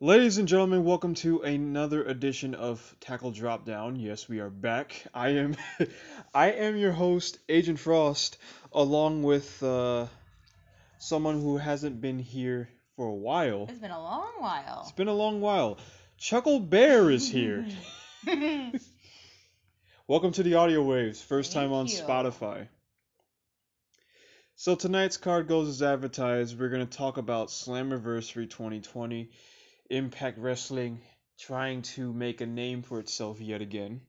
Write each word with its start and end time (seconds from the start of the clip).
Ladies 0.00 0.38
and 0.38 0.46
gentlemen, 0.46 0.84
welcome 0.84 1.14
to 1.14 1.40
another 1.40 2.04
edition 2.04 2.54
of 2.54 2.94
Tackle 3.00 3.32
Drop 3.32 3.64
Down. 3.64 3.96
Yes, 3.96 4.28
we 4.28 4.38
are 4.38 4.50
back. 4.50 5.04
I 5.12 5.30
am 5.30 5.56
I 6.34 6.52
am 6.52 6.76
your 6.76 6.92
host, 6.92 7.40
Agent 7.48 7.80
Frost, 7.80 8.38
along 8.72 9.24
with 9.24 9.60
uh, 9.64 10.06
someone 10.98 11.40
who 11.40 11.56
hasn't 11.56 12.00
been 12.00 12.20
here 12.20 12.68
for 12.94 13.08
a 13.08 13.14
while. 13.14 13.66
It's 13.68 13.80
been 13.80 13.90
a 13.90 14.00
long 14.00 14.30
while. 14.38 14.82
It's 14.82 14.92
been 14.92 15.08
a 15.08 15.14
long 15.14 15.40
while. 15.40 15.78
Chuckle 16.18 16.60
Bear 16.60 17.10
is 17.10 17.28
here. 17.28 17.66
Welcome 20.06 20.32
to 20.32 20.42
the 20.42 20.56
Audio 20.56 20.82
Waves, 20.82 21.22
first 21.22 21.54
time 21.54 21.72
on 21.72 21.86
you. 21.86 21.96
Spotify. 21.96 22.68
So 24.54 24.74
tonight's 24.74 25.16
card 25.16 25.48
goes 25.48 25.66
as 25.66 25.82
advertised. 25.82 26.60
We're 26.60 26.68
gonna 26.68 26.84
talk 26.84 27.16
about 27.16 27.48
Slammiversary 27.48 28.50
2020, 28.50 29.30
Impact 29.88 30.36
Wrestling 30.38 31.00
trying 31.38 31.80
to 31.94 32.12
make 32.12 32.42
a 32.42 32.46
name 32.46 32.82
for 32.82 33.00
itself 33.00 33.40
yet 33.40 33.62
again, 33.62 34.02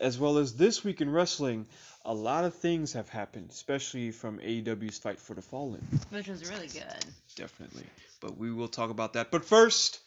as 0.00 0.18
well 0.18 0.38
as 0.38 0.56
this 0.56 0.82
week 0.82 1.02
in 1.02 1.10
wrestling. 1.10 1.66
A 2.06 2.14
lot 2.14 2.46
of 2.46 2.54
things 2.54 2.94
have 2.94 3.10
happened, 3.10 3.50
especially 3.50 4.12
from 4.12 4.38
AEW's 4.38 4.96
Fight 4.96 5.20
for 5.20 5.34
the 5.34 5.42
Fallen. 5.42 5.86
Which 6.08 6.28
was 6.28 6.48
really 6.48 6.68
good. 6.68 7.04
Definitely, 7.36 7.84
but 8.22 8.38
we 8.38 8.50
will 8.50 8.66
talk 8.66 8.88
about 8.88 9.12
that. 9.12 9.30
But 9.30 9.44
first, 9.44 10.00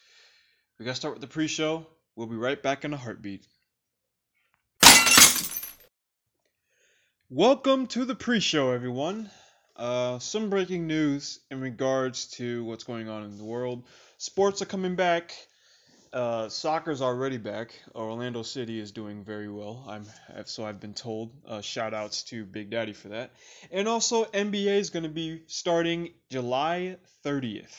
we 0.80 0.84
gotta 0.84 0.96
start 0.96 1.14
with 1.14 1.20
the 1.20 1.28
pre-show. 1.28 1.86
We'll 2.16 2.26
be 2.26 2.34
right 2.34 2.60
back 2.60 2.84
in 2.84 2.92
a 2.92 2.96
heartbeat. 2.96 3.46
Welcome 7.30 7.88
to 7.88 8.04
the 8.04 8.14
pre-show, 8.14 8.70
everyone. 8.70 9.28
Uh, 9.74 10.20
some 10.20 10.48
breaking 10.48 10.86
news 10.86 11.40
in 11.50 11.60
regards 11.60 12.28
to 12.36 12.64
what's 12.64 12.84
going 12.84 13.08
on 13.08 13.24
in 13.24 13.36
the 13.36 13.42
world. 13.42 13.82
Sports 14.16 14.62
are 14.62 14.66
coming 14.66 14.94
back. 14.94 15.34
Uh, 16.12 16.48
soccer's 16.48 17.02
already 17.02 17.36
back. 17.36 17.74
Orlando 17.96 18.44
City 18.44 18.78
is 18.78 18.92
doing 18.92 19.24
very 19.24 19.50
well. 19.50 19.84
I'm 19.88 20.06
so 20.44 20.64
I've 20.64 20.78
been 20.78 20.94
told. 20.94 21.32
Uh, 21.44 21.60
shout 21.62 21.94
outs 21.94 22.22
to 22.24 22.44
Big 22.44 22.70
Daddy 22.70 22.92
for 22.92 23.08
that. 23.08 23.32
And 23.72 23.88
also 23.88 24.26
NBA 24.26 24.78
is 24.78 24.90
going 24.90 25.02
to 25.02 25.08
be 25.08 25.42
starting 25.48 26.10
July 26.30 26.96
30th. 27.24 27.74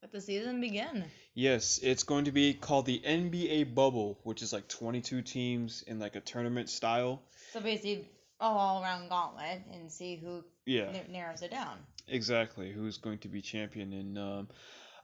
Let 0.00 0.12
the 0.12 0.22
season 0.22 0.58
begin. 0.62 1.04
Yes, 1.34 1.80
it's 1.82 2.04
going 2.04 2.24
to 2.24 2.32
be 2.32 2.54
called 2.54 2.86
the 2.86 3.02
NBA 3.06 3.74
Bubble, 3.74 4.18
which 4.22 4.40
is 4.40 4.54
like 4.54 4.68
22 4.68 5.20
teams 5.20 5.84
in 5.86 5.98
like 5.98 6.16
a 6.16 6.20
tournament 6.20 6.70
style. 6.70 7.20
So 7.52 7.60
basically, 7.60 8.08
all 8.40 8.82
around 8.82 9.08
gauntlet 9.08 9.62
and 9.72 9.90
see 9.90 10.16
who 10.16 10.44
Yeah. 10.66 10.92
na- 10.92 11.12
narrows 11.12 11.42
it 11.42 11.50
down. 11.50 11.78
exactly 12.08 12.70
who's 12.70 12.98
going 12.98 13.18
to 13.18 13.28
be 13.28 13.40
champion 13.42 13.92
and 13.92 14.18
um, 14.18 14.48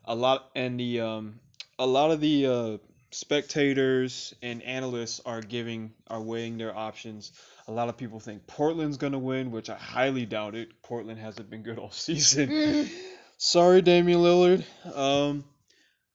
a 0.04 0.14
lot 0.14 0.50
and 0.54 0.78
the 0.78 1.00
um, 1.00 1.40
a 1.78 1.86
lot 1.86 2.10
of 2.10 2.20
the 2.20 2.46
uh, 2.46 2.78
spectators 3.10 4.34
and 4.42 4.62
analysts 4.62 5.20
are 5.26 5.40
giving 5.40 5.92
are 6.08 6.20
weighing 6.20 6.58
their 6.58 6.76
options. 6.76 7.32
A 7.68 7.72
lot 7.72 7.88
of 7.88 7.96
people 7.96 8.20
think 8.20 8.46
Portland's 8.46 8.96
gonna 8.98 9.18
win, 9.18 9.50
which 9.50 9.70
I 9.70 9.76
highly 9.76 10.26
doubt 10.26 10.54
it. 10.54 10.82
Portland 10.82 11.18
hasn't 11.18 11.50
been 11.50 11.62
good 11.62 11.78
all 11.78 11.90
season. 12.06 12.88
Sorry, 13.38 13.82
Damian 13.82 14.20
Lillard. 14.20 14.64
Um, 14.94 15.44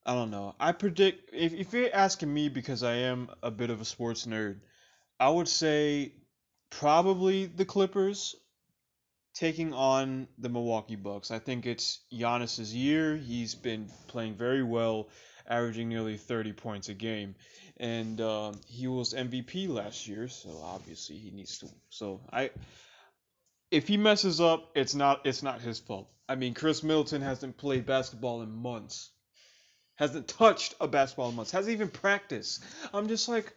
I 0.05 0.13
don't 0.13 0.31
know. 0.31 0.55
I 0.59 0.71
predict 0.71 1.33
if 1.33 1.53
if 1.53 1.73
you're 1.73 1.93
asking 1.93 2.33
me 2.33 2.47
because 2.49 2.83
I 2.83 2.93
am 2.95 3.29
a 3.43 3.51
bit 3.51 3.69
of 3.69 3.81
a 3.81 3.85
sports 3.85 4.25
nerd, 4.25 4.59
I 5.19 5.29
would 5.29 5.47
say 5.49 6.13
probably 6.69 7.45
the 7.45 7.65
Clippers 7.65 8.35
taking 9.37 9.73
on 9.73 10.27
the 10.39 10.49
Milwaukee 10.49 10.95
Bucks. 10.95 11.29
I 11.31 11.39
think 11.39 11.65
it's 11.65 11.99
Giannis's 12.11 12.73
year. 12.73 13.15
He's 13.15 13.53
been 13.55 13.89
playing 14.07 14.35
very 14.35 14.63
well, 14.63 15.09
averaging 15.47 15.89
nearly 15.89 16.17
30 16.17 16.53
points 16.53 16.89
a 16.89 16.93
game, 16.93 17.35
and 17.77 18.19
um, 18.19 18.59
he 18.67 18.87
was 18.87 19.13
MVP 19.13 19.69
last 19.69 20.07
year. 20.07 20.27
So 20.27 20.59
obviously 20.63 21.17
he 21.17 21.31
needs 21.31 21.59
to. 21.59 21.67
So 21.89 22.21
I, 22.31 22.49
if 23.69 23.87
he 23.87 23.97
messes 23.97 24.41
up, 24.41 24.71
it's 24.75 24.95
not 24.95 25.25
it's 25.25 25.43
not 25.43 25.61
his 25.61 25.79
fault. 25.79 26.09
I 26.27 26.35
mean, 26.35 26.53
Khris 26.53 26.83
Middleton 26.83 27.21
hasn't 27.21 27.57
played 27.57 27.85
basketball 27.85 28.41
in 28.41 28.51
months. 28.51 29.11
Hasn't 29.95 30.27
touched 30.27 30.75
a 30.79 30.87
basketball 30.87 31.29
in 31.29 31.35
months. 31.35 31.51
Hasn't 31.51 31.73
even 31.73 31.89
practiced. 31.89 32.63
I'm 32.93 33.07
just 33.07 33.27
like, 33.27 33.51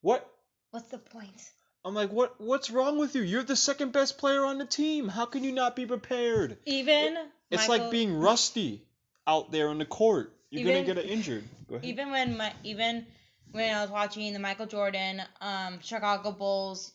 what? 0.00 0.28
What's 0.70 0.88
the 0.88 0.98
point? 0.98 1.42
I'm 1.84 1.94
like, 1.94 2.10
what? 2.10 2.40
What's 2.40 2.70
wrong 2.70 2.98
with 2.98 3.14
you? 3.16 3.22
You're 3.22 3.42
the 3.42 3.56
second 3.56 3.92
best 3.92 4.18
player 4.18 4.44
on 4.44 4.58
the 4.58 4.64
team. 4.64 5.08
How 5.08 5.24
can 5.26 5.42
you 5.42 5.52
not 5.52 5.74
be 5.74 5.84
prepared? 5.86 6.58
Even 6.64 7.16
It's 7.50 7.66
Michael- 7.68 7.84
like 7.86 7.90
being 7.90 8.18
rusty 8.18 8.82
out 9.26 9.50
there 9.50 9.68
on 9.68 9.78
the 9.78 9.84
court. 9.84 10.32
You're 10.50 10.68
Even- 10.68 10.84
gonna 10.84 11.00
get 11.00 11.10
injured. 11.10 11.44
Go 11.68 11.76
ahead. 11.76 11.84
even 11.88 12.10
when 12.10 12.36
my 12.36 12.52
even 12.62 13.06
when 13.50 13.74
I 13.74 13.82
was 13.82 13.90
watching 13.90 14.32
the 14.32 14.38
Michael 14.38 14.66
Jordan 14.66 15.22
um 15.40 15.80
Chicago 15.80 16.30
Bulls 16.32 16.92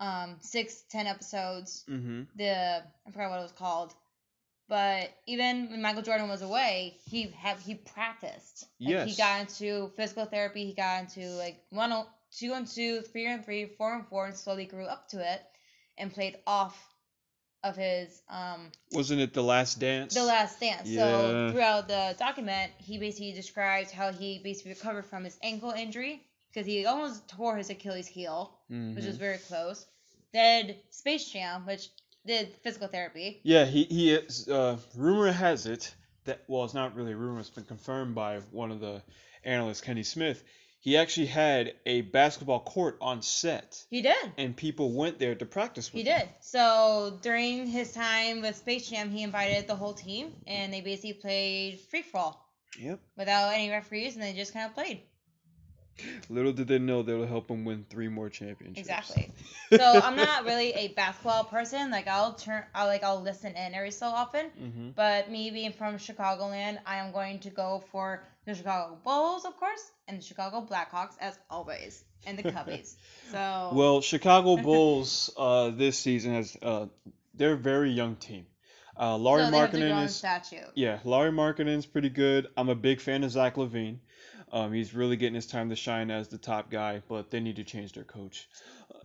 um 0.00 0.36
six 0.40 0.82
ten 0.90 1.06
episodes 1.06 1.84
mm-hmm. 1.88 2.22
the 2.36 2.82
I 3.06 3.10
forgot 3.10 3.30
what 3.30 3.38
it 3.40 3.42
was 3.42 3.52
called. 3.52 3.94
But 4.68 5.10
even 5.26 5.70
when 5.70 5.80
Michael 5.80 6.02
Jordan 6.02 6.28
was 6.28 6.42
away, 6.42 6.98
he 7.06 7.22
have 7.38 7.58
he 7.60 7.74
practiced. 7.74 8.66
Like, 8.78 8.90
Yes. 8.90 9.08
He 9.10 9.16
got 9.16 9.40
into 9.40 9.90
physical 9.96 10.26
therapy. 10.26 10.66
He 10.66 10.74
got 10.74 11.00
into 11.04 11.26
like 11.36 11.58
one, 11.70 11.90
two 12.36 12.52
and 12.52 12.66
two, 12.66 13.00
three 13.02 13.26
and 13.26 13.44
three, 13.44 13.66
four 13.66 13.94
and 13.94 14.06
four, 14.06 14.26
and 14.26 14.36
slowly 14.36 14.64
grew 14.66 14.84
up 14.86 15.08
to 15.08 15.20
it, 15.20 15.40
and 15.96 16.12
played 16.12 16.36
off 16.46 16.76
of 17.64 17.76
his 17.76 18.22
um 18.30 18.70
Wasn't 18.92 19.20
it 19.20 19.34
the 19.34 19.42
last 19.42 19.80
dance? 19.80 20.14
the 20.14 20.22
last 20.24 20.60
dance. 20.60 20.88
Yeah. 20.88 21.00
So 21.48 21.52
throughout 21.52 21.88
the 21.88 22.14
document, 22.18 22.72
he 22.78 22.98
basically 22.98 23.32
describes 23.32 23.90
how 23.90 24.12
he 24.12 24.38
basically 24.42 24.72
recovered 24.72 25.06
from 25.06 25.24
his 25.24 25.36
ankle 25.42 25.70
injury 25.72 26.22
because 26.52 26.66
he 26.66 26.86
almost 26.86 27.28
tore 27.28 27.56
his 27.56 27.68
Achilles 27.70 28.06
heel, 28.06 28.58
which 28.68 29.04
was 29.04 29.16
Mhm. 29.16 29.18
very 29.18 29.38
close. 29.38 29.86
Did 30.32 30.76
Space 30.90 31.28
Jam, 31.30 31.66
which 31.66 31.88
did 32.26 32.54
physical 32.62 32.88
therapy. 32.88 33.40
Yeah, 33.42 33.64
he 33.64 33.84
he 33.84 34.12
is. 34.12 34.46
Uh, 34.48 34.76
rumor 34.94 35.32
has 35.32 35.66
it 35.66 35.92
that 36.24 36.44
well, 36.46 36.64
it's 36.64 36.74
not 36.74 36.94
really 36.94 37.14
rumor. 37.14 37.40
It's 37.40 37.48
been 37.50 37.64
confirmed 37.64 38.14
by 38.14 38.38
one 38.52 38.70
of 38.70 38.80
the 38.80 39.02
analysts, 39.44 39.80
Kenny 39.80 40.02
Smith. 40.02 40.44
He 40.88 40.96
actually 40.96 41.26
had 41.26 41.74
a 41.84 42.00
basketball 42.00 42.60
court 42.60 42.96
on 43.02 43.20
set, 43.20 43.84
He 43.90 44.00
did. 44.00 44.32
and 44.38 44.56
people 44.56 44.90
went 44.92 45.18
there 45.18 45.34
to 45.34 45.44
practice 45.44 45.92
with 45.92 46.02
He 46.02 46.08
him. 46.08 46.18
did. 46.18 46.28
So 46.40 47.18
during 47.20 47.66
his 47.66 47.92
time 47.92 48.40
with 48.40 48.56
Space 48.56 48.88
Jam, 48.88 49.10
he 49.10 49.22
invited 49.22 49.66
the 49.66 49.76
whole 49.76 49.92
team, 49.92 50.32
and 50.46 50.72
they 50.72 50.80
basically 50.80 51.12
played 51.12 51.80
free 51.90 52.00
for 52.00 52.16
all 52.16 52.48
Yep. 52.80 53.00
without 53.18 53.52
any 53.52 53.68
referees, 53.68 54.14
and 54.14 54.22
they 54.22 54.32
just 54.32 54.54
kind 54.54 54.64
of 54.64 54.72
played. 54.72 55.02
Little 56.30 56.52
did 56.52 56.68
they 56.68 56.78
know 56.78 57.02
they 57.02 57.12
would 57.12 57.28
help 57.28 57.50
him 57.50 57.66
win 57.66 57.84
three 57.90 58.08
more 58.08 58.30
championships. 58.30 58.78
Exactly. 58.80 59.30
So 59.70 59.84
I'm 59.84 60.16
not 60.16 60.46
really 60.46 60.72
a 60.72 60.88
basketball 60.88 61.44
person. 61.44 61.90
Like 61.90 62.08
I'll 62.08 62.32
turn, 62.32 62.64
I 62.74 62.86
like 62.86 63.04
I'll 63.04 63.20
listen 63.20 63.54
in 63.54 63.74
every 63.74 63.90
so 63.90 64.06
often. 64.06 64.46
hmm 64.58 64.88
But 64.96 65.30
me 65.30 65.50
being 65.50 65.72
from 65.72 65.98
Chicagoland, 65.98 66.78
I 66.86 66.96
am 66.96 67.12
going 67.12 67.40
to 67.40 67.50
go 67.50 67.82
for 67.92 68.24
the 68.48 68.54
Chicago 68.54 68.98
Bulls, 69.04 69.44
of 69.44 69.56
course, 69.58 69.92
and 70.08 70.18
the 70.18 70.22
Chicago 70.22 70.66
Blackhawks 70.68 71.16
as 71.20 71.38
always, 71.50 72.02
and 72.26 72.38
the 72.38 72.42
Cubbies. 72.42 72.94
So 73.30 73.72
Well, 73.74 74.00
Chicago 74.00 74.56
Bulls 74.62 75.30
uh, 75.36 75.68
this 75.70 75.98
season 75.98 76.32
has 76.32 76.56
uh, 76.62 76.86
they're 77.34 77.52
a 77.52 77.56
very 77.58 77.90
young 77.90 78.16
team. 78.16 78.46
Uh, 78.98 79.18
Lauri 79.18 79.44
so 79.44 79.50
they 79.50 79.58
have 79.58 79.70
to 79.72 79.76
grow 79.76 79.86
Markkanen 79.86 80.04
is 80.06 80.16
statue. 80.16 80.64
yeah, 80.74 80.98
Lauri 81.04 81.30
Markkanen's 81.30 81.84
pretty 81.84 82.08
good. 82.08 82.46
I'm 82.56 82.70
a 82.70 82.74
big 82.74 83.00
fan 83.00 83.22
of 83.22 83.30
Zach 83.30 83.56
LaVine. 83.56 83.98
Um, 84.50 84.72
he's 84.72 84.94
really 84.94 85.16
getting 85.16 85.34
his 85.34 85.46
time 85.46 85.68
to 85.68 85.76
shine 85.76 86.10
as 86.10 86.28
the 86.28 86.38
top 86.38 86.70
guy, 86.70 87.02
but 87.06 87.30
they 87.30 87.40
need 87.40 87.56
to 87.56 87.64
change 87.64 87.92
their 87.92 88.04
coach. 88.04 88.48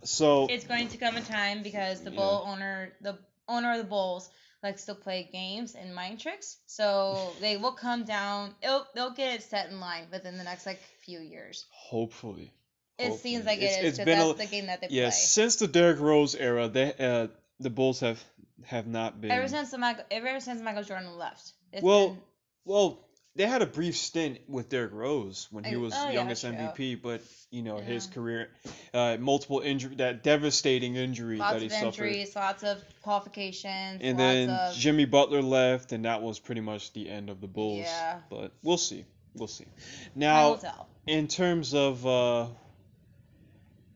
So 0.04 0.46
It's 0.48 0.64
going 0.64 0.88
to 0.88 0.96
come 0.96 1.16
a 1.18 1.20
time 1.20 1.62
because 1.62 2.00
the 2.00 2.10
Yeah. 2.10 2.16
bull 2.16 2.44
owner, 2.46 2.94
the 3.02 3.18
owner 3.46 3.72
of 3.72 3.78
the 3.78 3.84
Bulls, 3.84 4.30
likes 4.64 4.86
to 4.86 4.94
play 4.94 5.28
games 5.30 5.74
and 5.76 5.94
mind 5.94 6.18
tricks. 6.18 6.56
So 6.66 7.32
they 7.40 7.56
will 7.56 7.72
come 7.72 8.02
down. 8.04 8.54
It'll, 8.62 8.86
they'll 8.94 9.12
get 9.14 9.34
it 9.36 9.42
set 9.44 9.70
in 9.70 9.78
line 9.78 10.06
within 10.10 10.36
the 10.38 10.44
next 10.44 10.66
like 10.66 10.80
few 11.04 11.20
years. 11.20 11.66
hopefully, 11.70 12.52
It 12.98 13.12
seems 13.20 13.44
like 13.44 13.58
It's- 13.58 13.78
it 13.78 13.84
is 13.84 13.98
it's 13.98 14.04
been 14.04 14.18
a- 14.18 14.24
that's 14.34 14.38
the 14.38 14.46
game 14.46 14.66
that 14.66 14.80
they 14.80 14.88
yeah. 14.90 15.04
play. 15.04 15.10
Since 15.12 15.56
the 15.56 15.68
Derrick 15.68 16.00
Rose 16.00 16.34
era, 16.34 16.66
they 16.68 16.92
uh, 16.98 17.28
the 17.60 17.70
Bulls 17.70 18.00
have 18.00 18.22
have 18.64 18.86
not 18.86 19.20
been 19.20 19.30
Ever 19.30 19.48
since 19.48 19.70
the 19.70 19.78
Michael, 19.78 20.04
ever 20.10 20.40
since 20.40 20.60
Michael 20.62 20.82
Jordan 20.84 21.18
left. 21.18 21.52
Well, 21.82 22.08
been- 22.10 22.18
Well, 22.64 22.98
they 23.36 23.46
had 23.46 23.62
a 23.62 23.66
brief 23.66 23.96
stint 23.96 24.38
with 24.48 24.68
Derrick 24.68 24.92
Rose 24.92 25.48
when 25.50 25.64
he 25.64 25.76
was 25.76 25.92
oh, 25.96 26.10
youngest 26.10 26.42
true. 26.42 26.52
MVP, 26.52 27.02
but 27.02 27.20
you 27.50 27.62
know 27.62 27.78
his 27.78 28.06
career, 28.06 28.50
uh, 28.92 29.16
multiple 29.18 29.60
injury, 29.60 29.96
that 29.96 30.22
devastating 30.22 30.94
injury 30.94 31.38
lots 31.38 31.54
that 31.54 31.62
he 31.62 31.68
suffered. 31.68 31.84
Lots 31.84 31.98
of 31.98 32.04
injuries, 32.04 32.36
lots 32.36 32.62
of 32.62 32.84
qualifications, 33.02 34.00
and 34.02 34.18
then 34.18 34.50
of 34.50 34.74
Jimmy 34.74 35.04
Butler 35.04 35.42
left, 35.42 35.92
and 35.92 36.04
that 36.04 36.22
was 36.22 36.38
pretty 36.38 36.60
much 36.60 36.92
the 36.92 37.08
end 37.08 37.28
of 37.28 37.40
the 37.40 37.48
Bulls. 37.48 37.80
Yeah. 37.80 38.20
But 38.30 38.52
we'll 38.62 38.78
see, 38.78 39.04
we'll 39.34 39.48
see. 39.48 39.66
Now, 40.14 40.60
in 41.06 41.26
terms 41.26 41.74
of 41.74 42.06
uh, 42.06 42.46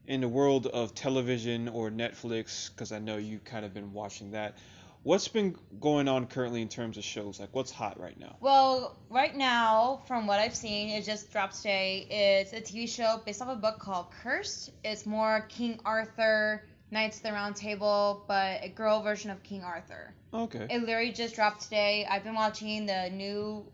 in 0.08 0.20
the 0.20 0.28
world 0.28 0.66
of 0.66 0.94
television 0.96 1.68
or 1.68 1.90
Netflix, 1.90 2.70
because 2.70 2.90
I 2.90 2.98
know 2.98 3.18
you 3.18 3.38
kind 3.38 3.64
of 3.64 3.72
been 3.72 3.92
watching 3.92 4.32
that. 4.32 4.58
What's 5.02 5.28
been 5.28 5.56
going 5.80 6.08
on 6.08 6.26
currently 6.26 6.60
in 6.60 6.68
terms 6.68 6.98
of 6.98 7.04
shows? 7.04 7.38
Like, 7.40 7.50
what's 7.52 7.70
hot 7.70 8.00
right 8.00 8.18
now? 8.18 8.36
Well, 8.40 8.98
right 9.08 9.34
now, 9.34 10.02
from 10.06 10.26
what 10.26 10.40
I've 10.40 10.56
seen, 10.56 10.90
it 10.90 11.04
just 11.04 11.30
dropped 11.32 11.56
today. 11.56 12.06
It's 12.10 12.52
a 12.52 12.60
TV 12.60 12.88
show 12.88 13.20
based 13.24 13.40
off 13.40 13.48
a 13.48 13.56
book 13.56 13.78
called 13.78 14.10
Cursed. 14.22 14.70
It's 14.84 15.06
more 15.06 15.46
King 15.48 15.80
Arthur, 15.84 16.64
Knights 16.90 17.18
of 17.18 17.22
the 17.22 17.32
Round 17.32 17.54
Table, 17.54 18.24
but 18.26 18.62
a 18.62 18.68
girl 18.68 19.02
version 19.02 19.30
of 19.30 19.42
King 19.42 19.62
Arthur. 19.62 20.14
Okay. 20.34 20.66
It 20.68 20.80
literally 20.80 21.12
just 21.12 21.34
dropped 21.34 21.62
today. 21.62 22.06
I've 22.10 22.24
been 22.24 22.34
watching 22.34 22.86
the 22.86 23.08
new 23.10 23.70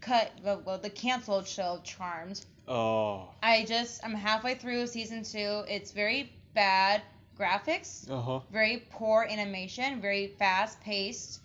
cut, 0.00 0.32
well, 0.42 0.62
well, 0.64 0.78
the 0.78 0.90
canceled 0.90 1.46
show 1.46 1.80
Charmed. 1.84 2.44
Oh. 2.66 3.30
I 3.42 3.64
just, 3.64 4.04
I'm 4.04 4.14
halfway 4.14 4.54
through 4.54 4.86
season 4.88 5.22
two. 5.22 5.64
It's 5.68 5.92
very 5.92 6.32
bad 6.54 7.02
graphics, 7.38 8.10
Uh 8.10 8.20
huh. 8.20 8.40
very 8.50 8.84
poor 8.90 9.26
animation, 9.28 10.00
very 10.00 10.26
fast 10.26 10.80
paced. 10.80 11.40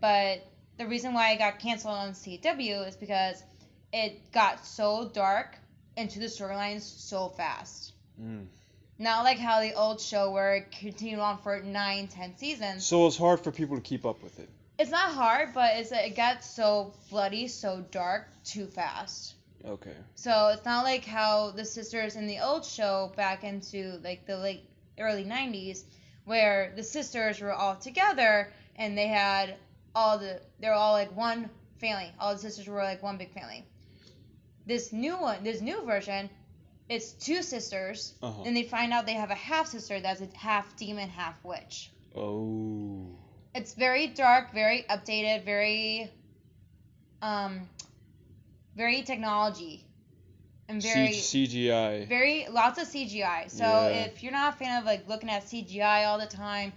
But 0.00 0.46
the 0.78 0.86
reason 0.86 1.14
why 1.14 1.32
it 1.32 1.38
got 1.38 1.58
canceled 1.58 1.94
on 1.94 2.12
CW 2.12 2.88
is 2.88 2.96
because 2.96 3.42
it 3.92 4.32
got 4.32 4.64
so 4.66 5.08
dark 5.08 5.56
into 5.96 6.18
the 6.18 6.26
storylines 6.26 6.82
so 6.82 7.28
fast. 7.28 7.92
Mm. 8.20 8.46
Not 8.98 9.24
like 9.24 9.38
how 9.38 9.60
the 9.60 9.74
old 9.74 10.00
show 10.00 10.30
where 10.30 10.54
it 10.56 10.70
continued 10.72 11.20
on 11.20 11.38
for 11.38 11.60
nine, 11.60 12.08
ten 12.08 12.36
seasons. 12.36 12.84
So 12.86 13.06
it's 13.06 13.16
hard 13.16 13.40
for 13.40 13.50
people 13.50 13.76
to 13.76 13.82
keep 13.82 14.04
up 14.04 14.22
with 14.22 14.38
it. 14.38 14.48
It's 14.78 14.90
not 14.90 15.12
hard, 15.12 15.54
but 15.54 15.76
it's 15.76 15.92
it 15.92 16.16
got 16.16 16.44
so 16.44 16.92
bloody, 17.10 17.46
so 17.48 17.84
dark, 17.90 18.28
too 18.44 18.66
fast. 18.66 19.34
Okay. 19.64 19.94
So 20.16 20.48
it's 20.48 20.64
not 20.64 20.84
like 20.84 21.04
how 21.04 21.50
the 21.52 21.64
sisters 21.64 22.16
in 22.16 22.26
the 22.26 22.40
old 22.40 22.64
show 22.64 23.12
back 23.16 23.44
into 23.44 23.98
like 24.04 24.26
the 24.26 24.36
late 24.36 24.68
early 24.98 25.24
90s 25.24 25.84
where 26.24 26.72
the 26.76 26.82
sisters 26.82 27.40
were 27.40 27.52
all 27.52 27.76
together 27.76 28.52
and 28.76 28.96
they 28.96 29.06
had 29.08 29.56
all 29.94 30.18
the 30.18 30.40
they're 30.60 30.72
all 30.74 30.92
like 30.92 31.14
one 31.16 31.48
family. 31.80 32.10
All 32.18 32.32
the 32.34 32.40
sisters 32.40 32.66
were 32.66 32.82
like 32.82 33.02
one 33.02 33.18
big 33.18 33.32
family. 33.32 33.64
This 34.66 34.92
new 34.92 35.16
one, 35.18 35.44
this 35.44 35.60
new 35.60 35.84
version, 35.84 36.30
it's 36.88 37.12
two 37.12 37.42
sisters, 37.42 38.14
Uh-huh. 38.22 38.42
and 38.46 38.56
they 38.56 38.62
find 38.62 38.92
out 38.92 39.04
they 39.06 39.12
have 39.14 39.30
a 39.30 39.34
half 39.34 39.66
sister 39.68 40.00
that's 40.00 40.20
a 40.20 40.28
half 40.36 40.74
demon, 40.76 41.08
half 41.08 41.42
witch. 41.44 41.90
Oh. 42.16 43.06
It's 43.54 43.74
very 43.74 44.08
dark, 44.08 44.52
very 44.52 44.84
updated, 44.88 45.44
very 45.44 46.10
um 47.22 47.68
very 48.76 49.02
technology 49.02 49.84
and 50.68 50.82
very 50.82 51.12
C- 51.12 51.46
CGI. 51.46 52.08
very 52.08 52.46
lots 52.48 52.78
of 52.80 52.86
CGI. 52.88 53.50
So 53.50 53.64
Yeah. 53.64 54.04
if 54.06 54.22
you're 54.22 54.32
not 54.32 54.54
a 54.54 54.56
fan 54.56 54.78
of 54.78 54.84
like 54.84 55.08
looking 55.08 55.30
at 55.30 55.44
CGI 55.44 56.06
all 56.06 56.18
the 56.18 56.26
time, 56.26 56.72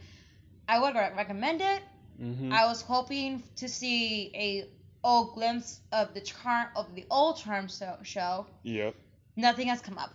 I 0.68 0.80
would 0.80 0.95
re- 0.95 1.13
recommend 1.16 1.62
it. 1.62 1.81
Mm-hmm. 2.22 2.51
I 2.51 2.66
was 2.66 2.81
hoping 2.81 3.44
to 3.57 3.68
see 3.69 4.31
a 4.36 4.68
old 5.04 5.36
glimpse 5.36 5.80
of 5.92 6.13
the 6.13 6.22
charm 6.22 6.68
of 6.75 6.94
the 6.95 7.06
old 7.10 7.38
charm 7.38 7.68
show. 7.68 7.95
show. 8.04 8.48
Yep. 8.63 8.95
Nothing 9.36 9.68
has 9.68 9.81
come 9.81 9.98
up. 9.98 10.13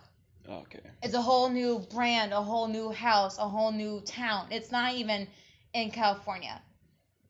Okay. 0.49 0.81
It's 1.03 1.15
a 1.15 1.23
whole 1.23 1.49
new 1.49 1.79
brand, 1.95 2.33
a 2.33 2.43
whole 2.43 2.67
new 2.67 2.91
house, 2.91 3.39
a 3.39 3.49
whole 3.49 3.71
new 3.71 4.01
town. 4.01 4.49
It's 4.51 4.73
not 4.73 4.95
even 4.95 5.29
in 5.73 5.91
California. 5.93 6.61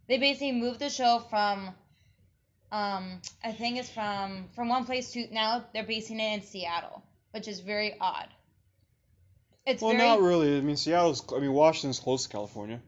They 0.09 0.19
basically 0.19 0.53
moved 0.53 0.81
the 0.81 0.89
show 0.89 1.19
from 1.31 1.75
um 2.73 3.21
I 3.45 3.53
think 3.53 3.79
it's 3.79 3.91
from 3.91 4.49
from 4.55 4.69
one 4.69 4.85
place 4.85 5.13
to 5.13 5.27
now 5.33 5.65
they're 5.73 5.85
basing 5.85 6.19
it 6.19 6.35
in 6.35 6.43
Seattle, 6.43 7.03
which 7.33 7.47
is 7.47 7.61
very 7.61 7.97
odd. 8.01 8.29
It's 9.67 9.81
Well, 9.83 9.93
very 9.93 10.09
not 10.09 10.21
really. 10.21 10.57
I 10.59 10.61
mean, 10.61 10.77
Seattle's. 10.77 11.23
I 11.33 11.39
mean, 11.39 11.53
Washington's 11.53 12.01
close 12.01 12.25
to 12.25 12.29
California. 12.31 12.81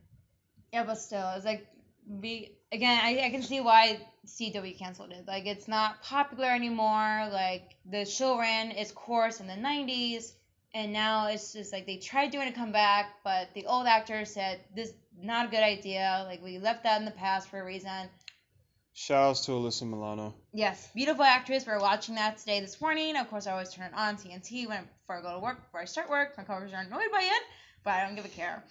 yeah, 0.73 0.85
but 0.85 0.99
still, 0.99 1.31
it's 1.37 1.45
like 1.45 1.67
we 2.09 2.57
again. 2.73 2.99
I, 3.03 3.27
I 3.27 3.31
can 3.31 3.43
see 3.43 3.61
why 3.61 4.01
CW 4.27 4.77
canceled 4.77 5.13
it. 5.13 5.25
Like 5.27 5.47
it's 5.47 5.69
not 5.69 6.03
popular 6.03 6.49
anymore. 6.49 7.29
Like 7.31 7.77
the 7.89 8.05
show 8.05 8.39
ran 8.39 8.73
its 8.73 8.91
course 8.91 9.39
in 9.41 9.47
the 9.47 9.55
'90s, 9.55 10.33
and 10.75 10.93
now 10.93 11.29
it's 11.29 11.53
just 11.53 11.73
like 11.73 11.87
they 11.87 11.99
tried 11.99 12.31
doing 12.33 12.49
a 12.49 12.53
comeback, 12.53 13.23
but 13.23 13.51
the 13.55 13.67
old 13.67 13.87
actor 13.87 14.25
said 14.25 14.61
this 14.75 14.93
not 15.17 15.47
a 15.47 15.51
good 15.51 15.63
idea. 15.63 16.25
Like 16.27 16.43
we 16.43 16.59
left 16.59 16.83
that 16.85 16.99
in 16.99 17.05
the 17.05 17.13
past 17.13 17.49
for 17.49 17.61
a 17.61 17.65
reason. 17.65 18.09
Shout 18.97 19.31
outs 19.31 19.47
to 19.47 19.51
Alyssa 19.53 19.83
Milano. 19.83 20.35
Yes, 20.53 20.89
beautiful 20.95 21.25
actress. 21.25 21.67
We're 21.67 21.81
watching 21.81 22.15
that 22.15 22.39
today 22.39 22.61
this 22.61 22.81
morning. 22.81 23.17
Of 23.17 23.29
course, 23.29 23.49
I 23.49 23.51
always 23.53 23.73
turn 23.73 23.87
it 23.87 23.93
on 23.95 24.17
TNT 24.17 24.69
when 24.69 24.85
before 25.01 25.19
I 25.19 25.21
go 25.23 25.33
to 25.35 25.41
work, 25.41 25.61
before 25.65 25.81
I 25.81 25.85
start 25.85 26.09
work. 26.09 26.39
My 26.39 26.45
coworkers 26.45 26.73
are 26.73 26.81
annoyed 26.81 27.11
by 27.11 27.23
it, 27.23 27.43
but 27.83 27.95
I 27.95 28.07
don't 28.07 28.15
give 28.15 28.25
a 28.25 28.29
care. 28.29 28.63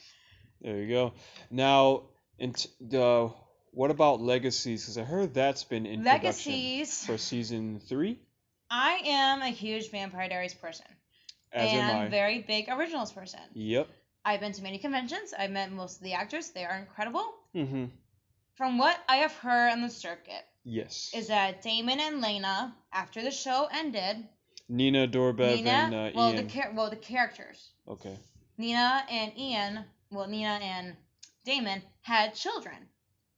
There 0.61 0.77
you 0.77 0.87
go. 0.87 1.13
Now, 1.51 2.03
in 2.39 2.53
t- 2.53 2.69
the 2.79 3.31
what 3.71 3.91
about 3.91 4.21
Legacies? 4.21 4.83
Because 4.83 4.97
I 4.97 5.03
heard 5.03 5.33
that's 5.33 5.65
been 5.65 5.85
in 5.85 6.05
Legacies. 6.05 7.05
for 7.05 7.17
season 7.17 7.81
three. 7.81 8.17
I 8.69 9.01
am 9.05 9.41
a 9.41 9.49
huge 9.49 9.91
Vampire 9.91 10.29
Diaries 10.29 10.53
person. 10.53 10.85
As 11.51 11.69
and 11.69 11.81
am 11.81 12.01
I. 12.03 12.07
very 12.07 12.39
big 12.41 12.69
originals 12.69 13.11
person. 13.11 13.41
Yep. 13.55 13.89
I've 14.23 14.39
been 14.39 14.53
to 14.53 14.63
many 14.63 14.77
conventions. 14.77 15.33
I've 15.37 15.51
met 15.51 15.69
most 15.73 15.97
of 15.97 16.03
the 16.03 16.13
actors. 16.13 16.49
They 16.51 16.63
are 16.63 16.77
incredible. 16.77 17.25
Mm-hmm. 17.53 17.85
From 18.55 18.77
what 18.77 18.97
I 19.09 19.17
have 19.17 19.33
heard 19.33 19.71
on 19.71 19.81
the 19.81 19.89
circuit, 19.89 20.45
Yes. 20.63 21.11
is 21.13 21.27
that 21.27 21.61
Damon 21.61 21.99
and 21.99 22.21
Lena, 22.21 22.75
after 22.91 23.21
the 23.21 23.31
show 23.31 23.67
ended, 23.71 24.27
Nina 24.69 25.07
Dobrev 25.07 25.55
Nina, 25.57 25.69
and 25.69 25.93
uh, 25.93 26.11
well 26.15 26.33
Ian. 26.33 26.45
the 26.47 26.51
char- 26.53 26.71
well 26.73 26.89
the 26.89 26.95
characters, 26.95 27.71
okay. 27.87 28.17
Nina 28.57 29.03
and 29.09 29.37
Ian, 29.37 29.85
well 30.11 30.27
Nina 30.27 30.59
and 30.61 30.95
Damon 31.45 31.81
had 32.01 32.33
children, 32.35 32.75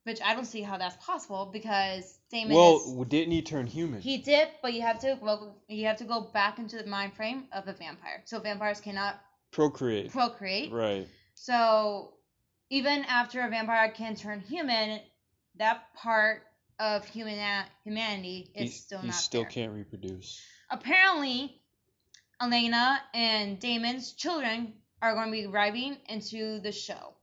which 0.04 0.22
I 0.22 0.36
don't 0.36 0.46
see 0.46 0.62
how 0.62 0.78
that's 0.78 1.04
possible 1.04 1.50
because 1.52 2.20
Damon 2.30 2.56
Well, 2.56 2.76
is 2.78 3.08
didn't 3.08 3.32
he 3.32 3.42
turn 3.42 3.66
human? 3.66 4.02
he 4.02 4.18
did, 4.18 4.50
but 4.62 4.74
you 4.74 4.82
have 4.82 5.00
to 5.00 5.18
well 5.22 5.56
you 5.68 5.88
have 5.88 5.98
to 5.98 6.04
go 6.04 6.22
back 6.22 6.60
into 6.60 6.78
the 6.78 6.86
mind 6.88 7.14
frame 7.16 7.46
of 7.54 7.68
a 7.68 7.74
vampire. 7.74 8.22
So 8.26 8.40
vampires 8.40 8.82
cannot 8.82 9.20
Procreate. 9.52 10.12
procreate. 10.12 10.72
Right. 10.72 11.08
So 11.34 12.14
even 12.70 13.06
after 13.06 13.42
a 13.42 13.50
vampire 13.50 13.92
can 13.92 14.16
turn 14.16 14.40
human, 14.42 15.00
that 15.58 15.94
part 15.96 16.44
of 16.80 17.06
human 17.06 17.40
humanity 17.84 18.52
is 18.56 18.62
he 18.62 18.68
still 18.78 19.00
he 19.00 19.08
not 19.08 19.16
still 19.16 19.42
there. 19.44 19.50
can't 19.50 19.72
reproduce. 19.74 20.42
Apparently, 20.70 21.62
Elena 22.42 23.00
and 23.14 23.60
Damon's 23.60 24.12
children 24.14 24.74
are 25.02 25.14
going 25.14 25.28
to 25.28 25.32
be 25.32 25.46
arriving 25.46 25.98
into 26.10 26.60
the 26.60 26.72
show. 26.72 27.13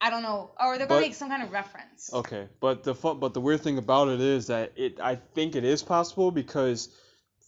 I 0.00 0.10
don't 0.10 0.22
know, 0.22 0.52
or 0.60 0.78
they're 0.78 0.86
going 0.86 1.00
But- 1.00 1.04
to 1.04 1.06
make 1.08 1.14
some 1.14 1.28
kind 1.28 1.42
of 1.42 1.52
reference. 1.52 2.12
Okay, 2.12 2.48
but 2.60 2.84
the 2.84 2.94
fun, 2.94 3.18
but 3.18 3.34
the 3.34 3.40
weird 3.40 3.60
thing 3.62 3.78
about 3.78 4.08
it 4.08 4.20
is 4.20 4.46
that 4.46 4.72
it 4.76 5.00
I 5.00 5.16
think 5.16 5.56
it 5.56 5.64
is 5.64 5.82
possible 5.82 6.30
because 6.30 6.88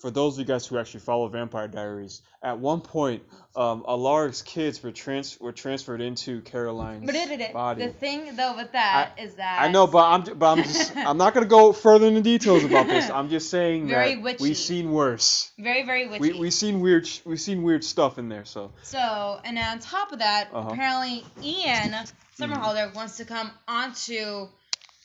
for 0.00 0.10
those 0.10 0.34
of 0.34 0.38
you 0.40 0.44
guys 0.46 0.66
who 0.66 0.78
actually 0.78 1.00
follow 1.00 1.28
Vampire 1.28 1.68
Diaries, 1.68 2.22
at 2.42 2.58
one 2.58 2.80
point, 2.80 3.22
um, 3.54 3.82
Alaric's 3.86 4.40
kids 4.42 4.82
were 4.82 4.90
trans 4.92 5.38
were 5.40 5.52
transferred 5.52 6.00
into 6.00 6.40
Caroline's 6.42 7.04
But 7.06 7.14
it, 7.14 7.40
it, 7.40 7.52
body. 7.52 7.86
the 7.86 7.92
thing 7.92 8.34
though 8.36 8.56
with 8.56 8.72
that 8.72 9.12
is 9.18 9.34
that 9.34 9.60
I 9.60 9.68
know, 9.70 9.86
but 9.86 10.04
I'm 10.04 10.38
but 10.38 10.46
I'm 10.58 10.62
just 10.64 10.96
I'm 10.96 11.18
not 11.18 11.34
gonna 11.34 11.46
go 11.46 11.72
further 11.72 12.06
into 12.06 12.22
details 12.22 12.64
about 12.64 12.86
this. 12.86 13.10
I'm 13.10 13.28
just 13.28 13.50
saying 13.50 13.88
Very 13.88 14.14
that 14.14 14.22
witchy. 14.22 14.42
we've 14.42 14.56
seen 14.56 14.90
worse. 14.90 15.50
very 15.58 15.84
very 15.84 16.08
witchy. 16.08 16.32
We 16.32 16.38
we 16.40 16.50
seen 16.50 16.80
weird 16.80 17.08
we've 17.26 17.40
seen 17.40 17.62
weird 17.62 17.84
stuff 17.84 18.18
in 18.18 18.28
there. 18.28 18.44
So 18.46 18.72
So, 18.82 19.40
and 19.44 19.58
on 19.58 19.78
top 19.80 20.12
of 20.12 20.20
that, 20.20 20.48
Uh-huh. 20.52 20.70
Apparently 20.70 21.24
Ian 21.42 21.94
Somerhalder 22.38 22.94
wants 22.94 23.18
to 23.18 23.24
come 23.26 23.50
onto 23.68 24.48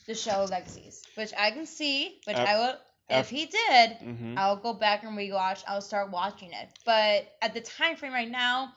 the 0.07 0.15
show 0.15 0.45
Legacies, 0.49 1.01
which 1.15 1.31
I 1.37 1.51
can 1.51 1.65
see, 1.65 2.19
which 2.25 2.37
I 2.37 2.59
will, 2.59 2.75
if 3.09 3.29
he 3.29 3.45
did, 3.45 3.91
hmm 3.97 4.37
I'll 4.37 4.57
go 4.57 4.73
back 4.73 5.03
and 5.03 5.17
rewatch. 5.17 5.63
I'll 5.67 5.81
start 5.81 6.11
watching 6.11 6.51
it. 6.51 6.69
But 6.85 7.27
at 7.41 7.53
the 7.53 7.61
time 7.61 7.95
frame 7.95 8.13
right 8.13 8.29
now, 8.29 8.73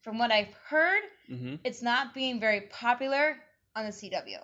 from 0.00 0.18
what 0.18 0.30
I've 0.30 0.52
heard, 0.68 1.02
hmm 1.28 1.56
it's 1.64 1.82
not 1.82 2.14
being 2.14 2.40
very 2.40 2.62
popular 2.62 3.36
on 3.74 3.84
the 3.84 3.92
CW. 3.92 4.38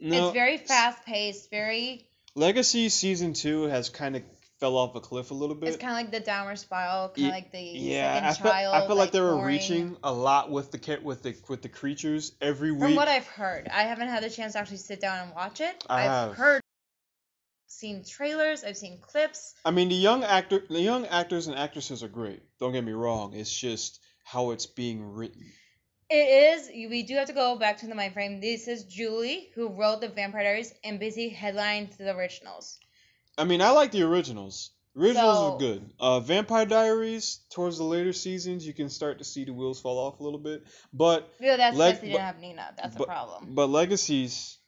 no, 0.00 0.16
it's 0.16 0.32
very 0.32 0.58
fast 0.58 1.04
paced, 1.04 1.50
very. 1.50 2.06
Legacy 2.34 2.88
season 2.88 3.32
two 3.32 3.64
has 3.64 3.88
kind 3.88 4.14
of 4.16 4.22
fell 4.60 4.76
off 4.76 4.94
a 4.94 5.00
cliff 5.00 5.30
a 5.30 5.34
little 5.34 5.54
bit. 5.54 5.68
It's 5.68 5.78
kind 5.78 5.92
of 5.92 5.96
like 5.96 6.10
the 6.10 6.24
downward 6.24 6.58
spiral, 6.58 7.08
kind 7.10 7.28
of 7.28 7.32
like 7.32 7.52
the 7.52 7.58
yeah, 7.60 8.20
I 8.22 8.34
felt 8.34 8.54
child. 8.54 8.74
I 8.74 8.86
felt 8.86 8.98
like, 8.98 9.12
they 9.12 9.20
were 9.20 9.34
boring. 9.36 9.46
reaching 9.54 9.96
a 10.02 10.12
lot 10.12 10.50
with 10.50 10.70
the 10.70 10.98
with 11.02 11.22
the 11.22 11.36
with 11.48 11.62
the 11.62 11.68
creatures 11.68 12.32
every 12.40 12.72
week. 12.72 12.82
From 12.82 12.94
what 12.96 13.08
I've 13.08 13.26
heard, 13.26 13.68
I 13.68 13.82
haven't 13.82 14.08
had 14.08 14.22
the 14.22 14.30
chance 14.30 14.52
to 14.54 14.58
actually 14.58 14.78
sit 14.78 15.00
down 15.00 15.26
and 15.26 15.34
watch 15.34 15.60
it. 15.60 15.84
I 15.88 16.02
have 16.02 16.10
have. 16.10 16.36
heard, 16.36 16.62
seen 17.78 18.04
trailers, 18.04 18.64
I've 18.64 18.76
seen 18.76 18.98
clips. 19.00 19.54
I 19.64 19.70
mean, 19.70 19.88
the 19.88 19.94
young 19.94 20.24
actor, 20.24 20.62
the 20.68 20.80
young 20.80 21.06
actors 21.06 21.46
and 21.46 21.56
actresses 21.56 22.02
are 22.02 22.08
great. 22.08 22.42
Don't 22.58 22.72
get 22.72 22.84
me 22.84 22.92
wrong. 22.92 23.34
It's 23.34 23.56
just 23.56 24.00
how 24.24 24.50
it's 24.50 24.66
being 24.66 25.12
written. 25.12 25.44
It 26.10 26.14
is. 26.58 26.68
We 26.68 27.02
do 27.02 27.14
have 27.16 27.26
to 27.28 27.34
go 27.34 27.56
back 27.56 27.78
to 27.78 27.86
the 27.86 27.94
mind 27.94 28.14
frame. 28.14 28.40
This 28.40 28.66
is 28.66 28.84
Julie 28.84 29.50
who 29.54 29.68
wrote 29.68 30.00
the 30.00 30.08
Vampire 30.08 30.42
Diaries 30.42 30.74
and 30.82 30.98
busy 30.98 31.28
headlined 31.28 31.90
the 31.98 32.14
originals. 32.16 32.78
I 33.36 33.44
mean, 33.44 33.60
I 33.62 33.70
like 33.70 33.92
the 33.92 34.02
originals. 34.02 34.70
Originals 34.96 35.36
So- 35.36 35.54
are 35.54 35.58
good. 35.58 35.90
Uh, 36.00 36.18
Vampire 36.20 36.66
Diaries, 36.66 37.40
towards 37.50 37.78
the 37.78 37.84
later 37.84 38.12
seasons, 38.12 38.66
you 38.66 38.72
can 38.72 38.88
start 38.88 39.18
to 39.18 39.24
see 39.24 39.44
the 39.44 39.52
wheels 39.52 39.80
fall 39.80 39.98
off 39.98 40.18
a 40.18 40.24
little 40.24 40.40
bit. 40.40 40.64
But 40.92 41.32
Yeah, 41.38 41.56
that's 41.56 41.76
Leg- 41.76 41.90
because 41.96 42.00
they 42.00 42.08
didn't 42.08 42.20
have 42.22 42.40
Nina. 42.40 42.74
That's 42.76 42.96
but- 42.96 43.06
problem. 43.06 43.54
but 43.54 43.68
Legacies, 43.68 44.58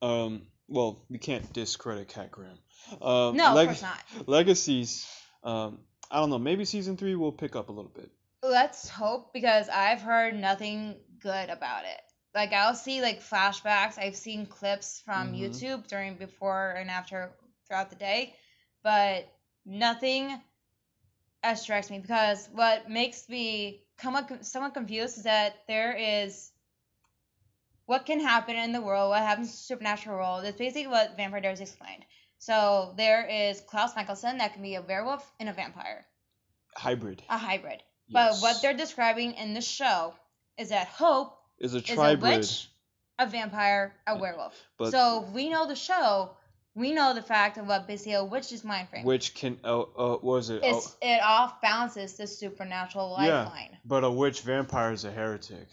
um, 0.00 0.46
well, 0.68 1.04
we 1.08 1.18
can't 1.18 1.52
discredit 1.52 2.08
Kat 2.08 2.30
Graham. 2.30 2.58
Um, 3.02 3.36
No, 3.36 3.54
Leg- 3.54 3.68
of 3.70 3.80
course 3.80 3.82
not. 3.82 4.28
Legacies, 4.28 5.06
um, 5.42 5.78
I 6.10 6.18
don't 6.20 6.30
know. 6.30 6.38
Maybe 6.38 6.64
season 6.64 6.96
three 6.96 7.14
will 7.14 7.32
pick 7.32 7.56
up 7.56 7.68
a 7.68 7.72
little 7.72 7.90
bit. 7.90 8.10
Let's 8.42 8.88
hope 8.88 9.32
because 9.32 9.68
I've 9.68 10.02
heard 10.02 10.34
nothing 10.34 10.96
good 11.20 11.48
about 11.48 11.84
it. 11.84 12.00
Like 12.34 12.52
I'll 12.52 12.74
see 12.74 13.00
like 13.00 13.22
flashbacks. 13.22 13.98
I've 13.98 14.16
seen 14.16 14.46
clips 14.46 15.00
from 15.04 15.32
Mhm. 15.32 15.38
YouTube 15.40 15.86
during 15.86 16.16
before 16.16 16.72
and 16.72 16.90
after 16.90 17.32
throughout 17.66 17.90
the 17.90 17.96
day, 17.96 18.34
but 18.82 19.26
nothing 19.64 20.38
uh, 21.42 21.54
strikes 21.54 21.90
me 21.90 21.98
because 21.98 22.48
what 22.52 22.88
makes 22.90 23.28
me 23.28 23.82
come 23.98 24.16
up 24.16 24.30
somewhat 24.44 24.74
confused 24.74 25.18
is 25.18 25.24
that 25.24 25.54
there 25.68 25.92
is 25.96 26.50
what 27.86 28.06
can 28.06 28.20
happen 28.20 28.56
in 28.56 28.72
the 28.72 28.80
world, 28.80 29.10
what 29.10 29.20
happens 29.22 29.48
in 29.48 29.52
the 29.52 29.56
supernatural 29.56 30.16
world. 30.16 30.44
It's 30.44 30.58
basically 30.58 30.86
what 30.86 31.16
Vampire 31.16 31.40
Diaries 31.40 31.60
explained. 31.60 32.04
So 32.38 32.94
there 32.96 33.26
is 33.26 33.60
Klaus 33.62 33.94
Mikaelson 33.94 34.38
that 34.38 34.52
can 34.52 34.62
be 34.62 34.74
a 34.74 34.82
werewolf 34.82 35.30
and 35.40 35.48
a 35.48 35.52
vampire, 35.52 36.04
Hybrid. 36.76 37.22
a 37.28 37.38
hybrid. 37.38 37.82
Yes. 38.08 38.40
But 38.40 38.42
what 38.42 38.60
they're 38.62 38.76
describing 38.76 39.32
in 39.34 39.54
the 39.54 39.60
show 39.62 40.14
is 40.58 40.68
that 40.68 40.88
Hope 40.88 41.38
is 41.58 41.74
a 41.74 41.78
is 41.78 41.90
a 41.98 42.16
witch, 42.16 42.68
a 43.18 43.26
vampire, 43.26 43.94
a 44.06 44.18
werewolf. 44.18 44.54
But 44.78 44.90
so 44.90 45.24
if 45.26 45.32
we 45.34 45.48
know 45.48 45.66
the 45.66 45.74
show, 45.76 46.30
we 46.74 46.92
know 46.92 47.14
the 47.14 47.22
fact 47.22 47.56
of 47.56 47.66
what 47.66 47.86
basically 47.86 48.14
a 48.14 48.24
witch's 48.24 48.64
mind 48.64 48.88
frame. 48.90 49.04
which 49.04 49.34
can 49.34 49.58
oh 49.64 49.88
uh 49.96 50.16
what 50.18 50.36
is 50.38 50.50
it? 50.50 50.60
Oh, 50.64 50.82
it 51.00 51.22
off 51.22 51.62
balances 51.62 52.14
the 52.14 52.26
supernatural 52.26 53.16
Yeah. 53.20 53.44
lifeline. 53.44 53.78
but 53.86 54.04
a 54.04 54.10
witch 54.10 54.40
vampire 54.42 54.92
is 54.92 55.04
a 55.04 55.10
heretic. 55.12 55.68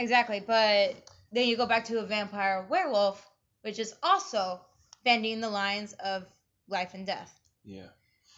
Exactly, 0.00 0.42
but 0.44 0.94
then 1.32 1.46
you 1.48 1.56
go 1.56 1.66
back 1.66 1.84
to 1.86 1.98
a 1.98 2.04
vampire 2.06 2.66
werewolf, 2.68 3.24
which 3.62 3.78
is 3.78 3.94
also 4.02 4.60
bending 5.04 5.40
the 5.40 5.50
lines 5.50 5.92
of 6.04 6.24
life 6.68 6.94
and 6.94 7.06
death. 7.06 7.32
Yeah. 7.64 7.86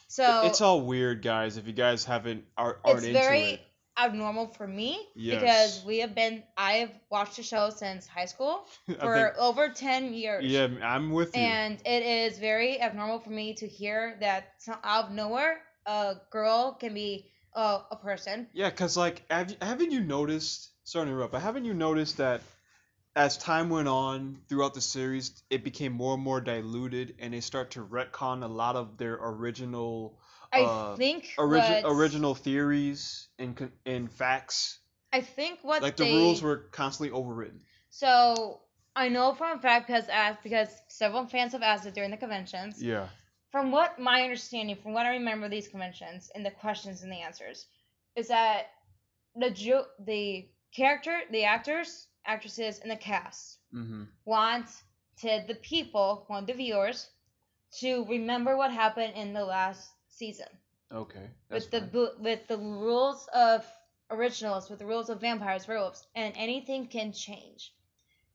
So 0.09 0.43
it's 0.45 0.61
all 0.61 0.81
weird, 0.83 1.23
guys. 1.23 1.57
If 1.57 1.67
you 1.67 1.73
guys 1.73 2.05
haven't 2.05 2.45
are, 2.57 2.79
aren't 2.85 2.99
it's 2.99 3.07
into 3.07 3.19
very 3.19 3.43
it. 3.43 3.61
abnormal 3.97 4.49
for 4.49 4.67
me 4.67 4.99
Yes. 5.15 5.41
because 5.41 5.85
we 5.85 5.99
have 6.01 6.15
been 6.17 6.43
I 6.57 6.73
have 6.75 6.91
watched 7.11 7.37
the 7.37 7.45
show 7.45 7.71
since 7.71 8.09
high 8.09 8.25
school 8.25 8.65
for 8.99 9.15
think- 9.15 9.39
over 9.39 9.69
10 9.69 10.13
years. 10.15 10.45
yeah, 10.45 10.67
I'm 10.83 11.11
with 11.13 11.37
you. 11.37 11.43
And 11.43 11.79
it 11.87 12.03
is 12.03 12.39
very 12.39 12.81
abnormal 12.81 13.21
for 13.21 13.31
me 13.31 13.55
to 13.55 13.69
hear 13.69 14.17
that 14.21 14.49
out 14.83 15.07
of 15.07 15.11
nowhere 15.13 15.61
a 15.87 16.17
girl 16.31 16.73
can 16.73 16.93
be 16.93 17.27
uh, 17.55 17.81
a 17.91 17.97
person. 17.97 18.49
Yeah, 18.53 18.71
cause 18.71 18.97
like, 18.97 19.23
have, 19.31 19.55
haven't 19.63 19.93
you 19.93 20.01
noticed? 20.01 20.71
Sorry 20.85 21.07
to 21.07 21.11
interrupt, 21.13 21.33
but 21.33 21.41
haven't 21.43 21.65
you 21.65 21.75
noticed 21.75 22.17
that 22.17 22.41
as 23.21 23.37
time 23.37 23.69
went 23.69 23.87
on 23.87 24.41
throughout 24.49 24.73
the 24.73 24.81
series, 24.81 25.43
it 25.51 25.63
became 25.63 25.93
more 25.93 26.15
and 26.15 26.23
more 26.23 26.41
diluted, 26.41 27.15
and 27.19 27.35
they 27.35 27.41
start 27.41 27.73
to 27.73 27.85
retcon 27.85 28.43
a 28.43 28.47
lot 28.47 28.77
of 28.77 28.97
their 28.97 29.19
original, 29.21 30.19
I 30.51 30.63
uh, 30.63 30.97
think 30.97 31.29
origi- 31.39 31.83
original 31.85 32.35
theories 32.35 33.29
and 33.39 33.71
and 33.85 34.11
facts. 34.11 34.79
I 35.13 35.21
think 35.21 35.59
what 35.63 35.83
Like 35.83 35.97
the 35.97 36.05
rules 36.05 36.41
were 36.41 36.69
constantly 36.73 37.15
overwritten. 37.15 37.61
So 37.91 38.61
I 38.97 39.09
know 39.09 39.35
from 39.35 39.59
a 39.59 39.61
fact 39.61 39.89
because 39.89 40.09
asked 40.09 40.43
because 40.43 40.71
several 40.89 41.27
fans 41.27 41.53
have 41.53 41.63
asked 41.63 41.85
it 41.85 41.95
during 41.95 42.11
the 42.11 42.17
conventions. 42.17 42.83
Yeah. 42.83 43.09
From 43.53 43.71
what 43.71 43.99
my 43.99 44.23
understanding, 44.23 44.77
from 44.77 44.95
what 44.95 45.05
I 45.05 45.11
remember 45.11 45.49
these 45.49 45.69
conventions 45.69 46.31
and 46.35 46.47
the 46.47 46.53
questions 46.53 47.03
and 47.03 47.13
the 47.13 47.21
answers, 47.21 47.67
is 48.17 48.29
that 48.29 48.69
the 49.35 49.51
ju- 49.51 49.91
the 49.99 50.49
character, 50.75 51.21
the 51.31 51.45
actors, 51.45 52.07
actresses, 52.27 52.79
and 52.81 52.91
the 52.91 52.97
cast 52.97 53.59
Mm-hmm. 53.75 54.05
want 54.25 54.67
the 55.23 55.55
people, 55.63 56.27
want 56.29 56.47
the 56.47 56.55
viewers, 56.55 57.11
to 57.81 58.05
remember 58.07 58.57
what 58.57 58.73
happened 58.73 59.15
in 59.15 59.33
the 59.33 59.45
last 59.45 59.93
season 60.09 60.49
Okay. 60.93 61.31
With 61.51 61.71
the 61.71 61.81
fine. 61.81 61.91
with 62.21 62.47
the 62.49 62.59
rules 62.59 63.29
of 63.35 63.65
originals, 64.11 64.69
with 64.71 64.79
the 64.81 64.87
rules 64.87 65.09
of 65.11 65.21
vampires, 65.21 65.67
werewolves, 65.69 66.07
and 66.15 66.35
anything 66.37 66.87
can 66.89 67.13
change. 67.13 67.73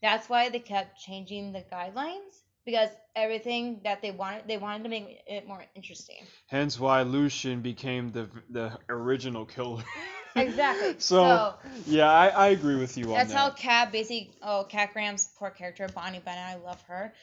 That's 0.02 0.30
why 0.30 0.50
they 0.50 0.60
kept 0.60 1.00
changing 1.00 1.52
the 1.54 1.64
guidelines 1.64 2.45
because 2.66 2.90
everything 3.16 3.82
that 3.84 4.02
they 4.02 4.12
wanted, 4.12 4.44
they 4.48 4.58
wanted 4.58 4.84
to 4.84 4.90
make 4.90 5.24
it 5.28 5.48
more 5.48 5.64
interesting. 5.76 6.18
Hence 6.48 6.80
why 6.80 7.04
Lucien 7.04 7.62
became 7.62 8.12
the 8.12 8.30
the 8.50 8.78
original 8.90 9.46
killer. 9.46 9.84
Exactly. 10.36 10.96
so, 11.00 11.16
So, 11.24 11.54
yeah, 11.88 12.12
I, 12.12 12.28
I 12.28 12.48
agree 12.48 12.76
with 12.76 12.98
you 12.98 13.06
on 13.06 13.12
that. 13.12 13.18
That's 13.18 13.32
that. 13.32 13.38
how 13.38 13.50
Kat 13.52 13.92
basically. 13.94 14.32
Oh, 14.42 14.66
Kat 14.68 14.92
Graham's 14.92 15.30
poor 15.38 15.50
character, 15.50 15.88
Bonnie 15.88 16.20
Bennett. 16.20 16.44
I 16.44 16.56
love 16.56 16.82
her. 16.90 17.14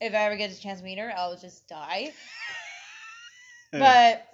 If 0.00 0.14
I 0.14 0.24
ever 0.26 0.36
get 0.36 0.50
a 0.50 0.60
chance 0.60 0.80
to 0.80 0.84
meet 0.84 0.98
her, 0.98 1.12
I'll 1.16 1.36
just 1.36 1.68
die. 1.68 2.12
but 3.72 4.26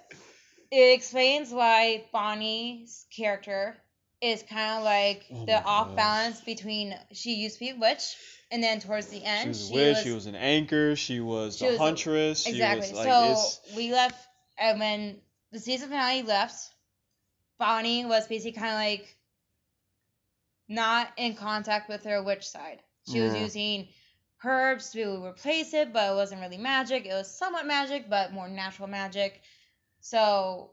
it 0.71 0.93
explains 0.93 1.51
why 1.51 2.05
Bonnie's 2.11 3.05
character 3.15 3.75
is 4.21 4.43
kind 4.43 4.79
of 4.79 4.83
like 4.83 5.25
Oh 5.31 5.45
the 5.45 5.63
off 5.63 5.87
gosh. 5.89 5.95
balance 5.95 6.41
between 6.41 6.95
she 7.11 7.35
used 7.35 7.55
to 7.55 7.65
be 7.65 7.69
a 7.71 7.75
witch, 7.75 8.15
and 8.51 8.63
then 8.63 8.79
towards 8.79 9.07
the 9.07 9.23
end, 9.23 9.43
she 9.43 9.47
was 9.49 9.71
a 9.71 9.73
witch. 9.73 9.97
she 10.03 10.11
was 10.11 10.25
an 10.25 10.35
anchor. 10.35 10.95
She 10.95 11.19
was 11.19 11.57
she 11.57 11.65
a 11.65 11.71
was 11.71 11.79
huntress. 11.79 12.47
exactly. 12.47 12.89
Was 12.89 12.93
like 12.93 13.07
so 13.07 13.31
it's, 13.31 13.75
we 13.75 13.91
left, 13.91 14.27
and 14.57 14.79
when 14.79 15.17
the 15.51 15.59
season 15.59 15.89
finale 15.89 16.23
left, 16.23 16.71
Bonnie 17.57 18.05
was 18.05 18.27
basically 18.27 18.59
kind 18.59 18.73
of 18.73 18.79
like 18.79 19.17
not 20.67 21.09
in 21.17 21.35
contact 21.35 21.89
with 21.89 22.03
her 22.03 22.23
witch 22.23 22.47
side. 22.47 22.81
She 23.11 23.19
was 23.19 23.35
using 23.35 23.87
herbs 24.43 24.91
to 24.91 25.23
replace 25.23 25.73
it, 25.75 25.93
but 25.93 26.11
it 26.11 26.15
wasn't 26.15 26.41
really 26.41 26.57
magic. 26.57 27.05
It 27.05 27.13
was 27.13 27.29
somewhat 27.29 27.67
magic, 27.67 28.09
but 28.09 28.33
more 28.33 28.49
natural 28.49 28.87
magic. 28.87 29.41
So 29.99 30.71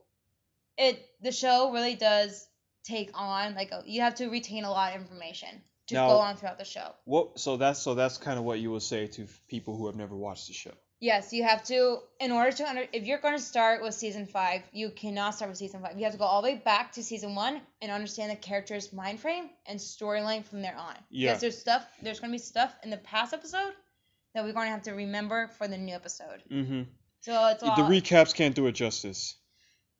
it 0.78 1.04
the 1.20 1.32
show 1.32 1.72
really 1.72 1.94
does 1.94 2.48
take 2.84 3.10
on 3.14 3.54
like 3.54 3.70
a, 3.70 3.82
you 3.86 4.00
have 4.00 4.14
to 4.16 4.28
retain 4.28 4.64
a 4.64 4.70
lot 4.70 4.94
of 4.94 5.00
information 5.02 5.62
to 5.88 5.94
Now- 5.94 6.08
go 6.08 6.18
on 6.18 6.36
throughout 6.36 6.58
the 6.58 6.64
show. 6.64 6.94
what? 7.04 7.38
So 7.38 7.56
that's 7.56 7.80
so 7.80 7.94
that's 7.94 8.18
kind 8.18 8.38
of 8.38 8.44
what 8.44 8.60
you 8.60 8.70
would 8.72 8.82
say 8.82 9.06
to 9.08 9.26
people 9.48 9.76
who 9.76 9.86
have 9.86 9.96
never 9.96 10.16
watched 10.16 10.46
the 10.48 10.54
show. 10.54 10.72
Yes, 11.00 11.32
you 11.32 11.42
have 11.42 11.64
to 11.64 11.98
in 12.20 12.30
order 12.30 12.52
to 12.52 12.68
under 12.68 12.86
if 12.92 13.04
you're 13.04 13.18
going 13.18 13.34
to 13.36 13.42
start 13.42 13.82
with 13.82 13.92
season 13.92 14.24
5, 14.24 14.62
you 14.72 14.90
cannot 14.90 15.34
start 15.34 15.48
with 15.50 15.58
season 15.58 15.80
5. 15.82 15.98
You 15.98 16.04
have 16.04 16.12
to 16.12 16.18
go 16.18 16.24
all 16.24 16.42
the 16.42 16.50
way 16.52 16.62
back 16.64 16.92
to 16.92 17.02
season 17.02 17.34
1 17.34 17.60
and 17.80 17.90
understand 17.90 18.30
the 18.30 18.36
character's 18.36 18.92
mind 18.92 19.18
frame 19.18 19.50
and 19.66 19.80
storyline 19.80 20.44
from 20.44 20.62
there 20.62 20.76
on. 20.78 20.94
Yeah. 21.10 21.30
Because 21.30 21.40
there's 21.40 21.58
stuff 21.58 21.84
there's 22.02 22.20
going 22.20 22.30
to 22.30 22.34
be 22.34 22.38
stuff 22.38 22.72
in 22.84 22.90
the 22.90 22.98
past 22.98 23.34
episode 23.34 23.72
that 24.34 24.44
we're 24.44 24.52
going 24.52 24.66
to 24.66 24.70
have 24.72 24.82
to 24.82 24.92
remember 24.92 25.48
for 25.58 25.66
the 25.66 25.76
new 25.76 25.94
episode. 25.94 26.44
Mm-hmm. 26.48 26.82
So 27.22 27.48
it's 27.48 27.62
all 27.64 27.74
The 27.74 27.82
recaps 27.82 28.32
can't 28.32 28.54
do 28.54 28.68
it 28.68 28.72
justice. 28.72 29.36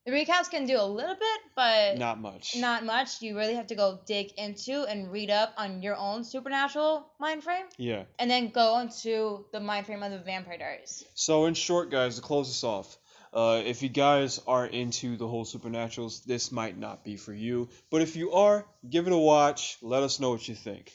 The 0.05 0.13
recaps 0.13 0.51
can 0.51 0.67
do 0.67 0.81
a 0.81 0.85
little 0.85 1.15
bit, 1.15 1.41
but 1.55 1.99
Not 1.99 2.21
much. 2.21 2.57
not 2.57 2.85
much. 2.85 3.23
You 3.23 3.37
really 3.37 3.55
have 3.55 3.69
to 3.69 3.75
go 3.77 4.01
dig 4.07 4.33
into 4.37 4.83
and 4.85 5.13
read 5.13 5.31
up 5.31 5.55
on 5.57 5.83
your 5.83 5.97
own 5.97 6.25
supernatural 6.25 7.07
mind 7.21 7.45
frame 7.45 7.67
Yeah. 7.79 8.05
and 8.19 8.31
then 8.31 8.51
go 8.51 8.79
into 8.81 9.45
the 9.53 9.61
mind 9.61 9.87
frame 9.87 10.03
of 10.03 10.11
the 10.11 10.19
Vampire 10.19 10.59
Diaries. 10.59 11.05
So 11.15 11.45
in 11.47 11.55
short, 11.55 11.91
guys, 11.91 12.17
to 12.17 12.23
close 12.23 12.49
this 12.49 12.65
off, 12.65 12.99
uh, 13.33 13.63
if 13.65 13.83
you 13.83 13.89
guys 13.89 14.41
are 14.47 14.67
into 14.67 15.17
the 15.17 15.27
whole 15.29 15.45
supernaturals, 15.45 16.25
this 16.25 16.53
might 16.53 16.77
not 16.77 17.05
be 17.05 17.17
for 17.17 17.33
you. 17.33 17.69
But 17.91 18.03
if 18.03 18.17
you 18.17 18.33
are, 18.33 18.67
give 18.91 19.07
it 19.07 19.13
a 19.13 19.17
watch. 19.17 19.79
Let 19.81 20.03
us 20.03 20.21
know 20.21 20.31
what 20.31 20.47
you 20.49 20.55
think. 20.55 20.93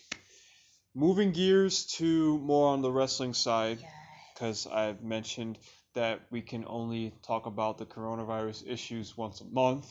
Moving 0.93 1.31
gears 1.31 1.85
to 1.97 2.37
more 2.39 2.69
on 2.69 2.81
the 2.81 2.91
wrestling 2.91 3.33
side, 3.33 3.79
because 4.33 4.67
I've 4.67 5.03
mentioned 5.03 5.57
that 5.97 6.21
we 6.29 6.41
can 6.41 6.63
only 6.67 7.11
talk 7.25 7.47
about 7.47 7.79
the 7.79 7.85
coronavirus 7.85 8.67
issues 8.69 9.17
once 9.17 9.41
a 9.41 9.45
month. 9.45 9.85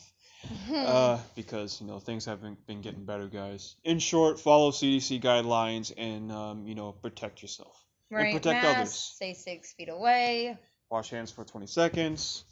Uh, 0.73 1.19
because 1.35 1.81
you 1.81 1.87
know 1.87 1.99
things 1.99 2.23
haven't 2.25 2.65
been 2.67 2.81
getting 2.81 3.03
better, 3.03 3.27
guys. 3.27 3.75
In 3.83 3.99
short, 3.99 4.39
follow 4.39 4.71
CDC 4.71 5.21
guidelines 5.21 5.91
and 5.97 6.31
um, 6.31 6.67
you 6.67 6.75
know 6.75 6.91
protect 6.91 7.41
yourself. 7.41 7.75
Wearing 8.11 8.31
protect 8.31 8.63
masks, 8.63 8.77
others. 8.79 8.93
Stay 8.93 9.33
six 9.33 9.73
feet 9.73 9.89
away. 9.89 10.57
Wash 10.89 11.09
hands 11.09 11.31
for 11.31 11.43
20 11.43 11.67
seconds. 11.67 12.43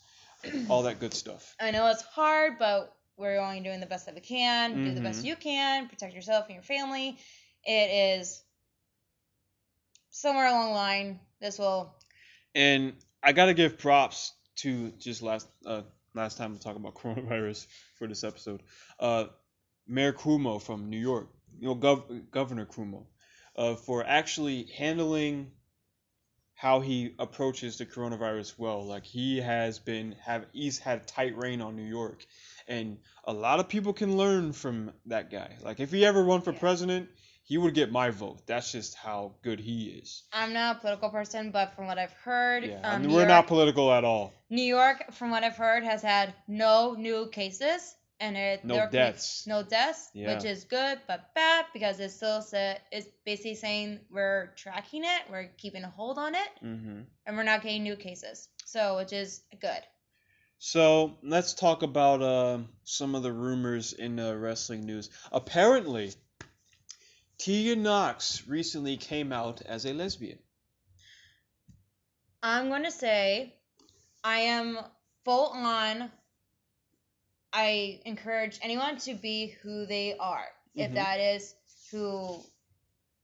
All 0.69 0.83
that 0.83 0.99
good 0.99 1.13
stuff. 1.13 1.55
I 1.61 1.71
know 1.71 1.87
it's 1.87 2.01
hard, 2.01 2.57
but 2.59 2.93
we're 3.17 3.39
only 3.39 3.61
doing 3.61 3.79
the 3.79 3.85
best 3.85 4.07
that 4.07 4.15
we 4.15 4.21
can. 4.21 4.83
Do 4.83 4.93
the 4.93 5.01
best 5.01 5.21
Mhm. 5.21 5.25
you 5.25 5.35
can. 5.35 5.87
Protect 5.87 6.13
yourself 6.13 6.45
and 6.47 6.55
your 6.55 6.63
family. 6.63 7.17
It 7.63 8.19
is 8.19 8.43
somewhere 10.09 10.47
along 10.47 10.69
the 10.69 10.73
line. 10.73 11.19
This 11.39 11.59
will. 11.59 11.93
And 12.55 12.93
I 13.25 13.31
gotta 13.33 13.53
give 13.53 13.77
props 13.77 14.33
to 14.57 14.91
just 14.99 15.21
last 15.21 15.47
uh, 15.65 15.81
last 16.13 16.37
time 16.37 16.53
we 16.53 16.59
talk 16.59 16.75
about 16.75 16.93
coronavirus 17.03 17.67
for 17.97 18.07
this 18.07 18.23
episode. 18.23 18.61
Uh, 18.99 19.25
Mayor 19.87 20.13
Cuomo 20.13 20.61
from 20.61 20.89
New 20.89 20.99
York, 20.99 21.27
you 21.59 21.67
know, 21.67 21.75
Gov- 21.75 22.31
Governor 22.31 22.65
Cuomo, 22.65 23.05
uh, 23.55 23.75
for 23.75 24.05
actually 24.05 24.63
handling 24.77 25.51
how 26.53 26.79
he 26.79 27.13
approaches 27.19 27.77
the 27.77 27.85
coronavirus 27.85 28.57
well. 28.57 28.85
Like 28.85 29.03
he 29.03 29.41
has 29.41 29.79
been 29.79 30.15
have 30.23 30.45
he's 30.53 30.79
had 30.79 31.07
tight 31.07 31.35
rein 31.37 31.61
on 31.61 31.75
New 31.75 31.83
York, 31.83 32.25
and 32.67 32.97
a 33.25 33.33
lot 33.33 33.59
of 33.59 33.67
people 33.67 33.93
can 33.93 34.17
learn 34.17 34.53
from 34.53 34.91
that 35.07 35.29
guy. 35.31 35.57
Like 35.61 35.79
if 35.79 35.91
he 35.91 36.05
ever 36.05 36.23
run 36.23 36.41
for 36.41 36.53
Yeah. 36.53 36.59
president, 36.59 37.09
he 37.45 37.57
would 37.57 37.73
get 37.73 37.91
my 37.91 38.09
vote. 38.09 38.45
That's 38.47 38.71
just 38.71 38.95
how 38.95 39.35
good 39.43 39.59
he 39.59 39.85
is. 39.89 40.23
I'm 40.33 40.53
not 40.53 40.77
a 40.77 40.79
political 40.79 41.09
person, 41.09 41.51
but 41.51 41.75
from 41.75 41.87
what 41.87 41.97
I've 41.97 42.11
heard, 42.23 42.65
Yeah, 42.65 42.81
um, 42.83 43.03
we're 43.03 43.19
York, 43.19 43.27
not 43.27 43.47
political 43.47 43.93
at 43.93 44.03
all. 44.03 44.33
New 44.49 44.63
York, 44.63 45.13
from 45.13 45.29
what 45.31 45.43
I've 45.43 45.55
heard, 45.57 45.83
has 45.83 46.01
had 46.01 46.33
no 46.47 46.93
new 46.93 47.29
cases 47.31 47.95
and 48.19 48.37
it 48.37 48.63
No 48.65 48.87
deaths. 48.89 49.45
no 49.47 49.61
deaths, 49.63 50.09
Yeah. 50.13 50.35
which 50.35 50.45
is 50.45 50.63
good 50.65 50.99
but 51.07 51.33
bad 51.35 51.65
because 51.73 51.99
it 51.99 52.11
still 52.11 52.41
said 52.41 52.81
it's 52.91 53.07
basically 53.25 53.55
saying 53.55 53.99
we're 54.09 54.53
tracking 54.55 55.03
it, 55.03 55.21
we're 55.29 55.47
keeping 55.57 55.83
a 55.83 55.89
hold 55.89 56.17
on 56.17 56.35
it, 56.35 56.49
hmm 56.61 57.01
and 57.27 57.37
we're 57.37 57.43
not 57.43 57.61
getting 57.63 57.83
new 57.83 57.95
cases. 57.95 58.49
So, 58.65 58.97
which 58.97 59.13
is 59.13 59.41
good. 59.61 59.81
So 60.57 61.17
let's 61.21 61.53
talk 61.53 61.83
about 61.83 62.21
uh, 62.21 62.59
some 62.83 63.15
of 63.15 63.23
the 63.23 63.31
rumors 63.33 63.93
in 63.93 64.19
uh, 64.19 64.33
wrestling 64.35 64.85
news. 64.85 65.09
Apparently, 65.31 66.13
Tegan 67.37 67.83
Nox 67.83 68.47
recently 68.47 68.97
came 68.97 69.31
out 69.31 69.61
as 69.61 69.85
a 69.85 69.93
lesbian. 69.93 70.39
I'm 72.41 72.69
going 72.69 72.83
to 72.83 72.91
say 72.91 73.53
I 74.23 74.39
am 74.39 74.77
full 75.23 75.47
on. 75.47 76.11
I 77.53 78.01
encourage 78.05 78.59
anyone 78.61 78.97
to 78.99 79.13
be 79.15 79.55
who 79.63 79.85
they 79.85 80.17
are. 80.17 80.45
If 80.75 80.91
Mhm. 80.91 80.95
that 80.95 81.19
is 81.19 81.55
who 81.91 82.43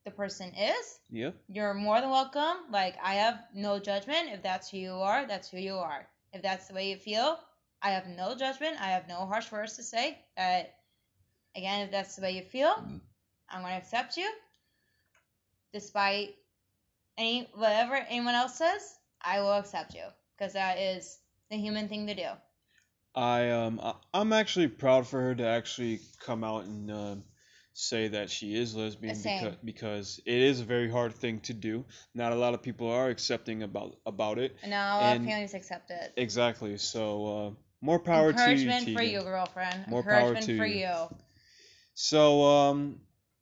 the 0.05 0.11
person 0.11 0.53
is, 0.55 0.99
Yep. 1.09 1.35
you're 1.47 1.73
more 1.73 1.99
than 2.01 2.09
welcome. 2.09 2.71
Like, 2.71 2.97
I 3.03 3.15
have 3.15 3.43
no 3.53 3.79
judgment. 3.79 4.29
If 4.29 4.41
that's 4.41 4.69
who 4.69 4.77
you 4.77 4.93
are, 4.93 5.25
that's 5.25 5.49
who 5.49 5.57
you 5.57 5.75
are. 5.77 6.07
If 6.33 6.41
that's 6.41 6.67
the 6.67 6.73
way 6.73 6.89
you 6.89 6.97
feel, 6.97 7.37
I 7.81 7.91
have 7.91 8.07
no 8.07 8.35
judgment. 8.35 8.79
I 8.79 8.91
have 8.91 9.07
no 9.07 9.25
harsh 9.25 9.51
words 9.51 9.75
to 9.75 9.83
say. 9.83 10.17
That, 10.37 10.79
again, 11.55 11.81
if 11.81 11.91
that's 11.91 12.15
the 12.15 12.21
way 12.21 12.31
you 12.31 12.43
feel, 12.43 13.01
I'm 13.51 13.62
going 13.62 13.74
to 13.74 13.77
accept 13.77 14.17
you. 14.17 14.29
Despite 15.74 16.36
any 17.17 17.50
whatever 17.53 17.96
anyone 17.96 18.36
else 18.36 18.58
says, 18.58 18.81
I 19.22 19.39
will 19.41 19.53
accept 19.53 19.93
you 19.93 20.03
because 20.38 20.53
that 20.53 20.77
is 20.79 21.17
the 21.50 21.58
human 21.58 21.88
thing 21.88 22.08
to 22.08 22.15
do. 22.15 22.27
I 23.15 23.50
um 23.51 23.81
I'm 24.13 24.34
actually 24.34 24.67
proud 24.70 25.08
for 25.08 25.20
her 25.22 25.36
to 25.36 25.46
actually 25.46 26.00
come 26.25 26.43
out 26.43 26.65
and 26.65 26.91
um 26.91 27.24
say 27.74 28.10
that 28.10 28.29
she 28.29 28.53
is 28.55 28.75
lesbian 28.75 29.15
Same. 29.15 29.39
because 29.43 29.58
because 29.63 30.22
it 30.25 30.38
is 30.41 30.60
a 30.60 30.65
very 30.65 30.89
hard 30.89 31.13
thing 31.13 31.39
to 31.41 31.53
do. 31.53 31.86
Not 32.13 32.31
a 32.34 32.36
lot 32.36 32.53
of 32.53 32.62
people 32.62 32.89
are 32.91 33.10
accepting 33.10 33.63
about 33.63 33.96
about 34.05 34.39
it. 34.39 34.55
All 34.65 34.70
And- 35.01 35.25
families 35.25 35.53
accept 35.53 35.91
it. 35.91 36.13
Exactly. 36.17 36.77
So 36.77 37.25
uh, 37.27 37.51
more 37.81 38.00
power 38.00 38.34
to 38.34 38.38
you, 38.39 38.43
Encouragement 38.43 38.96
for 38.98 39.03
you, 39.03 39.22
girlfriend. 39.22 39.88
More 39.88 40.03
power 40.03 40.36
Encouragement 40.36 40.46
to 40.48 40.58
for 40.58 40.65
you. 40.65 40.88
you. 40.88 41.15
So 41.93 42.43
um, 42.43 43.00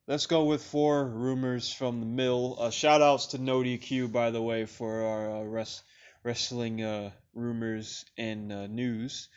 let's 0.09 0.25
go 0.25 0.43
with 0.43 0.63
four 0.63 1.05
rumors 1.05 1.71
from 1.71 1.99
the 1.99 2.05
mill. 2.05 2.57
Uh, 2.59 2.71
shout 2.71 2.99
outs 3.01 3.27
to 3.27 3.37
No 3.37 3.59
DQ 3.59 4.11
by 4.11 4.31
the 4.31 4.41
way 4.41 4.65
for 4.65 5.03
our 5.03 5.31
uh, 5.37 5.43
res- 5.43 5.83
wrestling 6.23 6.83
uh, 6.83 7.11
rumors 7.35 8.05
and 8.17 8.51
uh, 8.51 8.65
news. 8.65 9.29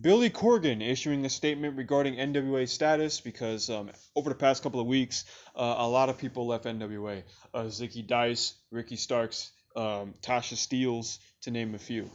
Billy 0.00 0.30
Corgan 0.30 0.88
issuing 0.88 1.26
a 1.26 1.28
statement 1.28 1.76
regarding 1.76 2.14
NWA 2.14 2.68
status 2.68 3.20
because 3.20 3.68
um, 3.68 3.90
over 4.14 4.30
the 4.30 4.36
past 4.36 4.62
couple 4.62 4.80
of 4.80 4.86
weeks, 4.86 5.24
uh, 5.56 5.74
a 5.78 5.88
lot 5.88 6.08
of 6.08 6.16
people 6.16 6.46
left 6.46 6.64
NWA. 6.64 7.24
Uh, 7.52 7.64
Zicky 7.64 8.06
Dice, 8.06 8.54
Ricky 8.70 8.96
Starks, 8.96 9.50
um, 9.74 10.14
Tasha 10.22 10.54
Steelz, 10.54 11.18
to 11.42 11.50
name 11.50 11.74
a 11.74 11.78
few. 11.78 12.08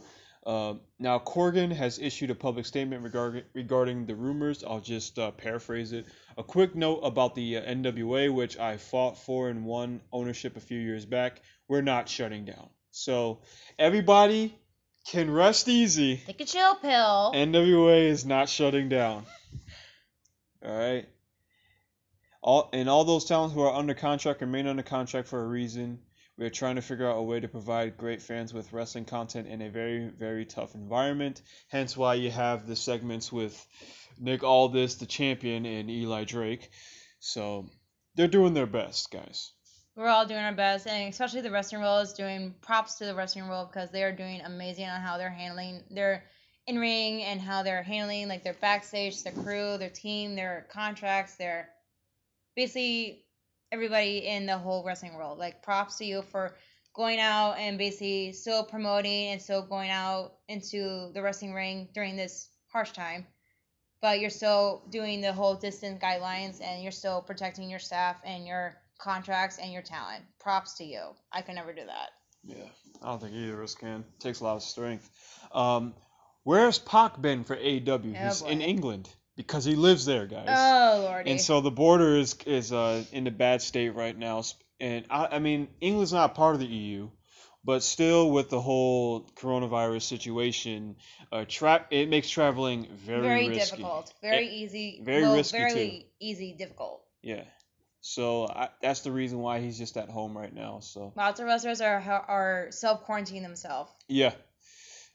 Um, 0.46 0.80
now, 1.00 1.18
Corgan 1.18 1.72
has 1.72 1.98
issued 1.98 2.30
a 2.30 2.34
public 2.36 2.66
statement 2.66 3.02
regarding 3.02 3.42
regarding 3.52 4.06
the 4.06 4.14
rumors. 4.14 4.62
I'll 4.62 4.80
just 4.80 5.18
uh, 5.18 5.32
paraphrase 5.32 5.90
it. 5.90 6.06
A 6.38 6.44
quick 6.44 6.76
note 6.76 7.00
about 7.00 7.34
the 7.34 7.56
uh, 7.56 7.62
NWA, 7.62 8.32
which 8.32 8.56
I 8.56 8.76
fought 8.76 9.18
for 9.18 9.48
and 9.48 9.64
won 9.64 10.00
ownership 10.12 10.56
a 10.56 10.60
few 10.60 10.78
years 10.78 11.04
back. 11.04 11.42
We're 11.66 11.82
not 11.82 12.08
shutting 12.08 12.44
down. 12.44 12.68
So 12.92 13.40
everybody 13.76 14.56
can 15.08 15.32
rest 15.32 15.68
easy. 15.68 16.18
Take 16.18 16.40
a 16.40 16.44
chill 16.44 16.76
pill. 16.76 17.32
NWA 17.34 18.08
is 18.08 18.24
not 18.24 18.48
shutting 18.48 18.88
down. 18.88 19.26
All 20.64 20.78
right. 20.78 21.08
All 22.40 22.70
and 22.72 22.88
all 22.88 23.04
those 23.04 23.24
talents 23.24 23.52
who 23.52 23.62
are 23.62 23.74
under 23.74 23.94
contract 23.94 24.40
remain 24.42 24.68
under 24.68 24.84
contract 24.84 25.26
for 25.26 25.42
a 25.42 25.46
reason. 25.46 25.98
We 26.38 26.44
are 26.44 26.50
trying 26.50 26.76
to 26.76 26.82
figure 26.82 27.08
out 27.08 27.16
a 27.16 27.22
way 27.22 27.40
to 27.40 27.48
provide 27.48 27.96
great 27.96 28.20
fans 28.20 28.52
with 28.52 28.72
wrestling 28.72 29.06
content 29.06 29.48
in 29.48 29.62
a 29.62 29.70
very, 29.70 30.08
very 30.08 30.44
tough 30.44 30.74
environment. 30.74 31.40
Hence 31.68 31.96
why 31.96 32.14
you 32.14 32.30
have 32.30 32.66
the 32.66 32.76
segments 32.76 33.32
with 33.32 33.66
Nick 34.18 34.42
Aldis, 34.42 34.96
the 34.96 35.06
champion, 35.06 35.64
and 35.64 35.90
Eli 35.90 36.24
Drake. 36.24 36.68
So 37.20 37.70
they're 38.16 38.28
doing 38.28 38.52
their 38.52 38.66
best, 38.66 39.10
guys. 39.10 39.52
We're 39.94 40.08
all 40.08 40.26
doing 40.26 40.40
our 40.40 40.52
best, 40.52 40.86
and 40.86 41.08
especially 41.08 41.40
the 41.40 41.50
wrestling 41.50 41.80
world 41.80 42.02
is 42.02 42.12
doing 42.12 42.54
props 42.60 42.96
to 42.96 43.06
the 43.06 43.14
wrestling 43.14 43.48
world 43.48 43.70
because 43.72 43.90
they 43.90 44.02
are 44.02 44.12
doing 44.12 44.42
amazing 44.42 44.86
on 44.86 45.00
how 45.00 45.16
they're 45.16 45.30
handling 45.30 45.84
their 45.90 46.24
in 46.66 46.78
ring 46.78 47.22
and 47.22 47.40
how 47.40 47.62
they're 47.62 47.82
handling 47.82 48.28
like 48.28 48.44
their 48.44 48.56
backstage, 48.60 49.22
their 49.22 49.32
crew, 49.32 49.78
their 49.78 49.88
team, 49.88 50.34
their 50.34 50.66
contracts, 50.70 51.36
their 51.36 51.70
basically 52.56 53.24
everybody 53.72 54.26
in 54.26 54.46
the 54.46 54.58
whole 54.58 54.84
wrestling 54.84 55.14
world. 55.14 55.38
Like 55.38 55.62
props 55.62 55.96
to 55.98 56.04
you 56.04 56.22
for 56.22 56.54
going 56.94 57.20
out 57.20 57.58
and 57.58 57.76
basically 57.76 58.32
still 58.32 58.64
promoting 58.64 59.28
and 59.28 59.42
still 59.42 59.62
going 59.62 59.90
out 59.90 60.32
into 60.48 61.10
the 61.12 61.22
wrestling 61.22 61.52
ring 61.52 61.88
during 61.94 62.16
this 62.16 62.48
harsh 62.72 62.92
time. 62.92 63.26
But 64.00 64.20
you're 64.20 64.30
still 64.30 64.82
doing 64.90 65.20
the 65.20 65.32
whole 65.32 65.54
distance 65.54 66.02
guidelines 66.02 66.60
and 66.62 66.82
you're 66.82 66.92
still 66.92 67.20
protecting 67.20 67.70
your 67.70 67.78
staff 67.78 68.16
and 68.24 68.46
your 68.46 68.76
contracts 68.98 69.58
and 69.58 69.72
your 69.72 69.82
talent. 69.82 70.22
Props 70.38 70.74
to 70.74 70.84
you. 70.84 71.02
I 71.32 71.42
can 71.42 71.54
never 71.54 71.72
do 71.72 71.84
that. 71.84 72.10
Yeah, 72.44 72.68
I 73.02 73.06
don't 73.06 73.20
think 73.20 73.34
either 73.34 73.54
of 73.54 73.64
us 73.64 73.74
can. 73.74 74.04
takes 74.20 74.40
a 74.40 74.44
lot 74.44 74.56
of 74.56 74.62
strength. 74.62 75.10
Um, 75.52 75.94
where's 76.44 76.78
Pac 76.78 77.20
been 77.20 77.44
for 77.44 77.56
AW? 77.56 77.60
Oh, 77.60 77.98
He's 78.02 78.42
in. 78.42 78.60
England 78.60 79.08
because 79.36 79.64
he 79.64 79.74
lives 79.74 80.04
there, 80.06 80.26
guys. 80.26 80.48
Oh 80.48 81.02
lordy. 81.04 81.30
and 81.30 81.40
so 81.40 81.60
the 81.60 81.70
border 81.70 82.16
is 82.16 82.36
is 82.46 82.72
uh, 82.72 83.04
in 83.12 83.26
a 83.26 83.30
bad 83.30 83.62
state 83.62 83.90
right 83.90 84.16
now. 84.16 84.42
And 84.80 85.06
I, 85.10 85.28
I 85.32 85.38
mean, 85.38 85.68
England's 85.80 86.12
not 86.12 86.34
part 86.34 86.54
of 86.54 86.60
the 86.60 86.66
EU, 86.66 87.08
but 87.64 87.82
still, 87.82 88.30
with 88.30 88.50
the 88.50 88.60
whole 88.60 89.28
coronavirus 89.36 90.02
situation, 90.02 90.96
uh, 91.32 91.44
tra- 91.48 91.86
it 91.90 92.08
makes 92.08 92.28
traveling 92.28 92.86
very, 93.04 93.22
very 93.22 93.48
risky. 93.48 93.76
difficult. 93.76 94.12
Very 94.22 94.48
easy. 94.48 95.00
very 95.02 95.22
well, 95.22 95.36
risky, 95.36 95.58
very 95.58 96.06
easy, 96.20 96.54
difficult. 96.58 97.02
Yeah. 97.22 97.44
So 98.02 98.46
I, 98.46 98.68
that's 98.80 99.00
the 99.00 99.10
reason 99.10 99.38
why 99.40 99.60
he's 99.60 99.78
just 99.78 99.96
at 99.96 100.08
home 100.08 100.36
right 100.36 100.54
now. 100.54 100.78
So 100.80 101.12
Lots 101.16 101.40
of 101.40 101.46
wrestlers 101.46 101.80
are 101.80 101.98
are 101.98 102.68
self 102.70 103.04
quarantining 103.06 103.42
themselves. 103.42 103.92
yeah. 104.08 104.32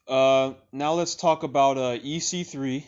Uh, 0.07 0.53
now 0.73 0.93
let's 0.93 1.15
talk 1.15 1.43
about 1.43 1.77
uh, 1.77 1.97
EC3 1.99 2.83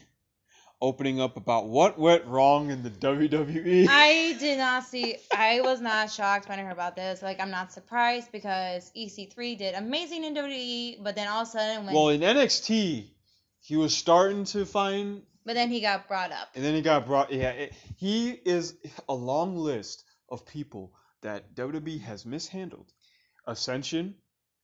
opening 0.84 1.20
up 1.20 1.38
about 1.38 1.68
what 1.68 1.98
went 1.98 2.26
wrong 2.26 2.70
in 2.70 2.84
the. 2.84 2.92
WWE. 2.92 3.88
I 3.90 4.36
did 4.40 4.58
not 4.60 4.84
see. 4.84 5.16
I 5.36 5.62
was 5.62 5.82
not 5.82 6.12
shocked 6.12 6.48
when 6.50 6.60
I 6.60 6.64
heard 6.64 6.74
about 6.74 6.96
this. 6.96 7.22
Like 7.22 7.40
I'm 7.40 7.50
not 7.50 7.72
surprised 7.72 8.32
because 8.32 8.92
EC3 8.96 9.58
did 9.58 9.76
amazing 9.76 10.26
in 10.26 10.36
WWE, 10.36 11.04
but 11.04 11.16
then 11.16 11.28
all 11.28 11.42
of 11.42 11.48
a 11.48 11.52
sudden 11.52 11.86
when 11.86 11.96
well, 11.96 12.10
in 12.10 12.22
NXT, 12.22 13.08
he 13.62 13.76
was 13.76 13.96
starting 13.96 14.44
to 14.46 14.66
find 14.66 15.24
but 15.46 15.56
then 15.56 15.70
he 15.70 15.82
got 15.82 16.08
brought 16.08 16.32
up. 16.32 16.50
And 16.56 16.64
then 16.64 16.74
he 16.74 16.82
got 16.82 17.06
brought. 17.06 17.32
Yeah, 17.32 17.50
it, 17.50 17.74
he 17.98 18.30
is 18.32 18.76
a 19.10 19.14
long 19.14 19.56
list 19.56 20.06
of 20.30 20.46
people 20.46 20.94
that 21.22 21.56
WWE 21.56 22.02
has 22.02 22.26
mishandled. 22.26 22.92
Ascension, 23.46 24.16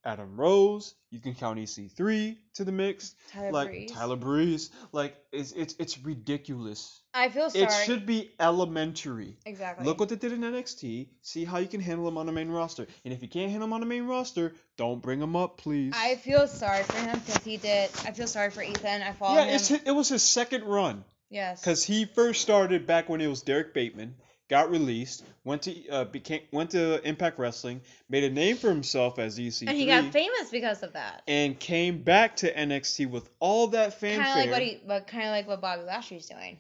Adam 0.06 0.40
Rose. 0.40 0.96
You 1.12 1.20
can 1.20 1.36
count 1.36 1.60
EC3 1.60 2.38
to 2.56 2.64
the 2.64 2.72
mix. 2.72 3.16
Tyler 3.32 3.52
like 3.52 3.68
Breeze. 3.70 3.92
Tyler 3.92 4.16
Breeze. 4.16 4.70
Like 4.92 5.16
it's 5.32 5.52
it's 5.52 5.76
it's 5.80 5.98
ridiculous. 6.00 7.02
I 7.14 7.30
feel 7.30 7.50
sorry. 7.50 7.66
It 7.66 7.72
should 7.86 8.06
be 8.06 8.32
elementary. 8.40 9.38
exactly. 9.46 9.86
Look 9.86 10.00
what 10.00 10.10
they 10.10 10.16
did 10.16 10.32
in 10.32 10.42
NXT. 10.42 11.10
See 11.22 11.46
how 11.46 11.58
you 11.58 11.68
can 11.68 11.82
handle 11.82 12.06
them 12.06 12.18
on 12.18 12.26
the 12.28 12.32
main 12.32 12.50
roster. 12.50 12.88
And 13.04 13.14
if 13.14 13.22
you 13.22 13.28
can't 13.28 13.50
handle 13.52 13.68
them 13.68 13.74
on 13.74 13.80
the 13.82 13.88
main 13.88 14.06
roster, 14.06 14.54
don't 14.78 15.02
bring 15.02 15.20
them 15.20 15.36
up, 15.36 15.58
please. 15.58 15.94
I 15.96 16.16
feel 16.16 16.48
sorry 16.48 16.84
for 16.84 16.98
him 16.98 17.20
because 17.26 17.44
he 17.44 17.58
did. 17.58 17.90
I 18.06 18.12
feel 18.12 18.28
sorry 18.28 18.52
for 18.52 18.62
Ethan. 18.62 19.02
I 19.02 19.12
followed 19.14 19.36
yeah, 19.36 19.46
him. 19.46 19.56
it's 19.56 19.72
it 19.72 19.92
was 19.92 20.10
his 20.10 20.24
second 20.24 20.64
run. 20.64 21.04
yes. 21.30 21.60
Because 21.60 21.84
he 21.84 22.06
first 22.06 22.42
started 22.42 22.86
back 22.86 23.10
when 23.10 23.22
it 23.22 23.28
was 23.28 23.42
Derrick 23.42 23.74
Bateman, 23.74 24.16
got 24.50 24.70
released, 24.72 25.24
went 25.44 25.62
to 25.64 25.88
uh, 25.90 26.04
became 26.06 26.42
went 26.52 26.72
to 26.72 27.02
Impact 27.08 27.40
Wrestling, 27.40 27.82
made 28.10 28.24
a 28.26 28.30
name 28.30 28.58
for 28.58 28.70
himself 28.70 29.20
as 29.20 29.40
EC3, 29.40 29.68
and 29.68 29.78
he 29.78 29.86
got 29.86 30.12
famous 30.12 30.50
because 30.52 30.84
of 30.84 30.94
that. 30.94 31.22
and 31.28 31.58
came 31.60 32.02
back 32.02 32.36
to 32.38 32.54
NXT 32.54 33.10
with 33.10 33.30
all 33.40 33.68
that 33.68 34.00
fanfare. 34.00 34.26
Kind 34.26 34.30
of 34.40 34.46
like 34.46 34.52
what 34.52 34.62
he, 34.62 34.82
but 34.86 35.08
kind 35.08 35.26
of 35.26 35.32
like 35.32 35.48
what 35.48 35.62
Bobby 35.62 35.84
Lashley's 35.84 36.28
doing. 36.28 36.60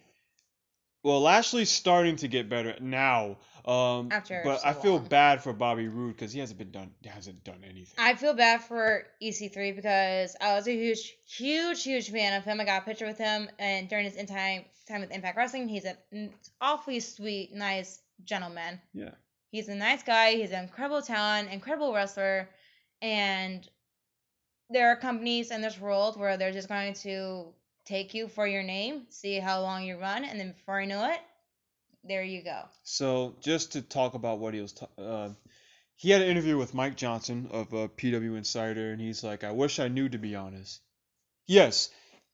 Well, 1.03 1.21
Lashley's 1.21 1.69
starting 1.69 2.17
to 2.17 2.27
get 2.27 2.49
better 2.49 2.75
now. 2.81 3.37
Um, 3.65 4.09
After 4.11 4.41
but 4.43 4.61
so 4.61 4.67
I 4.67 4.73
feel 4.73 4.95
long. 4.95 5.05
bad 5.05 5.43
for 5.43 5.53
Bobby 5.53 5.87
Roode 5.87 6.15
because 6.15 6.33
he 6.33 6.39
hasn't 6.39 6.57
been 6.57 6.71
done 6.71 6.91
hasn't 7.05 7.43
done 7.43 7.63
anything. 7.63 7.93
I 7.97 8.15
feel 8.15 8.33
bad 8.33 8.63
for 8.63 9.03
EC3 9.21 9.75
because 9.75 10.35
I 10.41 10.55
was 10.55 10.67
a 10.67 10.71
huge, 10.71 11.15
huge, 11.25 11.83
huge 11.83 12.09
fan 12.09 12.33
of 12.33 12.43
him. 12.43 12.59
I 12.59 12.65
got 12.65 12.81
a 12.81 12.85
picture 12.85 13.05
with 13.05 13.17
him, 13.17 13.49
and 13.59 13.87
during 13.87 14.05
his 14.05 14.15
in 14.15 14.25
time 14.25 14.65
time 14.87 15.01
with 15.01 15.11
Impact 15.11 15.37
Wrestling, 15.37 15.67
he's 15.67 15.85
an 15.85 16.33
awfully 16.59 16.99
sweet, 16.99 17.53
nice 17.53 17.99
gentleman. 18.23 18.81
Yeah. 18.93 19.11
He's 19.51 19.67
a 19.67 19.75
nice 19.75 20.03
guy. 20.03 20.35
He's 20.35 20.51
an 20.51 20.63
incredible 20.63 21.01
talent, 21.01 21.51
incredible 21.51 21.93
wrestler, 21.93 22.49
and 23.01 23.67
there 24.69 24.89
are 24.89 24.95
companies 24.95 25.51
in 25.51 25.61
this 25.61 25.79
world 25.79 26.19
where 26.19 26.37
they're 26.37 26.51
just 26.51 26.69
going 26.69 26.93
to 26.93 27.53
take 27.89 28.13
you 28.13 28.27
for 28.27 28.45
your 28.45 28.63
name, 28.63 29.03
see 29.09 29.39
how 29.39 29.61
long 29.61 29.83
you 29.83 29.97
run, 29.97 30.23
and 30.23 30.39
then 30.39 30.51
before 30.51 30.79
you 30.79 30.87
know 30.87 31.09
it, 31.09 31.19
there 32.03 32.23
you 32.23 32.43
go. 32.43 32.61
So 32.83 33.35
just 33.41 33.73
to 33.73 33.81
talk 33.81 34.13
about 34.13 34.39
what 34.39 34.53
he 34.53 34.61
was, 34.61 34.73
ta- 34.73 35.01
uh, 35.01 35.29
he 35.95 36.11
had 36.11 36.21
an 36.21 36.29
interview 36.29 36.57
with 36.57 36.73
Mike 36.73 36.95
Johnson 36.95 37.49
of 37.51 37.73
uh, 37.73 37.87
PW 37.97 38.37
Insider, 38.37 38.91
and 38.91 39.01
he's 39.01 39.23
like, 39.23 39.43
"I 39.43 39.51
wish 39.51 39.79
I 39.79 39.87
knew, 39.87 40.07
to 40.07 40.17
be 40.17 40.35
honest." 40.35 40.79
Yes, 41.47 41.89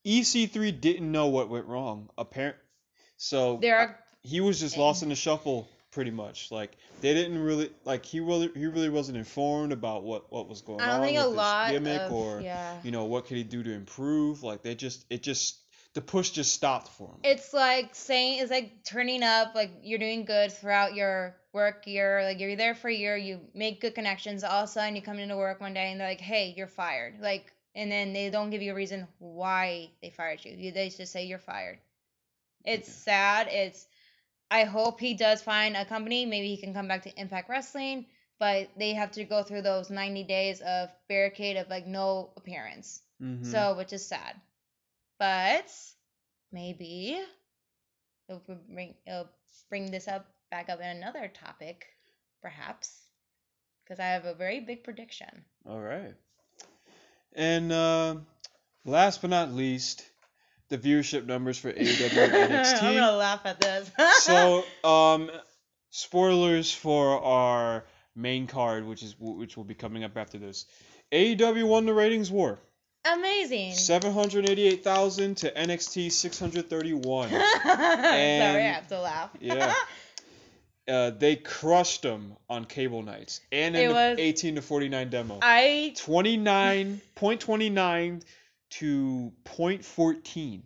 EC3 0.06 0.80
didn't 0.80 1.12
know 1.12 1.28
what 1.28 1.50
went 1.50 1.66
wrong. 1.66 2.10
Apparent, 2.18 2.58
so 3.18 3.58
There 3.62 3.78
are 3.78 4.00
he 4.22 4.42
was 4.42 4.60
just 4.60 4.78
lost 4.78 5.04
in 5.04 5.10
the 5.10 5.16
shuffle, 5.16 5.70
pretty 5.96 6.12
much. 6.12 6.52
Like 6.52 6.78
they 7.02 7.14
didn't 7.16 7.42
really, 7.42 7.72
like 7.86 8.06
he 8.06 8.20
really, 8.20 8.52
he 8.54 8.68
really 8.68 8.90
wasn't 8.90 9.18
informed 9.18 9.72
about 9.72 10.04
what 10.04 10.32
what 10.32 10.48
was 10.48 10.62
going 10.62 10.82
I 10.82 10.88
don't 10.88 10.96
on 10.98 11.02
think 11.02 11.18
with 11.18 11.26
a 11.26 11.30
his 11.30 11.38
lot 11.38 11.70
gimmick 11.72 12.02
of 12.02 12.12
or 12.12 12.42
yeah. 12.42 12.74
you 12.84 12.92
know 12.92 13.06
what 13.06 13.26
could 13.26 13.38
he 13.38 13.44
do 13.44 13.64
to 13.64 13.72
improve. 13.72 14.44
Like 14.44 14.62
they 14.62 14.76
just, 14.76 15.06
it 15.10 15.24
just, 15.24 15.58
the 15.94 16.02
push 16.02 16.32
just 16.32 16.54
stopped 16.54 16.90
for 16.90 17.08
him. 17.08 17.18
It's 17.24 17.54
like 17.54 17.96
saying 17.96 18.40
it's 18.42 18.52
like 18.52 18.84
turning 18.84 19.24
up, 19.24 19.56
like 19.56 19.72
you're 19.82 19.98
doing 19.98 20.26
good 20.26 20.52
throughout 20.52 20.94
your 20.94 21.38
work 21.54 21.88
year, 21.88 22.22
like 22.24 22.40
you're 22.40 22.58
there 22.58 22.76
for 22.76 22.90
a 22.90 22.94
year, 22.94 23.16
you 23.16 23.40
make 23.54 23.80
good 23.80 23.96
connections, 23.96 24.44
all 24.44 24.64
of 24.64 24.70
a 24.70 24.72
sudden 24.72 24.96
you 24.98 25.02
come 25.02 25.18
into 25.18 25.38
work 25.38 25.62
one 25.62 25.74
day 25.74 25.92
and 25.92 26.00
they're 26.00 26.10
like, 26.10 26.20
Hey, 26.22 26.54
you're 26.58 26.68
fired. 26.68 27.16
Like 27.22 27.54
and 27.74 27.90
then 27.92 28.12
they 28.14 28.30
don't 28.30 28.50
give 28.50 28.62
you 28.62 28.74
a 28.74 28.76
reason 28.76 29.08
why 29.20 29.90
they 30.02 30.10
fired 30.10 30.44
you. 30.44 30.52
You 30.58 30.72
they 30.74 30.90
just 30.90 31.14
say 31.14 31.26
you're 31.26 31.40
fired. 31.40 31.80
It's 32.66 32.90
Okay. 32.90 32.98
sad. 32.98 33.48
It's 33.50 33.88
I 34.56 34.64
hope 34.64 35.02
he 35.02 35.16
does 35.16 35.42
find 35.42 35.76
a 35.76 35.84
company. 35.84 36.26
Maybe 36.26 36.48
he 36.48 36.56
can 36.56 36.74
come 36.74 36.88
back 36.88 37.04
to 37.04 37.20
Impact 37.20 37.50
Wrestling, 37.50 38.06
but 38.40 38.70
they 38.78 38.94
have 38.94 39.12
to 39.12 39.26
go 39.26 39.44
through 39.44 39.64
those 39.64 39.90
90 39.90 40.24
days 40.24 40.62
of 40.62 40.90
barricade 41.10 41.58
of 41.58 41.68
like 41.70 41.86
no 41.86 42.32
appearance. 42.38 43.02
Mhm. 43.22 43.46
So, 43.46 43.76
which 43.76 43.92
is 43.92 44.08
sad. 44.08 44.40
But 45.20 45.70
maybe 46.54 47.20
it'll 48.30 48.44
bring 48.70 48.96
it'll 49.06 49.30
bring 49.70 49.92
this 49.92 50.08
up 50.08 50.26
back 50.52 50.70
up 50.70 50.80
in 50.80 50.88
another 50.88 51.28
topic, 51.28 51.88
perhaps, 52.42 53.02
because 53.84 54.00
I 54.00 54.08
have 54.08 54.24
a 54.24 54.34
very 54.34 54.62
big 54.62 54.86
prediction. 54.86 55.44
All 55.66 55.82
right. 55.82 56.16
And 57.34 57.74
uh, 57.74 58.16
last 58.86 59.20
but 59.22 59.32
not 59.32 59.52
least, 59.52 60.10
the 60.70 60.78
viewership 60.78 61.26
numbers 61.26 61.58
for 61.58 61.72
AEW 61.72 62.18
and 62.18 62.54
I'm 62.54 62.64
NXT. 62.66 62.82
gonna 62.82 63.12
laugh 63.18 63.42
at 63.46 63.60
this. 63.62 63.92
so, 64.20 64.64
um, 64.84 65.30
spoilers 65.92 66.72
for 66.72 67.22
our 67.24 67.86
main 68.16 68.48
card, 68.48 68.86
which 68.86 69.04
is 69.04 69.16
which 69.20 69.58
will 69.58 69.64
be 69.64 69.76
coming 69.76 70.04
up 70.04 70.18
after 70.18 70.38
this. 70.38 70.66
AEW 71.12 71.68
won 71.68 71.86
the 71.86 71.94
ratings 71.94 72.32
war, 72.32 72.60
amazing. 73.06 73.74
seven 73.74 74.12
hundred 74.12 74.50
eighty-eight 74.50 74.84
thousand 74.84 75.36
to 75.38 75.52
NXT 75.52 76.12
six 76.12 76.40
hundred 76.40 76.70
thirty-one. 76.70 77.30
Sorry, 77.30 77.42
I 77.44 78.60
have 78.60 78.88
to 78.88 79.00
laugh. 79.00 79.30
Yeah. 79.40 79.74
Uh, 80.88 81.10
they 81.10 81.36
crushed 81.36 82.04
them 82.04 82.36
on 82.48 82.64
cable 82.64 83.02
nights 83.02 83.42
and 83.52 83.76
in 83.76 83.86
It 83.86 83.88
the 83.88 83.94
was- 83.96 84.20
18 84.20 84.56
to 84.56 84.62
49 84.62 85.10
demo. 85.10 85.40
I 85.42 85.94
29 85.98 87.02
0.29 87.16 88.22
to 88.80 89.32
0.14 89.46 90.62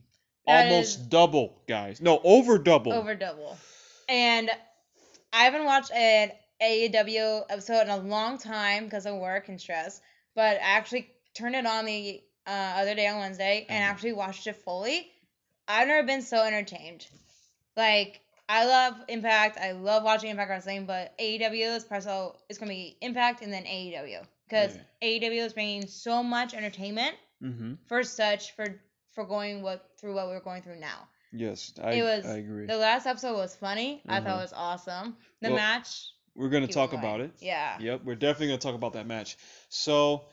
That 0.48 0.66
almost 0.66 1.10
double 1.10 1.62
guys 1.68 2.02
no 2.02 2.20
over 2.24 2.58
double 2.58 2.94
over 2.94 3.16
double. 3.16 3.58
And 4.08 4.50
I 5.32 5.44
haven't 5.44 5.66
watched 5.66 5.92
an 5.92 6.32
AEW 6.62 7.44
episode 7.50 7.82
in 7.82 7.90
a 7.90 7.98
long 7.98 8.38
time 8.38 8.86
because 8.86 9.06
of 9.06 9.16
work 9.18 9.48
and 9.50 9.62
stress. 9.62 10.02
But 10.36 10.58
I 10.58 10.78
actually 10.78 11.10
turned 11.36 11.56
it 11.56 11.66
on 11.66 11.86
the 11.86 12.22
uh, 12.48 12.50
other 12.50 12.96
day 12.96 13.06
on 13.08 13.20
Wednesday 13.20 13.66
and 13.70 13.84
Mhm. 13.84 13.88
actually 13.88 14.14
watched 14.14 14.48
it 14.48 14.56
fully. 14.56 15.12
I've 15.68 15.88
never 15.88 16.06
been 16.08 16.24
so 16.24 16.44
entertained. 16.44 17.06
Like 17.78 18.22
I 18.48 18.66
love 18.66 18.96
Impact. 19.08 19.60
I 19.60 19.74
love 19.74 20.02
watching 20.04 20.32
Impact 20.32 20.50
Wrestling, 20.50 20.88
but 20.88 21.14
AEW 21.20 21.76
is 21.76 21.86
also 21.92 22.40
it's 22.50 22.58
gonna 22.58 22.72
be 22.72 22.98
Impact 23.02 23.44
and 23.44 23.54
then 23.54 23.66
AEW 23.66 24.26
because 24.48 24.76
AEW 25.04 25.46
is 25.46 25.54
bringing 25.54 25.86
so 25.86 26.24
much 26.24 26.56
entertainment 26.56 27.16
mm-hmm. 27.44 27.74
for 27.88 28.04
such 28.04 28.56
for 28.56 28.66
for 29.14 29.26
going 29.26 29.62
what 29.62 29.86
through 30.00 30.16
what 30.16 30.28
we're 30.28 30.40
going 30.40 30.62
through 30.62 30.80
now. 30.80 31.08
yes 31.34 31.74
I, 31.84 31.92
It 31.94 32.04
was 32.04 32.26
I 32.26 32.38
agree 32.38 32.66
The 32.66 32.78
last 32.78 33.06
episode 33.06 33.36
was 33.38 33.56
funny. 33.56 34.02
I 34.08 34.20
thought 34.20 34.28
Uh-huh. 34.28 34.40
it 34.40 34.42
was 34.42 34.54
awesome. 34.56 35.16
The 35.42 35.50
Well, 35.50 35.58
match. 35.58 35.90
we're 36.36 36.50
gonna 36.50 36.68
talk 36.68 36.92
going. 36.92 37.04
about 37.04 37.22
it 37.22 37.32
Yeah. 37.40 37.78
yep 37.80 38.02
we're 38.04 38.16
definitely 38.16 38.48
gonna 38.48 38.60
talk 38.60 38.76
about 38.76 38.94
that 38.94 39.08
match 39.08 39.38
so 39.70 40.26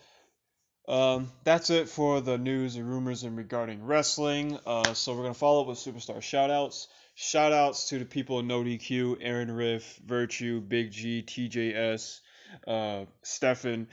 um, 0.89 1.33
that's 1.43 1.71
it 1.71 1.89
for 1.89 2.21
the 2.21 2.39
news 2.39 2.77
and 2.77 2.89
rumors 2.89 3.25
and 3.25 3.37
regarding 3.37 3.85
wrestling 3.85 4.57
uh, 4.67 4.95
so 4.95 5.15
we're 5.15 5.23
gonna 5.23 5.35
follow 5.35 5.63
up 5.63 5.67
with 5.67 5.79
superstar 5.79 6.19
shoutouts 6.19 6.87
shout 7.17 7.53
outs 7.53 7.89
to 7.89 7.99
the 7.99 8.05
people 8.05 8.39
in 8.39 8.47
no 8.47 8.63
dq 8.63 9.17
aaron 9.21 9.51
riff 9.51 9.99
virtue 10.07 10.61
big 10.61 10.93
g 10.93 11.23
tjs 11.27 12.21
uh, 12.69 13.05
stefan 13.23 13.89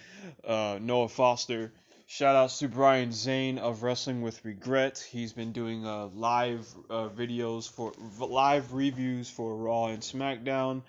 uh, 0.47 0.78
noah 0.82 1.08
foster 1.10 1.73
shout 2.13 2.36
outs 2.36 2.60
to 2.60 2.67
brian 2.67 3.12
zane 3.12 3.58
of 3.58 3.82
wrestling 3.82 4.21
with 4.21 4.45
regret 4.45 5.04
he's 5.10 5.34
been 5.34 5.52
doing 5.52 5.84
uh, 5.84 6.06
live 6.13 6.67
uh, 6.91 7.10
videos 7.10 7.67
for 7.67 7.91
live 8.19 8.71
reviews 8.71 9.28
for 9.28 9.58
raw 9.58 9.88
and 9.88 10.04
smackdown 10.04 10.84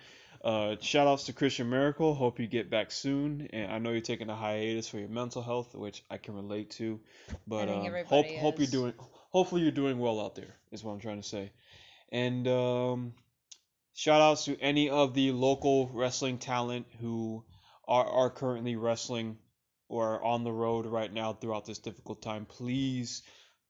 uh, 0.45 0.77
shout 0.83 1.07
outs 1.07 1.25
to 1.25 1.33
Christian 1.33 1.71
Miracle. 1.71 2.15
Hope 2.15 2.39
you 2.39 2.47
get 2.47 2.69
back 2.69 2.93
soon. 2.93 3.49
And 3.55 3.73
I 3.73 3.79
know 3.79 3.93
you're 3.93 4.03
taking 4.03 4.29
a 4.29 4.37
hiatus 4.37 4.87
for 4.87 4.99
your 4.99 5.09
mental 5.09 5.41
health, 5.41 5.75
which 5.75 6.05
I 6.11 6.19
can 6.19 6.35
relate 6.35 6.69
to. 6.73 7.01
But 7.47 7.71
um, 7.71 7.91
hope 8.05 8.27
hope 8.27 8.59
you're 8.59 8.67
doing. 8.67 8.93
Hopefully 9.31 9.63
you're 9.63 9.71
doing 9.71 9.99
well 9.99 10.21
out 10.21 10.35
there. 10.35 10.55
Is 10.71 10.85
what 10.85 10.93
I'm 10.93 11.01
trying 11.01 11.23
to 11.23 11.27
say. 11.27 11.51
And 12.13 12.47
um, 12.47 13.15
shout 13.95 14.21
outs 14.21 14.45
to 14.45 14.61
any 14.61 14.91
of 14.91 15.15
the 15.15 15.33
local 15.33 15.89
wrestling 15.95 16.37
talent 16.37 16.85
who 17.01 17.43
are 17.89 18.05
are 18.05 18.29
currently 18.29 18.77
wrestling 18.77 19.39
or 19.89 20.15
are 20.15 20.25
on 20.25 20.45
the 20.45 20.53
road 20.53 20.87
right 20.87 21.13
now 21.13 21.33
throughout 21.33 21.65
this 21.67 21.79
difficult 21.79 22.23
time. 22.23 22.47
Please, 22.47 23.23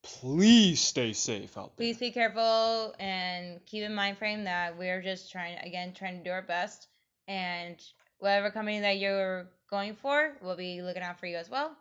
please 0.03 0.81
stay 0.81 1.13
safe 1.13 1.57
out 1.59 1.77
there. 1.77 1.85
Please 1.87 1.99
be 1.99 2.11
careful 2.11 2.95
and 2.99 3.65
keep 3.67 3.83
in 3.83 3.95
mind 3.95 4.19
frame 4.19 4.45
that 4.45 4.79
we're 4.79 5.03
just 5.03 5.31
trying 5.33 5.59
again 5.59 5.93
trying 5.95 6.19
to 6.19 6.25
do 6.25 6.31
our 6.31 6.43
best 6.43 6.87
and 7.27 7.77
whatever 8.19 8.51
company 8.51 8.81
that 8.81 8.99
you're 8.99 9.47
going 9.71 9.95
for 9.95 10.37
will 10.43 10.57
be 10.57 10.83
looking 10.83 11.03
out 11.03 11.19
for 11.19 11.27
you 11.27 11.37
as 11.37 11.51
well. 11.51 11.77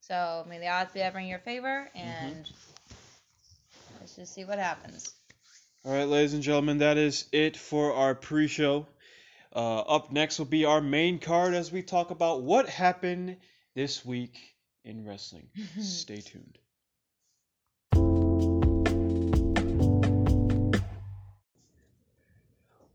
So 0.00 0.44
may 0.48 0.58
the 0.58 0.68
odds 0.68 0.92
be 0.92 1.00
ever 1.00 1.18
in 1.18 1.26
your 1.26 1.38
favor 1.38 1.88
Mm-hmm. 1.96 2.26
and 2.26 2.50
let's 4.00 4.16
just 4.16 4.34
see 4.34 4.44
what 4.44 4.58
happens. 4.58 5.12
All 5.84 5.92
right, 5.92 6.04
ladies 6.04 6.34
and 6.34 6.42
gentlemen, 6.42 6.78
that 6.78 6.96
is 6.96 7.26
it 7.32 7.56
for 7.56 7.92
our 7.92 8.14
pre-show. 8.14 8.86
Uh, 9.54 9.80
up 9.80 10.10
next 10.10 10.38
will 10.38 10.46
be 10.46 10.64
our 10.64 10.80
main 10.80 11.18
card 11.18 11.54
as 11.54 11.70
we 11.70 11.82
talk 11.82 12.10
about 12.10 12.42
what 12.42 12.68
happened 12.68 13.36
this 13.74 14.04
week 14.04 14.54
in 14.84 15.04
wrestling. 15.04 15.48
Stay 15.80 16.20
tuned. 16.20 16.58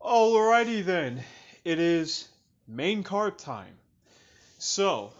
Alrighty 0.00 0.84
then, 0.84 1.22
it 1.64 1.78
is 1.78 2.28
main 2.66 3.02
card 3.02 3.38
time. 3.38 3.74
So, 4.58 5.12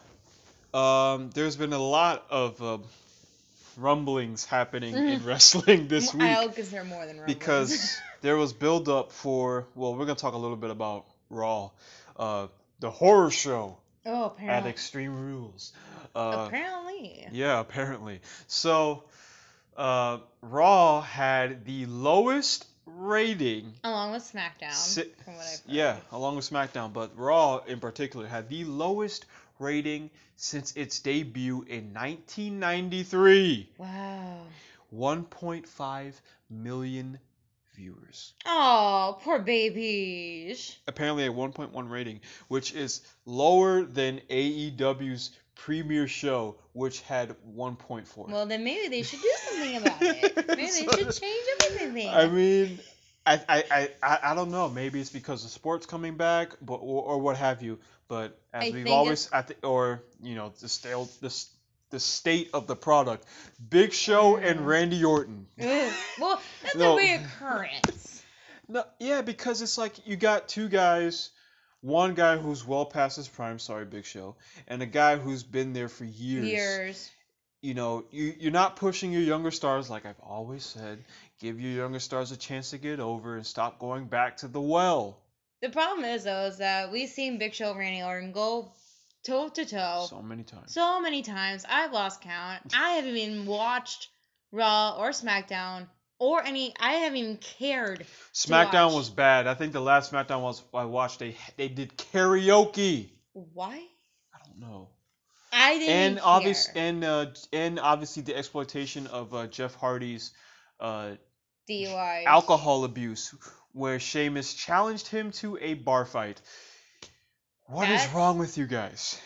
um, 0.72 1.30
there's 1.30 1.56
been 1.56 1.72
a 1.72 1.78
lot 1.78 2.24
of 2.30 2.62
uh, 2.62 2.78
rumblings 3.76 4.44
happening 4.44 4.94
in 4.94 5.24
wrestling 5.24 5.88
this 5.88 6.12
week 6.12 6.22
I'll 6.22 6.48
consider 6.48 6.84
more 6.84 7.06
than 7.06 7.18
rumblings. 7.18 7.38
because 7.38 8.00
there 8.20 8.36
was 8.36 8.52
build 8.52 8.88
up 8.88 9.12
for 9.12 9.66
well 9.74 9.94
we're 9.94 10.04
gonna 10.04 10.16
talk 10.16 10.34
a 10.34 10.38
little 10.38 10.56
bit 10.56 10.70
about 10.70 11.06
raw 11.30 11.70
uh 12.18 12.48
the 12.80 12.90
horror 12.90 13.30
show 13.30 13.78
oh 14.06 14.26
apparently. 14.26 14.48
at 14.48 14.66
extreme 14.66 15.14
rules. 15.14 15.72
Uh 16.14 16.46
apparently. 16.48 17.26
yeah 17.32 17.60
apparently. 17.60 18.20
So 18.46 19.04
uh 19.76 20.18
raw 20.42 21.00
had 21.00 21.64
the 21.64 21.86
lowest 21.86 22.66
rating 22.86 23.72
along 23.84 24.12
with 24.12 24.22
SmackDown 24.32 24.72
Si- 24.72 25.04
from 25.24 25.36
what 25.36 25.46
I've 25.46 25.60
yeah 25.66 25.96
along 26.12 26.36
with 26.36 26.50
smackdown 26.50 26.92
but 26.92 27.16
raw 27.16 27.58
in 27.66 27.78
particular 27.78 28.26
had 28.26 28.48
the 28.48 28.64
lowest 28.64 29.26
rating 29.60 30.10
since 30.36 30.72
its 30.74 30.98
debut 30.98 31.62
in 31.68 31.92
1993 31.94 33.68
Wow. 33.78 34.40
1.5 34.92 36.12
million 36.50 37.18
viewers. 37.74 38.34
Oh, 38.46 39.18
poor 39.22 39.38
babies. 39.38 40.76
Apparently 40.86 41.26
a 41.26 41.32
1.1 41.32 41.90
rating, 41.90 42.20
which 42.48 42.72
is 42.74 43.02
lower 43.24 43.82
than 43.82 44.20
AEW's 44.30 45.30
premiere 45.54 46.08
show, 46.08 46.56
which 46.72 47.00
had 47.02 47.36
1.4. 47.54 48.28
Well, 48.28 48.46
then 48.46 48.64
maybe 48.64 48.88
they 48.88 49.02
should 49.02 49.20
do 49.20 49.32
something 49.36 49.76
about 49.76 50.02
it. 50.02 50.48
Maybe 50.48 50.66
So- 50.68 50.84
they 50.90 50.96
should 51.04 51.12
change 51.20 51.44
everything. 51.70 52.08
I 52.08 52.26
mean, 52.26 52.78
I, 53.26 53.34
I, 53.48 53.64
I, 53.70 53.90
I 54.02 54.18
I 54.30 54.34
don't 54.34 54.50
know. 54.50 54.68
Maybe 54.70 55.00
it's 55.00 55.10
because 55.10 55.44
of 55.44 55.50
sports 55.50 55.84
coming 55.84 56.16
back, 56.16 56.56
but 56.62 56.76
or, 56.76 57.02
or 57.02 57.18
what 57.18 57.36
have 57.36 57.62
you. 57.62 57.78
But 58.08 58.38
as 58.52 58.64
I 58.64 58.70
we've 58.70 58.86
always 58.88 59.30
at 59.30 59.48
the 59.48 59.66
or 59.66 60.02
you 60.22 60.34
know 60.34 60.52
the 60.60 60.68
stale 60.68 61.08
the 61.20 61.28
the 61.90 62.00
state 62.00 62.50
of 62.54 62.66
the 62.66 62.76
product, 62.76 63.24
Big 63.68 63.92
Show 63.92 64.36
and 64.36 64.60
Mm. 64.60 64.66
Randy 64.66 65.04
Orton. 65.04 65.46
Well, 66.18 66.40
that's 66.62 66.74
No. 66.76 66.98
a 66.98 67.02
reoccurrence. 67.02 68.22
No, 68.68 68.84
yeah, 69.00 69.22
because 69.22 69.62
it's 69.62 69.76
like 69.76 70.06
you 70.06 70.14
got 70.14 70.46
two 70.48 70.68
guys, 70.68 71.30
one 71.80 72.14
guy 72.14 72.36
who's 72.36 72.64
well 72.64 72.86
past 72.86 73.16
his 73.16 73.26
prime, 73.26 73.58
sorry, 73.58 73.84
Big 73.84 74.04
Show, 74.04 74.36
and 74.68 74.80
a 74.80 74.86
guy 74.86 75.16
who's 75.16 75.42
been 75.42 75.72
there 75.72 75.88
for 75.88 76.04
years. 76.04 76.46
Years. 76.46 77.10
You 77.62 77.74
know, 77.74 78.04
you 78.12 78.32
you're 78.38 78.52
not 78.52 78.76
pushing 78.76 79.10
your 79.10 79.22
younger 79.22 79.50
stars 79.50 79.90
like 79.90 80.06
I've 80.06 80.20
always 80.20 80.64
said. 80.64 81.02
Give 81.40 81.60
your 81.60 81.72
younger 81.72 81.98
stars 81.98 82.30
a 82.30 82.36
chance 82.36 82.70
to 82.70 82.78
get 82.78 83.00
over 83.00 83.34
and 83.34 83.44
stop 83.44 83.80
going 83.80 84.06
back 84.06 84.36
to 84.38 84.46
the 84.48 84.60
well. 84.60 85.18
The 85.62 85.70
problem 85.70 86.04
is 86.04 86.22
though 86.22 86.44
is 86.46 86.58
that 86.58 86.92
we've 86.92 87.08
seen 87.08 87.38
Big 87.38 87.54
Show 87.54 87.70
and 87.70 87.78
Randy 87.80 88.02
Orton 88.04 88.30
go 88.30 88.70
toe 89.24 89.48
to 89.50 89.64
toe 89.66 90.06
So 90.08 90.22
many 90.22 90.42
times. 90.44 90.72
so 90.74 91.00
many 91.00 91.22
times. 91.22 91.64
I've 91.68 91.92
lost 91.92 92.20
count. 92.20 92.62
I 92.74 92.90
haven't 92.90 93.16
even 93.16 93.46
watched 93.46 94.08
Raw 94.52 94.96
or 94.98 95.10
SmackDown 95.10 95.86
or 96.18 96.42
any. 96.44 96.74
I 96.80 96.92
haven't 96.94 97.18
even 97.18 97.36
cared. 97.36 98.06
SmackDown 98.34 98.94
was 98.94 99.10
bad. 99.10 99.46
I 99.46 99.54
think 99.54 99.72
the 99.72 99.80
last 99.80 100.12
SmackDown 100.12 100.42
was 100.42 100.62
I 100.74 100.84
watched. 100.84 101.18
They 101.18 101.36
they 101.56 101.68
did 101.68 101.96
karaoke. 101.96 103.10
Why? 103.32 103.82
I 104.34 104.38
don't 104.46 104.58
know. 104.58 104.88
I 105.52 105.78
didn't 105.78 105.94
And 105.94 106.20
obvious 106.20 106.68
and 106.74 107.04
uh 107.04 107.26
and 107.52 107.80
obviously 107.80 108.22
the 108.22 108.36
exploitation 108.36 109.06
of 109.08 109.34
uh, 109.34 109.46
Jeff 109.48 109.74
Hardy's 109.74 110.32
uh 110.78 111.12
DUI. 111.68 112.24
alcohol 112.24 112.84
abuse, 112.84 113.34
where 113.72 113.98
Sheamus 114.00 114.54
challenged 114.54 115.06
him 115.08 115.30
to 115.32 115.58
a 115.60 115.74
bar 115.74 116.04
fight. 116.04 116.40
What 117.70 117.88
is 117.88 118.00
That's- 118.00 118.14
wrong 118.14 118.38
with 118.38 118.58
you 118.58 118.66
guys? 118.66 119.20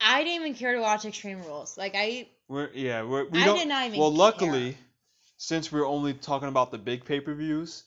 I 0.00 0.22
didn't 0.24 0.42
even 0.42 0.54
care 0.54 0.74
to 0.74 0.80
watch 0.80 1.04
Extreme 1.04 1.42
Rules. 1.42 1.76
Like 1.76 1.94
I, 1.96 2.28
We're 2.48 2.70
yeah 2.72 3.02
we're, 3.02 3.28
we 3.28 3.42
I 3.42 3.46
don't. 3.46 3.58
did 3.58 3.68
not 3.68 3.86
even. 3.86 3.98
well, 3.98 4.10
care. 4.10 4.18
luckily, 4.18 4.76
since 5.38 5.70
we're 5.72 5.86
only 5.86 6.14
talking 6.14 6.48
about 6.48 6.70
the 6.70 6.78
big 6.78 7.04
pay 7.04 7.20
per 7.20 7.34
views, 7.34 7.82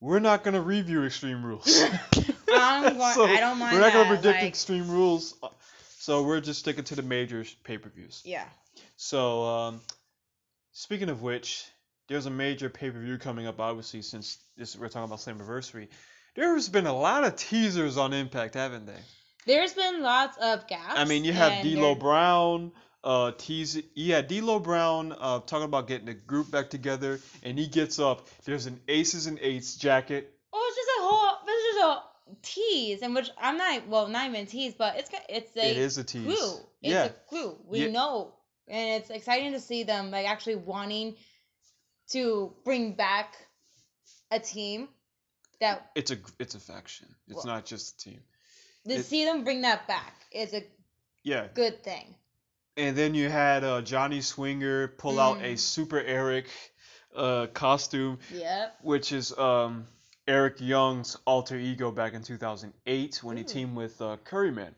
we're 0.00 0.18
not 0.18 0.42
gonna 0.44 0.60
review 0.60 1.04
Extreme 1.04 1.44
Rules. 1.44 1.82
I'm 2.52 2.82
going- 2.98 3.14
So, 3.14 3.24
I 3.26 3.36
don't 3.38 3.58
mind 3.58 3.74
We're 3.76 3.80
not 3.82 3.92
gonna 3.92 4.08
predict 4.08 4.38
like- 4.40 4.48
Extreme 4.48 4.90
Rules, 4.90 5.34
uh, 5.42 5.48
so 5.98 6.22
we're 6.24 6.40
just 6.40 6.60
sticking 6.60 6.84
to 6.84 6.96
the 6.96 7.02
major 7.02 7.44
pay 7.64 7.78
per 7.78 7.88
views. 7.90 8.22
Yeah. 8.24 8.44
So, 8.96 9.44
um, 9.44 9.80
speaking 10.72 11.08
of 11.10 11.22
which, 11.22 11.64
there's 12.08 12.26
a 12.26 12.30
major 12.30 12.68
pay 12.68 12.90
per 12.90 12.98
view 12.98 13.18
coming 13.18 13.46
up. 13.46 13.60
Obviously, 13.60 14.02
since 14.02 14.36
this 14.56 14.76
we're 14.76 14.88
talking 14.88 15.04
about 15.04 15.18
Slammiversary, 15.20 15.88
there's 16.36 16.68
been 16.68 16.86
a 16.86 16.96
lot 16.96 17.24
of 17.24 17.36
teasers 17.36 17.96
on 17.96 18.12
Impact, 18.12 18.54
haven't 18.54 18.86
they? 18.86 19.00
There's 19.46 19.72
been 19.74 20.02
lots 20.02 20.36
of 20.38 20.66
gaps. 20.66 20.94
I 20.96 21.04
mean, 21.04 21.24
you 21.24 21.32
have 21.32 21.62
D'Lo 21.62 21.94
Brown. 21.94 22.72
Uh, 23.04 23.30
tease 23.38 23.80
yeah, 23.94 24.20
D'Lo 24.20 24.58
Brown. 24.58 25.12
Uh, 25.12 25.38
talking 25.40 25.64
about 25.64 25.86
getting 25.86 26.06
the 26.06 26.14
group 26.14 26.50
back 26.50 26.70
together, 26.70 27.20
and 27.44 27.56
he 27.56 27.68
gets 27.68 27.98
up. 28.00 28.28
There's 28.44 28.66
an 28.66 28.80
Aces 28.88 29.26
and 29.26 29.38
Eights 29.40 29.76
jacket. 29.76 30.32
Oh, 30.52 30.66
it's 30.68 30.76
just 30.76 30.88
a 30.98 31.02
whole. 31.02 31.38
It's 31.46 31.74
just 31.74 31.86
a 31.86 32.02
tease, 32.42 33.02
and 33.02 33.14
which 33.14 33.30
I'm 33.40 33.56
not. 33.56 33.86
Well, 33.86 34.08
not 34.08 34.28
even 34.28 34.46
tease, 34.46 34.74
but 34.74 34.96
it's 34.98 35.10
it's 35.28 35.56
a 35.56 35.70
it 35.70 35.76
is 35.76 35.98
a 35.98 36.04
tease. 36.04 36.24
clue. 36.24 36.54
It's 36.82 36.92
yeah, 36.92 37.04
a 37.04 37.10
clue. 37.28 37.56
We 37.68 37.84
Yeah. 37.84 37.92
know, 37.92 38.34
and 38.66 39.00
it's 39.00 39.10
exciting 39.10 39.52
to 39.52 39.60
see 39.60 39.84
them 39.84 40.10
like 40.10 40.26
actually 40.28 40.56
wanting 40.56 41.14
to 42.10 42.52
bring 42.64 42.94
back 42.94 43.36
a 44.32 44.40
team 44.40 44.88
that 45.60 45.90
it's 45.94 46.10
a 46.10 46.16
it's 46.38 46.54
a 46.54 46.60
faction. 46.60 47.06
It's 47.28 47.36
Well- 47.36 47.46
not 47.46 47.64
just 47.66 47.94
a 48.00 48.10
team. 48.10 48.20
to 48.88 48.94
It- 48.94 49.04
see 49.04 49.24
them 49.24 49.42
bring 49.44 49.62
that 49.62 49.86
back 49.88 50.14
is 50.30 50.54
a 50.54 50.62
Yeah, 51.24 51.48
good 51.54 51.82
thing. 51.82 52.14
And 52.76 52.96
then 52.96 53.14
you 53.14 53.28
had 53.28 53.64
uh, 53.64 53.80
Johnny 53.82 54.20
Swinger 54.20 54.88
pull 54.88 55.18
out 55.18 55.38
a 55.38 55.54
Mm. 55.54 55.58
Super 55.58 55.98
Eric 56.00 56.46
uh, 57.14 57.46
costume, 57.54 58.18
Yep. 58.32 58.76
which 58.82 59.10
is 59.12 59.36
um, 59.38 59.86
Eric 60.28 60.60
Young's 60.60 61.16
alter 61.26 61.56
ego 61.56 61.90
back 61.90 62.12
in 62.12 62.22
2008 62.22 63.22
when 63.24 63.36
he 63.38 63.44
teamed 63.44 63.74
with 63.74 64.00
uh, 64.02 64.18
Curryman. 64.24 64.74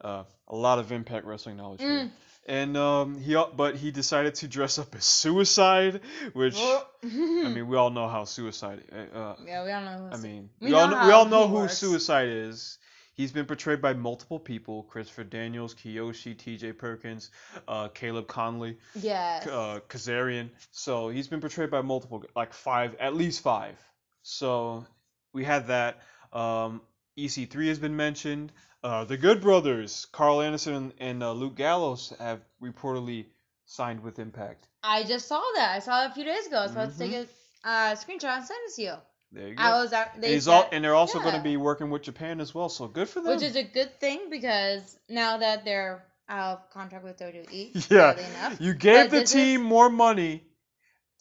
Uh, 0.00 0.24
a 0.48 0.56
lot 0.56 0.78
of 0.78 0.90
Impact 0.92 1.26
Wrestling 1.26 1.56
knowledge 1.58 1.80
here. 1.80 1.90
Mm. 2.06 2.10
And 2.46 2.76
um, 2.76 3.18
he 3.18 3.42
but 3.56 3.76
he 3.76 3.90
decided 3.90 4.34
to 4.36 4.48
dress 4.48 4.78
up 4.78 4.94
as 4.94 5.04
Suicide, 5.04 6.02
which 6.34 6.56
I 6.58 6.84
mean 7.02 7.66
we 7.66 7.76
all 7.76 7.90
know 7.90 8.06
how 8.08 8.24
Suicide. 8.24 8.82
Uh, 8.92 9.34
yeah, 9.46 9.64
we 9.64 9.70
don't 9.70 9.84
know. 9.84 10.10
I 10.12 10.18
mean 10.18 10.50
we 10.60 10.68
we, 10.68 10.74
all 10.74 10.88
know 10.88 11.00
know, 11.00 11.06
we 11.06 11.12
all 11.12 11.24
know 11.24 11.48
who 11.48 11.54
works. 11.54 11.78
Suicide 11.78 12.28
is. 12.28 12.78
He's 13.14 13.30
been 13.30 13.46
portrayed 13.46 13.80
by 13.80 13.94
multiple 13.94 14.38
people: 14.40 14.82
Christopher 14.82 15.24
Daniels, 15.24 15.74
Kiyoshi, 15.74 16.36
T.J. 16.36 16.72
Perkins, 16.72 17.30
uh, 17.68 17.88
Caleb 17.88 18.26
Conley, 18.26 18.76
yes. 19.00 19.46
uh, 19.46 19.80
Kazarian. 19.88 20.50
So 20.72 21.08
he's 21.08 21.28
been 21.28 21.40
portrayed 21.40 21.70
by 21.70 21.80
multiple, 21.80 22.24
like 22.34 22.52
five, 22.52 22.96
at 22.98 23.14
least 23.14 23.40
five. 23.40 23.76
So 24.22 24.84
we 25.32 25.44
had 25.44 25.68
that. 25.68 26.02
Um, 26.32 26.80
EC3 27.16 27.68
has 27.68 27.78
been 27.78 27.96
mentioned. 27.96 28.52
Uh, 28.84 29.02
the 29.04 29.16
Good 29.16 29.40
Brothers, 29.40 30.06
Karl 30.12 30.42
Anderson 30.42 30.92
and, 30.98 31.22
uh, 31.22 31.32
Luke 31.32 31.54
Gallows, 31.56 32.12
have 32.18 32.40
reportedly 32.62 33.24
signed 33.64 34.02
with 34.02 34.18
Impact. 34.18 34.68
I 34.82 35.04
just 35.04 35.26
saw 35.26 35.40
that. 35.56 35.70
I 35.74 35.78
saw 35.78 36.04
it 36.04 36.10
a 36.10 36.14
few 36.14 36.24
days 36.24 36.46
ago. 36.46 36.58
I 36.58 36.62
was 36.64 36.72
about 36.72 36.92
to 36.92 36.98
take 36.98 37.12
Mhm. 37.12 37.26
a 37.64 37.68
uh, 37.68 37.94
screenshot 37.96 38.36
and 38.36 38.44
send 38.44 38.58
it 38.68 38.74
to 38.74 38.82
you. 38.82 38.94
There 39.32 39.48
you 39.48 39.54
go. 39.54 39.62
I 39.62 39.82
was 39.82 39.94
out. 39.94 40.20
They 40.20 40.38
said, 40.38 40.50
all, 40.52 40.68
and 40.70 40.84
they're 40.84 40.94
also 40.94 41.18
going 41.18 41.34
to 41.34 41.40
be 41.40 41.56
working 41.56 41.88
with 41.88 42.02
Japan 42.02 42.40
as 42.42 42.54
well. 42.54 42.68
So 42.68 42.86
good 42.86 43.08
for 43.08 43.22
them. 43.22 43.32
which 43.34 43.42
is 43.42 43.56
a 43.56 43.62
good 43.64 43.98
thing 44.00 44.28
because 44.28 44.98
now 45.08 45.38
that 45.38 45.64
they're 45.64 46.04
out 46.28 46.58
of 46.58 46.70
contract 46.70 47.04
with 47.04 47.16
WWE, 47.18 47.72
Yeah. 47.90 48.12
enough, 48.18 48.60
You 48.60 48.74
gave 48.74 49.10
the 49.10 49.24
team 49.24 49.62
is- 49.62 49.66
more 49.66 49.88
money, 49.88 50.44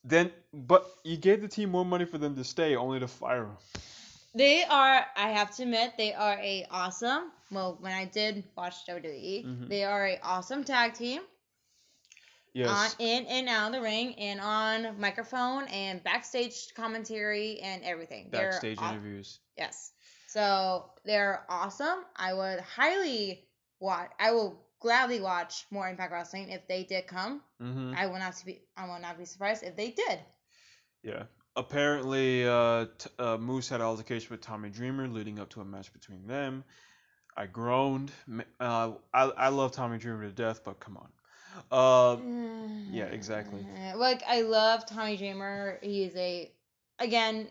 then 0.03 0.33
but 0.53 0.85
you 1.05 1.15
gave 1.15 1.41
the 1.41 1.47
team 1.47 1.69
more 1.71 1.85
money 1.85 2.03
for 2.03 2.17
them 2.17 2.35
to 2.35 2.43
stay, 2.43 2.75
only 2.75 2.99
to 2.99 3.07
fire 3.07 3.43
them. 3.45 3.57
They 4.35 4.63
are. 4.63 5.05
I 5.15 5.29
have 5.29 5.55
to 5.57 5.63
admit, 5.63 5.93
they 5.97 6.13
are 6.13 6.37
a 6.39 6.65
awesome. 6.71 7.31
Well, 7.51 7.77
when 7.79 7.91
I 7.93 8.05
did 8.05 8.43
watch 8.57 8.85
WWE, 8.87 9.43
Mhm. 9.45 9.69
they 9.69 9.83
are 9.83 10.07
a 10.07 10.19
awesome 10.23 10.63
tag 10.63 10.93
team. 10.93 11.21
Yes. 12.53 12.69
On 12.69 12.91
in 13.05 13.25
and 13.25 13.49
out 13.49 13.67
of 13.67 13.73
the 13.73 13.81
ring 13.81 14.13
and 14.19 14.39
on 14.39 14.99
microphone 14.99 15.67
and 15.69 16.03
backstage 16.03 16.73
commentary 16.75 17.59
and 17.61 17.83
everything. 17.83 18.29
They're 18.31 18.51
Backstage 18.51 18.77
aw- 18.79 18.91
interviews. 18.91 19.39
Yes. 19.57 19.91
So 20.27 20.91
they're 21.03 21.45
awesome. 21.49 22.05
I 22.15 22.33
would 22.33 22.59
highly 22.59 23.47
watch. 23.79 24.11
I 24.19 24.31
will 24.31 24.63
gladly 24.79 25.19
watch 25.19 25.65
more 25.71 25.87
Impact 25.89 26.11
Wrestling 26.11 26.49
if 26.49 26.67
they 26.67 26.83
did 26.83 27.07
come. 27.07 27.41
hmm 27.59 27.93
I 27.97 28.05
will 28.07 28.19
not 28.19 28.35
be. 28.45 28.61
I 28.77 28.85
will 28.87 28.99
not 28.99 29.17
be 29.17 29.25
surprised 29.25 29.63
if 29.63 29.75
they 29.75 29.89
did. 29.91 30.19
Yeah. 31.01 31.23
Apparently, 31.55 32.47
uh, 32.47 32.85
t- 32.97 33.09
uh, 33.19 33.37
Moose 33.37 33.69
had 33.69 33.79
altercation 33.79 34.29
with 34.31 34.41
Tommy 34.41 34.69
Dreamer 34.69 35.07
leading 35.07 35.39
up 35.39 35.49
to 35.49 35.61
a 35.61 35.65
match 35.65 35.93
between 35.93 36.25
them. 36.25 36.63
I 37.37 37.45
groaned. 37.45 38.11
Uh, 38.59 38.91
I, 39.13 39.23
I 39.23 39.49
love 39.49 39.71
Tommy 39.71 39.97
Dreamer 39.99 40.23
to 40.23 40.31
death, 40.31 40.61
but 40.63 40.79
come 40.79 40.97
on. 40.97 41.09
Uh, 41.71 42.17
yeah, 42.91 43.05
exactly. 43.05 43.65
Like 43.95 44.23
I 44.27 44.41
love 44.41 44.85
Tommy 44.87 45.15
Dreamer. 45.17 45.77
He's 45.83 46.15
a, 46.15 46.51
again, 46.97 47.47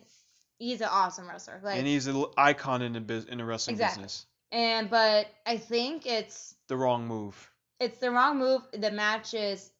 he's 0.58 0.80
an 0.80 0.88
awesome 0.90 1.28
wrestler. 1.28 1.60
Like 1.62 1.78
and 1.78 1.86
he's 1.86 2.08
an 2.08 2.24
icon 2.36 2.82
in 2.82 2.92
the 2.94 3.00
biz- 3.00 3.26
in 3.26 3.38
the 3.38 3.44
wrestling 3.44 3.74
Exactly. 3.74 4.02
business. 4.02 4.26
and 4.50 4.90
but 4.90 5.28
I 5.46 5.56
think 5.58 6.06
it's 6.06 6.56
The 6.66 6.76
wrong 6.76 7.06
move. 7.06 7.48
it's 7.78 7.98
the 7.98 8.10
wrong 8.10 8.38
move. 8.38 8.62
The 8.72 8.90
match 8.90 9.34
is, 9.34 9.70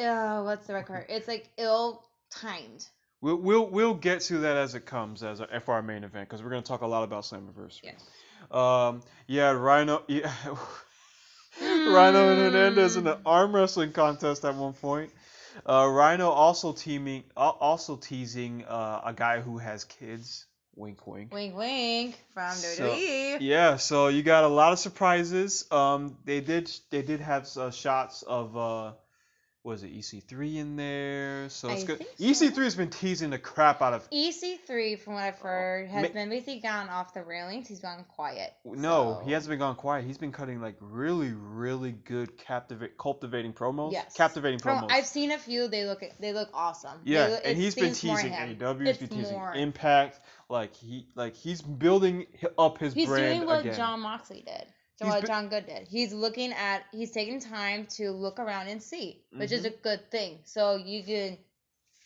uh, 0.00 0.42
what's 0.42 0.68
the 0.68 0.74
record? 0.74 1.06
It's 1.08 1.26
like 1.26 1.48
ill 1.56 2.04
timed. 2.30 2.86
We'll 3.20 3.36
we'll 3.36 3.66
we'll 3.66 3.94
get 3.94 4.20
to 4.22 4.38
that 4.38 4.56
as 4.56 4.74
it 4.74 4.86
comes 4.86 5.22
as 5.22 5.40
a, 5.40 5.60
for 5.60 5.74
our 5.74 5.82
main 5.82 6.04
event 6.04 6.28
because 6.28 6.42
we're 6.42 6.50
gonna 6.50 6.62
talk 6.62 6.80
a 6.80 6.86
lot 6.86 7.04
about 7.04 7.24
Slammiversary. 7.24 7.80
Yes. 7.84 8.02
Um. 8.50 9.02
Yeah. 9.26 9.50
Rhino. 9.50 10.02
Yeah. 10.08 10.32
Rhino 11.60 12.30
and 12.32 12.40
Hernandez 12.54 12.96
in 12.96 13.04
the 13.04 13.18
arm 13.26 13.54
wrestling 13.54 13.92
contest 13.92 14.44
at 14.44 14.54
one 14.54 14.72
point. 14.72 15.10
Uh, 15.68 15.88
Rhino 15.90 16.30
also 16.30 16.72
teaming, 16.72 17.24
al- 17.36 17.58
also 17.60 17.96
teasing 17.96 18.64
uh, 18.66 19.00
a 19.04 19.12
guy 19.12 19.40
who 19.40 19.58
has 19.58 19.84
kids. 19.84 20.46
Wink, 20.76 21.06
wink. 21.06 21.34
Wink, 21.34 21.56
wink 21.56 22.18
from 22.32 22.54
So- 22.54 22.88
WWE. 22.88 23.38
Yeah, 23.40 23.76
so 23.76 24.08
you 24.08 24.22
got 24.22 24.44
a 24.44 24.48
lot 24.48 24.72
of 24.72 24.78
surprises. 24.78 25.66
Um, 25.72 26.16
they 26.24 26.40
did 26.40 26.70
they 26.90 27.02
did 27.02 27.20
have 27.20 27.48
uh, 27.56 27.70
shots 27.72 28.22
of 28.22 28.56
uh, 28.56 28.92
was 29.62 29.82
it 29.82 29.92
EC3 29.92 30.56
in 30.56 30.76
there? 30.76 31.48
So 31.50 31.68
it's 31.68 31.84
I 31.84 31.86
good. 31.86 31.98
so. 31.98 32.24
EC3 32.24 32.56
has 32.64 32.74
been 32.74 32.88
teasing 32.88 33.30
the 33.30 33.38
crap 33.38 33.82
out 33.82 33.92
of. 33.92 34.08
EC3, 34.10 34.98
from 34.98 35.14
what 35.14 35.22
I've 35.22 35.34
oh, 35.40 35.46
heard, 35.46 35.88
has 35.88 36.02
Ma- 36.02 36.08
been 36.08 36.30
basically 36.30 36.60
gone 36.60 36.88
off 36.88 37.12
the 37.12 37.22
railings. 37.22 37.68
He's 37.68 37.80
gone 37.80 38.04
quiet. 38.08 38.54
No, 38.64 39.18
so- 39.20 39.26
he 39.26 39.32
hasn't 39.32 39.50
been 39.50 39.58
gone 39.58 39.76
quiet. 39.76 40.06
He's 40.06 40.16
been 40.16 40.32
cutting 40.32 40.60
like 40.60 40.76
really, 40.80 41.32
really 41.32 41.92
good 41.92 42.38
captivate, 42.38 42.96
cultivating 42.96 43.52
promos. 43.52 43.92
Yes. 43.92 44.14
Captivating 44.16 44.60
promos. 44.60 44.90
I've 44.90 45.06
seen 45.06 45.30
a 45.30 45.38
few. 45.38 45.68
They 45.68 45.84
look 45.84 46.02
they 46.18 46.32
look 46.32 46.48
awesome. 46.54 46.98
Yeah, 47.04 47.26
look- 47.26 47.42
and 47.44 47.58
he's 47.58 47.74
been 47.74 47.92
teasing. 47.92 48.32
AEW. 48.32 48.86
He's 48.86 48.98
been 48.98 49.08
teasing 49.08 49.36
more- 49.36 49.54
Impact. 49.54 50.20
Like 50.48 50.74
he, 50.74 51.06
like 51.14 51.36
he's 51.36 51.62
building 51.62 52.26
up 52.58 52.78
his 52.78 52.92
He's 52.92 53.06
brand 53.06 53.36
doing 53.36 53.46
what 53.48 53.60
again. 53.60 53.76
Jon 53.76 54.00
Moxley 54.00 54.42
did. 54.44 54.66
So 55.00 55.06
He's 55.06 55.14
what 55.14 55.26
John 55.26 55.48
Good 55.48 55.64
did. 55.64 55.88
He's 55.88 56.12
looking 56.12 56.52
at. 56.52 56.84
He's 56.92 57.10
taking 57.10 57.40
time 57.40 57.86
to 57.96 58.10
look 58.10 58.38
around 58.38 58.68
and 58.68 58.82
see, 58.82 59.24
which 59.34 59.50
is 59.50 59.62
Mhm. 59.62 59.68
a 59.68 59.70
good 59.70 60.10
thing. 60.10 60.40
So 60.44 60.76
you 60.76 61.02
can. 61.02 61.38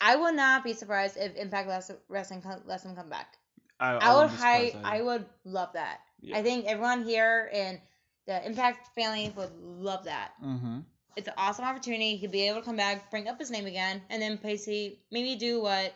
I 0.01 0.15
will 0.15 0.33
not 0.33 0.63
be 0.63 0.75
surprised 0.75 1.17
if 1.17 1.35
Impact 1.35 1.69
Wrestling 2.09 2.43
lets 2.67 2.85
him 2.85 2.95
come 2.95 3.09
back. 3.09 3.37
I, 3.81 3.95
I 3.95 4.15
would 4.15 4.23
wouldn't 4.23 4.39
high. 4.39 4.81
I 4.85 5.03
would 5.03 5.27
love 5.45 5.73
that. 5.73 6.03
Yeah. 6.21 6.39
I 6.39 6.43
think 6.45 6.67
everyone 6.67 7.03
here 7.05 7.51
in 7.53 7.81
the 8.27 8.47
Impact 8.47 8.95
family 8.95 9.33
would 9.35 9.51
love 9.57 10.05
that. 10.05 10.35
Mm-hmm. 10.41 10.81
It's 11.17 11.27
an 11.27 11.35
awesome 11.37 11.65
opportunity. 11.65 12.15
He'd 12.17 12.31
be 12.31 12.47
able 12.47 12.61
to 12.61 12.65
come 12.65 12.77
back, 12.77 13.11
bring 13.11 13.27
up 13.27 13.41
his 13.41 13.51
name 13.51 13.67
again, 13.67 14.03
and 14.09 14.23
then 14.23 14.37
basically 14.37 15.01
maybe 15.11 15.35
do 15.35 15.61
what 15.61 15.95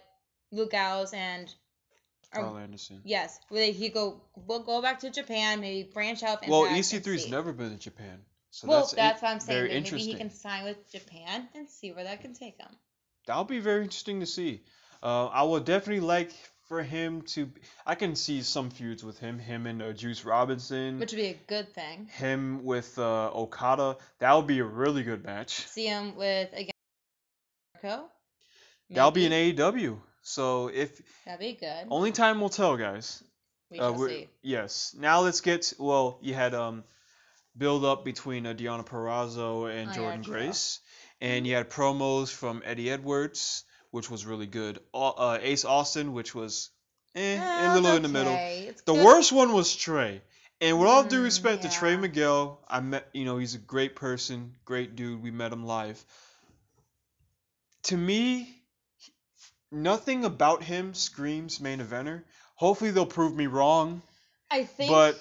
Luke 0.50 0.72
Gallows 0.72 1.12
and 1.12 1.54
or- 2.34 2.42
Karl 2.42 2.58
Anderson. 2.58 3.00
yes, 3.04 3.38
where 3.48 3.72
he 3.72 3.88
go 3.88 4.20
we'll 4.46 4.62
go 4.62 4.82
back 4.82 5.00
to 5.00 5.10
Japan, 5.10 5.60
maybe 5.60 5.88
branch 5.88 6.22
out. 6.22 6.46
Well, 6.46 6.64
EC3's 6.64 7.24
see. 7.24 7.30
never 7.30 7.52
been 7.52 7.72
in 7.72 7.78
Japan, 7.78 8.20
so 8.50 8.68
well, 8.68 8.80
that's, 8.80 8.92
that's, 8.92 9.22
what 9.22 9.30
I'm 9.30 9.40
saying. 9.40 9.58
very 9.58 9.80
that 9.80 9.92
Maybe 9.92 10.04
he 10.04 10.14
can 10.14 10.30
sign 10.30 10.64
with 10.64 10.90
Japan 10.90 11.48
and 11.54 11.68
see 11.68 11.92
where 11.92 12.04
that 12.04 12.20
can 12.20 12.34
take 12.34 12.58
him. 12.58 12.70
That'll 13.26 13.44
be 13.44 13.60
very 13.60 13.82
interesting 13.82 14.20
to 14.20 14.26
see. 14.26 14.62
Uh, 15.02 15.26
I 15.26 15.42
would 15.42 15.64
definitely 15.64 16.00
like 16.00 16.32
for 16.68 16.82
him 16.82 17.22
to. 17.22 17.50
I 17.86 17.94
can 17.94 18.14
see 18.14 18.42
some 18.42 18.70
feuds 18.70 19.02
with 19.02 19.18
him, 19.18 19.38
him 19.38 19.66
and 19.66 19.82
uh, 19.82 19.92
Juice 19.92 20.24
Robinson, 20.24 20.98
Which 20.98 21.12
would 21.12 21.18
be 21.18 21.26
a 21.26 21.40
good 21.46 21.74
thing. 21.74 22.06
him 22.06 22.64
with 22.64 22.98
uh, 22.98 23.30
Okada. 23.32 23.96
That 24.18 24.34
would 24.34 24.46
be 24.46 24.58
a 24.58 24.64
really 24.64 25.02
good 25.02 25.24
match. 25.24 25.66
See 25.66 25.86
him 25.86 26.16
with 26.16 26.52
again 26.52 26.72
Jericho. 27.80 28.04
That'll 28.90 29.10
be 29.10 29.26
an 29.26 29.32
AEW. 29.32 29.98
So 30.28 30.68
if 30.68 31.00
That'd 31.24 31.40
be 31.40 31.54
good. 31.54 31.86
only 31.90 32.12
time 32.12 32.40
will 32.40 32.50
tell, 32.50 32.76
guys. 32.76 33.22
we 33.70 33.78
Uh, 33.78 33.92
shall 33.92 34.08
see. 34.08 34.28
Yes. 34.42 34.94
Now 34.98 35.20
let's 35.22 35.40
get. 35.40 35.72
Well, 35.78 36.18
you 36.22 36.34
had 36.34 36.54
um, 36.54 36.84
build 37.56 37.84
up 37.84 38.04
between 38.04 38.46
uh, 38.46 38.52
Deonna 38.54 38.84
Purrazzo 38.84 39.70
and 39.74 39.90
Oh, 39.90 39.94
Jordynne 39.94 40.24
true. 40.24 40.34
Grace, 40.34 40.80
and 41.20 41.46
you 41.46 41.54
had 41.54 41.70
promos 41.70 42.30
from 42.30 42.62
Eddie 42.64 42.90
Edwards, 42.90 43.64
which 43.90 44.10
was 44.10 44.26
really 44.26 44.46
good. 44.46 44.80
Uh, 44.92 45.38
Ace 45.40 45.64
Austin, 45.64 46.12
which 46.12 46.34
was 46.34 46.70
eh, 47.14 47.38
a 47.40 47.74
little 47.74 47.88
it's 47.90 47.96
in 47.96 48.02
the 48.02 48.08
middle. 48.08 48.34
It's 48.38 48.82
The 48.82 48.92
good. 48.94 49.04
worst 49.04 49.32
one 49.32 49.52
was 49.52 49.74
Trey. 49.74 50.20
And 50.60 50.78
with 50.78 50.88
all 50.88 51.04
due 51.04 51.20
Mm, 51.20 51.24
respect 51.24 51.62
to 51.62 51.70
Trey 51.70 51.92
yeah. 51.92 52.00
Miguel, 52.00 52.60
I 52.68 52.80
met, 52.80 53.08
you 53.14 53.24
know, 53.24 53.38
he's 53.38 53.54
a 53.54 53.58
great 53.74 53.94
person, 53.96 54.56
great 54.64 54.94
dude. 54.96 55.22
We 55.22 55.30
met 55.30 55.52
him 55.52 55.64
live. 55.64 56.04
To 57.84 57.96
me, 57.96 58.57
nothing 59.70 60.24
about 60.24 60.62
him 60.62 60.94
screams 60.94 61.60
main 61.60 61.80
eventer. 61.80 62.22
Hopefully 62.54 62.90
they'll 62.90 63.06
prove 63.06 63.34
me 63.34 63.46
wrong, 63.46 64.02
I 64.50 64.64
think. 64.64 64.90
but 64.90 65.18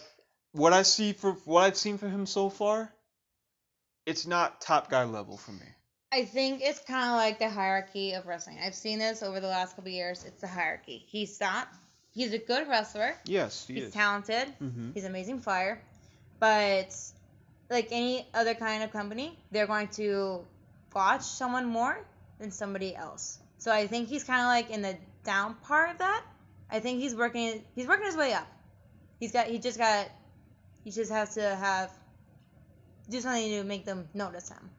what 0.53 0.73
I 0.73 0.81
see 0.83 1.13
for 1.13 1.33
what 1.45 1.61
I've 1.63 1.77
seen 1.77 1.97
from 1.97 2.11
him 2.11 2.25
so 2.25 2.49
far, 2.49 2.91
it's 4.05 4.25
not 4.25 4.61
top 4.61 4.89
guy 4.89 5.03
level 5.03 5.37
for 5.37 5.51
me. 5.51 5.65
I 6.11 6.23
think 6.23 6.61
it's 6.63 6.79
kind 6.79 7.09
of 7.09 7.15
like 7.15 7.37
the 7.39 7.49
hierarchy 7.49 8.13
of 8.13 8.25
wrestling. 8.25 8.57
I've 8.63 8.75
seen 8.75 8.97
this 8.97 9.21
over 9.21 9.39
the 9.41 9.47
last 9.47 9.75
couple 9.75 9.89
of 9.89 9.93
years. 9.93 10.23
It's 10.25 10.39
the 10.41 10.47
hierarchy. 10.47 11.03
He's 11.07 11.39
not. 11.39 11.67
He's 12.13 12.33
a 12.33 12.37
good 12.37 12.67
wrestler. 12.69 13.13
Yes, 13.25 13.67
he 13.67 13.75
He's 13.75 13.83
is. 13.85 13.93
talented. 13.93 14.47
hmm 14.59 14.91
He's 14.93 15.03
an 15.03 15.11
amazing 15.11 15.41
flyer. 15.41 15.79
But 16.39 16.95
like 17.69 17.89
any 17.91 18.25
other 18.33 18.53
kind 18.55 18.83
of 18.83 18.91
company, 18.91 19.37
they're 19.51 19.67
going 19.67 19.89
to 19.89 20.45
watch 20.95 21.23
someone 21.23 21.65
more 21.65 21.99
than 22.39 22.51
somebody 22.51 22.95
else. 22.95 23.39
So 23.57 23.71
I 23.71 23.87
think 23.87 24.07
he's 24.07 24.23
kind 24.23 24.41
of 24.41 24.47
like 24.47 24.69
in 24.75 24.81
the 24.81 24.97
down 25.23 25.55
part 25.55 25.91
of 25.91 25.97
that. 25.99 26.23
I 26.69 26.79
think 26.79 26.99
he's 26.99 27.15
working. 27.15 27.63
He's 27.75 27.87
working 27.87 28.05
his 28.05 28.17
way 28.17 28.33
up. 28.33 28.47
He's 29.19 29.31
got. 29.31 29.47
He 29.47 29.59
just 29.59 29.77
got. 29.77 30.09
He 30.83 30.91
just 30.91 31.11
has 31.11 31.35
to 31.35 31.55
have. 31.55 31.91
Do 33.09 33.21
something 33.21 33.49
to 33.51 33.63
make 33.63 33.85
them 33.85 34.07
notice 34.13 34.49
him. 34.49 34.69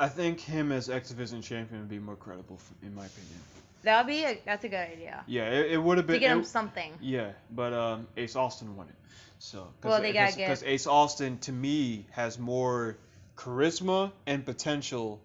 I 0.00 0.08
think 0.08 0.40
him 0.40 0.72
as 0.72 0.90
X 0.90 1.10
Division 1.10 1.42
champion 1.42 1.80
would 1.80 1.88
be 1.88 1.98
more 2.00 2.16
credible, 2.16 2.58
in 2.82 2.94
my 2.94 3.06
opinion. 3.06 3.40
That 3.82 4.04
would 4.04 4.10
be. 4.10 4.24
A, 4.24 4.40
that's 4.44 4.64
a 4.64 4.68
good 4.68 4.90
idea. 4.90 5.22
Yeah, 5.26 5.48
it, 5.50 5.72
it 5.72 5.76
would 5.78 5.96
have 5.98 6.06
been 6.06 6.14
To 6.14 6.20
get 6.20 6.32
him 6.32 6.40
it- 6.40 6.46
something. 6.46 6.92
Yeah, 7.00 7.30
but 7.52 7.72
um, 7.72 8.08
Ace 8.16 8.36
Austin 8.36 8.76
won 8.76 8.88
it. 8.88 8.94
So 9.38 9.68
Well, 9.84 10.02
they 10.02 10.12
gotta 10.12 10.36
because 10.36 10.64
Ace 10.64 10.88
Austin 10.88 11.38
to 11.38 11.52
me 11.52 12.06
has 12.10 12.38
more 12.38 12.98
charisma 13.36 14.10
and 14.26 14.44
potential 14.44 15.20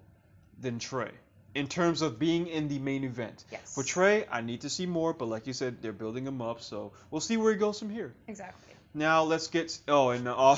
than 0.61 0.77
Trey 0.77 1.09
in 1.55 1.67
terms 1.67 2.01
of 2.01 2.17
being 2.19 2.47
in 2.47 2.67
the 2.67 2.79
main 2.79 3.03
event. 3.03 3.43
Yes. 3.51 3.73
For 3.75 3.83
Trey, 3.83 4.25
I 4.31 4.41
need 4.41 4.61
to 4.61 4.69
see 4.69 4.85
more, 4.85 5.13
but 5.13 5.27
like 5.27 5.47
you 5.47 5.53
said, 5.53 5.81
they're 5.81 5.93
building 5.93 6.25
him 6.25 6.41
up, 6.41 6.61
so 6.61 6.91
we'll 7.11 7.21
see 7.21 7.37
where 7.37 7.51
he 7.53 7.59
goes 7.59 7.79
from 7.79 7.89
here. 7.89 8.13
Exactly. 8.27 8.73
Now 8.93 9.23
let's 9.23 9.47
get 9.47 9.77
oh 9.87 10.09
and 10.09 10.27
uh, 10.27 10.55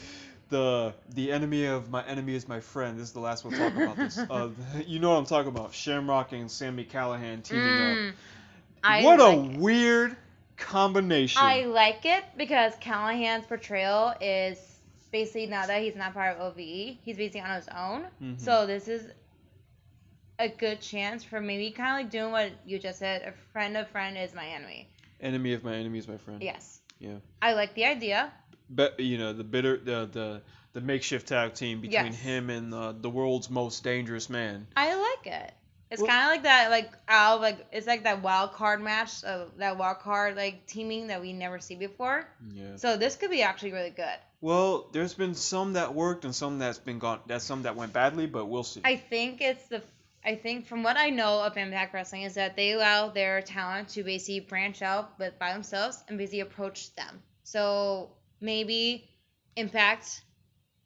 the 0.50 0.94
the 1.14 1.32
enemy 1.32 1.66
of 1.66 1.90
my 1.90 2.04
enemy 2.04 2.34
is 2.34 2.48
my 2.48 2.60
friend. 2.60 2.98
This 2.98 3.08
is 3.08 3.12
the 3.12 3.20
last 3.20 3.44
we'll 3.44 3.56
talk 3.58 3.74
about 3.76 3.96
this. 3.96 4.18
Uh, 4.30 4.48
you 4.86 4.98
know 4.98 5.10
what 5.10 5.16
I'm 5.18 5.26
talking 5.26 5.48
about? 5.48 5.72
Shamrock 5.74 6.32
and 6.32 6.50
Sami 6.50 6.84
Callihan 6.84 7.42
teaming 7.42 7.76
Mm, 7.76 8.08
up. 8.10 8.14
I 8.84 9.02
what 9.02 9.18
like 9.20 9.36
a 9.36 9.40
it. 9.40 9.58
weird 9.58 10.16
combination. 10.56 11.42
I 11.42 11.64
like 11.64 12.04
it 12.04 12.24
because 12.36 12.74
Callihan's 12.76 13.46
portrayal 13.46 14.14
is 14.20 14.58
basically 15.10 15.46
now 15.46 15.66
that 15.66 15.82
he's 15.82 15.96
not 15.96 16.14
part 16.14 16.36
of 16.36 16.40
OVE, 16.52 16.96
he's 17.02 17.16
basically 17.16 17.40
on 17.40 17.56
his 17.56 17.68
own. 17.68 18.04
Mhm. 18.22 18.40
So 18.40 18.66
this 18.66 18.88
is 18.88 19.06
a 20.38 20.48
good 20.48 20.80
chance 20.80 21.24
for 21.24 21.40
maybe 21.40 21.70
kind 21.70 21.90
of 22.00 22.04
like 22.04 22.10
doing 22.12 22.32
what 22.32 22.52
you 22.66 22.78
just 22.78 22.98
said. 22.98 23.22
A 23.22 23.32
friend 23.52 23.76
of 23.76 23.88
friend 23.88 24.16
is 24.16 24.34
my 24.34 24.46
enemy. 24.46 24.88
Enemy 25.20 25.54
of 25.54 25.64
my 25.64 25.74
enemy 25.74 25.98
is 25.98 26.08
my 26.08 26.16
friend. 26.18 26.42
Yes. 26.42 26.80
Yeah. 26.98 27.16
I 27.42 27.54
like 27.54 27.74
the 27.74 27.84
idea. 27.86 28.32
But 28.70 29.00
you 29.00 29.18
know 29.18 29.32
the 29.32 29.44
bitter 29.44 29.76
the 29.78 30.06
the 30.12 30.42
the 30.74 30.80
makeshift 30.80 31.28
tag 31.28 31.54
team 31.54 31.80
between 31.80 32.06
Yes. 32.12 32.20
him 32.20 32.50
and 32.50 32.72
uh, 32.74 32.92
the 32.92 33.10
world's 33.10 33.48
most 33.50 33.82
dangerous 33.82 34.28
man. 34.28 34.66
I 34.76 34.94
like 34.94 35.26
it. 35.26 35.52
It's 35.90 36.02
Well- 36.02 36.10
kind 36.10 36.24
of 36.24 36.28
like 36.34 36.42
that, 36.42 36.70
like 36.70 36.92
Al, 37.08 37.40
like 37.40 37.66
it's 37.72 37.86
like 37.86 38.04
that 38.04 38.20
wild 38.22 38.52
card 38.52 38.80
match, 38.82 39.24
uh, 39.24 39.46
that 39.56 39.78
wild 39.78 40.00
card 40.00 40.36
like 40.36 40.66
teaming 40.66 41.06
that 41.06 41.20
we 41.22 41.32
never 41.32 41.58
see 41.60 41.76
before. 41.76 42.28
Yeah. 42.52 42.76
So 42.76 42.96
this 42.98 43.16
could 43.16 43.30
be 43.30 43.42
actually 43.42 43.72
really 43.72 43.90
good. 43.90 44.18
Well, 44.42 44.88
there's 44.92 45.14
been 45.14 45.34
some 45.34 45.72
that 45.72 45.94
worked 45.94 46.24
and 46.24 46.34
some 46.34 46.58
that's 46.58 46.78
been 46.78 46.98
gone. 47.00 47.20
That's 47.26 47.44
some 47.44 47.62
that 47.62 47.74
went 47.74 47.92
badly, 47.92 48.26
but 48.26 48.46
we'll 48.46 48.62
see. 48.64 48.82
I 48.84 48.96
think 48.96 49.40
it's 49.40 49.66
the. 49.68 49.82
I 50.24 50.34
think 50.34 50.66
from 50.66 50.82
what 50.82 50.96
I 50.96 51.10
know 51.10 51.42
of 51.42 51.56
Impact 51.56 51.94
Wrestling 51.94 52.22
is 52.22 52.34
that 52.34 52.56
they 52.56 52.72
allow 52.72 53.08
their 53.08 53.40
talent 53.40 53.88
to 53.90 54.02
basically 54.02 54.40
branch 54.40 54.82
out 54.82 55.18
but 55.18 55.38
by 55.38 55.52
themselves 55.52 56.02
and 56.08 56.18
basically 56.18 56.40
approach 56.40 56.94
them. 56.96 57.22
So 57.44 58.10
maybe 58.40 59.08
Impact 59.56 60.22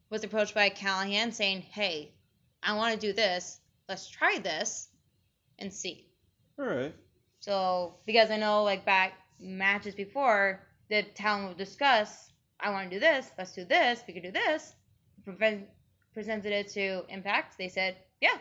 was 0.09 0.23
approached 0.23 0.53
by 0.53 0.69
Callihan 0.69 1.33
saying, 1.33 1.61
"Hey, 1.61 2.13
I 2.61 2.75
want 2.75 2.93
to 2.93 3.07
do 3.07 3.13
this. 3.13 3.59
Let's 3.89 4.07
try 4.07 4.39
this 4.39 4.87
and 5.59 5.73
see." 5.73 6.07
All 6.57 6.65
right. 6.65 6.95
So 7.39 7.95
because 8.05 8.31
I 8.31 8.37
know 8.37 8.63
like 8.63 8.85
back 8.85 9.13
matches 9.39 9.95
before, 9.95 10.61
the 10.89 11.03
talent 11.03 11.49
would 11.49 11.57
discuss, 11.57 12.31
I 12.59 12.69
want 12.69 12.89
to 12.89 12.95
do 12.95 12.99
this, 12.99 13.31
let's 13.37 13.53
do 13.53 13.65
this, 13.65 14.03
we 14.07 14.13
could 14.13 14.23
do 14.23 14.31
this. 14.31 14.73
Presented 16.13 16.53
it 16.53 16.69
to 16.73 17.03
Impact. 17.09 17.57
They 17.57 17.69
said, 17.69 17.97
yeah, 18.21 18.37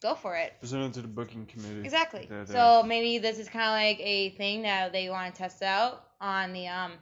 go 0.00 0.14
for 0.14 0.36
it. 0.36 0.54
Presented 0.60 0.94
to 0.94 1.02
the 1.02 1.08
booking 1.08 1.46
committee. 1.46 1.82
Exactly. 1.84 2.26
They're 2.28 2.44
there. 2.44 2.56
So 2.56 2.82
maybe 2.86 3.18
this 3.18 3.38
is 3.38 3.48
kind 3.48 3.64
of 3.66 3.72
like 3.72 4.00
a 4.06 4.30
thing 4.30 4.62
that 4.62 4.92
they 4.92 5.08
want 5.08 5.34
to 5.34 5.38
test 5.38 5.62
out 5.62 6.04
on 6.20 6.52
the 6.52 6.68
um 6.68 6.92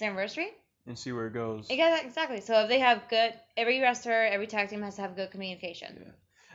anniversary. 0.00 0.50
And 0.86 0.98
see 0.98 1.12
where 1.12 1.26
it 1.26 1.34
goes. 1.34 1.66
Exactly. 1.68 2.40
So 2.40 2.62
if 2.62 2.68
they 2.68 2.78
have 2.78 3.02
good, 3.10 3.34
every 3.56 3.80
wrestler, 3.80 4.22
every 4.22 4.46
tag 4.46 4.70
team 4.70 4.82
has 4.82 4.96
to 4.96 5.02
have 5.02 5.16
good 5.16 5.30
communication. 5.30 6.02
Yeah. 6.06 6.12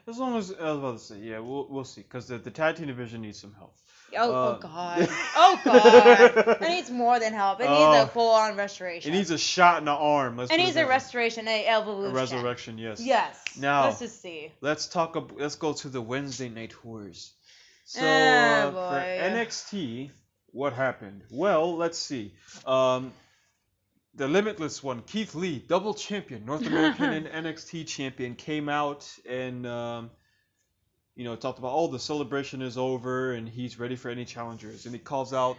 As 0.08 0.18
long 0.18 0.38
as 0.38 0.52
I 0.54 0.64
was 0.72 0.78
about 0.80 0.98
to 0.98 1.04
say, 1.04 1.20
yeah, 1.20 1.40
we'll 1.40 1.68
we'll 1.70 1.86
see, 1.86 2.02
because 2.02 2.28
the, 2.28 2.38
the 2.38 2.52
tag 2.52 2.76
team 2.76 2.88
division 2.88 3.22
needs 3.22 3.40
some 3.40 3.54
help. 3.54 3.76
Oh, 4.16 4.32
Uh, 4.34 4.56
oh 4.56 4.60
God. 4.62 5.10
Oh 5.36 5.62
God. 5.66 6.58
It 6.62 6.70
needs 6.70 6.92
more 6.92 7.20
than 7.20 7.34
help. 7.34 7.60
It 7.62 7.64
needs 7.70 7.74
Oh. 7.98 8.04
a 8.04 8.08
full 8.08 8.30
on 8.32 8.56
restoration. 8.56 9.12
It 9.12 9.16
needs 9.18 9.32
a 9.32 9.38
shot 9.38 9.80
in 9.80 9.86
the 9.86 9.92
arm. 9.92 10.38
Let's 10.38 10.52
It 10.52 10.58
needs 10.58 10.76
a 10.76 10.86
restoration, 10.86 11.48
a 11.48 11.66
A 11.66 12.10
resurrection, 12.12 12.78
yes. 12.78 13.00
Yes. 13.02 13.40
Now- 13.58 13.86
let's 13.86 14.00
just 14.00 14.22
see. 14.22 14.52
Let's 14.62 14.88
talk. 14.88 15.16
Ab- 15.16 15.34
let's 15.40 15.56
go 15.56 15.74
to 15.74 15.90
the 15.90 16.02
Wednesday 16.02 16.50
night 16.50 16.72
tours. 16.82 17.32
So 17.86 18.02
Ah, 18.04 18.68
uh, 18.68 18.72
for. 18.72 19.06
NXT, 19.06 20.12
what 20.52 20.74
happened? 20.74 21.24
Well, 21.32 21.76
let's 21.76 21.98
see. 21.98 22.34
Um, 22.66 23.14
the 24.16 24.28
Limitless 24.28 24.84
one, 24.84 25.02
Keith 25.02 25.34
Lee, 25.36 25.60
double 25.68 25.94
champion, 25.94 26.46
North 26.46 26.66
American 26.66 27.06
and 27.14 27.26
NXT 27.46 27.88
champion, 27.88 28.36
came 28.36 28.70
out 28.70 29.08
and 29.28 29.66
um, 29.66 30.12
you 31.16 31.24
know, 31.24 31.36
talked 31.36 31.60
about, 31.60 31.72
oh, 31.74 31.88
the 31.88 32.00
celebration 32.00 32.62
is 32.62 32.78
over 32.78 33.34
and 33.34 33.48
he's 33.48 33.80
ready 33.80 33.96
for 33.96 34.10
any 34.10 34.26
challengers. 34.26 34.86
And 34.86 34.94
he 34.96 35.00
calls 35.00 35.34
out 35.34 35.58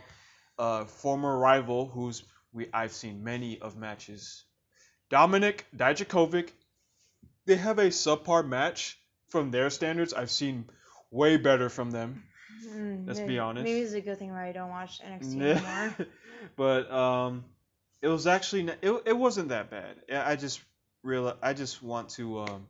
a 0.59 0.85
former 0.87 1.37
rival 1.37 1.87
who's 1.87 2.23
we 2.53 2.69
I've 2.73 2.93
seen 2.93 3.25
many 3.25 3.59
of 3.61 3.77
matches. 3.77 4.45
Dominik 5.11 5.61
Dijakovic. 5.77 6.51
They 7.47 7.57
have 7.57 7.79
a 7.79 7.87
subpar 7.89 8.47
match 8.47 8.99
from 9.29 9.51
their 9.51 9.69
standards. 9.71 10.15
I've 10.15 10.31
seen 10.31 10.65
way 11.11 11.37
better 11.37 11.69
from 11.69 11.91
them. 11.91 12.23
Mm, 12.69 13.07
Let's 13.07 13.19
be 13.19 13.27
maybe- 13.27 13.39
honest. 13.39 13.65
Maybe 13.65 13.81
it's 13.81 13.93
a 13.93 14.01
good 14.01 14.19
thing 14.19 14.31
why 14.31 14.49
I 14.49 14.53
don't 14.53 14.71
watch 14.71 15.01
NXT 15.03 15.41
anymore. 15.43 15.95
but 16.57 16.91
um, 16.91 17.45
it 18.05 18.09
was 18.09 18.27
actually 18.27 18.69
it, 18.83 19.03
it 19.07 19.17
wasn't 19.17 19.49
that 19.49 19.71
bad. 19.71 19.97
I 20.13 20.37
just 20.37 20.61
real 21.03 21.35
I 21.43 21.55
just 21.55 21.83
want 21.83 22.11
to 22.11 22.41
um. 22.41 22.67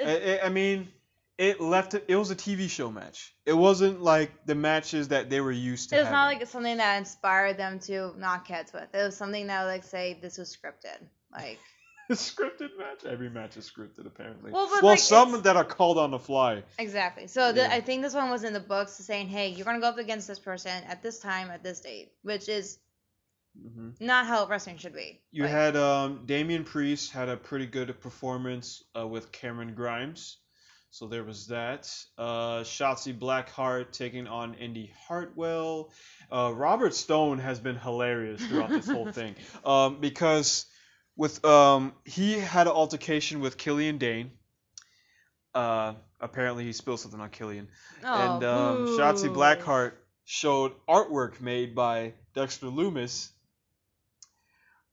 I, 0.00 0.40
I- 0.44 0.48
mean, 0.48 0.88
it 1.36 1.60
left 1.60 1.94
it. 1.94 2.08
Was 2.08 2.30
a 2.30 2.36
TV 2.36 2.70
show 2.70 2.92
match. 2.92 3.34
It 3.44 3.52
wasn't 3.54 4.00
like 4.00 4.46
the 4.46 4.54
matches 4.54 5.08
that 5.08 5.30
they 5.30 5.40
were 5.40 5.52
used 5.52 5.90
to. 5.90 5.96
It 5.96 6.00
was 6.00 6.10
not 6.10 6.26
having. 6.28 6.38
like 6.38 6.48
something 6.48 6.76
that 6.76 6.96
inspired 6.98 7.56
them 7.56 7.80
to 7.80 8.14
knock 8.16 8.46
heads 8.46 8.72
with. 8.72 8.94
It 8.94 9.02
was 9.02 9.16
something 9.16 9.48
that 9.48 9.64
like 9.64 9.82
say 9.82 10.16
this 10.22 10.38
was 10.38 10.56
scripted. 10.56 10.98
Like 11.32 11.58
a 12.10 12.12
scripted 12.12 12.78
match. 12.78 13.04
Every 13.04 13.30
match 13.30 13.56
is 13.56 13.68
scripted 13.68 14.06
apparently. 14.06 14.52
Well, 14.52 14.68
but, 14.72 14.82
well 14.82 14.92
like, 14.92 15.00
some 15.00 15.42
that 15.42 15.56
are 15.56 15.64
called 15.64 15.98
on 15.98 16.12
the 16.12 16.20
fly. 16.20 16.62
exactly. 16.78 17.26
So 17.26 17.52
the, 17.52 17.62
Yeah. 17.62 17.72
I 17.72 17.80
think 17.80 18.02
this 18.02 18.14
one 18.14 18.30
was 18.30 18.44
in 18.44 18.52
the 18.52 18.60
books 18.60 18.92
saying, 18.92 19.26
hey, 19.26 19.48
you're 19.48 19.64
gonna 19.64 19.80
go 19.80 19.88
up 19.88 19.98
against 19.98 20.28
this 20.28 20.38
person 20.38 20.84
at 20.86 21.02
this 21.02 21.18
time 21.18 21.50
at 21.50 21.64
this 21.64 21.80
date, 21.80 22.12
which 22.22 22.48
is 22.48 22.78
hmm 23.60 23.90
not 24.00 24.26
how 24.26 24.46
wrestling 24.46 24.78
should 24.78 24.94
be. 24.94 25.20
You 25.30 25.44
Like, 25.44 25.52
had 25.52 25.76
um, 25.76 26.22
Damian 26.26 26.64
Priest 26.64 27.12
had 27.12 27.28
a 27.28 27.36
pretty 27.36 27.66
good 27.66 28.00
performance 28.00 28.82
uh, 28.98 29.06
with 29.06 29.32
Cameron 29.32 29.74
Grimes, 29.74 30.38
so 30.90 31.06
there 31.06 31.24
was 31.24 31.48
that. 31.48 31.90
Uh, 32.18 32.60
Shotzi 32.62 33.18
Blackheart 33.18 33.92
taking 33.92 34.26
on 34.26 34.54
Indi 34.54 34.92
Hartwell. 35.06 35.90
Uh, 36.30 36.52
Robert 36.54 36.94
Stone 36.94 37.38
has 37.38 37.60
been 37.60 37.76
hilarious 37.76 38.44
throughout 38.44 38.70
this 38.70 38.88
whole 38.88 39.10
thing 39.12 39.34
um, 39.64 40.00
because 40.00 40.66
with 41.16 41.44
um, 41.44 41.92
he 42.04 42.38
had 42.38 42.66
an 42.66 42.72
altercation 42.72 43.40
with 43.40 43.56
Killian 43.58 43.98
Dain. 43.98 44.30
Uh, 45.54 45.94
apparently 46.18 46.64
he 46.64 46.72
spilled 46.72 47.00
something 47.00 47.20
on 47.20 47.28
Killian, 47.28 47.68
oh, 48.04 48.14
and 48.14 48.44
um. 48.44 48.86
Shotzi 48.86 49.32
Blackheart 49.32 49.92
showed 50.24 50.72
artwork 50.88 51.40
made 51.40 51.74
by 51.74 52.14
Dexter 52.34 52.66
Lumis, 52.66 53.28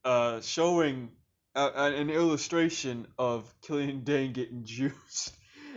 uh, 0.05 0.41
showing 0.41 1.09
uh, 1.55 1.71
an 1.75 2.09
illustration 2.09 3.07
of 3.17 3.51
Killian 3.61 4.03
Dain 4.03 4.33
getting 4.33 4.63
juiced, 4.63 5.35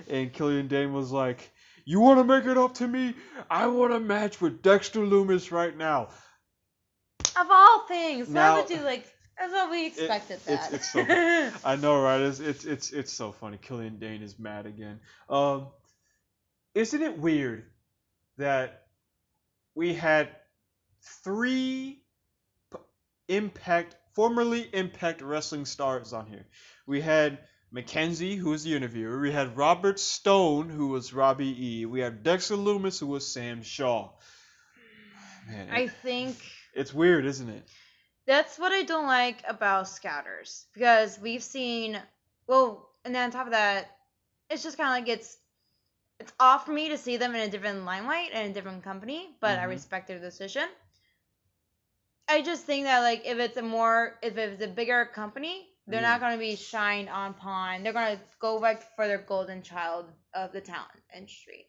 and 0.08 0.32
Killian 0.32 0.68
Dain 0.68 0.92
was 0.92 1.10
like, 1.12 1.50
"You 1.84 2.00
want 2.00 2.18
to 2.20 2.24
make 2.24 2.44
it 2.46 2.58
up 2.58 2.74
to 2.74 2.86
me? 2.88 3.14
I 3.50 3.66
want 3.68 3.92
a 3.92 4.00
match 4.00 4.40
with 4.40 4.62
Dexter 4.62 5.00
Lumis 5.00 5.50
right 5.50 5.76
now." 5.76 6.08
Of 7.38 7.46
all 7.50 7.80
things, 7.86 8.28
Now- 8.28 8.54
why 8.56 8.60
would 8.62 8.70
you 8.70 8.82
like? 8.82 9.06
I 9.40 9.48
what 9.48 9.70
we 9.70 9.86
expected 9.86 10.38
it's- 10.46 10.68
that. 10.68 10.74
it's 10.74 10.92
so- 10.92 11.58
I 11.68 11.76
know, 11.76 12.00
right? 12.00 12.20
It's 12.20 12.38
it's 12.38 12.64
it's, 12.64 12.90
it's 12.92 13.12
so 13.12 13.32
funny. 13.32 13.56
Killian 13.56 13.98
Dain 13.98 14.22
is 14.22 14.38
mad 14.38 14.66
again. 14.66 15.00
Um, 15.28 15.68
isn't 16.74 17.02
it 17.02 17.18
weird 17.18 17.64
that 18.36 18.82
we 19.74 19.94
had 19.94 20.28
three 21.24 22.02
p- 22.70 22.78
Impact, 23.28 23.96
formerly 24.14 24.68
Impact 24.72 25.22
Wrestling 25.22 25.66
stars 25.66 26.12
on 26.12 26.26
here? 26.26 26.46
We 26.86 27.00
had 27.00 27.38
Mackenzie, 27.70 28.36
who 28.36 28.50
was 28.50 28.64
the 28.64 28.74
interviewer. 28.76 29.18
We 29.20 29.32
had 29.32 29.56
Robert 29.56 29.98
Stone, 29.98 30.68
who 30.68 30.88
was 30.88 31.12
Robbie 31.12 31.80
E. 31.80 31.86
We 31.86 32.00
had 32.00 32.22
Dexter 32.22 32.56
Lumis, 32.56 32.98
who 33.00 33.06
was 33.06 33.26
Sam 33.26 33.62
Shaw. 33.62 34.10
Man, 35.48 35.68
I 35.70 35.88
think 35.88 36.36
it's 36.74 36.94
weird, 36.94 37.26
isn't 37.26 37.48
it? 37.48 37.68
that's 38.24 38.56
what 38.58 38.70
I 38.70 38.82
don't 38.84 39.06
like 39.08 39.42
about 39.48 39.88
scouters 39.88 40.66
because 40.72 41.18
we've 41.18 41.42
seen 41.42 42.00
well, 42.46 42.88
and 43.04 43.14
then 43.14 43.24
on 43.24 43.30
top 43.32 43.46
of 43.46 43.52
that, 43.52 43.90
it's 44.48 44.62
just 44.62 44.76
kind 44.76 44.88
of 44.88 44.94
like 45.08 45.18
it's 45.18 45.36
it's 46.20 46.32
off 46.38 46.66
for 46.66 46.72
me 46.72 46.90
to 46.90 46.98
see 46.98 47.16
them 47.16 47.34
in 47.34 47.40
a 47.40 47.48
different 47.50 47.84
limelight 47.84 48.30
and 48.32 48.50
a 48.50 48.54
different 48.54 48.84
company, 48.84 49.28
but 49.40 49.58
I 49.58 49.64
Mhm. 49.64 49.70
respect 49.70 50.06
their 50.06 50.20
decision. 50.20 50.68
I 52.32 52.42
just 52.42 52.64
think 52.64 52.86
that 52.86 53.00
like 53.00 53.22
if 53.24 53.38
it's 53.38 53.56
a 53.56 53.62
more 53.62 54.18
if 54.22 54.36
it's 54.36 54.62
a 54.62 54.68
bigger 54.68 55.04
company, 55.20 55.68
they're 55.86 56.00
Yeah. 56.00 56.10
not 56.10 56.18
mm. 56.18 56.22
going 56.24 56.32
to 56.32 56.38
be 56.50 56.56
shined 56.56 57.08
on 57.08 57.32
upon. 57.32 57.82
They're 57.82 57.92
going 57.92 58.16
to 58.16 58.22
go 58.40 58.60
back 58.60 58.78
for 58.96 59.06
their 59.06 59.18
golden 59.18 59.62
child 59.62 60.06
of 60.34 60.52
the 60.52 60.60
talent 60.60 61.02
industry. 61.14 61.66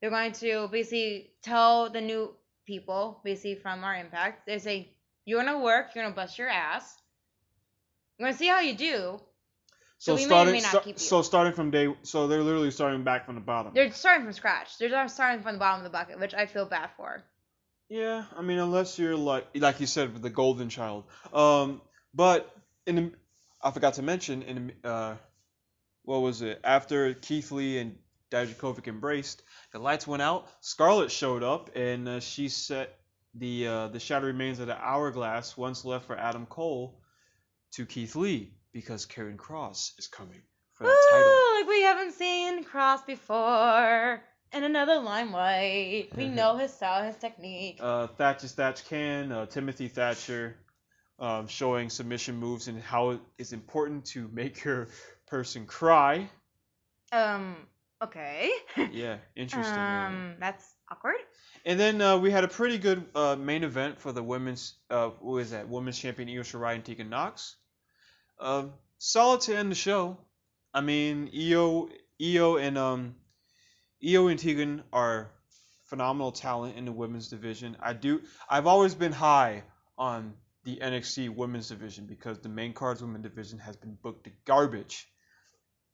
They're 0.00 0.10
going 0.10 0.32
to 0.44 0.68
basically 0.68 1.30
tell 1.42 1.90
the 1.90 2.00
new 2.00 2.34
people, 2.66 3.20
basically 3.24 3.54
from 3.54 3.84
our 3.84 3.96
impact, 3.96 4.46
they 4.46 4.58
say 4.58 4.76
you're 5.24 5.42
gonna 5.42 5.58
work, 5.58 5.94
you're 5.94 6.04
gonna 6.04 6.14
bust 6.14 6.38
your 6.38 6.48
ass. 6.48 6.84
We're 8.18 8.26
gonna 8.26 8.36
see 8.36 8.48
how 8.48 8.60
you 8.60 8.74
do. 8.76 9.20
So 9.98 10.14
we 10.14 10.20
may 10.20 10.24
or 10.24 10.28
starting, 10.28 10.52
may 10.52 10.60
not 10.60 10.70
sta- 10.70 10.80
keep 10.80 10.96
you. 10.96 11.00
so 11.00 11.22
starting 11.22 11.54
from 11.54 11.70
day, 11.70 11.94
so 12.02 12.26
they're 12.28 12.42
literally 12.42 12.70
starting 12.70 13.02
back 13.02 13.24
from 13.24 13.34
the 13.34 13.40
bottom. 13.40 13.72
They're 13.74 13.90
starting 13.92 14.24
from 14.24 14.32
scratch. 14.34 14.76
They're 14.78 15.08
starting 15.08 15.42
from 15.42 15.54
the 15.54 15.58
bottom 15.58 15.84
of 15.84 15.90
the 15.90 15.96
bucket, 15.96 16.20
which 16.20 16.34
I 16.34 16.46
feel 16.46 16.66
bad 16.66 16.90
for. 16.96 17.24
Yeah, 17.88 18.24
I 18.36 18.42
mean, 18.42 18.58
unless 18.58 18.98
you're 18.98 19.16
like, 19.16 19.46
like 19.54 19.80
you 19.80 19.86
said, 19.86 20.12
with 20.12 20.22
the 20.22 20.30
golden 20.30 20.68
child. 20.68 21.04
Um, 21.32 21.80
but 22.14 22.50
in 22.86 23.14
I 23.62 23.70
forgot 23.70 23.94
to 23.94 24.02
mention 24.02 24.42
in 24.42 24.72
uh, 24.84 25.16
what 26.02 26.18
was 26.20 26.42
it? 26.42 26.60
After 26.64 27.14
Keith 27.14 27.50
Lee 27.52 27.78
and 27.78 27.96
Dijakovic 28.30 28.88
embraced, 28.88 29.42
the 29.72 29.78
lights 29.78 30.06
went 30.06 30.22
out. 30.22 30.48
Scarlett 30.60 31.10
showed 31.10 31.42
up 31.42 31.70
and 31.76 32.08
uh, 32.08 32.20
she 32.20 32.48
set 32.48 32.98
the 33.34 33.66
uh, 33.66 33.88
the 33.88 34.00
shattered 34.00 34.26
remains 34.26 34.58
of 34.58 34.66
the 34.66 34.76
hourglass 34.76 35.56
once 35.56 35.84
left 35.84 36.06
for 36.06 36.16
Adam 36.16 36.46
Cole 36.46 37.00
to 37.72 37.86
Keith 37.86 38.16
Lee 38.16 38.54
because 38.72 39.06
Karrion 39.06 39.36
Kross 39.36 39.98
is 39.98 40.06
coming 40.06 40.42
for 40.74 40.84
the 40.84 40.96
title. 41.10 41.60
Like 41.60 41.68
we 41.68 41.82
haven't 41.82 42.12
seen 42.12 42.64
Kross 42.64 43.04
before. 43.06 44.22
In 44.56 44.64
another 44.64 45.00
limelight. 45.00 46.16
We 46.16 46.28
know 46.28 46.56
his 46.56 46.72
style, 46.72 47.04
his 47.04 47.16
technique. 47.16 47.78
uh, 47.80 48.06
Thatcher 48.06 48.48
Thatch 48.48 48.88
Can, 48.88 49.30
uh, 49.30 49.44
Timothy 49.44 49.88
Thatcher, 49.88 50.56
um, 51.18 51.46
showing 51.46 51.90
submission 51.90 52.36
moves 52.36 52.66
and 52.66 52.80
how 52.80 53.10
it 53.10 53.20
is 53.36 53.52
important 53.52 54.06
to 54.06 54.28
make 54.32 54.64
your 54.64 54.88
person 55.26 55.66
cry. 55.66 56.30
Um, 57.12 57.56
okay. 58.02 58.50
Yeah, 58.92 59.18
interesting. 59.36 59.74
um, 59.74 60.36
that's 60.40 60.64
awkward. 60.90 61.16
And 61.66 61.78
then 61.78 62.00
uh, 62.00 62.16
we 62.16 62.30
had 62.30 62.44
a 62.44 62.48
pretty 62.48 62.78
good 62.78 63.04
uh, 63.14 63.36
main 63.36 63.62
event 63.62 64.00
for 64.00 64.12
the 64.12 64.22
women's, 64.22 64.74
uh, 64.88 65.08
what 65.20 65.38
is 65.38 65.50
that, 65.50 65.68
women's 65.68 65.98
champion 65.98 66.30
Io 66.30 66.42
Shirai 66.42 66.76
and 66.76 66.84
Tegan 66.84 67.10
Nox. 67.10 67.56
Um, 68.40 68.72
solid 68.96 69.42
to 69.42 69.54
end 69.56 69.70
the 69.70 69.74
show. 69.76 70.16
I 70.72 70.80
mean, 70.80 71.30
Io, 71.36 71.90
Io 72.22 72.56
and 72.56 72.78
um, 72.78 73.14
Io 74.06 74.28
and 74.28 74.38
Tegan 74.38 74.82
are 74.92 75.30
phenomenal 75.84 76.32
talent 76.32 76.76
in 76.76 76.84
the 76.84 76.92
women's 76.92 77.28
division. 77.28 77.76
I 77.80 77.92
do. 77.92 78.22
I've 78.48 78.66
always 78.66 78.94
been 78.94 79.12
high 79.12 79.64
on 79.98 80.34
the 80.64 80.76
NXT 80.76 81.34
women's 81.34 81.68
division 81.68 82.06
because 82.06 82.38
the 82.40 82.48
main 82.48 82.72
cards 82.72 83.00
women 83.00 83.22
division 83.22 83.58
has 83.60 83.76
been 83.76 83.96
booked 84.02 84.24
to 84.24 84.30
garbage. 84.44 85.06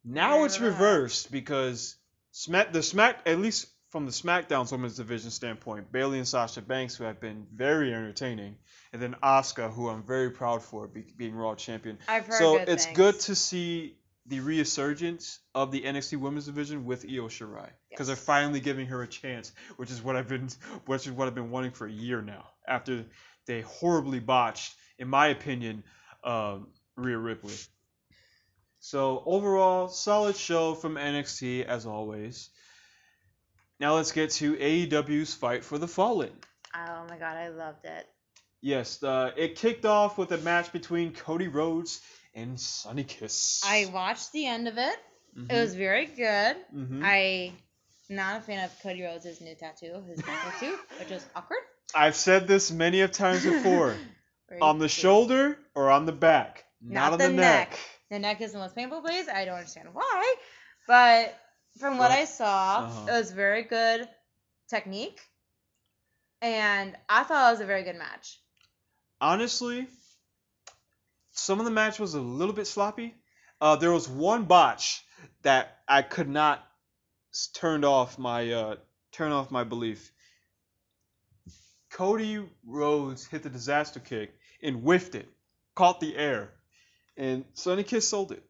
Now 0.04 0.44
it's 0.44 0.60
reversed 0.60 1.30
because 1.30 1.96
Smack 2.32 2.72
the 2.72 2.82
Smack 2.82 3.20
at 3.26 3.38
least 3.38 3.66
from 3.90 4.06
the 4.06 4.10
SmackDown 4.10 4.70
women's 4.72 4.96
division 4.96 5.30
standpoint, 5.30 5.92
Bayley 5.92 6.16
and 6.16 6.26
Sasha 6.26 6.62
Banks 6.62 6.96
who 6.96 7.04
have 7.04 7.20
been 7.20 7.46
very 7.54 7.92
entertaining, 7.92 8.56
and 8.92 9.02
then 9.02 9.14
Asuka 9.22 9.70
who 9.70 9.90
I'm 9.90 10.02
very 10.02 10.30
proud 10.30 10.62
for 10.62 10.88
be, 10.88 11.04
being 11.14 11.34
Raw 11.34 11.54
champion. 11.54 11.98
I've 12.08 12.26
heard 12.26 12.38
So 12.38 12.58
good 12.58 12.68
it's 12.70 12.86
things. 12.86 12.96
good 12.96 13.20
to 13.20 13.34
see 13.34 13.98
the 14.26 14.40
resurgence 14.40 15.40
of 15.54 15.72
the 15.72 15.82
NXT 15.82 16.18
Women's 16.18 16.46
Division 16.46 16.84
with 16.84 17.04
Io 17.04 17.28
Shirai 17.28 17.70
because 17.90 18.06
they're 18.06 18.16
finally 18.16 18.60
giving 18.60 18.86
her 18.86 19.02
a 19.02 19.06
chance, 19.08 19.52
which 19.76 19.90
is 19.90 20.02
what 20.02 20.16
I've 20.16 20.28
been, 20.28 20.48
which 20.86 21.06
is 21.06 21.12
what 21.12 21.28
I've 21.28 21.34
been 21.34 21.50
wanting 21.50 21.72
for 21.72 21.86
a 21.86 21.92
year 21.92 22.22
now. 22.22 22.46
After 22.66 23.04
they 23.46 23.62
horribly 23.62 24.20
botched, 24.20 24.74
in 24.98 25.08
my 25.08 25.28
opinion, 25.28 25.82
um, 26.22 26.68
Rhea 26.96 27.18
Ripley. 27.18 27.54
So 28.78 29.22
overall, 29.26 29.88
solid 29.88 30.36
show 30.36 30.74
from 30.74 30.94
NXT 30.94 31.64
as 31.64 31.86
always. 31.86 32.50
Now 33.80 33.96
let's 33.96 34.12
get 34.12 34.30
to 34.32 34.54
AEW's 34.54 35.34
Fight 35.34 35.64
for 35.64 35.78
the 35.78 35.88
Fallen. 35.88 36.32
Oh 36.74 37.04
my 37.08 37.16
god, 37.18 37.36
I 37.36 37.48
loved 37.48 37.84
it. 37.84 38.06
Yes, 38.60 39.02
uh, 39.02 39.32
it 39.36 39.56
kicked 39.56 39.84
off 39.84 40.18
with 40.18 40.30
a 40.30 40.38
match 40.38 40.72
between 40.72 41.12
Cody 41.12 41.48
Rhodes 41.48 42.00
and 42.34 42.58
Sonny 42.60 43.04
Kiss. 43.04 43.62
I 43.64 43.86
watched 43.86 44.32
the 44.32 44.46
end 44.46 44.68
of 44.68 44.78
it. 44.78 44.96
Mhm. 45.36 45.50
It 45.50 45.60
was 45.60 45.74
very 45.74 46.06
good. 46.06 46.56
Mhm. 46.74 47.00
I 47.04 47.52
not 48.08 48.40
a 48.40 48.40
fan 48.42 48.64
of 48.64 48.78
Cody 48.82 49.02
Rhodes' 49.02 49.40
new 49.40 49.54
tattoo, 49.54 50.02
his 50.08 50.18
neck 50.26 50.40
tattoo, 50.42 50.78
which 50.98 51.10
is 51.10 51.24
awkward. 51.34 51.60
I've 51.94 52.16
said 52.16 52.46
this 52.46 52.70
many 52.70 53.00
of 53.02 53.12
times 53.12 53.44
before. 53.44 53.98
On 54.60 54.78
the 54.78 54.88
shoulder 54.88 55.58
or 55.74 55.90
on 55.90 56.04
the 56.04 56.12
back, 56.12 56.64
not, 56.82 56.94
Not 56.94 57.12
on 57.14 57.18
the 57.18 57.28
the 57.28 57.34
neck. 57.34 57.70
neck. 57.70 57.78
The 58.10 58.18
neck 58.18 58.40
is 58.42 58.52
the 58.52 58.58
most 58.58 58.74
painful 58.76 59.00
place. 59.00 59.26
I 59.26 59.46
don't 59.46 59.54
understand 59.54 59.94
why, 59.94 60.34
but 60.86 61.34
from 61.78 61.96
what 61.96 62.10
I 62.10 62.26
saw, 62.26 62.80
Uh-huh. 62.80 63.06
it 63.08 63.12
was 63.12 63.32
very 63.32 63.62
good 63.62 64.06
technique, 64.68 65.18
and 66.42 66.94
I 67.08 67.22
thought 67.24 67.48
it 67.48 67.52
was 67.52 67.60
a 67.60 67.66
very 67.66 67.82
good 67.82 67.96
match. 67.96 68.38
honestly, 69.20 69.86
some 71.32 71.58
of 71.58 71.64
the 71.64 71.70
match 71.70 71.98
was 71.98 72.14
a 72.14 72.20
little 72.20 72.54
bit 72.54 72.66
sloppy. 72.66 73.14
Uh, 73.60 73.76
there 73.76 73.92
was 73.92 74.08
one 74.08 74.44
botch 74.44 75.04
that 75.42 75.78
I 75.88 76.02
could 76.02 76.28
not 76.28 76.66
turned 77.54 77.84
off 77.84 78.18
my 78.18 78.52
uh, 78.52 78.76
turn 79.12 79.32
off 79.32 79.50
my 79.50 79.64
belief. 79.64 80.12
Cody 81.90 82.42
Rhodes 82.66 83.26
hit 83.26 83.42
the 83.42 83.50
disaster 83.50 84.00
kick 84.00 84.34
and 84.62 84.76
whiffed 84.76 85.14
it, 85.14 85.28
caught 85.74 86.00
the 86.00 86.16
air, 86.16 86.50
and 87.16 87.44
Sonny 87.54 87.82
Kiss 87.82 88.08
sold 88.08 88.32
it. 88.32 88.42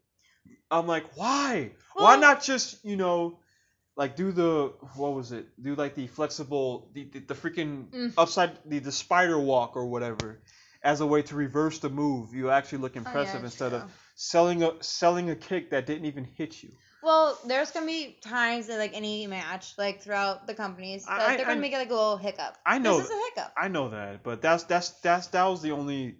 I'm 0.71 0.87
like, 0.87 1.17
why? 1.17 1.73
why 1.95 2.17
not 2.17 2.43
just 2.43 2.85
you 2.85 2.97
know, 2.97 3.39
like 3.97 4.17
do 4.17 4.33
the 4.33 4.73
what 4.95 5.15
was 5.15 5.33
it? 5.33 5.47
Do 5.61 5.75
like 5.75 5.95
the 5.95 6.07
flexible, 6.07 6.91
the 6.95 7.05
the, 7.05 7.19
the 7.21 7.35
freaking 7.35 7.91
Mm. 7.91 8.15
upside 8.17 8.59
the 8.65 8.79
the 8.79 8.93
spider 8.93 9.39
walk 9.39 9.77
or 9.77 9.87
whatever, 9.87 10.41
as 10.85 11.01
a 11.01 11.07
way 11.07 11.23
to 11.23 11.35
reverse 11.35 11.79
the 11.79 11.89
move. 11.91 12.35
You 12.35 12.51
actually 12.51 12.79
look 12.79 12.93
Oh, 12.97 13.01
yeah, 13.01 13.07
impressive 13.09 13.45
instead 13.45 13.71
true. 13.71 13.79
of 13.79 13.91
selling 14.15 14.63
a 14.63 14.83
selling 14.83 15.31
a 15.31 15.37
kick 15.37 15.71
that 15.71 15.87
didn't 15.87 16.07
even 16.07 16.25
hit 16.25 16.63
you. 16.63 16.71
Well, 17.03 17.37
there's 17.47 17.73
gonna 17.73 17.87
be 17.87 18.17
times 18.23 18.69
in 18.69 18.79
like 18.79 18.93
any 18.95 19.27
match, 19.27 19.75
like 19.77 20.03
throughout 20.03 20.47
the 20.47 20.55
companies, 20.55 21.05
that 21.07 21.21
I- 21.21 21.37
they're 21.37 21.47
gonna 21.47 21.59
I- 21.59 21.61
make 21.61 21.73
it 21.73 21.79
like 21.79 21.91
a 21.91 21.95
little 21.95 22.17
hiccup. 22.17 22.57
I 22.65 22.79
know 22.79 22.99
This 22.99 23.07
is 23.07 23.13
a 23.13 23.21
hiccup. 23.35 23.53
I 23.57 23.69
know 23.69 23.89
that, 23.91 24.23
but 24.23 24.41
that's 24.43 24.65
that's 24.65 24.91
that's 25.01 25.27
that 25.29 25.45
was 25.45 25.63
the 25.63 25.73
only 25.73 26.17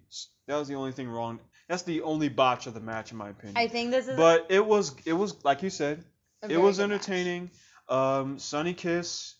that 0.47 0.57
was 0.57 0.67
the 0.67 0.75
only 0.75 0.91
thing 0.91 1.07
wrong. 1.07 1.39
That's 1.69 1.83
the 1.83 2.01
only 2.01 2.27
botch 2.27 2.67
of 2.67 2.73
the 2.73 2.81
match 2.81 3.11
in 3.11 3.17
my 3.17 3.29
opinion. 3.29 3.57
I 3.57 3.67
think 3.69 3.91
this 3.91 4.07
is. 4.07 4.17
but 4.17 4.47
it 4.49 4.65
was 4.65 4.93
it 5.05 5.13
was 5.13 5.43
like 5.45 5.63
you 5.63 5.69
said, 5.69 6.03
it 6.49 6.57
was 6.57 6.77
good 6.77 6.89
match. 6.89 6.95
entertaining. 7.07 7.51
Um, 7.87 8.39
Sonny 8.39 8.73
Kiss, 8.73 9.35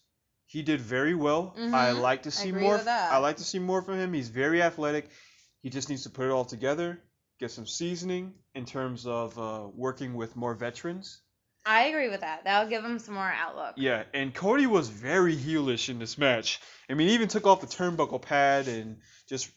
he 0.53 0.61
did 0.61 0.79
very 0.79 1.15
well. 1.15 1.53
I 1.57 1.59
Mhm. 1.59 1.99
like 1.99 2.23
to 2.23 2.31
see 2.31 2.51
more. 2.51 2.79
I 2.87 3.17
like 3.17 3.37
to 3.37 3.43
see 3.43 3.57
more 3.59 3.81
from 3.81 3.95
him. 3.97 4.13
He's 4.13 4.29
very 4.29 4.61
athletic. 4.61 5.09
He 5.63 5.71
just 5.71 5.89
needs 5.89 6.03
to 6.03 6.11
put 6.11 6.27
it 6.27 6.31
all 6.31 6.45
together, 6.45 7.01
get 7.39 7.49
some 7.49 7.65
seasoning 7.65 8.35
in 8.53 8.65
terms 8.65 9.07
of 9.07 9.39
uh, 9.39 9.67
working 9.73 10.13
with 10.13 10.35
more 10.35 10.53
veterans. 10.53 11.21
I 11.65 11.85
agree 11.85 12.09
with 12.09 12.21
that. 12.21 12.43
That'll 12.43 12.69
give 12.69 12.83
him 12.85 12.99
some 12.99 13.15
more 13.15 13.31
outlook. 13.31 13.75
Yeah, 13.77 14.03
and 14.13 14.31
Cody 14.35 14.67
was 14.67 14.89
very 14.89 15.35
heelish 15.35 15.89
in 15.89 15.97
this 15.97 16.17
match. 16.19 16.59
I 16.87 16.93
mean, 16.93 17.07
he 17.07 17.15
even 17.15 17.29
took 17.29 17.47
off 17.47 17.61
the 17.61 17.67
turnbuckle 17.67 18.21
pad 18.21 18.67
and 18.67 19.01
just, 19.27 19.49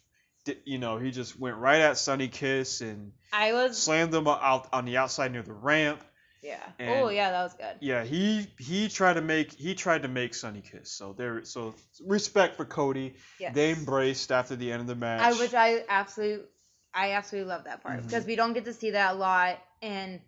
you 0.65 0.79
know, 0.79 0.97
he 0.99 1.11
just 1.11 1.39
went 1.39 1.57
right 1.57 1.81
at 1.83 1.99
Sonny 1.99 2.29
Kiss 2.29 2.81
and 2.81 3.13
I 3.33 3.53
was. 3.53 3.77
slammed 3.77 4.15
him 4.15 4.29
out 4.29 4.69
on 4.73 4.87
the 4.87 4.97
outside 4.97 5.33
near 5.33 5.43
the 5.43 5.53
ramp. 5.53 6.01
Yeah. 6.43 6.62
And- 6.78 6.91
Oh 7.05 7.09
yeah, 7.09 7.30
that 7.32 7.43
was 7.43 7.55
good. 7.55 7.76
Yeah, 7.80 8.05
he 8.05 8.47
he 8.59 8.89
tried 8.89 9.14
to 9.14 9.20
make 9.22 9.53
he 9.53 9.74
tried 9.74 10.03
to 10.03 10.09
make 10.09 10.34
Sonny 10.34 10.61
Kiss. 10.62 10.91
So 10.91 11.12
there, 11.12 11.45
so 11.45 11.74
respect 12.05 12.57
for 12.57 12.64
Cody. 12.64 13.14
Yes. 13.41 13.55
They 13.55 13.72
embraced 13.72 14.30
after 14.30 14.57
the 14.57 14.70
end 14.72 14.80
of 14.82 14.87
the 14.87 14.95
match. 14.95 15.20
I 15.22 15.32
which 15.39 15.55
I 15.55 15.84
absolutely, 15.89 16.47
I 16.95 17.12
absolutely 17.12 17.49
love 17.51 17.64
that 17.64 17.82
part 17.82 18.01
Mhm. 18.01 18.05
because 18.05 18.26
we 18.26 18.37
don't 18.37 18.53
get 18.53 18.64
to 18.66 18.72
see 18.74 18.91
that 18.91 19.14
a 19.14 19.18
lot 19.18 19.59
in 19.80 20.20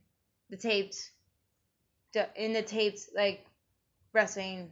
the 0.50 0.56
taped, 0.56 0.96
in 2.36 2.52
the 2.52 2.62
taped 2.62 3.00
like 3.14 3.44
wrestling 4.12 4.70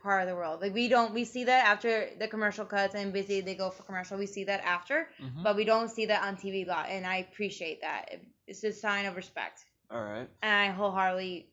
part 0.00 0.22
of 0.22 0.28
the 0.28 0.34
world. 0.34 0.60
Like 0.60 0.74
we 0.74 0.88
don't 0.88 1.14
we 1.14 1.24
see 1.24 1.44
that 1.44 1.66
after 1.66 2.10
the 2.18 2.28
commercial 2.28 2.64
cuts 2.64 2.94
and 2.94 3.12
busy 3.12 3.40
they 3.40 3.54
go 3.54 3.70
for 3.70 3.82
commercial. 3.84 4.18
We 4.18 4.26
see 4.26 4.44
that 4.44 4.60
after, 4.64 5.08
Mhm. 5.20 5.42
but 5.42 5.56
we 5.56 5.64
don't 5.64 5.88
see 5.88 6.06
that 6.06 6.22
on 6.22 6.36
TV 6.36 6.64
a 6.64 6.68
lot, 6.68 6.88
and 6.88 7.06
I 7.06 7.16
appreciate 7.16 7.80
that. 7.82 8.12
It's 8.46 8.62
a 8.64 8.72
sign 8.72 9.06
of 9.06 9.16
respect, 9.16 9.64
All 9.90 10.02
right. 10.02 10.28
and 10.42 10.52
I 10.54 10.70
wholeheartedly 10.70 11.46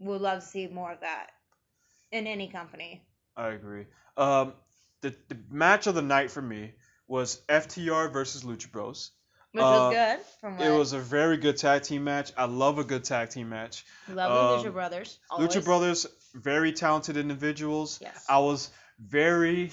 would 0.00 0.20
love 0.20 0.40
to 0.40 0.46
see 0.46 0.66
more 0.66 0.92
of 0.92 1.00
that 1.00 1.30
in 2.10 2.26
any 2.26 2.48
company. 2.48 3.02
I 3.36 3.48
agree. 3.50 3.86
Um, 4.16 4.54
the 5.02 5.14
the 5.28 5.38
match 5.50 5.86
of 5.86 5.94
the 5.94 6.02
night 6.02 6.30
for 6.30 6.42
me 6.42 6.72
was 7.06 7.40
FTR 7.48 8.12
versus 8.12 8.42
Lucha 8.44 8.70
Bros. 8.70 9.12
Which 9.52 9.62
Uh, 9.62 9.66
was 9.66 9.94
good 9.94 10.26
from 10.40 10.58
what 10.58 10.66
It 10.66 10.70
was 10.70 10.92
a 10.92 10.98
very 10.98 11.38
good 11.38 11.56
tag 11.56 11.82
team 11.82 12.04
match. 12.04 12.32
I 12.36 12.44
love 12.44 12.78
a 12.78 12.84
good 12.84 13.04
tag 13.04 13.30
team 13.30 13.48
match. 13.48 13.84
Lucha 14.10 14.66
um, 14.66 14.72
Brothers. 14.72 15.18
Lucha 15.30 15.40
always. 15.40 15.64
Brothers, 15.64 16.06
very 16.34 16.72
talented 16.72 17.16
individuals. 17.16 17.98
Yes. 18.02 18.26
I 18.28 18.40
was 18.40 18.70
very 18.98 19.70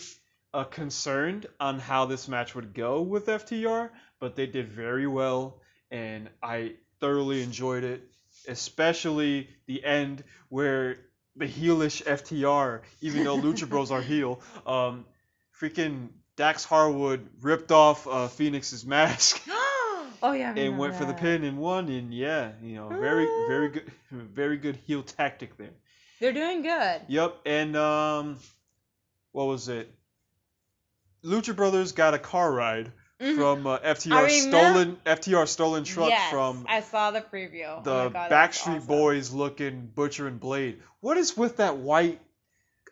uh, 0.53 0.63
concerned 0.63 1.47
on 1.59 1.79
how 1.79 2.05
this 2.05 2.27
match 2.29 2.55
would 2.55 2.73
go 2.73 3.01
with 3.01 3.25
FTR, 3.25 3.89
but 4.19 4.35
they 4.35 4.45
did 4.47 4.69
very 4.69 5.07
well, 5.07 5.59
and 5.91 6.29
I 6.41 6.75
thoroughly 6.99 7.43
enjoyed 7.43 7.83
it, 7.83 8.03
especially 8.47 9.49
the 9.67 9.83
end 9.83 10.23
where 10.49 10.97
the 11.35 11.45
heelish 11.45 12.03
FTR, 12.03 12.81
even 13.01 13.23
though 13.23 13.37
Lucha 13.37 13.67
Bros 13.67 13.91
are 13.91 14.01
heel, 14.01 14.39
um, 14.67 15.05
freaking 15.59 16.09
Dax 16.35 16.65
Harwood 16.65 17.27
ripped 17.41 17.71
off 17.71 18.07
uh, 18.07 18.27
Fenix's 18.27 18.85
mask 18.85 19.41
oh 20.23 20.33
yeah. 20.33 20.53
And 20.55 20.77
went 20.77 20.95
for 20.95 21.05
the 21.05 21.13
pin 21.13 21.43
and 21.43 21.57
won, 21.57 21.89
and 21.89 22.13
yeah, 22.13 22.51
you 22.61 22.75
know, 22.75 22.89
very 22.89 23.25
very 23.47 23.69
good, 23.69 23.91
very 24.11 24.57
good 24.57 24.77
heel 24.87 25.03
tactic 25.03 25.57
there. 25.57 25.73
They're 26.19 26.33
doing 26.33 26.61
good. 26.61 27.01
Yep, 27.07 27.39
and 27.45 27.75
um, 27.75 28.37
what 29.31 29.45
was 29.45 29.67
it? 29.67 29.93
Lucha 31.23 31.55
Brothers 31.55 31.91
got 31.91 32.13
a 32.13 32.19
car 32.19 32.51
ride 32.51 32.91
Mhm. 33.21 33.35
from 33.37 33.65
uh, 33.65 33.79
FTR 33.79 34.29
stolen 34.29 34.97
FTR 35.05 35.47
stolen 35.47 35.83
truck 35.85 36.09
yes, 36.09 36.29
from 36.31 36.65
I 36.67 36.81
saw 36.81 37.11
the 37.11 37.21
preview. 37.21 37.81
the 37.83 37.93
oh 37.93 38.09
God, 38.09 38.29
Backstreet 38.29 38.77
awesome. 38.77 38.87
Boys 38.87 39.31
looking 39.31 39.87
Butcher 39.93 40.27
and 40.27 40.39
Blade. 40.39 40.81
What 40.99 41.17
is 41.17 41.37
with 41.37 41.57
that 41.57 41.77
white 41.77 42.19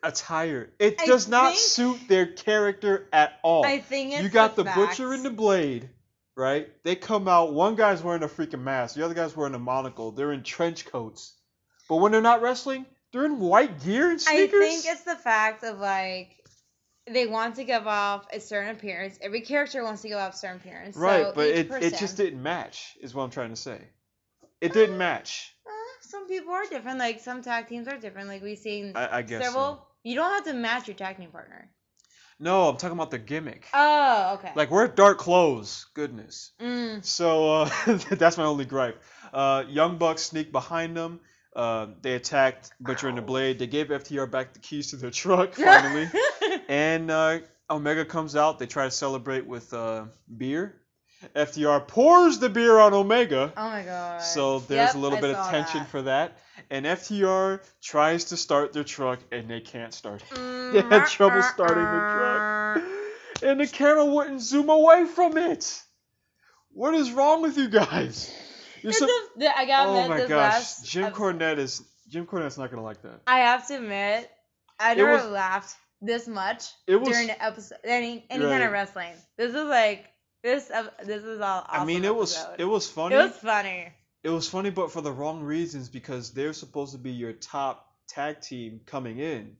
attire? 0.02 0.70
It 0.78 1.00
I 1.00 1.06
does 1.06 1.28
not 1.28 1.48
think- 1.48 1.58
suit 1.58 2.08
their 2.08 2.26
character 2.26 3.06
at 3.12 3.38
all. 3.42 3.66
I 3.66 3.80
think 3.80 4.14
it's 4.14 4.22
you 4.22 4.28
got 4.30 4.56
the, 4.56 4.62
the, 4.64 4.72
Butcher 4.74 5.12
and 5.12 5.24
the 5.24 5.30
Blade, 5.30 5.90
right? 6.36 6.68
They 6.84 6.96
come 6.96 7.28
out. 7.28 7.52
One 7.52 7.74
guy's 7.74 8.02
wearing 8.02 8.22
a 8.22 8.28
freaking 8.28 8.62
mask. 8.62 8.94
The 8.96 9.04
other 9.04 9.14
guy's 9.14 9.36
wearing 9.36 9.54
a 9.54 9.58
monocle. 9.58 10.12
They're 10.12 10.32
in 10.32 10.42
trench 10.42 10.86
coats. 10.86 11.34
But 11.88 11.96
when 11.96 12.12
they're 12.12 12.22
not 12.22 12.40
wrestling, 12.40 12.86
they're 13.12 13.26
in 13.26 13.40
white 13.40 13.84
gear 13.84 14.10
and 14.10 14.20
sneakers. 14.20 14.54
I 14.54 14.68
think 14.68 14.84
it's 14.86 15.02
the 15.02 15.16
fact 15.16 15.64
of 15.64 15.78
like 15.80 16.30
they 17.06 17.26
want 17.26 17.56
to 17.56 17.64
give 17.64 17.86
off 17.86 18.26
a 18.32 18.40
certain 18.40 18.70
appearance. 18.70 19.18
Every 19.20 19.40
character 19.40 19.82
wants 19.82 20.02
to 20.02 20.08
give 20.08 20.18
off 20.18 20.34
a 20.34 20.36
certain 20.36 20.56
appearance. 20.56 20.96
right, 20.96 21.26
so 21.26 21.32
but 21.34 21.48
it, 21.48 21.68
person, 21.68 21.92
it 21.92 21.98
just 21.98 22.16
didn't 22.16 22.42
match. 22.42 22.96
Is 23.00 23.14
what 23.14 23.24
I'm 23.24 23.30
trying 23.30 23.50
to 23.50 23.56
say. 23.56 23.78
It 24.60 24.72
didn't 24.72 24.96
match. 24.96 25.54
Uh, 25.66 25.70
some 26.00 26.26
people 26.26 26.52
are 26.52 26.64
different. 26.66 26.98
Like 26.98 27.20
some 27.20 27.42
tag 27.42 27.68
teams 27.68 27.88
are 27.88 27.98
different. 27.98 28.28
Like 28.28 28.42
we've 28.42 28.58
seen 28.58 28.92
I, 28.94 29.18
I 29.18 29.22
guess. 29.22 29.44
several. 29.44 29.74
So. 29.74 29.82
You 30.04 30.14
don't 30.16 30.30
have 30.30 30.44
to 30.44 30.52
match 30.54 30.88
your 30.88 30.96
tag 30.96 31.16
team 31.16 31.30
partner. 31.30 31.70
No, 32.40 32.68
I'm 32.68 32.76
talking 32.76 32.96
about 32.96 33.10
the 33.10 33.18
gimmick. 33.18 33.68
Oh, 33.72 34.34
okay. 34.38 34.52
Like 34.54 34.70
wear 34.70 34.88
dark 34.88 35.18
clothes. 35.18 35.86
Goodness. 35.94 36.52
Mm. 36.60 37.04
So 37.04 37.62
uh, 37.62 37.70
that's 38.10 38.36
my 38.36 38.44
only 38.44 38.64
gripe. 38.64 39.02
Uh, 39.32 39.64
Young 39.68 39.98
Bucks 39.98 40.22
sneak 40.22 40.52
behind 40.52 40.96
them. 40.96 41.20
Uh, 41.54 41.86
they 42.02 42.14
attacked 42.14 42.72
Butcher 42.80 43.08
and 43.08 43.16
the 43.16 43.22
Blade. 43.22 43.58
They 43.58 43.68
gave 43.68 43.88
FTR 43.88 44.28
back 44.28 44.52
the 44.52 44.58
keys 44.58 44.90
to 44.90 44.96
their 44.96 45.10
truck 45.10 45.54
finally. 45.54 46.08
And 46.68 47.10
uh, 47.10 47.38
Omega 47.70 48.04
comes 48.04 48.36
out. 48.36 48.58
They 48.58 48.66
try 48.66 48.84
to 48.84 48.90
celebrate 48.90 49.46
with 49.46 49.72
uh, 49.74 50.04
beer. 50.36 50.80
FTR 51.34 51.86
pours 51.88 52.38
the 52.38 52.50
beer 52.50 52.78
on 52.78 52.92
Omega. 52.92 53.52
oh 53.56 53.68
my 53.70 53.82
god. 53.82 54.20
So 54.22 54.58
there's 54.60 54.88
Yep, 54.88 54.94
a 54.94 54.98
little 54.98 55.18
I 55.18 55.20
bit 55.22 55.34
of 55.34 55.48
tension 55.50 55.80
that. 55.80 55.88
for 55.88 56.02
that. 56.02 56.36
And 56.70 56.84
FTR 56.84 57.60
tries 57.82 58.24
to 58.26 58.36
start 58.36 58.72
their 58.74 58.84
truck 58.84 59.20
and 59.32 59.48
they 59.48 59.60
can't 59.60 59.94
start 59.94 60.22
it. 60.22 60.36
Mm, 60.36 60.72
They 60.74 60.80
had 60.82 61.06
trouble 61.06 61.42
starting 61.42 61.82
the 61.84 62.82
truck. 62.82 63.42
And 63.42 63.60
the 63.60 63.66
camera 63.66 64.04
wouldn't 64.04 64.42
zoom 64.42 64.68
away 64.68 65.06
from 65.06 65.38
it. 65.38 65.82
What 66.72 66.92
is 66.94 67.10
wrong 67.12 67.40
with 67.42 67.56
you 67.56 67.68
guys? 67.68 68.30
You're 68.82 68.92
so- 68.92 69.06
I 69.56 69.64
gotta 69.64 69.88
oh 69.90 70.08
my 70.08 70.26
gosh, 70.26 70.80
Jim 70.82 71.10
Cornette 71.12 71.56
is 71.58 71.82
Jim 72.08 72.26
Cornette's 72.26 72.58
not 72.58 72.70
gonna 72.70 72.82
like 72.82 73.00
that. 73.02 73.20
I 73.26 73.38
have 73.40 73.66
to 73.68 73.76
admit, 73.76 74.30
I 74.78 74.94
never 74.94 75.12
was- 75.12 75.24
laughed 75.26 75.74
this 76.06 76.28
much 76.28 76.66
It 76.86 76.96
was- 76.96 77.08
during 77.08 77.28
the 77.28 77.42
episode. 77.42 77.78
Any 77.84 78.26
any 78.30 78.44
kind 78.44 78.62
of 78.62 78.72
wrestling. 78.72 79.12
This 79.36 79.54
is 79.54 79.64
like 79.66 80.10
this. 80.42 80.70
Uh, 80.70 80.88
this 81.04 81.22
is 81.24 81.40
all. 81.40 81.64
I 81.68 81.84
mean, 81.84 82.04
it 82.04 82.14
was 82.14 82.38
it 82.58 82.64
was 82.64 82.90
funny. 82.90 83.14
It 83.14 83.18
was 83.18 83.36
funny. 83.36 83.92
It 84.22 84.30
was 84.30 84.48
funny, 84.48 84.70
but 84.70 84.90
for 84.90 85.02
the 85.02 85.12
wrong 85.12 85.42
reasons 85.42 85.88
because 85.88 86.32
they're 86.32 86.54
supposed 86.54 86.92
to 86.92 86.98
be 86.98 87.12
your 87.12 87.34
top 87.34 87.86
tag 88.08 88.40
team 88.40 88.80
coming 88.86 89.18
in. 89.18 89.56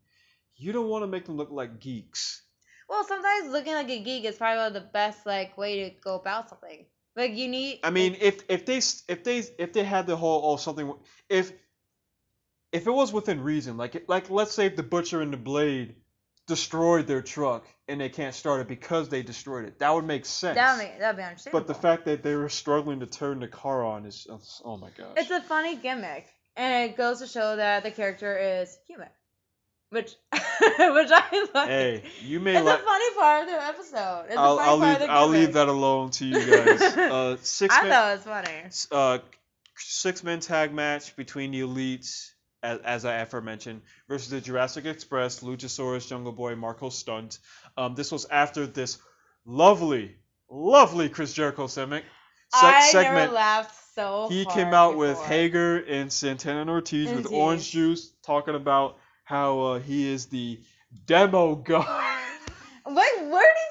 You 0.56 0.72
don't 0.72 0.88
want 0.88 1.02
to 1.02 1.08
make 1.08 1.26
them 1.26 1.36
look 1.36 1.50
like 1.50 1.80
geeks. 1.80 2.42
Well, 2.88 3.04
sometimes 3.04 3.50
looking 3.50 3.74
like 3.74 3.90
a 3.90 4.00
geek 4.00 4.24
is 4.24 4.36
probably 4.36 4.78
the 4.78 4.86
best 4.86 5.26
like 5.26 5.58
way 5.58 5.90
to 5.90 5.96
go 6.00 6.14
about 6.16 6.48
something. 6.48 6.86
Like 7.16 7.36
you 7.36 7.48
need. 7.48 7.80
I 7.82 7.90
mean, 7.90 8.16
if 8.20 8.42
if 8.48 8.66
they 8.66 8.78
if 8.78 9.24
they 9.24 9.38
if 9.58 9.72
they 9.72 9.84
had 9.84 10.06
the 10.06 10.16
whole 10.16 10.42
oh 10.44 10.56
something 10.56 10.92
if 11.28 11.52
if 12.72 12.86
it 12.86 12.90
was 12.90 13.12
within 13.12 13.40
reason, 13.40 13.76
like 13.76 14.04
like 14.08 14.30
let's 14.30 14.52
say 14.52 14.66
if 14.66 14.76
the 14.76 14.82
butcher 14.82 15.20
and 15.20 15.32
the 15.32 15.36
blade 15.36 15.96
destroyed 16.46 17.06
their 17.06 17.22
truck 17.22 17.64
and 17.88 18.00
they 18.00 18.08
can't 18.08 18.34
start 18.34 18.60
it 18.60 18.68
because 18.68 19.08
they 19.08 19.22
destroyed 19.22 19.64
it, 19.64 19.78
that 19.78 19.94
would 19.94 20.04
make 20.06 20.26
sense. 20.26 20.56
that 20.56 20.76
would 20.78 21.00
that'd 21.00 21.16
be 21.16 21.22
understandable. 21.22 21.60
but 21.60 21.66
the 21.66 21.74
fact 21.74 22.04
that 22.04 22.22
they 22.22 22.34
were 22.34 22.48
struggling 22.48 23.00
to 23.00 23.06
turn 23.06 23.40
the 23.40 23.48
car 23.48 23.84
on 23.84 24.04
is 24.06 24.26
oh 24.64 24.76
my 24.76 24.90
gosh. 24.96 25.14
it's 25.16 25.30
a 25.30 25.40
funny 25.40 25.76
gimmick. 25.76 26.26
and 26.56 26.90
it 26.90 26.96
goes 26.96 27.20
to 27.20 27.26
show 27.26 27.56
that 27.56 27.82
the 27.82 27.90
character 27.90 28.36
is 28.38 28.76
human, 28.86 29.08
which 29.90 30.14
which 30.32 31.10
I 31.10 31.46
like. 31.54 31.68
Hey, 31.68 32.02
you 32.22 32.40
may 32.40 32.56
it's 32.56 32.64
like. 32.64 32.80
a 32.80 32.82
funny 32.84 33.14
part 33.16 33.42
of 33.44 33.48
the 33.50 33.62
episode. 33.64 34.26
It's 34.28 34.36
I'll, 34.36 34.54
a 34.54 34.56
funny 34.58 34.68
I'll 34.70 34.78
part 34.78 34.80
leave 34.80 34.94
of 34.94 35.00
the 35.08 35.12
I'll 35.12 35.28
leave 35.28 35.52
that 35.54 35.68
alone 35.68 36.10
to 36.10 36.26
you 36.26 36.46
guys. 36.46 36.80
Uh, 36.96 37.36
six 37.42 37.74
I 37.74 37.82
man, 37.82 37.90
thought 37.90 38.10
it 38.10 38.14
was 38.16 38.24
funny. 38.24 38.62
uh, 38.92 39.18
six 39.76 40.22
man 40.22 40.40
tag 40.40 40.72
match 40.74 41.16
between 41.16 41.50
the 41.52 41.60
elites, 41.62 42.30
as, 42.64 42.80
as 42.80 43.04
I 43.04 43.16
aforementioned, 43.18 43.82
versus 44.08 44.30
the 44.30 44.40
Jurassic 44.40 44.86
Express, 44.86 45.40
Luchasaurus, 45.40 46.08
Jungle 46.08 46.32
Boy, 46.32 46.56
Marco 46.56 46.88
Stunt. 46.88 47.38
Um, 47.76 47.94
this 47.94 48.10
was 48.10 48.24
after 48.24 48.66
this 48.66 48.98
lovely, 49.44 50.16
lovely 50.50 51.08
Chris 51.08 51.32
Jericho 51.32 51.66
segment. 51.66 52.04
se- 52.52 52.66
I 52.66 52.90
segment. 52.90 53.14
never 53.16 53.32
laughed 53.32 53.84
so 53.94 54.28
he 54.28 54.44
came 54.46 54.74
out 54.74 54.96
with. 54.96 55.20
Hager 55.22 55.78
and 55.78 56.12
Santana 56.12 56.62
and 56.62 56.70
Ortiz 56.70 57.12
with 57.12 57.32
orange 57.32 57.70
juice, 57.70 58.10
talking 58.22 58.56
about 58.56 58.98
how 59.22 59.60
uh, 59.60 59.78
he 59.78 60.10
is 60.10 60.26
the 60.26 60.58
demo 61.06 61.54
god. 61.54 61.86
Like, 62.84 62.96
where 63.30 63.54
did 63.54 63.63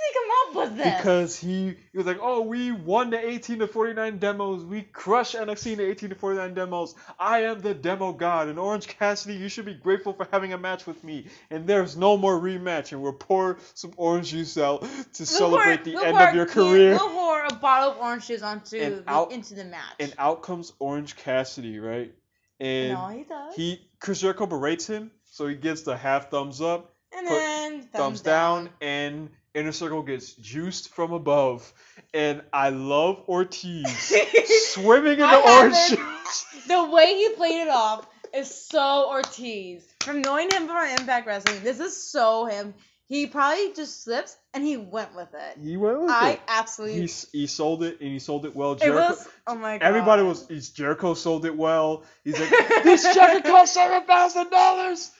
he 0.53 0.59
come 0.59 0.63
up 0.63 0.69
with 0.69 0.77
this? 0.77 0.97
because 0.97 1.39
he, 1.39 1.75
he 1.91 1.97
was 1.97 2.05
like, 2.05 2.19
oh, 2.21 2.41
we 2.41 2.71
won 2.71 3.09
the 3.09 3.19
18 3.29 3.59
to 3.59 3.67
49 3.67 4.17
demos. 4.17 4.63
We 4.63 4.81
crushed 4.83 5.35
NXT 5.35 5.71
in 5.73 5.77
the 5.79 5.89
18 5.89 6.09
to 6.09 6.15
49 6.15 6.53
demos. 6.53 6.95
I 7.19 7.43
am 7.43 7.59
the 7.61 7.73
demo 7.73 8.13
god. 8.13 8.47
And 8.47 8.57
Orange 8.59 8.87
Cassidy, 8.87 9.35
you 9.35 9.49
should 9.49 9.65
be 9.65 9.73
grateful 9.73 10.13
for 10.13 10.27
having 10.31 10.53
a 10.53 10.57
match 10.57 10.85
with 10.85 11.03
me. 11.03 11.27
And 11.49 11.65
there's 11.67 11.97
no 11.97 12.17
more 12.17 12.39
rematch. 12.39 12.91
And 12.91 13.01
we'll 13.01 13.13
pour 13.13 13.57
some 13.73 13.93
orange 13.97 14.29
juice 14.31 14.57
out 14.57 14.81
to 14.81 14.87
We'll 14.89 15.25
celebrate 15.25 15.77
pour- 15.77 15.83
the 15.85 15.93
we'll 15.95 16.03
end 16.05 16.17
pour 16.17 16.27
of 16.29 16.35
your 16.35 16.45
career. 16.45 16.91
We'll 16.91 17.09
pour 17.09 17.43
a 17.45 17.53
bottle 17.53 17.91
of 17.91 17.97
orange 17.97 18.27
juice 18.27 18.41
onto 18.41 18.79
the, 18.79 19.03
out- 19.07 19.31
into 19.31 19.53
the 19.55 19.65
match. 19.65 19.95
And 19.99 20.13
out 20.17 20.43
comes 20.43 20.73
Orange 20.79 21.15
Cassidy, 21.15 21.79
right? 21.79 22.13
And 22.59 22.93
no, 22.93 23.07
he 23.07 23.23
does. 23.23 23.55
he 23.55 23.87
Chris 23.99 24.21
Jericho 24.21 24.45
berates 24.45 24.85
him, 24.87 25.11
so 25.25 25.47
he 25.47 25.55
gives 25.55 25.83
the 25.83 25.97
half 25.97 26.29
thumbs 26.29 26.61
up, 26.61 26.92
and 27.15 27.27
put 27.27 27.33
then 27.35 27.71
thumbs, 27.71 27.87
thumbs 27.91 28.21
down, 28.21 28.69
and 28.81 29.29
Inner 29.53 29.71
Circle 29.71 30.03
gets 30.03 30.33
juiced 30.33 30.93
from 30.93 31.13
above. 31.13 31.71
And 32.13 32.41
I 32.51 32.69
love 32.69 33.23
Ortiz 33.27 33.85
swimming 34.71 35.19
in 35.19 35.23
I 35.23 35.35
the 35.35 35.51
orange 35.51 35.89
juice. 35.89 36.67
the 36.67 36.89
way 36.89 37.15
he 37.15 37.29
played 37.35 37.61
it 37.61 37.69
off 37.69 38.07
is 38.33 38.53
so 38.53 39.07
Ortiz. 39.09 39.83
From 40.01 40.21
knowing 40.21 40.49
him 40.51 40.67
from 40.67 40.87
Impact 40.99 41.27
Wrestling, 41.27 41.63
this 41.63 41.79
is 41.79 41.95
so 42.11 42.45
him. 42.45 42.73
He 43.07 43.27
probably 43.27 43.73
just 43.73 44.03
slips 44.03 44.35
and 44.53 44.63
he 44.63 44.77
went 44.77 45.13
with 45.15 45.27
it. 45.33 45.59
He 45.61 45.77
went 45.77 46.01
with 46.01 46.09
I 46.09 46.31
it. 46.31 46.41
absolutely. 46.47 47.01
He, 47.01 47.39
he 47.41 47.47
sold 47.47 47.83
it 47.83 47.99
and 47.99 48.09
he 48.09 48.17
sold 48.17 48.45
it 48.45 48.55
well. 48.55 48.73
it 48.73 48.89
was. 48.89 49.27
Oh 49.45 49.55
my 49.55 49.77
god. 49.77 49.85
everybody 49.85 50.23
was. 50.23 50.47
Jericho 50.71 51.13
sold 51.13 51.45
it 51.45 51.55
well. 51.55 52.05
He's 52.23 52.39
like, 52.39 52.49
this 52.83 53.03
jacket 53.03 53.43
cost 53.43 53.73
seven 53.73 54.07
thousand 54.07 54.49
dollars. 54.49 55.11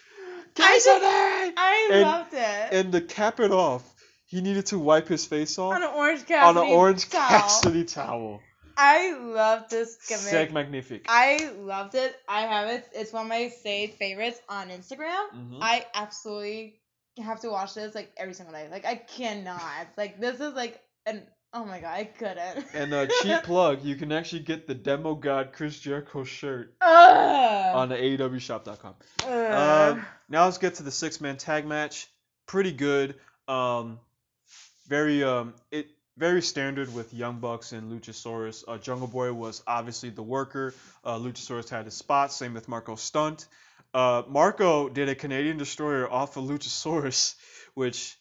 Cassidy. 0.56 1.54
I 1.58 1.90
and- 1.92 2.02
loved 2.02 2.34
it. 2.34 2.74
And 2.74 2.92
to 2.92 3.02
cap 3.02 3.40
it 3.40 3.52
off, 3.52 3.84
he 4.26 4.42
needed 4.42 4.66
to 4.68 4.80
wipe 4.80 5.08
his 5.08 5.26
face 5.26 5.58
off 5.60 5.76
on 5.76 5.84
an 5.84 5.90
orange 5.96 6.30
on 6.32 6.58
an 6.58 6.64
orange 6.64 7.10
towel. 7.10 7.28
Cassidy 7.30 7.86
towel. 7.86 8.42
I 8.76 9.14
love 9.14 9.70
this 9.70 9.98
gimmick. 10.08 10.50
Seg 10.50 10.52
magnifique. 10.52 11.06
I 11.08 11.52
loved 11.60 11.94
it. 11.96 12.16
I 12.28 12.42
have 12.42 12.70
it. 12.70 12.88
It's 12.94 13.14
one 13.14 13.24
of 13.24 13.30
my 13.30 13.50
saved 13.50 13.94
favorites 13.94 14.40
on 14.50 14.70
Instagram. 14.70 15.30
Mhm. 15.36 15.60
I 15.62 15.86
absolutely 15.94 16.82
have 17.24 17.42
to 17.42 17.50
watch 17.50 17.76
this 17.76 17.94
like 17.94 18.12
every 18.18 18.34
single 18.34 18.54
day. 18.54 18.68
Like 18.72 18.86
I 18.86 18.96
cannot. 18.96 19.88
Like 19.96 20.20
this 20.20 20.40
is 20.40 20.54
like 20.56 20.82
an 21.06 21.22
oh 21.54 21.66
my 21.66 21.80
god, 21.80 21.94
I 21.94 22.04
couldn't. 22.06 22.66
And 22.74 22.94
a 22.94 23.08
cheap 23.22 23.44
plug, 23.44 23.84
you 23.84 23.96
can 23.96 24.12
actually 24.12 24.42
get 24.42 24.68
the 24.68 24.74
Demo 24.74 25.16
God 25.16 25.52
Chris 25.54 25.80
Jericho 25.80 26.24
shirt 26.24 26.74
Ugh. 26.82 27.76
on 27.76 27.90
the 27.90 27.96
AEWshop.com. 27.96 28.96
Um, 29.26 30.06
now 30.30 30.46
let's 30.46 30.58
get 30.58 30.76
to 30.76 30.84
the 30.84 30.92
six 30.92 31.22
man 31.22 31.38
tag 31.38 31.66
match. 31.66 32.08
Pretty 32.48 32.72
good. 32.72 33.16
Um, 33.48 34.00
very 34.88 35.24
um, 35.24 35.54
it 35.72 35.88
very 36.18 36.42
standard 36.42 36.94
with 36.94 37.14
Young 37.14 37.40
Bucks 37.40 37.72
and 37.72 37.92
Luchasaurus. 37.92 38.64
Uh, 38.68 38.78
Jungle 38.78 39.08
Boy 39.08 39.34
was 39.34 39.64
obviously 39.66 40.10
the 40.10 40.24
worker. 40.24 40.74
Uh, 41.04 41.18
Luchasaurus 41.18 41.70
had 41.70 41.86
his 41.86 41.96
spot. 41.96 42.32
Same 42.32 42.54
with 42.54 42.68
Marco 42.68 42.96
Stunt. 42.96 43.48
Uh, 43.94 44.24
Marco 44.28 44.90
did 44.90 45.10
a 45.10 45.16
Canadian 45.16 45.58
Destroyer 45.58 46.12
off 46.12 46.38
of 46.38 46.46
Luchasaurus, 46.46 47.36
which 47.74 48.18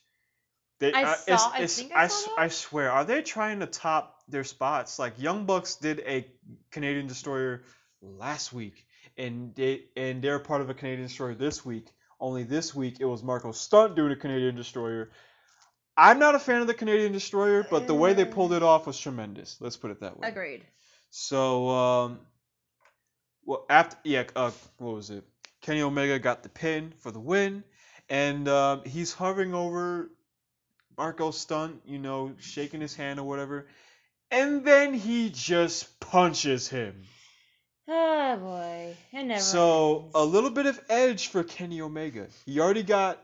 they 0.83 0.93
I 0.93 1.03
uh, 1.05 1.14
saw- 1.14 1.22
it's- 1.33 1.47
I 1.53 1.57
it's- 1.57 1.76
think 1.78 1.93
I 1.95 2.03
I, 2.05 2.07
saw 2.09 2.35
that. 2.37 2.41
I 2.43 2.49
swear, 2.49 2.91
are 2.93 3.05
they 3.05 3.22
trying 3.22 3.61
to 3.61 3.66
top 3.66 4.18
their 4.28 4.45
spots? 4.45 4.99
Like 4.99 5.14
Young 5.18 5.47
Bucks 5.47 5.76
did 5.76 6.01
a 6.01 6.26
Canadian 6.70 7.07
Destroyer 7.07 7.62
last 8.01 8.53
week, 8.53 8.85
and 9.16 9.55
they 9.55 9.85
and 9.97 10.22
they're 10.22 10.39
part 10.41 10.61
of 10.61 10.70
a 10.70 10.74
Canadian 10.74 11.07
Destroyer 11.09 11.35
this 11.35 11.64
week. 11.64 11.87
Only 12.20 12.45
this 12.45 12.74
week 12.74 12.99
it 13.01 13.05
was 13.05 13.22
Marco 13.22 13.53
Stunt 13.53 13.97
doing 13.97 14.12
a 14.12 14.16
Canadian 14.16 14.55
Destroyer. 14.57 15.11
I'm 15.97 16.18
not 16.18 16.35
a 16.35 16.39
fan 16.39 16.61
of 16.62 16.66
the 16.66 16.74
Canadian 16.74 17.12
Destroyer, 17.12 17.66
but 17.70 17.87
the 17.87 17.95
way 17.95 18.14
they 18.14 18.24
pulled 18.24 18.53
it 18.53 18.62
off 18.62 18.87
was 18.87 18.99
tremendous. 18.99 19.57
Let's 19.61 19.76
put 19.76 19.91
it 19.91 20.01
that 20.01 20.18
way. 20.18 20.28
Agreed. 20.28 20.64
So, 21.11 21.68
um, 21.68 22.20
well, 23.45 23.66
after 23.68 23.97
yeah, 24.05 24.24
uh, 24.35 24.51
what 24.78 24.95
was 24.95 25.11
it? 25.11 25.24
Kenny 25.61 25.83
Omega 25.83 26.18
got 26.18 26.43
the 26.43 26.49
pin 26.49 26.93
for 27.01 27.11
the 27.11 27.20
win, 27.20 27.62
and 28.09 28.49
um, 28.49 28.83
he's 28.85 29.12
hovering 29.12 29.53
over 29.55 30.11
Marco 30.97 31.30
Stunt, 31.30 31.82
you 31.86 31.99
know, 31.99 32.34
shaking 32.40 32.80
his 32.80 32.95
hand 32.95 33.18
or 33.20 33.24
whatever, 33.24 33.66
and 34.30 34.64
then 34.64 34.95
he 34.95 35.30
just 35.30 36.01
punches 36.01 36.68
him. 36.68 37.05
Oh 37.88 38.36
boy. 38.36 38.97
It 39.12 39.24
never 39.24 39.40
So 39.40 40.03
ends. 40.03 40.12
a 40.14 40.24
little 40.24 40.51
bit 40.51 40.66
of 40.66 40.80
edge 40.88 41.28
for 41.28 41.43
Kenny 41.45 41.80
Omega. 41.80 42.28
He 42.47 42.61
already 42.61 42.82
got 42.82 43.18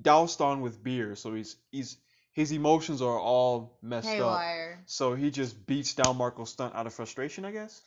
doused 0.00 0.40
on 0.40 0.60
with 0.60 0.82
beer, 0.82 1.16
so 1.16 1.34
he's 1.34 1.56
he's 1.70 1.96
his 2.32 2.52
emotions 2.52 3.02
are 3.02 3.18
all 3.18 3.76
messed 3.82 4.08
up. 4.08 4.40
So 4.86 5.14
he 5.14 5.30
just 5.30 5.66
beats 5.66 5.94
down 5.94 6.16
Marco 6.16 6.44
Stunt 6.44 6.74
out 6.74 6.86
of 6.86 6.94
frustration, 6.94 7.44
I 7.44 7.52
guess. 7.52 7.80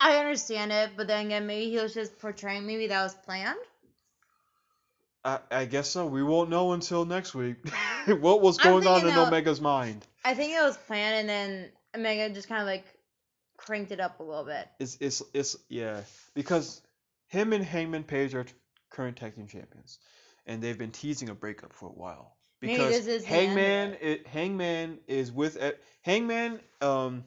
I 0.00 0.16
understand 0.16 0.72
it, 0.72 0.90
but 0.96 1.06
then 1.06 1.26
again, 1.26 1.46
maybe 1.46 1.70
he 1.70 1.76
was 1.76 1.94
just 1.94 2.18
portraying. 2.18 2.66
Maybe 2.66 2.88
that 2.88 3.02
was 3.02 3.14
planned. 3.14 3.58
I, 5.24 5.38
I 5.50 5.64
guess 5.66 5.88
so. 5.90 6.06
We 6.06 6.22
won't 6.22 6.50
know 6.50 6.72
until 6.72 7.04
next 7.04 7.34
week 7.34 7.56
what 8.06 8.40
was 8.40 8.58
going 8.58 8.86
on 8.86 9.02
in 9.02 9.08
that- 9.08 9.28
Omega's 9.28 9.60
mind. 9.60 10.06
I 10.24 10.34
think 10.34 10.52
it 10.52 10.62
was 10.62 10.76
planned, 10.76 11.16
and 11.16 11.28
then 11.28 11.68
Omega 11.96 12.32
just 12.34 12.48
kind 12.48 12.60
of 12.60 12.66
like 12.66 12.84
cranked 13.56 13.92
it 13.92 14.00
up 14.00 14.20
a 14.20 14.22
little 14.22 14.44
bit. 14.44 14.68
It's 14.78 14.96
it's 15.00 15.22
it's 15.34 15.56
yeah 15.68 16.02
because 16.34 16.80
him 17.28 17.52
and 17.52 17.64
Hangman 17.64 18.04
Page 18.04 18.34
are 18.34 18.44
t- 18.44 18.52
current 18.90 19.16
tag 19.16 19.34
team 19.34 19.46
champions, 19.46 19.98
and 20.46 20.62
they've 20.62 20.78
been 20.78 20.90
teasing 20.92 21.28
a 21.28 21.34
breakup 21.34 21.72
for 21.72 21.88
a 21.88 21.92
while. 21.92 22.36
Because 22.60 23.04
this 23.04 23.06
is 23.08 23.24
the 23.24 23.28
end 23.30 23.52
of 23.52 23.56
Hangman, 23.58 23.96
it. 24.00 24.26
Hangman 24.28 24.98
is 25.08 25.32
with 25.32 25.60
e- 25.60 25.72
Hangman 26.02 26.60
um 26.80 27.24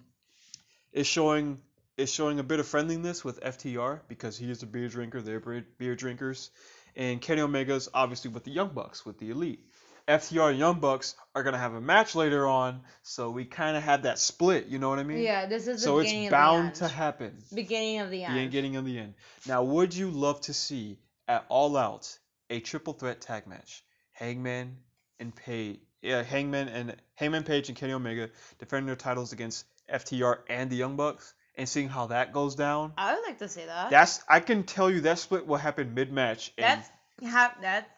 is 0.93 1.07
showing 1.07 1.59
is 1.97 2.11
showing 2.11 2.39
a 2.39 2.43
bit 2.43 2.59
of 2.59 2.67
friendliness 2.67 3.23
with 3.25 3.41
FTR 3.41 3.99
because 4.07 4.37
he 4.37 4.49
is 4.49 4.63
a 4.63 4.65
beer 4.65 4.87
drinker. 4.87 5.21
They're 5.21 5.39
beer 5.41 5.95
drinkers, 5.95 6.49
and 6.95 7.21
Kenny 7.21 7.41
Omega's 7.41 7.89
obviously 7.93 8.31
with 8.31 8.43
the 8.43 8.51
Young 8.51 8.69
Bucks 8.69 9.05
with 9.05 9.17
the 9.19 9.29
Elite. 9.31 9.59
FTR 10.07 10.51
and 10.51 10.59
Young 10.59 10.79
Bucks 10.79 11.15
are 11.33 11.41
gonna 11.41 11.57
have 11.57 11.73
a 11.73 11.81
match 11.81 12.13
later 12.13 12.47
on, 12.47 12.81
so 13.01 13.31
we 13.31 13.43
kind 13.43 13.75
of 13.75 13.81
have 13.83 14.03
that 14.03 14.19
split. 14.19 14.67
You 14.67 14.77
know 14.77 14.89
what 14.89 14.99
I 14.99 15.03
mean? 15.03 15.17
Yeah, 15.19 15.47
this 15.47 15.67
is 15.67 15.81
So 15.81 15.97
it's 15.99 16.29
bound 16.29 16.75
to 16.75 16.87
happen. 16.87 17.35
beginning 17.53 17.99
of 18.01 18.11
the 18.11 18.19
The 18.19 18.23
end. 18.25 18.35
beginning 18.51 18.75
of 18.75 18.85
the 18.85 18.99
end. 18.99 19.15
Now, 19.47 19.63
would 19.63 19.95
you 19.95 20.11
love 20.11 20.41
to 20.41 20.53
see 20.53 20.99
at 21.27 21.45
All 21.49 21.75
Out 21.75 22.19
a 22.51 22.59
triple 22.59 22.93
threat 22.93 23.19
tag 23.21 23.47
match? 23.47 23.83
Hangman 24.11 24.77
and 25.19 25.35
Page, 25.35 25.79
yeah, 26.03 26.21
Hangman 26.21 26.67
and 26.67 26.95
Hangman 27.15 27.43
Page 27.43 27.69
and 27.69 27.77
Kenny 27.77 27.93
Omega 27.93 28.29
defending 28.59 28.85
their 28.85 28.95
titles 28.95 29.33
against 29.33 29.65
FTR 29.91 30.39
and 30.49 30.69
the 30.69 30.75
Young 30.75 30.95
Bucks, 30.97 31.33
and 31.57 31.67
seeing 31.67 31.89
how 31.89 32.07
that 32.07 32.33
goes 32.33 32.55
down. 32.55 32.93
I 32.97 33.15
would 33.15 33.23
like 33.25 33.39
to 33.39 33.47
see 33.47 33.65
that. 33.65 33.89
That's 33.89 34.21
I 34.27 34.39
can 34.39 34.63
tell 34.63 34.89
you 34.89 35.01
that 35.01 35.19
split 35.19 35.47
will 35.47 35.57
happen 35.57 35.93
mid 35.93 36.11
match. 36.11 36.53
that's 36.57 36.89
ha- 37.23 37.55
that's 37.61 37.89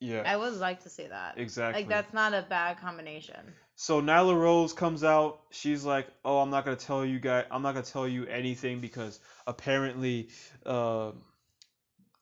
yeah, 0.00 0.22
I 0.26 0.36
would 0.36 0.54
like 0.54 0.82
to 0.82 0.90
see 0.90 1.06
that. 1.06 1.38
exactly. 1.38 1.82
Like 1.82 1.88
that's 1.88 2.12
not 2.12 2.34
a 2.34 2.42
bad 2.42 2.78
combination. 2.80 3.54
So 3.76 4.00
Nyla 4.00 4.38
Rose 4.38 4.72
comes 4.72 5.02
out. 5.02 5.40
She's 5.50 5.84
like, 5.84 6.06
"Oh, 6.24 6.38
I'm 6.38 6.50
not 6.50 6.64
gonna 6.64 6.76
tell 6.76 7.04
you 7.04 7.18
guys. 7.18 7.46
I'm 7.50 7.62
not 7.62 7.74
gonna 7.74 7.86
tell 7.86 8.06
you 8.06 8.26
anything 8.26 8.80
because 8.80 9.18
apparently, 9.46 10.28
uh, 10.66 11.12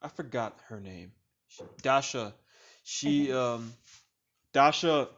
I 0.00 0.08
forgot 0.08 0.56
her 0.68 0.80
name. 0.80 1.12
Dasha. 1.82 2.34
She 2.84 3.32
um, 3.32 3.72
Dasha 4.52 5.08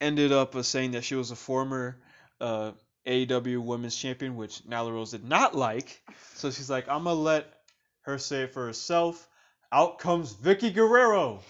ended 0.00 0.32
up 0.32 0.54
uh, 0.54 0.62
saying 0.62 0.92
that 0.92 1.04
she 1.04 1.14
was 1.14 1.30
a 1.30 1.36
former 1.36 1.96
uh, 2.40 2.72
AEW 3.06 3.60
Women's 3.62 3.96
Champion, 3.96 4.36
which 4.36 4.62
Nyla 4.64 4.92
Rose 4.92 5.12
did 5.12 5.24
not 5.24 5.54
like. 5.54 6.02
So 6.34 6.50
she's 6.50 6.70
like, 6.70 6.88
I'm 6.88 7.04
gonna 7.04 7.14
let 7.14 7.46
her 8.02 8.18
say 8.18 8.42
it 8.42 8.52
for 8.52 8.66
herself. 8.66 9.28
Out 9.72 9.98
comes 9.98 10.34
Vickie 10.34 10.74
Guerrero 10.74 11.40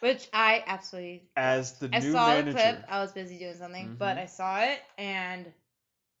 Which 0.00 0.28
I 0.32 0.62
absolutely 0.66 1.22
as 1.36 1.72
the 1.78 1.88
I 1.92 2.00
new 2.00 2.12
saw 2.12 2.26
manager. 2.26 2.52
the 2.52 2.52
clip. 2.52 2.84
I 2.88 3.00
was 3.00 3.12
busy 3.12 3.38
doing 3.38 3.54
something, 3.56 3.94
but 3.98 4.16
Mhm. 4.16 4.20
I 4.20 4.26
saw 4.26 4.60
it 4.60 4.80
and 4.98 5.46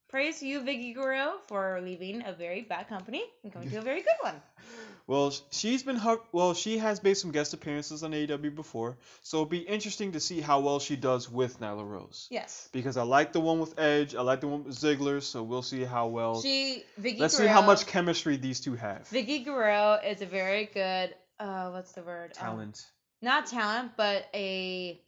praise 0.08 0.40
to 0.40 0.46
you, 0.46 0.60
Vickie 0.60 0.94
Guerrero, 0.94 1.38
for 1.48 1.80
leaving 1.82 2.24
a 2.26 2.32
very 2.32 2.62
bad 2.62 2.88
company 2.88 3.24
and 3.42 3.52
coming 3.52 3.68
to 3.70 3.76
a 3.78 3.82
very 3.82 4.02
good 4.02 4.18
one. 4.22 4.40
Well, 5.08 5.32
she's 5.50 5.84
been 5.84 6.00
well, 6.32 6.52
she 6.54 6.78
has 6.78 7.00
made 7.02 7.16
some 7.16 7.30
guest 7.30 7.54
appearances 7.54 8.02
on 8.02 8.10
AEW 8.10 8.54
before, 8.56 8.98
so 9.22 9.38
it'll 9.38 9.46
be 9.46 9.58
interesting 9.58 10.12
to 10.12 10.20
see 10.20 10.40
how 10.40 10.58
well 10.60 10.80
she 10.80 10.96
does 10.96 11.30
with 11.30 11.60
Nyla 11.60 11.88
Rose. 11.88 12.26
Yes. 12.28 12.68
Because 12.72 12.96
I 12.96 13.04
like 13.04 13.32
the 13.32 13.40
one 13.40 13.60
with 13.60 13.78
Edge, 13.78 14.16
I 14.16 14.22
like 14.22 14.40
the 14.40 14.48
one 14.48 14.64
with 14.64 14.76
Ziggler, 14.76 15.22
so 15.22 15.44
we'll 15.44 15.62
see 15.62 15.84
how 15.84 16.08
well. 16.08 16.42
She 16.42 16.82
Vickie 17.00 17.20
Let's 17.20 17.36
see 17.36 17.46
how 17.46 17.62
much 17.62 17.86
chemistry 17.86 18.36
these 18.36 18.58
two 18.58 18.74
have. 18.74 19.08
Vickie 19.08 19.44
Guerrero 19.44 20.00
is 20.04 20.22
a 20.22 20.26
very 20.26 20.66
good 20.66 21.14
uh 21.38 21.70
what's 21.70 21.92
the 21.92 22.02
word? 22.02 22.32
Um, 22.40 22.46
Talent, 22.46 22.86
not 23.22 23.46
talent, 23.46 23.92
but 23.96 24.26
a 24.34 25.00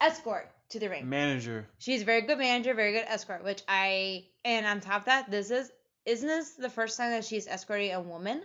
escort 0.00 0.48
to 0.70 0.78
the 0.78 0.88
ring. 0.88 1.06
manager. 1.08 1.66
She's 1.78 2.00
a 2.00 2.04
very 2.06 2.22
good 2.22 2.38
manager, 2.38 2.72
very 2.72 2.92
good 2.92 3.04
escort, 3.06 3.44
which 3.44 3.62
I 3.68 4.24
and 4.42 4.64
on 4.64 4.80
top 4.80 5.02
of 5.02 5.06
that, 5.06 5.30
this 5.30 5.50
is 5.50 5.70
isn't 6.06 6.26
this 6.26 6.52
the 6.52 6.70
first 6.70 6.96
time 6.96 7.10
that 7.10 7.24
she's 7.26 7.46
escorting 7.46 7.92
a 7.92 8.00
woman? 8.00 8.42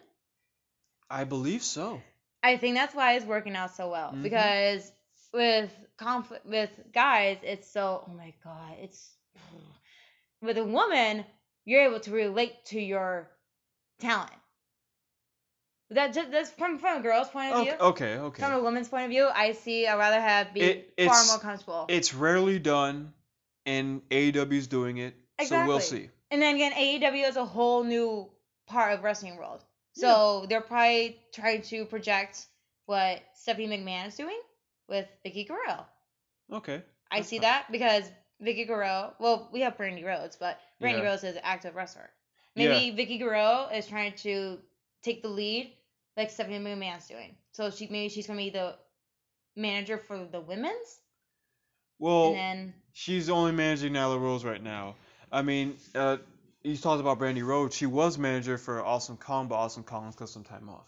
I 1.10 1.24
believe 1.24 1.64
so. 1.64 2.02
I 2.44 2.58
think 2.58 2.76
that's 2.76 2.96
why 2.96 3.14
it's 3.16 3.26
working 3.26 3.56
out 3.56 3.76
so 3.76 3.90
well 3.90 4.12
Mhm. 4.14 4.24
because 4.24 4.92
with 5.34 5.72
conflict 5.98 6.46
with 6.46 6.70
guys, 6.94 7.38
it's 7.44 7.70
so 7.70 8.04
oh 8.08 8.12
my 8.14 8.34
god, 8.44 8.78
it's 8.80 9.10
with 10.42 10.58
a 10.58 10.64
woman, 10.64 11.26
you're 11.66 11.84
able 11.84 12.00
to 12.02 12.12
relate 12.12 12.66
to 12.66 12.80
your 12.80 13.30
talent. 14.00 14.32
That 15.92 16.14
just 16.14 16.32
that's 16.32 16.52
from 16.52 16.78
from 16.78 17.00
a 17.00 17.02
girl's 17.02 17.30
point 17.30 17.52
of 17.54 17.64
view. 17.66 17.74
Okay, 17.74 18.18
okay. 18.18 18.44
From 18.44 18.54
a 18.54 18.62
woman's 18.62 18.88
point 18.88 19.06
of 19.06 19.10
view, 19.10 19.28
I 19.34 19.54
see. 19.54 19.88
I'd 19.88 19.98
rather 19.98 20.22
have 20.22 20.54
be 20.54 20.62
It- 20.62 21.08
far 21.08 21.26
more 21.26 21.40
comfortable. 21.40 21.86
It's 21.90 22.14
rarely 22.14 22.60
done, 22.60 23.14
and 23.66 24.08
AEW's 24.10 24.68
doing 24.68 24.98
it, 25.00 25.16
exactly. 25.40 25.66
so 25.66 25.68
we'll 25.68 25.80
see. 25.80 26.10
And 26.32 26.40
then 26.42 26.56
again, 26.56 26.74
AEW 26.74 27.28
is 27.28 27.38
a 27.38 27.46
whole 27.46 27.84
new 27.84 28.30
part 28.68 28.94
of 28.94 29.04
wrestling 29.04 29.36
world. 29.38 29.66
So 29.94 30.46
they're 30.50 30.62
probably 30.62 31.20
trying 31.34 31.62
to 31.64 31.86
project 31.86 32.46
what 32.86 33.22
Stephanie 33.34 33.68
McMahon 33.68 34.08
is 34.08 34.16
doing 34.16 34.40
with 34.88 35.08
Vickie 35.26 35.48
Guerrero. 35.48 35.86
Okay. 36.52 36.82
I 37.12 37.22
see 37.22 37.38
fine. 37.38 37.42
that 37.44 37.72
because 37.72 38.04
Vickie 38.44 38.68
Guerrero, 38.68 39.14
well, 39.20 39.50
we 39.52 39.62
have 39.62 39.78
Brandi 39.78 40.06
Rhodes, 40.06 40.36
but 40.36 40.60
Brandi 40.82 41.00
Yeah. 41.00 41.10
Rhodes 41.10 41.24
is 41.24 41.36
an 41.36 41.42
active 41.44 41.76
wrestler. 41.76 42.10
Maybe 42.56 42.92
Vickie 42.96 43.20
Guerrero 43.20 43.70
is 43.74 43.88
trying 43.88 44.14
to 44.18 44.60
take 45.04 45.22
the 45.22 45.30
lead 45.30 45.72
like 46.18 46.30
Stephanie 46.30 46.60
McMahon's 46.60 47.08
doing. 47.08 47.36
So 47.52 47.70
she 47.70 47.88
maybe 47.88 48.10
she's 48.10 48.28
gonna 48.28 48.38
be 48.38 48.50
the 48.50 48.76
manager 49.56 49.98
for 49.98 50.26
the 50.26 50.40
women's, 50.42 51.00
Well, 52.00 52.28
and 52.28 52.36
then 52.36 52.74
she's 52.94 53.30
only 53.30 53.52
managing 53.52 53.94
Nyla 53.94 54.20
Rose 54.20 54.44
right 54.44 54.62
now. 54.62 54.96
I 55.32 55.42
mean, 55.42 55.78
uh, 55.96 56.18
you 56.70 56.78
talked 56.78 57.02
about 57.02 57.20
Brandi 57.20 57.44
Rhodes. 57.44 57.76
She 57.76 57.86
was 57.86 58.18
manager 58.18 58.58
for 58.58 58.84
Awesome 58.84 59.18
Kong, 59.18 59.48
but 59.48 59.56
Awesome 59.56 59.84
Kong 59.84 60.14
took 60.16 60.28
some 60.28 60.44
time 60.44 60.70
off. 60.70 60.88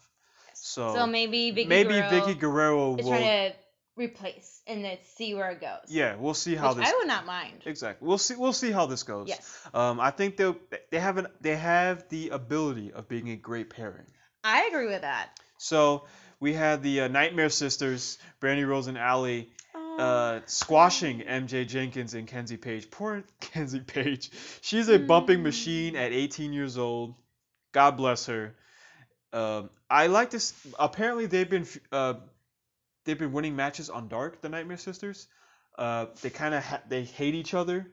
So, 0.54 0.94
so 0.94 1.08
maybe 1.08 1.52
Vickie 1.52 1.68
maybe 1.68 1.90
Guerrero 1.90 2.10
Vickie 2.10 2.40
Guerrero 2.40 2.90
will. 2.92 2.98
trying 2.98 3.52
to 3.52 3.56
replace 3.96 4.62
and 4.68 4.84
then 4.86 4.98
see 5.16 5.34
where 5.34 5.50
it 5.52 5.60
goes. 5.60 5.90
Yeah, 5.90 6.16
we'll 6.16 6.34
see 6.34 6.56
how 6.56 6.70
Which 6.74 6.86
this. 6.86 6.94
I 6.94 6.98
would 6.98 7.08
not 7.08 7.26
mind. 7.26 7.64
Exactly. 7.66 8.08
We'll 8.08 8.18
see. 8.18 8.36
We'll 8.36 8.54
see 8.54 8.72
how 8.72 8.86
this 8.86 9.04
goes. 9.04 9.28
Yes. 9.28 9.68
Um, 9.74 10.00
I 10.00 10.12
think 10.12 10.38
they 10.38 10.54
they 10.92 11.00
have 11.00 11.18
an 11.18 11.28
they 11.42 11.56
have 11.56 12.08
the 12.10 12.30
ability 12.30 12.94
of 12.94 13.08
being 13.08 13.30
a 13.30 13.36
great 13.36 13.70
pairing. 13.70 14.06
I 14.44 14.68
agree 14.72 14.88
with 14.88 15.02
that. 15.02 15.30
So 15.58 16.06
we 16.40 16.54
had 16.54 16.82
the 16.84 17.02
uh, 17.02 17.08
Nightmare 17.08 17.50
Sisters, 17.50 18.18
Brandi 18.40 18.68
Rose 18.68 18.88
and 18.88 18.98
Allie, 18.98 19.52
uh, 20.00 20.40
squashing 20.46 21.20
MJ 21.22 21.68
Jenkins 21.68 22.14
and 22.14 22.28
Kenzie 22.28 22.58
Paige. 22.58 22.90
Poor 22.92 23.24
Kenzie 23.42 23.80
Paige. 23.80 24.30
She's 24.62 24.90
a 24.90 24.98
bumping 25.00 25.40
Mm. 25.40 25.44
machine 25.44 25.96
at 25.96 26.12
18 26.12 26.54
years 26.54 26.78
old. 26.78 27.16
God 27.74 27.98
bless 27.98 28.26
her. 28.28 28.56
Um, 29.34 29.70
I 29.90 30.08
like 30.08 30.30
this. 30.30 30.54
Apparently, 30.78 31.26
they've 31.26 31.50
been 31.50 31.66
uh, 31.92 32.16
they've 33.06 33.18
been 33.20 33.32
winning 33.32 33.56
matches 33.56 33.90
on 33.90 34.08
Dark. 34.08 34.42
The 34.42 34.50
Nightmare 34.50 34.78
Sisters. 34.78 35.28
Uh, 35.78 36.08
they 36.22 36.30
kind 36.30 36.54
of 36.54 36.64
ha- 36.64 36.82
they 36.90 37.04
hate 37.06 37.34
each 37.34 37.54
other, 37.54 37.88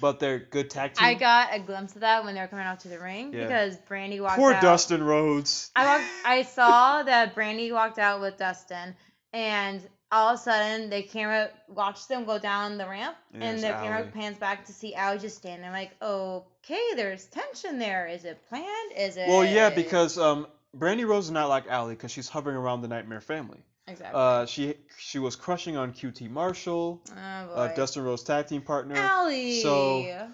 but 0.00 0.18
they're 0.18 0.38
good 0.38 0.70
tag 0.70 0.94
team. 0.94 1.06
I 1.06 1.12
got 1.14 1.54
a 1.54 1.60
glimpse 1.60 1.94
of 1.94 2.00
that 2.00 2.24
when 2.24 2.34
they 2.34 2.40
were 2.40 2.46
coming 2.46 2.64
out 2.64 2.80
to 2.80 2.88
the 2.88 2.98
ring 2.98 3.34
Yeah. 3.34 3.42
because 3.42 3.76
Brandi 3.88 4.18
walked 4.20 4.32
out. 4.32 4.38
Poor 4.38 4.54
out. 4.54 4.62
Dustin 4.62 5.02
Rhodes. 5.02 5.70
I 5.76 5.84
walked, 5.86 6.04
I 6.24 6.42
saw 6.42 7.02
that 7.02 7.34
Brandi 7.34 7.70
walked 7.70 7.98
out 7.98 8.22
with 8.22 8.38
Dustin, 8.38 8.96
and 9.34 9.86
all 10.10 10.34
of 10.34 10.40
a 10.40 10.42
sudden 10.42 10.90
the 10.90 11.02
camera 11.02 11.50
watched 11.68 12.08
them 12.08 12.24
go 12.24 12.38
down 12.38 12.78
the 12.78 12.88
ramp, 12.88 13.16
And 13.34 13.42
and 13.42 13.58
the 13.62 13.68
camera 13.68 14.04
pans 14.12 14.38
back 14.38 14.64
to 14.66 14.72
see 14.72 14.94
Allie 14.94 15.18
just 15.18 15.36
standing 15.36 15.62
there. 15.62 15.72
Like, 15.72 15.92
okay, 16.02 16.80
there's 16.96 17.26
tension 17.26 17.78
there. 17.78 18.06
Is 18.06 18.24
it 18.24 18.38
planned? 18.48 18.92
Is 18.96 19.16
it? 19.16 19.28
Well, 19.28 19.44
yeah, 19.44 19.70
because 19.70 20.18
um, 20.18 20.46
Brandi 20.76 21.06
Rose 21.06 21.26
is 21.26 21.30
not 21.30 21.48
like 21.48 21.66
Allie 21.68 21.94
because 21.94 22.10
she's 22.10 22.28
hovering 22.28 22.56
around 22.56 22.82
the 22.82 22.88
Nightmare 22.88 23.20
family. 23.20 23.62
exactly. 23.86 24.18
Uh, 24.20 24.46
she 24.46 24.74
she 24.98 25.18
was 25.18 25.36
crushing 25.36 25.76
on 25.76 25.92
QT 25.92 26.30
Marshall, 26.30 27.02
oh 27.10 27.16
uh. 27.16 27.74
Dustin 27.74 28.02
Rose 28.02 28.22
tag 28.22 28.46
team 28.46 28.62
partner. 28.62 28.96
Allie. 28.96 29.60
so 29.60 30.28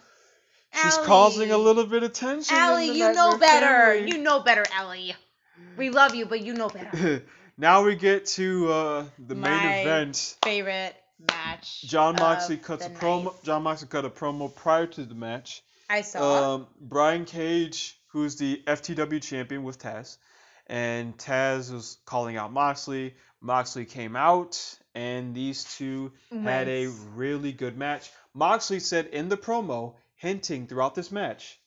She's 0.82 0.94
Allie. 0.96 1.06
causing 1.06 1.50
a 1.52 1.58
little 1.58 1.86
bit 1.86 2.02
of 2.02 2.12
tension. 2.12 2.56
in 2.56 2.60
Allie, 2.62 2.86
you 2.98 3.12
know 3.12 3.38
better. 3.38 3.94
family. 3.94 4.10
You 4.10 4.18
know 4.22 4.40
better, 4.40 4.64
Allie. 4.72 5.14
We 5.76 5.90
love 5.90 6.14
you, 6.14 6.26
but 6.26 6.40
you 6.44 6.52
know 6.54 6.68
better. 6.68 7.22
now 7.56 7.84
we 7.84 7.94
get 7.94 8.26
to 8.26 8.70
uh, 8.72 9.04
the 9.18 9.34
My 9.34 9.48
main 9.48 9.80
event. 9.86 10.36
Favorite 10.42 10.96
match. 11.30 11.82
Jon 11.82 12.16
Moxley 12.16 12.56
cuts 12.56 12.86
a 12.86 12.90
promo. 12.90 13.24
night. 13.24 13.44
Jon 13.44 13.62
Moxley 13.62 13.88
cut 13.88 14.04
a 14.04 14.10
promo 14.10 14.54
prior 14.54 14.86
to 14.86 15.04
the 15.04 15.14
match. 15.14 15.62
I 15.88 16.00
saw. 16.00 16.54
Um, 16.54 16.66
Brian 16.80 17.24
Cage, 17.24 17.98
who's 18.08 18.36
the 18.36 18.62
FTW 18.66 19.22
champion 19.22 19.64
with 19.64 19.78
Taz, 19.78 20.16
and 20.66 21.16
Taz 21.16 21.72
was 21.72 21.98
calling 22.06 22.36
out 22.36 22.52
Moxley. 22.52 23.14
Moxley 23.40 23.84
came 23.84 24.16
out, 24.16 24.78
and 24.94 25.34
these 25.34 25.64
two 25.76 26.12
had 26.30 26.68
a 26.68 26.86
really 27.14 27.52
good 27.52 27.76
match. 27.76 28.10
Moxley 28.32 28.80
said 28.80 29.06
in 29.08 29.28
the 29.28 29.36
promo, 29.36 29.94
hinting 30.16 30.66
throughout 30.66 30.94
this 30.94 31.12
match, 31.12 31.60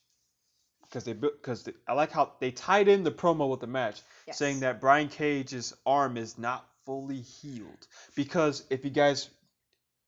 because 0.88 1.04
they 1.04 1.12
because 1.12 1.68
I 1.86 1.92
like 1.92 2.10
how 2.12 2.32
they 2.40 2.50
tied 2.50 2.88
in 2.88 3.04
the 3.04 3.10
promo 3.10 3.48
with 3.50 3.60
the 3.60 3.66
match, 3.66 4.00
Yes. 4.26 4.38
saying 4.38 4.60
that 4.60 4.80
Brian 4.80 5.08
Cage's 5.08 5.74
arm 5.86 6.16
is 6.16 6.38
not 6.38 6.66
fully 6.86 7.20
healed. 7.20 7.86
Because 8.16 8.64
if 8.70 8.84
you 8.84 8.90
guys 8.90 9.28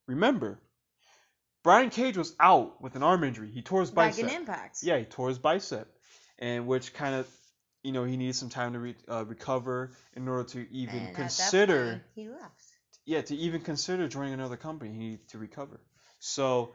remember, 0.06 0.58
Brian 1.62 1.90
Cage 1.90 2.16
was 2.16 2.34
out 2.40 2.80
with 2.80 2.96
an 2.96 3.02
arm 3.02 3.22
injury. 3.24 3.50
He 3.50 3.62
tore 3.62 3.80
his 3.80 3.90
back 3.90 4.12
bicep. 4.12 4.28
in 4.30 4.34
Impact. 4.34 4.78
Yeah, 4.82 4.98
he 4.98 5.04
tore 5.04 5.28
his 5.28 5.38
bicep, 5.38 5.86
and 6.38 6.66
which 6.66 6.94
kind 6.94 7.14
of, 7.14 7.28
you 7.82 7.92
know, 7.92 8.04
he 8.04 8.16
needed 8.16 8.34
some 8.36 8.48
time 8.48 8.72
to 8.72 8.78
re- 8.78 8.96
uh, 9.10 9.24
recover 9.26 9.90
in 10.14 10.26
order 10.26 10.44
to 10.50 10.66
even 10.72 10.96
And 10.98 11.14
consider, 11.16 12.02
he 12.14 12.28
left. 12.30 12.62
yeah, 13.04 13.20
to 13.20 13.36
even 13.36 13.60
consider 13.60 14.08
joining 14.08 14.32
another 14.32 14.56
company. 14.56 14.92
He 14.92 14.98
needed 14.98 15.28
to 15.28 15.38
recover. 15.38 15.80
So 16.18 16.74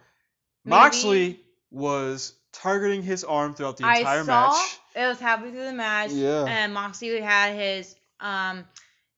Maybe- 0.63 0.69
Moxley 0.75 1.39
was 1.71 2.33
targeting 2.61 3.03
his 3.03 3.23
arm 3.23 3.53
throughout 3.53 3.77
the 3.77 3.83
entire 3.83 4.21
I 4.21 4.23
saw 4.23 4.51
match. 4.51 4.79
it 4.95 5.07
was 5.07 5.19
happening 5.19 5.53
through 5.53 5.65
the 5.65 5.73
match. 5.73 6.11
Yeah. 6.11 6.45
And 6.45 6.73
Moxley 6.73 7.19
had 7.19 7.53
his 7.55 7.95
um 8.19 8.65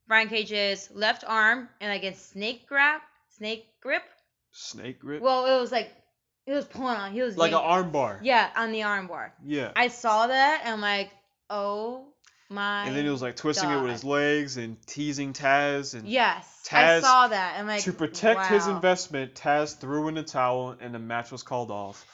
Brian 0.08 0.30
Cage's 0.30 0.90
left 0.94 1.24
arm 1.28 1.70
and 1.82 1.92
like 1.92 2.04
a 2.04 2.16
snake 2.16 2.68
grab, 2.68 3.02
snake 3.38 3.66
grip. 3.82 4.04
Snake 4.52 5.00
grip, 5.00 5.22
Well, 5.22 5.46
it 5.46 5.60
was 5.60 5.72
like 5.72 5.92
he 6.46 6.52
was 6.54 6.66
pulling 6.66 6.96
on. 6.96 7.12
He 7.12 7.22
was 7.22 7.38
like 7.38 7.52
an 7.52 7.58
arm 7.58 7.92
bar. 7.92 8.20
Yeah, 8.24 8.50
on 8.56 8.72
the 8.72 8.84
arm 8.84 9.08
bar. 9.08 9.34
Yeah. 9.46 9.72
I 9.76 9.90
saw 9.90 10.28
that 10.28 10.62
and 10.64 10.74
I'm 10.74 10.82
like, 10.82 11.12
oh 11.50 12.06
my. 12.50 12.86
And 12.86 12.96
then 12.96 13.04
he 13.04 13.12
was 13.12 13.22
like 13.22 13.36
twisting 13.36 13.70
it 13.70 13.82
with 13.82 13.92
his 13.92 14.04
legs 14.04 14.58
and 14.58 14.78
teasing 14.88 15.34
Taz 15.34 15.94
and 15.94 16.08
Yes, 16.08 16.64
Taz- 16.66 16.98
I 16.98 17.00
saw 17.02 17.28
that. 17.28 17.60
I'm 17.60 17.68
like, 17.68 17.84
to 17.84 17.94
protect 17.94 18.48
his 18.48 18.66
investment, 18.68 19.36
Taz 19.36 19.78
threw 19.78 20.08
in 20.08 20.16
the 20.16 20.24
towel 20.24 20.76
and 20.80 20.96
the 20.96 21.00
match 21.00 21.32
was 21.32 21.44
called 21.44 21.70
off. 21.70 22.06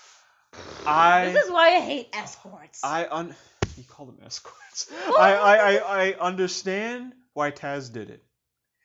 I 0.86 1.26
This 1.26 1.45
is 1.45 1.51
why 1.51 1.76
I 1.76 1.80
hate 1.80 2.10
escorts. 2.14 2.84
I 2.84 3.08
un 3.10 3.36
you 3.78 3.84
call 3.84 4.06
them 4.06 4.18
escorts. 4.26 4.91
I, 5.20 5.34
I, 5.34 5.56
I, 5.56 6.08
I 6.08 6.14
understand 6.20 7.14
why 7.34 7.51
Taz 7.51 7.91
did 7.91 8.10
it 8.10 8.24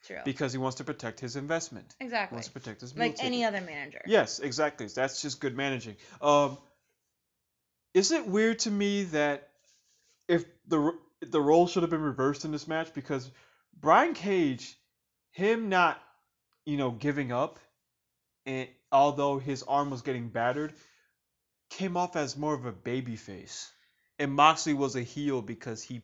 True. 0.07 0.19
because 0.25 0.53
he 0.53 0.59
wants 0.59 0.79
to 0.79 0.85
protect 0.85 1.21
his 1.21 1.37
investment. 1.37 1.95
He 1.99 2.05
exactly. 2.05 2.37
wants 2.37 2.49
to 2.49 2.53
protect 2.53 2.81
his 2.81 2.97
Like 2.97 3.17
any 3.23 3.45
other 3.45 3.61
manager. 3.61 4.01
Yes, 4.07 4.39
exactly. 4.39 4.87
That's 4.87 5.21
just 5.21 5.41
good 5.41 5.57
managing. 5.57 5.97
Um, 6.23 6.59
is 7.95 8.13
it 8.13 8.27
weird 8.27 8.61
to 8.61 8.71
me 8.71 9.05
that 9.05 9.49
if 10.29 10.45
the 10.67 10.93
the 11.21 11.41
role 11.41 11.67
should 11.67 11.83
have 11.83 11.91
been 11.91 12.03
reversed 12.03 12.45
in 12.45 12.53
this 12.53 12.69
match 12.69 12.95
because 12.95 13.29
Brian 13.81 14.15
Cage, 14.15 14.77
him 15.33 15.69
not, 15.69 16.01
you 16.65 16.77
know, 16.77 16.91
giving 16.91 17.33
up, 17.33 17.59
and 18.47 18.69
although 18.93 19.39
his 19.39 19.63
arm 19.65 19.91
was 19.91 20.03
getting 20.03 20.29
battered, 20.29 20.73
came 21.71 21.97
off 21.97 22.17
as 22.17 22.37
more 22.37 22.55
of 22.55 22.65
a 22.65 22.73
baby 22.73 23.17
face, 23.17 23.71
and 24.19 24.33
Moxley 24.33 24.75
was 24.75 24.97
a 24.97 25.03
heel 25.03 25.43
because 25.43 25.83
he, 25.83 26.03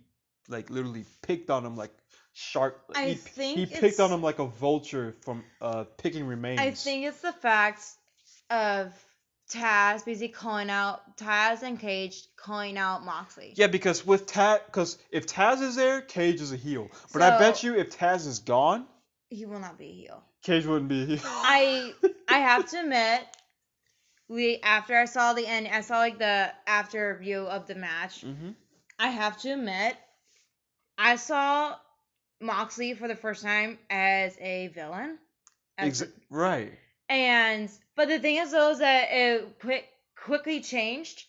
like, 0.48 0.70
literally 0.70 1.04
picked 1.22 1.50
on 1.50 1.64
him 1.64 1.76
like 1.76 1.92
shark. 2.32 2.82
I 2.94 3.08
he, 3.08 3.14
think 3.14 3.58
he 3.58 3.66
picked 3.66 4.00
on 4.00 4.12
him 4.12 4.22
like 4.22 4.38
a 4.38 4.46
vulture 4.46 5.16
from 5.22 5.44
uh 5.60 5.84
picking 5.98 6.26
remains. 6.26 6.60
I 6.60 6.70
think 6.72 7.06
it's 7.06 7.20
the 7.20 7.32
fact 7.32 7.84
of 8.50 8.92
Taz 9.50 10.04
busy 10.04 10.28
calling 10.28 10.70
out 10.70 11.16
Taz 11.16 11.62
and 11.62 11.78
Cage 11.78 12.24
calling 12.36 12.78
out 12.78 13.04
Moxley. 13.04 13.52
Yeah, 13.56 13.66
because 13.66 14.06
with 14.06 14.26
Taz, 14.26 14.60
because 14.66 14.98
if 15.10 15.26
Taz 15.26 15.60
is 15.62 15.76
there, 15.76 16.00
Cage 16.00 16.40
is 16.40 16.52
a 16.52 16.56
heel. 16.56 16.90
But 17.12 17.22
I 17.22 17.38
bet 17.38 17.62
you 17.62 17.76
if 17.76 17.96
Taz 17.96 18.26
is 18.26 18.40
gone, 18.40 18.86
He 19.28 19.46
will 19.46 19.60
not 19.60 19.78
be 19.78 19.86
a 19.86 19.92
heel. 19.92 20.24
Cage 20.42 20.66
wouldn't 20.66 20.88
be 20.88 21.02
a 21.02 21.06
heel. 21.06 21.20
I 21.24 21.92
I 22.28 22.38
have 22.38 22.68
to 22.70 22.80
admit, 22.80 23.22
we 24.28 24.58
after 24.62 24.96
I 24.96 25.04
saw 25.04 25.32
the 25.32 25.46
end, 25.46 25.68
I 25.68 25.80
saw 25.82 25.98
like 25.98 26.18
the 26.18 26.52
after 26.66 27.14
review 27.18 27.40
of 27.40 27.66
the 27.66 27.74
match. 27.74 28.22
hmm 28.22 28.50
I 28.98 29.08
have 29.08 29.40
to 29.40 29.50
admit, 29.52 29.96
I 30.96 31.16
saw 31.16 31.74
Moxley 32.40 32.94
for 32.94 33.08
the 33.08 33.16
first 33.16 33.42
time 33.42 33.78
as 33.90 34.36
a 34.40 34.68
villain. 34.68 35.18
As 35.76 36.02
Exa- 36.02 36.12
right. 36.30 36.72
And 37.08 37.68
but 37.96 38.08
the 38.08 38.18
thing 38.18 38.36
is 38.36 38.52
though 38.52 38.70
is 38.70 38.78
that 38.78 39.08
it 39.10 39.58
quick 39.60 39.86
quickly 40.16 40.60
changed 40.60 41.24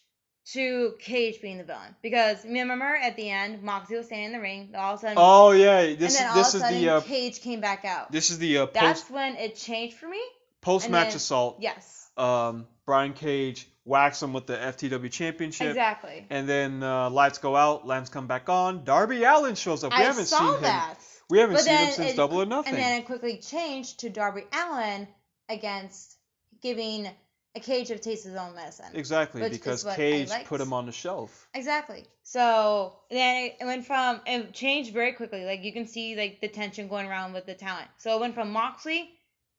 to 0.53 0.93
Cage 0.99 1.41
being 1.41 1.57
the 1.57 1.63
villain 1.63 1.95
because 2.03 2.45
remember 2.45 2.85
at 2.85 3.15
the 3.15 3.29
end 3.29 3.63
Moxley 3.63 3.97
was 3.97 4.05
standing 4.05 4.27
in 4.27 4.33
the 4.33 4.39
ring, 4.39 4.73
all 4.75 4.93
of 4.93 4.99
a 4.99 5.01
sudden, 5.01 5.17
Oh 5.17 5.51
yeah, 5.51 5.79
and 5.79 5.97
this 5.97 6.15
then 6.15 6.27
is 6.27 6.31
all 6.31 6.37
this 6.37 6.47
a 6.47 6.57
is 6.57 6.61
sudden 6.61 6.81
the 6.81 6.89
uh, 6.89 7.01
Cage 7.01 7.41
came 7.41 7.61
back 7.61 7.83
out. 7.83 8.11
this 8.11 8.29
is 8.29 8.37
the 8.37 8.59
uh, 8.59 8.67
That's 8.73 9.09
when 9.09 9.35
it 9.37 9.55
changed 9.55 9.97
for 9.97 10.07
me. 10.07 10.21
post 10.61 10.89
match 10.89 11.15
assault. 11.15 11.57
Yes, 11.59 12.04
Um, 12.17 12.67
Brian 12.85 13.13
Cage 13.13 13.67
whacks 13.83 14.21
him 14.21 14.33
with 14.33 14.47
the 14.47 14.55
FTW 14.55 15.11
Championship. 15.11 15.69
exactly. 15.69 16.25
And 16.29 16.47
then 16.49 16.81
uh, 16.83 17.09
lights 17.09 17.37
go 17.39 17.55
out, 17.55 17.85
lamps 17.85 18.09
come 18.09 18.27
back 18.27 18.49
on. 18.49 18.83
Darby 18.83 19.23
Allin 19.23 19.55
shows 19.55 19.83
up. 19.83 19.91
We 19.91 19.97
I 19.97 20.03
haven't 20.03 20.25
saw 20.25 20.39
seen 20.39 20.55
him. 20.55 20.61
that. 20.63 20.95
We 21.29 21.39
haven't 21.39 21.55
But 21.55 21.63
seen 21.63 21.77
him 21.77 21.91
since 21.91 22.11
it- 22.11 22.15
Double 22.17 22.41
or 22.41 22.45
Nothing. 22.45 22.73
And 22.73 22.81
then 22.81 23.01
it 23.01 23.05
quickly 23.05 23.37
changed 23.37 23.99
to 24.01 24.09
Darby 24.09 24.43
Allin 24.53 25.07
against 25.49 26.17
giving 26.61 27.07
a 27.55 27.59
Cage 27.59 27.89
of 27.91 28.01
taste 28.01 28.25
his 28.25 28.35
own 28.35 28.53
medicine. 28.55 28.87
exactly, 28.93 29.47
because 29.49 29.83
Cage 29.95 30.29
put 30.45 30.59
him 30.59 30.73
on 30.73 30.85
the 30.85 30.91
shelf. 30.91 31.47
Exactly. 31.53 32.05
So 32.23 32.97
then 33.09 33.51
it 33.59 33.65
went 33.65 33.85
from 33.85 34.19
it 34.25 34.51
changed 34.53 34.93
very 34.93 35.13
quickly. 35.13 35.45
Like 35.45 35.63
you 35.63 35.71
can 35.71 35.87
see 35.87 36.15
like 36.17 36.41
the 36.41 36.47
tension 36.49 36.87
going 36.89 37.07
around 37.07 37.33
with 37.33 37.45
the 37.45 37.53
talent. 37.53 37.87
So 37.97 38.15
it 38.17 38.19
went 38.19 38.33
from 38.35 38.51
Moxley 38.51 39.09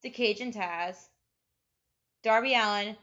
to 0.02 0.11
Cage 0.11 0.40
and 0.42 0.52
Taz, 0.52 0.96
Darby 2.27 2.55
Allin 2.55 2.97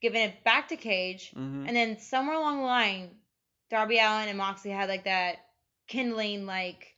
giving 0.00 0.22
it 0.22 0.44
back 0.44 0.68
to 0.68 0.76
Cage, 0.76 1.30
hmm 1.34 1.64
and 1.66 1.76
then 1.76 1.98
somewhere 1.98 2.36
along 2.36 2.58
the 2.58 2.64
line, 2.64 3.10
Darby 3.70 3.98
Allin 3.98 4.28
and 4.28 4.38
Moxley 4.38 4.70
had 4.70 4.88
like 4.88 5.04
that 5.04 5.36
kindling 5.88 6.46
like 6.46 6.94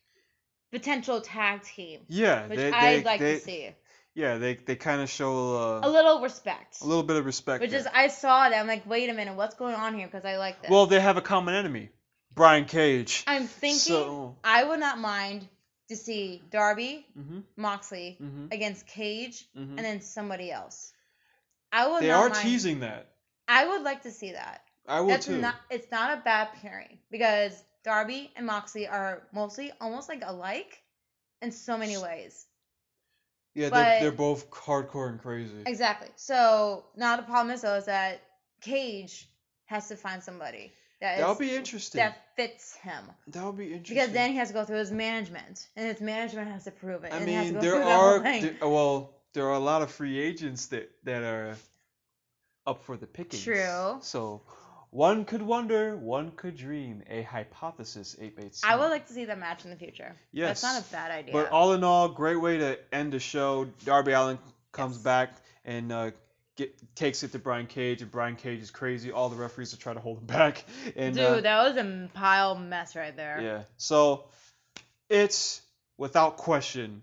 potential 0.73 1.21
tag 1.23 1.63
team, 1.63 2.01
Yeah, 2.09 2.47
which 2.49 2.59
they, 2.59 2.71
I'd 2.71 2.99
they, 2.99 3.03
like 3.05 3.21
they, 3.21 3.35
to 3.37 3.41
see. 3.41 3.71
Yeah, 4.15 4.37
they 4.39 4.55
they 4.55 4.77
kind 4.77 5.01
of 5.01 5.09
show 5.09 5.33
A 5.57 5.87
uh, 5.87 5.89
little 5.89 6.21
respect. 6.21 6.83
a 6.83 6.87
little 6.87 7.03
bit 7.03 7.17
of 7.17 7.25
respect. 7.25 7.63
Which 7.63 7.71
there. 7.71 7.81
is 7.81 7.89
I 8.03 8.09
saw 8.09 8.49
that 8.49 8.61
I'm 8.61 8.67
like, 8.67 8.87
wait 8.87 9.09
a 9.11 9.15
minute, 9.15 9.35
what's 9.35 9.55
going 9.55 9.75
on 9.75 9.95
here? 9.99 10.07
Because 10.07 10.25
I 10.25 10.37
like 10.37 10.61
this. 10.63 10.71
well, 10.71 10.87
they 10.87 11.01
have 11.01 11.17
a 11.17 11.23
common 11.23 11.55
enemy, 11.55 11.91
Brian 12.35 12.67
Cage. 12.67 13.25
I'm 13.27 13.47
thinking 13.47 13.79
So, 13.79 14.37
I 14.45 14.65
would 14.65 14.81
not 14.81 14.99
mind 14.99 15.49
to 15.89 15.97
see 15.97 16.43
Darby, 16.51 17.07
hmm 17.15 17.41
Moxley 17.57 18.17
hmm 18.21 18.47
against 18.53 18.87
Cage, 18.87 19.47
hmm 19.55 19.79
and 19.79 19.85
then 19.89 20.01
somebody 20.03 20.51
else. 20.53 20.93
I 21.75 21.89
would 21.89 22.03
They 22.03 22.11
are 22.13 22.29
mind. 22.29 22.41
teasing 22.43 22.81
that. 22.81 23.09
I 23.49 23.67
would 23.67 23.83
like 23.83 24.03
to 24.05 24.11
see 24.13 24.33
that. 24.33 24.63
I 24.87 25.01
will 25.01 25.09
That's 25.09 25.27
too. 25.27 25.39
not. 25.41 25.57
It's 25.71 25.91
not 25.91 26.17
a 26.17 26.23
bad 26.23 26.49
pairing 26.63 26.99
because 27.11 27.63
Darby 27.83 28.31
and 28.37 28.47
Moxley 28.47 28.87
are 28.87 29.27
mostly 29.33 29.73
almost 29.81 30.09
like 30.09 30.23
alike 30.25 30.81
in 31.43 31.51
so 31.51 31.77
many 31.77 31.99
ways. 31.99 32.47
yeah, 33.55 33.71
but- 33.71 33.77
they're, 33.85 34.01
they're 34.03 34.13
both 34.13 34.51
hardcore 34.51 35.09
and 35.09 35.21
crazy. 35.21 35.63
Exactly. 35.67 36.09
So 36.17 36.85
now 36.97 37.17
the 37.17 37.23
problem 37.25 37.53
is 37.55 37.63
though 37.63 37.75
is 37.77 37.87
that 37.87 38.23
Cage 38.61 39.29
has 39.67 39.89
to 39.89 39.97
find 39.97 40.23
somebody 40.23 40.73
that 41.01 41.19
That'll 41.19 41.33
is- 41.33 41.39
be 41.39 41.55
interesting. 41.57 41.99
that 41.99 42.17
fits 42.37 42.77
him. 42.77 43.05
That'll 43.27 43.53
be 43.53 43.73
interesting. 43.73 43.97
Because 43.97 44.11
then 44.13 44.31
he 44.31 44.37
has 44.37 44.49
to 44.49 44.55
go 44.55 44.65
through 44.65 44.79
his 44.79 44.91
management, 44.93 45.67
and 45.77 45.87
his 45.87 46.01
management 46.01 46.51
has 46.51 46.65
to 46.65 46.71
prove 46.71 47.05
it. 47.05 47.13
I 47.13 47.17
and 47.19 47.29
he 47.29 47.35
has 47.35 47.47
to 47.49 47.53
mean, 47.53 47.63
go 47.63 47.71
there 47.71 47.83
are 47.83 48.21
there- 48.21 48.57
well, 48.63 49.14
there 49.35 49.47
are 49.47 49.55
a 49.55 49.59
lot 49.61 49.83
of 49.83 49.91
free 49.91 50.19
agents 50.19 50.67
that 50.67 50.91
that 51.05 51.23
are 51.23 51.57
up 52.67 52.83
for 52.85 52.97
the 52.97 53.07
picking. 53.07 53.41
True. 53.41 53.99
So 54.01 54.43
one 54.91 55.25
could 55.25 55.43
wonder, 55.43 55.97
one 55.97 56.31
could 56.31 56.57
dream. 56.57 57.03
A 57.11 57.23
hypothesis, 57.23 58.17
eight 58.21 58.35
eight. 58.39 58.59
I 58.65 58.77
would 58.77 58.89
like 58.91 59.07
to 59.09 59.13
see 59.13 59.27
that 59.27 59.39
match 59.39 59.65
in 59.65 59.71
the 59.71 59.77
future. 59.77 60.15
Yes. 60.33 60.63
That's 60.63 60.75
not 60.75 60.83
a 60.83 60.93
bad 60.93 61.11
idea. 61.11 61.33
But 61.33 61.51
all 61.51 61.73
in 61.75 61.85
all, 61.85 62.09
great 62.09 62.37
way 62.41 62.59
to 62.59 62.79
end 62.93 63.13
the 63.13 63.19
show. 63.19 63.67
Darby 63.85 64.13
Allin 64.13 64.39
comes 64.73 64.97
Yes. 64.97 65.03
back 65.05 65.37
and 65.65 65.93
uh, 65.93 66.11
get 66.57 66.73
takes 66.95 67.23
it 67.25 67.33
to 67.33 67.39
Brian 67.39 67.67
Cage, 67.67 68.03
and 68.03 68.11
Brian 68.11 68.37
Cage 68.37 68.61
is 68.63 68.71
crazy. 68.71 69.11
All 69.11 69.29
the 69.29 69.37
referees 69.37 69.75
are 69.75 69.79
trying 69.79 69.97
to 69.97 70.01
hold 70.01 70.19
him 70.19 70.27
back. 70.39 70.65
And 70.97 71.15
Dude, 71.17 71.25
uh, 71.25 71.41
that 71.41 71.63
was 71.69 71.77
a 71.77 72.09
pile 72.15 72.55
mess 72.55 72.95
right 72.97 73.17
there. 73.17 73.41
yeah, 73.43 73.63
so 73.77 74.27
it's 75.09 75.61
without 75.99 76.37
question, 76.37 77.03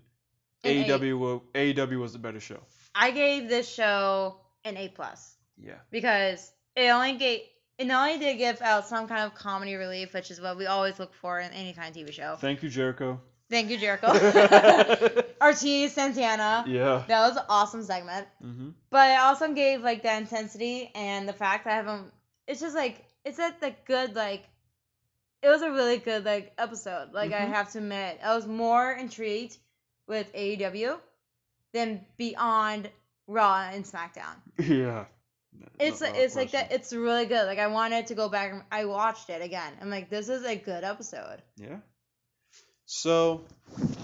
An 0.64 0.70
eight. 0.70 0.86
AEW 0.88 1.18
wa- 1.18 1.40
AEW 1.54 1.98
was 2.00 2.12
the 2.12 2.18
better 2.18 2.40
show. 2.40 2.60
I 2.94 3.10
gave 3.10 3.48
this 3.48 3.68
show 3.68 4.36
an 4.64 4.76
A 4.76 4.88
plus 4.88 5.34
Yeah. 5.58 5.74
because 5.90 6.52
it 6.76 6.88
only 6.90 7.14
gave 7.14 7.40
it 7.78 7.86
not 7.86 8.06
only 8.08 8.18
did 8.24 8.36
give 8.38 8.60
out 8.62 8.86
some 8.86 9.08
kind 9.08 9.22
of 9.22 9.34
comedy 9.34 9.74
relief, 9.74 10.12
which 10.14 10.30
is 10.30 10.40
what 10.40 10.56
we 10.56 10.66
always 10.66 10.98
look 10.98 11.14
for 11.14 11.40
in 11.40 11.50
any 11.52 11.72
kind 11.72 11.88
of 11.88 12.00
TV 12.00 12.12
show. 12.12 12.36
Thank 12.36 12.62
you, 12.62 12.68
Jericho. 12.68 13.20
Thank 13.50 13.70
you, 13.70 13.78
Jericho. 13.78 14.08
Ortiz 15.42 15.92
Santana. 15.94 16.64
yeah. 16.68 17.02
That 17.08 17.28
was 17.28 17.36
an 17.36 17.44
awesome 17.48 17.82
segment. 17.82 18.26
hmm 18.40 18.70
But 18.90 19.10
it 19.10 19.18
also 19.18 19.52
gave 19.52 19.82
like 19.82 20.02
the 20.02 20.16
intensity 20.16 20.90
and 20.94 21.28
the 21.28 21.32
fact 21.32 21.64
that 21.64 21.72
I 21.72 21.76
haven't. 21.76 22.12
It's 22.46 22.60
just 22.60 22.74
like 22.76 23.04
it's 23.24 23.38
at 23.38 23.60
the 23.60 23.74
good 23.86 24.14
like. 24.14 24.44
It 25.42 25.48
was 25.48 25.62
a 25.62 25.70
really 25.72 25.98
good 25.98 26.24
like 26.24 26.52
episode. 26.56 27.12
Like 27.12 27.32
I 27.32 27.40
Mhm. 27.46 27.52
have 27.52 27.72
to 27.72 27.78
admit, 27.78 28.20
I 28.22 28.34
was 28.36 28.46
more 28.46 28.92
intrigued 28.92 29.56
with 30.06 30.32
AEW 30.34 30.98
than 31.72 32.04
beyond 32.16 32.90
Raw 33.26 33.68
and 33.72 33.84
SmackDown. 33.84 34.36
Yeah. 34.58 35.04
It's 35.78 36.00
No- 36.00 36.10
no 36.10 36.18
it's 36.18 36.34
like 36.34 36.52
that. 36.52 36.72
It's 36.72 36.92
really 36.92 37.26
good. 37.26 37.46
Like 37.46 37.58
I 37.58 37.66
wanted 37.66 38.06
to 38.08 38.14
go 38.14 38.28
back. 38.28 38.52
and 38.52 38.62
I 38.72 38.86
watched 38.86 39.28
it 39.30 39.42
again. 39.42 39.72
I'm 39.80 39.90
like, 39.90 40.08
this 40.08 40.28
is 40.28 40.44
a 40.44 40.56
good 40.56 40.82
episode. 40.82 41.42
Yeah. 41.56 41.76
So 42.86 43.44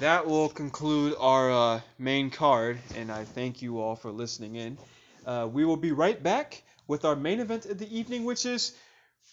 that 0.00 0.26
will 0.26 0.48
conclude 0.48 1.14
our 1.18 1.50
uh, 1.50 1.80
main 1.98 2.30
card, 2.30 2.78
and 2.96 3.10
I 3.10 3.24
thank 3.24 3.60
you 3.60 3.80
all 3.80 3.96
for 3.96 4.10
listening 4.10 4.54
in. 4.56 4.78
Uh, 5.26 5.48
we 5.50 5.64
will 5.64 5.76
be 5.76 5.92
right 5.92 6.22
back 6.22 6.62
with 6.86 7.04
our 7.04 7.16
main 7.16 7.40
event 7.40 7.66
of 7.66 7.78
the 7.78 7.98
evening, 7.98 8.24
which 8.24 8.46
is 8.46 8.72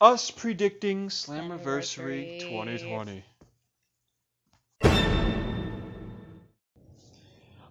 us 0.01 0.29
predicting 0.31 1.07
Slammiversary. 1.09 2.39
2020. 2.41 3.23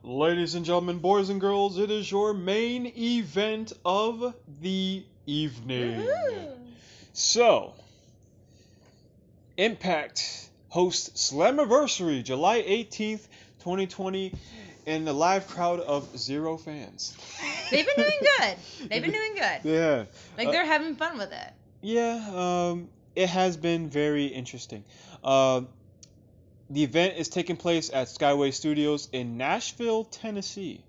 Ladies 0.07 0.55
and 0.55 0.67
gentlemen, 0.67 0.99
boys 0.99 1.31
and 1.31 1.41
girls, 1.41 1.79
it 1.79 1.91
is 1.91 2.11
your 2.11 2.35
main 2.35 2.93
event 2.95 3.73
of 3.87 4.35
the 4.61 5.03
evening. 5.25 6.07
So, 7.15 7.73
Impact 9.57 10.51
hosts 10.69 11.31
Slammiversary 11.33 12.23
July 12.23 12.61
18th, 12.61 13.27
2020, 13.61 14.35
in 14.85 15.09
a 15.09 15.13
live 15.15 15.49
crowd 15.49 15.81
of 15.81 16.19
zero 16.19 16.59
fans. 16.59 17.17
They've 17.71 17.87
been 17.87 18.05
doing 18.05 18.21
good. 18.39 18.57
They've 18.91 19.03
been 19.03 19.11
doing 19.11 19.35
good. 19.37 19.61
Yeah. 19.65 20.05
Like 20.37 20.49
Uh, 20.49 20.51
they're 20.51 20.67
having 20.67 20.97
fun 20.97 21.17
with 21.17 21.33
it. 21.33 21.53
Yeah, 21.81 22.31
um, 22.35 22.91
it 23.17 23.31
has 23.31 23.57
been 23.57 23.89
very 23.89 24.27
interesting. 24.27 24.85
Um, 25.23 25.69
the 26.71 26.83
event 26.83 27.17
is 27.17 27.29
taking 27.29 27.57
place 27.57 27.91
at 27.93 28.09
Skyway 28.09 28.53
Studios 28.53 29.09
in 29.13 29.37
Nashville, 29.37 30.05
Tennessee. 30.05 30.83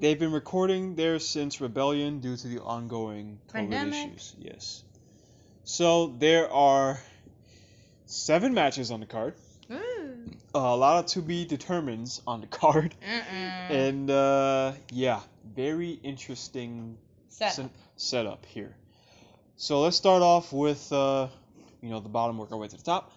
They've 0.00 0.18
been 0.18 0.32
recording 0.32 0.94
there 0.96 1.18
since 1.18 1.60
Rebellion 1.60 2.20
due 2.20 2.36
to 2.36 2.48
the 2.48 2.60
ongoing 2.62 3.38
COVID 3.48 3.52
Pandemic. 3.52 4.08
issues. 4.08 4.34
Yes. 4.38 4.82
So 5.64 6.14
there 6.18 6.50
are 6.50 6.98
seven 8.06 8.54
matches 8.54 8.90
on 8.90 9.00
the 9.00 9.06
card. 9.06 9.34
Ooh. 9.70 10.30
a 10.54 10.74
lot 10.76 10.98
of 11.04 11.06
to 11.12 11.20
be 11.22 11.44
determines 11.44 12.22
on 12.26 12.40
the 12.40 12.46
card. 12.62 12.94
Mm-mm. 13.06 13.70
And 13.70 14.10
uh, 14.10 14.72
yeah, 14.90 15.20
very 15.54 16.00
interesting 16.02 16.96
Set. 17.28 17.52
sen- 17.52 17.70
setup 17.96 18.46
here. 18.46 18.74
So 19.56 19.82
let's 19.82 19.96
start 19.96 20.22
off 20.22 20.52
with 20.52 20.90
uh, 20.92 21.28
you 21.82 21.90
know 21.90 22.00
the 22.00 22.08
bottom, 22.08 22.38
work 22.38 22.50
our 22.52 22.58
way 22.58 22.68
to 22.68 22.76
the 22.76 22.82
top. 22.82 23.12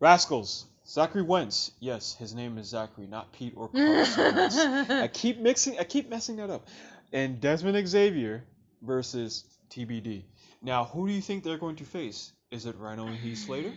Rascals, 0.00 0.64
Zachary 0.92 1.22
Wentz. 1.22 1.72
Yes, 1.80 2.14
his 2.14 2.34
name 2.34 2.58
is 2.58 2.66
Zachary, 2.68 3.06
not 3.06 3.32
Pete 3.32 3.54
or 3.56 3.68
Carson 3.68 4.34
Wentz. 4.36 4.58
I 4.58 5.08
keep 5.12 5.38
mixing, 5.38 5.78
I 5.78 5.84
keep 5.84 6.10
messing 6.10 6.36
that 6.36 6.50
up. 6.50 6.66
And 7.12 7.40
Desmond 7.40 7.88
Xavier 7.88 8.44
versus 8.82 9.44
TBD. 9.70 10.24
Now, 10.60 10.84
who 10.84 11.06
do 11.08 11.12
you 11.14 11.22
think 11.22 11.44
they're 11.44 11.56
going 11.58 11.76
to 11.76 11.84
face? 11.84 12.32
Is 12.50 12.66
it 12.66 12.76
Rhino 12.78 13.06
and 13.06 13.16
Heath 13.16 13.38
Slater? 13.38 13.72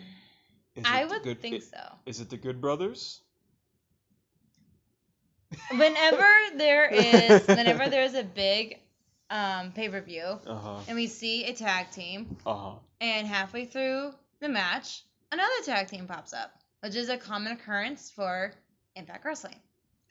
Is 0.76 0.84
I 0.86 1.05
would 1.05 1.24
good, 1.24 1.41
think 1.41 1.55
i- 1.55 1.59
so. 1.59 1.80
Is 2.05 2.20
it 2.20 2.30
the 2.30 2.38
Good 2.38 2.59
Brothers? 2.59 3.22
Whenever 5.72 6.28
there 6.57 6.88
is, 6.93 7.47
whenever 7.47 7.88
there's 7.89 8.13
a 8.13 8.24
big 8.24 8.80
um, 9.30 9.72
pay 9.72 9.88
per 9.88 10.01
view, 10.01 10.38
Uh 10.45 10.55
huh. 10.55 10.80
and 10.89 10.95
we 10.95 11.07
see 11.07 11.45
a 11.45 11.53
tag 11.53 11.91
team, 11.91 12.36
Uh 12.45 12.53
huh. 12.55 12.72
and 12.99 13.26
halfway 13.26 13.66
through 13.66 14.11
the 14.41 14.49
match, 14.49 15.03
another 15.32 15.53
tag 15.63 15.88
team 15.88 16.07
pops 16.07 16.34
up, 16.34 16.51
which 16.86 16.95
is 16.95 17.09
a 17.09 17.17
common 17.17 17.51
occurrence 17.51 18.11
for 18.11 18.53
Impact 18.95 19.25
Wrestling. 19.25 19.55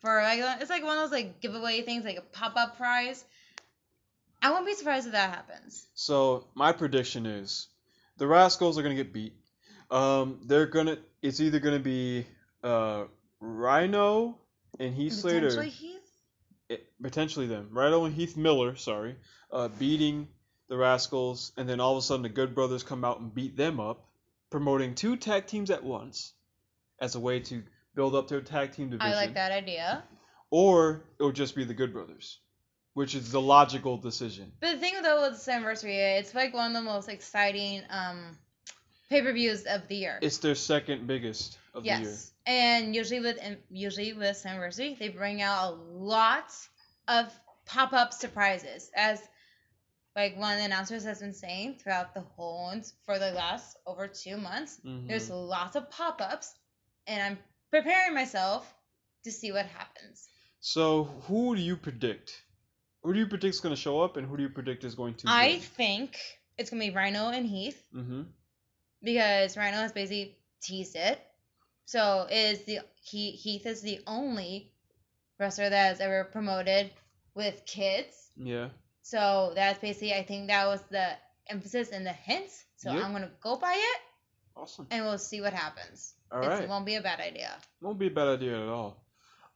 For 0.00 0.20
like, 0.22 0.40
it's 0.60 0.70
like 0.70 0.82
one 0.82 0.96
of 0.98 1.04
those 1.04 1.12
like 1.12 1.40
giveaway 1.40 1.82
things, 1.82 2.04
like 2.04 2.16
a 2.16 2.20
pop 2.20 2.56
up 2.56 2.76
prize. 2.76 3.24
I 4.42 4.50
won't 4.50 4.66
be 4.66 4.74
surprised 4.74 5.06
if 5.06 5.12
that 5.12 5.30
happens. 5.30 5.86
So 5.94 6.48
my 6.56 6.72
prediction 6.72 7.26
is 7.26 7.68
the 8.18 8.26
Rascals 8.26 8.76
are 8.76 8.82
gonna 8.82 8.96
get 8.96 9.12
beat. 9.12 9.34
Um, 9.88 10.40
they're 10.46 10.66
gonna. 10.66 10.98
It's 11.22 11.40
either 11.40 11.60
gonna 11.60 11.78
be 11.78 12.26
uh, 12.64 13.04
Rhino 13.38 14.36
and 14.80 14.92
Heath 14.92 15.12
Slater. 15.12 15.46
Potentially 15.46 15.70
Heath. 15.70 16.10
it, 16.68 16.86
potentially 17.00 17.46
them. 17.46 17.68
Rhino 17.70 18.04
and 18.04 18.14
Heath 18.14 18.36
Miller, 18.36 18.74
sorry, 18.74 19.14
uh, 19.52 19.68
beating 19.68 20.26
the 20.68 20.76
Rascals, 20.76 21.52
and 21.56 21.68
then 21.68 21.78
all 21.78 21.92
of 21.92 21.98
a 21.98 22.02
sudden 22.02 22.24
the 22.24 22.28
Good 22.28 22.52
Brothers 22.52 22.82
come 22.82 23.04
out 23.04 23.20
and 23.20 23.32
beat 23.32 23.56
them 23.56 23.78
up, 23.78 24.08
promoting 24.50 24.96
two 24.96 25.16
tag 25.16 25.46
teams 25.46 25.70
at 25.70 25.84
once 25.84 26.33
as 27.04 27.14
a 27.14 27.20
way 27.20 27.38
to 27.38 27.62
build 27.94 28.14
up 28.14 28.28
their 28.28 28.40
tag 28.40 28.72
team 28.72 28.88
division. 28.90 29.12
I 29.12 29.14
like 29.14 29.34
that 29.34 29.52
idea. 29.52 30.02
Or 30.50 31.02
it 31.20 31.22
would 31.22 31.34
just 31.34 31.54
be 31.54 31.64
the 31.64 31.74
Good 31.74 31.92
Brothers, 31.92 32.38
which 32.94 33.14
is 33.14 33.30
the 33.30 33.40
logical 33.40 33.96
decision. 33.98 34.52
But 34.60 34.72
the 34.72 34.78
thing 34.78 34.94
though 35.02 35.28
with 35.28 35.48
anniversary, 35.48 35.96
it's 35.96 36.34
like 36.34 36.54
one 36.54 36.68
of 36.68 36.74
the 36.74 36.82
most 36.82 37.08
exciting 37.08 37.82
um, 37.90 38.38
pay 39.10 39.20
per 39.22 39.32
views 39.32 39.64
of 39.64 39.86
the 39.88 39.96
year. 39.96 40.18
It's 40.22 40.38
their 40.38 40.54
second 40.54 41.06
biggest 41.06 41.58
of 41.74 41.82
the 41.82 41.90
year. 41.90 41.98
yes, 42.00 42.32
and 42.46 42.94
usually 42.94 43.20
with 43.20 43.38
usually 43.70 44.12
with 44.12 44.44
anniversary, 44.46 44.96
they 44.98 45.08
bring 45.08 45.42
out 45.42 45.74
a 45.74 45.76
lot 45.76 46.52
of 47.08 47.32
pop 47.66 47.92
up 47.92 48.12
surprises, 48.12 48.90
as 48.96 49.20
like 50.16 50.38
one 50.38 50.52
of 50.52 50.58
the 50.60 50.64
announcers 50.64 51.04
has 51.04 51.18
been 51.20 51.34
saying 51.34 51.76
throughout 51.82 52.14
the 52.14 52.20
whole 52.20 52.72
for 53.04 53.18
the 53.18 53.32
last 53.32 53.76
over 53.86 54.06
two 54.06 54.36
months. 54.36 54.80
Mhm. 54.84 55.08
There's 55.08 55.28
lots 55.30 55.74
of 55.74 55.90
pop 55.90 56.20
ups, 56.20 56.54
and 57.06 57.22
I'm 57.22 57.38
preparing 57.70 58.14
myself 58.14 58.72
to 59.24 59.32
see 59.32 59.52
what 59.52 59.66
happens. 59.66 60.28
So 60.60 61.04
who 61.26 61.54
do 61.56 61.62
you 61.62 61.76
predict? 61.76 62.42
Who 63.02 63.12
do 63.12 63.18
you 63.18 63.26
predict 63.26 63.54
is 63.54 63.60
going 63.60 63.74
to 63.74 63.80
show 63.80 64.00
up, 64.00 64.16
and 64.16 64.26
who 64.26 64.36
do 64.36 64.42
you 64.42 64.48
predict 64.48 64.84
is 64.84 64.94
going 64.94 65.14
to? 65.16 65.26
I 65.28 65.58
think 65.58 66.18
it's 66.56 66.70
gonna 66.70 66.84
be 66.84 66.90
Rhino 66.90 67.28
and 67.30 67.46
Heath. 67.46 67.82
Mm-hmm. 67.94 68.22
because 69.02 69.56
Rhino 69.56 69.76
has 69.78 69.92
basically 69.92 70.36
teased 70.62 70.96
it. 70.96 71.20
So 71.84 72.26
is 72.30 72.64
the 72.64 72.80
he 73.02 73.32
Heath 73.32 73.66
is 73.66 73.82
the 73.82 74.00
only 74.06 74.72
wrestler 75.38 75.68
that 75.68 75.88
has 75.88 76.00
ever 76.00 76.24
promoted 76.24 76.90
with 77.34 77.66
kids. 77.66 78.30
Yeah. 78.36 78.68
So 79.02 79.52
that's 79.54 79.78
basically 79.80 80.14
I 80.14 80.22
think 80.22 80.48
that 80.48 80.66
was 80.66 80.80
the 80.90 81.08
emphasis 81.50 81.90
and 81.90 82.06
the 82.06 82.12
hints. 82.12 82.64
So 82.76 82.92
Yep. 82.92 83.04
I'm 83.04 83.12
gonna 83.12 83.30
go 83.42 83.56
by 83.56 83.74
it 83.74 84.00
Awesome. 84.56 84.86
and 84.90 85.04
we'll 85.04 85.18
see 85.18 85.40
what 85.40 85.52
happens. 85.52 86.14
All 86.30 86.40
right. 86.40 86.62
It 86.62 86.68
won't 86.68 86.86
be 86.86 86.94
a 86.94 87.02
bad 87.02 87.20
idea. 87.20 87.50
Won't 87.80 87.98
be 87.98 88.06
a 88.06 88.10
bad 88.10 88.28
idea 88.28 88.62
at 88.62 88.68
all. 88.68 89.04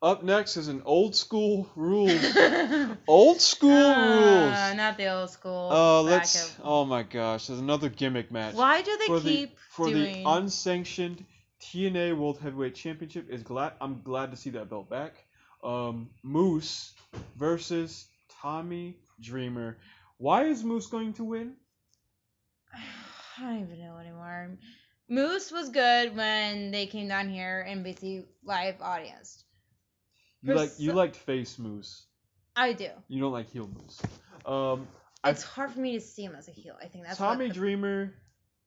Up 0.01 0.23
next 0.23 0.57
is 0.57 0.69
an 0.69 0.83
old 0.85 1.17
school 1.17 1.69
rules. 1.75 2.13
old 3.09 3.41
school 3.41 3.71
rules. 3.71 4.53
Uh, 4.55 4.75
not 4.77 4.97
the 4.97 5.07
old 5.13 5.31
school. 5.31 5.71
Uh, 5.73 6.03
let's. 6.03 6.49
of- 6.59 6.61
Oh 6.65 6.85
my 6.85 7.03
gosh, 7.03 7.47
there's 7.49 7.59
another 7.59 7.89
gimmick 7.89 8.31
match. 8.31 8.55
Why 8.55 8.83
do 8.83 8.97
they 8.97 9.07
for 9.07 9.21
keep 9.21 9.51
the 9.51 9.57
for 9.71 9.89
doing? 9.89 10.23
the 10.25 10.31
unsanctioned 10.31 11.25
TNA 11.61 12.17
World 12.17 12.39
Heavyweight 12.41 12.77
Championship 12.77 13.29
is 13.29 13.43
glad. 13.43 13.73
I'm 13.81 14.03
glad 14.03 14.31
to 14.31 14.37
see 14.37 14.51
that 14.51 14.71
belt 14.71 14.89
back. 14.89 15.15
Um, 15.65 16.11
Moose 16.23 16.93
versus 17.37 18.07
Tommy 18.41 18.97
Dreamer. 19.21 19.79
Why 20.19 20.45
is 20.45 20.63
Moose 20.63 20.87
going 20.87 21.15
to 21.15 21.25
win? 21.25 21.55
I 23.39 23.43
don't 23.43 23.63
even 23.63 23.81
know 23.81 23.97
anymore. 23.99 24.51
Moose 25.09 25.51
was 25.51 25.71
good 25.71 26.15
when 26.17 26.71
they 26.71 26.87
came 26.87 27.09
down 27.09 27.29
here 27.29 27.61
and 27.67 27.83
basically 27.83 28.25
live 28.45 28.81
audience. 28.83 29.45
You 30.43 30.53
For 30.53 30.59
like 30.59 30.71
you 30.79 30.91
so- 30.91 30.97
liked 30.97 31.17
face 31.17 31.59
Moose. 31.59 32.07
I 32.57 32.73
do. 32.73 32.91
You 33.09 33.21
don't 33.21 33.33
like 33.33 33.49
heel 33.49 33.69
Moose. 33.69 34.01
Um, 34.45 34.87
I- 35.25 35.31
It's 35.31 35.43
hard 35.43 35.71
for 35.73 35.81
me 35.81 35.93
to 35.93 36.01
see 36.01 36.25
him 36.25 36.35
as 36.35 36.49
a 36.49 36.53
heel. 36.53 36.77
I 36.81 36.87
think 36.87 37.05
that's 37.05 37.19
Tommy 37.19 37.49
the- 37.49 37.55
Dreamer. 37.55 38.15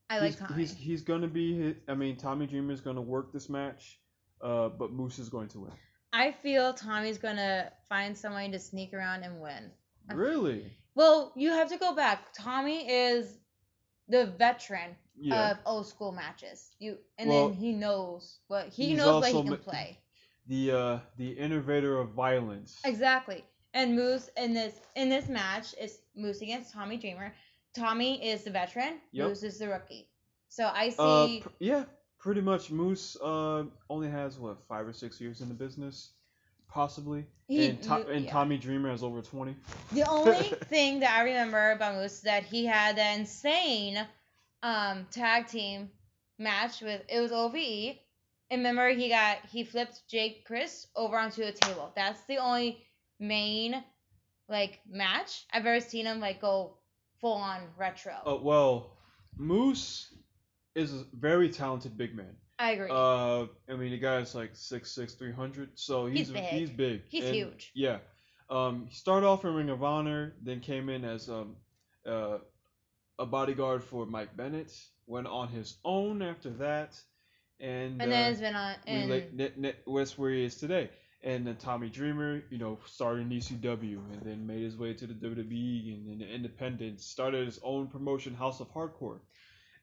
I 0.10 0.20
like 0.20 0.32
he's, 0.32 0.40
Tommy. 0.40 0.56
He's 0.62 0.74
he's 0.74 1.02
gonna 1.04 1.28
be. 1.28 1.58
His, 1.58 1.76
I 1.88 1.94
mean, 1.94 2.18
Tommy 2.18 2.46
Dreamer 2.48 2.74
is 2.74 2.82
gonna 2.82 3.02
work 3.02 3.32
this 3.32 3.48
match, 3.50 4.00
uh, 4.42 4.68
but 4.70 4.92
Moose 4.92 5.20
is 5.20 5.30
going 5.30 5.48
to 5.50 5.62
win. 5.62 5.72
I 6.12 6.34
feel 6.34 6.74
Tommy's 6.74 7.18
gonna 7.18 7.72
find 7.88 8.18
someone 8.18 8.52
to 8.52 8.60
sneak 8.60 8.94
around 8.94 9.24
and 9.24 9.40
win. 9.42 9.72
Really? 10.14 10.78
Well, 10.96 11.32
you 11.38 11.52
have 11.52 11.70
to 11.70 11.78
go 11.78 11.96
back. 11.96 12.34
Tommy 12.34 12.90
is 12.92 13.38
the 14.12 14.28
veteran 14.28 14.98
Yeah. 15.18 15.50
of 15.50 15.60
old 15.66 15.88
school 15.88 16.12
matches. 16.12 16.76
You 16.80 17.00
and 17.18 17.32
Well, 17.32 17.50
then 17.50 17.54
he 17.54 17.74
knows 17.74 18.40
what 18.48 18.70
he 18.70 18.94
knows 18.94 19.20
what 19.20 19.32
he 19.32 19.42
can 19.42 19.58
play. 19.58 20.00
the 20.48 20.72
uh 20.72 21.00
the 21.18 21.32
innovator 21.32 22.00
of 22.00 22.10
violence. 22.10 22.82
Exactly. 22.86 23.46
And 23.74 23.96
Moose 23.96 24.30
in 24.38 24.54
this 24.54 24.82
in 24.96 25.10
this 25.10 25.30
match 25.30 25.74
is 25.80 26.02
Moose 26.16 26.42
against 26.42 26.74
Tommy 26.74 26.98
Dreamer. 26.98 27.34
Tommy 27.74 28.26
is 28.28 28.44
the 28.44 28.52
veteran. 28.52 29.02
Yep. 29.12 29.32
Moose 29.32 29.44
is 29.44 29.60
the 29.60 29.68
rookie. 29.70 30.10
So 30.50 30.70
I 30.74 30.90
Uh, 30.98 31.28
see. 31.28 31.40
pr- 31.40 31.50
yeah, 31.60 31.86
pretty 32.20 32.42
much. 32.42 32.72
Moose 32.72 33.16
uh 33.22 33.66
only 33.90 34.10
has 34.10 34.40
what 34.40 34.64
five 34.68 34.88
or 34.88 34.94
six 34.94 35.20
years 35.22 35.42
in 35.42 35.50
the 35.50 35.56
business, 35.56 36.12
possibly. 36.72 37.26
he, 37.48 37.68
and 37.68 37.84
to- 37.84 38.08
and 38.08 38.26
yeah. 38.26 38.32
Tommy 38.32 38.58
Dreamer 38.58 38.90
has 38.90 39.04
over 39.04 39.22
twenty. 39.22 39.56
The 39.92 40.04
only 40.10 40.34
thing 40.70 41.02
that 41.02 41.12
I 41.18 41.24
remember 41.24 41.72
about 41.72 41.96
Moose 41.96 42.14
is 42.14 42.22
that 42.22 42.44
he 42.44 42.66
had 42.66 42.98
an 42.98 43.20
insane 43.22 44.00
um, 44.64 45.06
tag 45.12 45.48
team 45.48 45.92
match 46.40 46.82
with 46.82 47.02
it 47.08 47.20
was 47.20 47.32
OVE. 47.32 47.98
And 48.50 48.60
remember 48.60 48.90
he 48.90 49.10
got 49.10 49.38
he 49.50 49.64
flipped 49.64 50.02
Jake 50.10 50.46
Crist 50.46 50.88
over 50.96 51.18
onto 51.18 51.44
a 51.44 51.52
table. 51.52 51.92
That's 51.96 52.22
the 52.26 52.38
only 52.38 52.84
main 53.20 53.82
like 54.50 54.80
match 54.90 55.46
I've 55.54 55.66
ever 55.66 55.80
seen 55.80 56.06
him 56.06 56.20
like 56.20 56.42
go 56.42 56.78
full 57.22 57.34
on 57.34 57.62
retro. 57.78 58.14
Uh, 58.26 58.36
well, 58.42 58.98
Moose 59.38 60.14
is 60.76 60.94
a 60.94 61.06
very 61.14 61.50
talented 61.50 61.98
big 61.98 62.16
man. 62.16 62.36
I 62.62 62.72
agree. 62.72 62.90
Uh, 62.92 63.48
I 63.70 63.76
mean, 63.76 63.92
the 63.92 63.98
guy's 63.98 64.36
like 64.36 64.52
six 64.54 64.92
six 64.92 65.14
three 65.16 65.32
hundred, 65.34 65.70
so 65.76 66.06
he's 66.06 66.28
He's 66.28 66.30
big. 66.32 66.44
he's 66.44 66.70
big. 66.70 67.02
He's 67.10 67.26
And, 67.26 67.36
huge. 67.36 67.72
Yeah. 67.74 67.98
Um, 68.50 68.86
he 68.88 68.96
started 68.96 69.26
off 69.26 69.46
in 69.46 69.54
Ring 69.54 69.70
of 69.70 69.84
Honor, 69.84 70.34
then 70.44 70.60
came 70.60 70.90
in 70.90 71.04
as 71.06 71.28
um, 71.30 71.56
uh, 72.06 72.38
a 73.18 73.26
bodyguard 73.26 73.84
for 73.84 74.06
Mike 74.06 74.36
Bennett. 74.38 74.72
Went 75.08 75.28
on 75.28 75.48
his 75.48 75.78
own 75.84 76.22
after 76.22 76.52
that, 76.52 76.98
and, 77.60 78.02
and 78.02 78.04
uh, 78.04 78.06
then 78.16 78.32
it's 78.32 78.42
been 78.42 78.56
on 78.56 78.76
and 78.86 79.10
like 79.10 79.34
net, 79.34 79.58
net, 79.58 79.76
West 79.88 80.18
where 80.20 80.32
he 80.32 80.44
is 80.46 80.56
today. 80.56 80.90
And 81.24 81.46
then 81.46 81.56
Tommy 81.58 81.90
Dreamer, 81.90 82.44
you 82.50 82.58
know, 82.58 82.80
started 82.86 83.22
in 83.22 83.30
ECW 83.30 83.98
and 84.12 84.22
then 84.24 84.48
made 84.48 84.62
his 84.64 84.76
way 84.78 84.94
to 84.94 85.06
the 85.08 85.14
WWE 85.14 86.12
and 86.12 86.22
then 86.22 86.28
Independent. 86.28 87.00
Started 87.02 87.46
his 87.46 87.60
own 87.64 87.88
promotion, 87.88 88.34
House 88.34 88.60
of 88.60 88.74
Hardcore, 88.74 89.20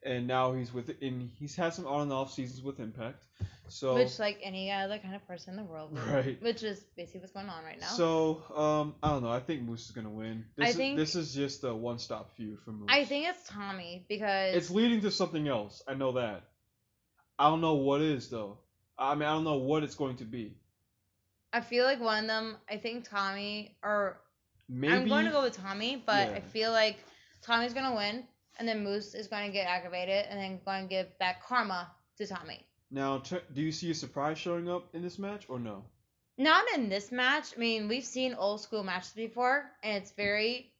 and 0.02 0.26
now 0.26 0.52
he's 0.54 0.72
with 0.72 0.90
and 1.02 1.30
he's 1.38 1.56
had 1.56 1.74
some 1.74 1.86
on 1.86 2.02
and 2.02 2.12
off 2.12 2.32
seasons 2.32 2.62
with 2.62 2.80
Impact. 2.80 3.24
So 3.70 3.96
which 3.96 4.18
like 4.18 4.38
any 4.42 4.70
other 4.72 4.98
kind 4.98 5.14
of 5.14 5.26
person 5.26 5.50
in 5.50 5.56
the 5.56 5.70
world 5.70 5.92
would. 5.92 6.02
Right. 6.06 6.42
Which 6.42 6.62
is 6.62 6.80
basically 6.96 7.20
what's 7.20 7.32
going 7.32 7.48
on 7.48 7.62
right 7.64 7.78
now. 7.78 7.88
so 7.88 8.42
um, 8.56 8.94
I 9.02 9.10
don't 9.10 9.22
know. 9.22 9.30
I 9.30 9.40
think 9.40 9.62
Moose 9.62 9.84
is 9.84 9.90
gonna 9.90 10.08
win. 10.10 10.44
This 10.56 10.66
I 10.66 10.70
is, 10.70 10.76
think- 10.76 10.96
this 10.96 11.14
is 11.14 11.34
just 11.34 11.64
a 11.64 11.74
one 11.74 11.98
stop 11.98 12.34
feud 12.36 12.58
for 12.64 12.70
Moose. 12.72 12.88
I 12.90 13.04
think 13.04 13.28
it's 13.28 13.46
Tommy 13.48 14.04
because 14.08 14.54
it's 14.54 14.70
leading 14.70 15.02
to 15.02 15.10
something 15.10 15.46
else. 15.48 15.82
I 15.86 15.94
know 15.94 16.12
that. 16.12 16.44
I 17.38 17.50
don't 17.50 17.60
know 17.60 17.74
what 17.74 18.00
is 18.00 18.28
though. 18.30 18.58
I 18.98 19.14
mean, 19.14 19.24
I 19.28 19.32
don't 19.32 19.44
know 19.44 19.58
what 19.58 19.82
it's 19.84 19.94
going 19.94 20.16
to 20.16 20.24
be. 20.24 20.56
I 21.52 21.60
feel 21.60 21.84
like 21.84 22.00
one 22.00 22.24
of 22.24 22.26
them. 22.26 22.56
I 22.70 22.76
think 22.78 23.08
Tommy 23.08 23.76
or 23.82 24.18
Maybe 24.68 24.92
I'm 24.92 25.08
going 25.08 25.24
to 25.24 25.30
go 25.30 25.42
with 25.42 25.56
Tommy, 25.56 26.02
but 26.04 26.28
Yeah. 26.28 26.34
I 26.36 26.40
feel 26.40 26.72
like 26.72 26.96
Tommy's 27.42 27.72
gonna 27.72 27.94
win, 27.94 28.24
and 28.58 28.66
then 28.66 28.84
Moose 28.84 29.14
is 29.14 29.28
gonna 29.28 29.50
get 29.50 29.66
aggravated, 29.66 30.26
and 30.28 30.38
then 30.38 30.60
going 30.64 30.84
to 30.84 30.88
give 30.88 31.18
back 31.18 31.44
karma 31.44 31.90
to 32.18 32.26
Tommy. 32.26 32.66
Now, 32.90 33.18
do 33.18 33.60
you 33.60 33.72
see 33.72 33.90
a 33.90 33.94
surprise 33.94 34.38
showing 34.38 34.68
up 34.68 34.94
in 34.94 35.02
this 35.02 35.18
match 35.18 35.46
or 35.48 35.58
no? 35.58 35.84
Not 36.38 36.64
in 36.74 36.88
this 36.88 37.12
match. 37.12 37.52
I 37.56 37.58
mean, 37.58 37.88
we've 37.88 38.04
seen 38.04 38.34
old 38.34 38.60
school 38.60 38.82
matches 38.82 39.12
before, 39.12 39.70
and 39.82 39.96
it's 39.96 40.12
very 40.12 40.72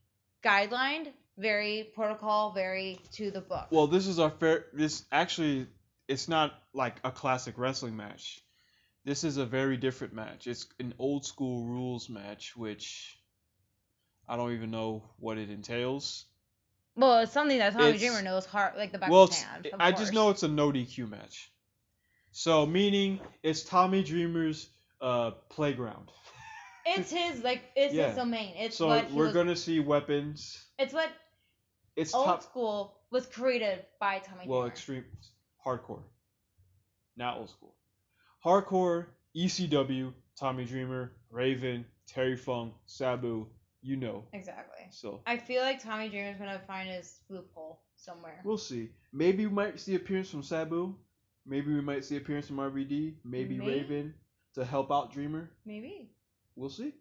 guidelined, 0.43 1.09
very 1.37 1.91
protocol, 1.95 2.53
very 2.53 3.01
to 3.12 3.31
the 3.31 3.41
book. 3.41 3.66
Well, 3.70 3.89
this 3.89 4.07
is 4.07 4.18
our 4.18 4.31
fair. 4.31 4.66
This 4.72 5.05
actually, 5.12 5.66
it's 6.07 6.29
not 6.29 6.55
like 6.72 6.97
a 7.05 7.11
classic 7.11 7.59
wrestling 7.59 7.97
match. 7.97 8.41
This 9.05 9.24
is 9.24 9.37
a 9.37 9.45
very 9.45 9.76
different 9.76 10.14
match. 10.14 10.47
It's 10.47 10.66
an 10.81 10.95
old 10.99 11.26
school 11.26 11.66
rules 11.66 12.09
match, 12.09 12.57
which 12.57 13.18
I 14.29 14.37
don't 14.37 14.53
even 14.53 14.70
know 14.70 15.11
what 15.18 15.39
it 15.39 15.51
entails. 15.51 16.24
Well, 16.99 17.21
it's 17.21 17.33
something 17.33 17.59
that 17.59 17.73
Tommy 17.75 17.91
It's- 17.91 18.01
Dreamer 18.01 18.23
knows 18.23 18.45
hard, 18.45 18.77
like 18.77 18.91
the 18.93 18.99
back 18.99 19.11
well, 19.11 19.23
of 19.23 19.31
his 19.31 19.39
it's, 19.39 19.47
hand. 19.47 19.67
of 19.69 19.81
I 19.81 19.93
just 19.93 20.03
course. 20.07 20.13
know 20.13 20.31
it's 20.31 20.43
a 20.43 20.49
no 20.49 20.73
DQ 20.73 21.09
match. 21.09 21.51
So, 22.33 22.67
meaning 22.67 23.21
it's 23.43 23.63
Tommy 23.63 24.03
Dreamer's 24.03 24.69
uh, 25.01 25.31
playground. 25.49 26.11
It's 26.85 27.11
his 27.11 27.43
like 27.45 27.63
it's 27.77 27.95
Yeah. 27.95 28.09
his 28.09 28.17
domain. 28.17 28.55
It's 28.57 28.77
so 28.77 28.89
what 28.89 29.05
he 29.07 29.17
we're 29.17 29.27
was, 29.27 29.35
gonna 29.35 29.57
see 29.57 29.79
weapons. 29.81 30.61
It's 30.79 30.93
what 30.93 31.09
It's 31.95 32.13
old 32.15 32.27
top. 32.27 32.43
school 32.43 32.99
was 33.11 33.27
created 33.27 33.85
by 34.01 34.19
Tommy 34.19 34.45
Well, 34.47 34.61
Dreamer. 34.63 34.73
extreme, 34.73 35.05
hardcore, 35.65 36.03
not 37.17 37.39
old 37.39 37.51
school. 37.51 37.75
Hardcore, 38.45 39.07
ECW, 39.37 40.13
Tommy 40.37 40.65
Dreamer, 40.65 41.13
Raven, 41.31 41.85
Terry 42.07 42.37
Funk, 42.37 42.75
Sabu, 42.87 43.47
you 43.83 43.97
know. 43.97 44.24
Exactly. 44.33 44.87
So 44.91 45.20
I 45.26 45.37
feel 45.37 45.62
like 45.62 45.83
Tommy 45.83 46.09
Dreamer's 46.09 46.39
gonna 46.39 46.61
find 46.66 46.89
his 46.89 47.18
loophole 47.29 47.83
somewhere. 47.97 48.41
we'll 48.45 48.59
see. 48.59 48.91
Maybe 49.12 49.47
we 49.47 49.53
might 49.53 49.81
see 49.81 49.95
appearance 49.95 50.31
from 50.31 50.43
Sabu. 50.43 50.95
Maybe 51.47 51.72
we 51.74 51.81
might 51.81 52.05
see 52.05 52.16
appearance 52.16 52.47
from 52.47 52.57
RVD. 52.57 53.14
Maybe 53.24 53.57
Maybe. 53.57 53.70
Raven 53.70 54.14
to 54.55 54.64
help 54.64 54.91
out 54.93 55.12
Dreamer. 55.12 55.51
Maybe. 55.64 56.11
We'll 56.57 56.70
see. 56.70 56.93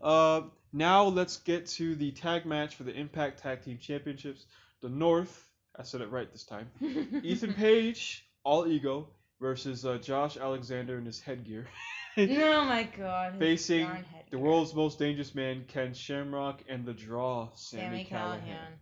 Uh, 0.00 0.42
now 0.72 1.04
let's 1.04 1.36
get 1.38 1.66
to 1.66 1.94
the 1.94 2.12
tag 2.12 2.46
match 2.46 2.74
for 2.76 2.84
the 2.84 2.92
Impact 2.92 3.42
Tag 3.42 3.62
Team 3.62 3.78
Championships. 3.78 4.46
The 4.80 4.88
North, 4.88 5.48
I 5.78 5.82
said 5.82 6.00
it 6.00 6.10
right 6.10 6.30
this 6.32 6.44
time. 6.44 6.70
Ethan 7.22 7.52
Page, 7.54 8.26
all 8.42 8.66
ego, 8.66 9.08
versus 9.40 9.84
uh, 9.84 9.98
Josh 9.98 10.36
Alexander 10.36 10.98
in 10.98 11.04
his 11.04 11.20
headgear. 11.20 11.66
oh 12.18 12.64
my 12.64 12.88
god. 12.96 13.38
Facing 13.38 13.88
the 14.30 14.38
world's 14.38 14.74
most 14.74 14.98
dangerous 14.98 15.34
man, 15.34 15.64
Ken 15.68 15.94
Shamrock, 15.94 16.60
and 16.68 16.84
the 16.84 16.92
draw, 16.92 17.48
Sami, 17.54 17.82
Sami 17.82 18.04
Callihan. 18.10 18.40
Callihan. 18.40 18.72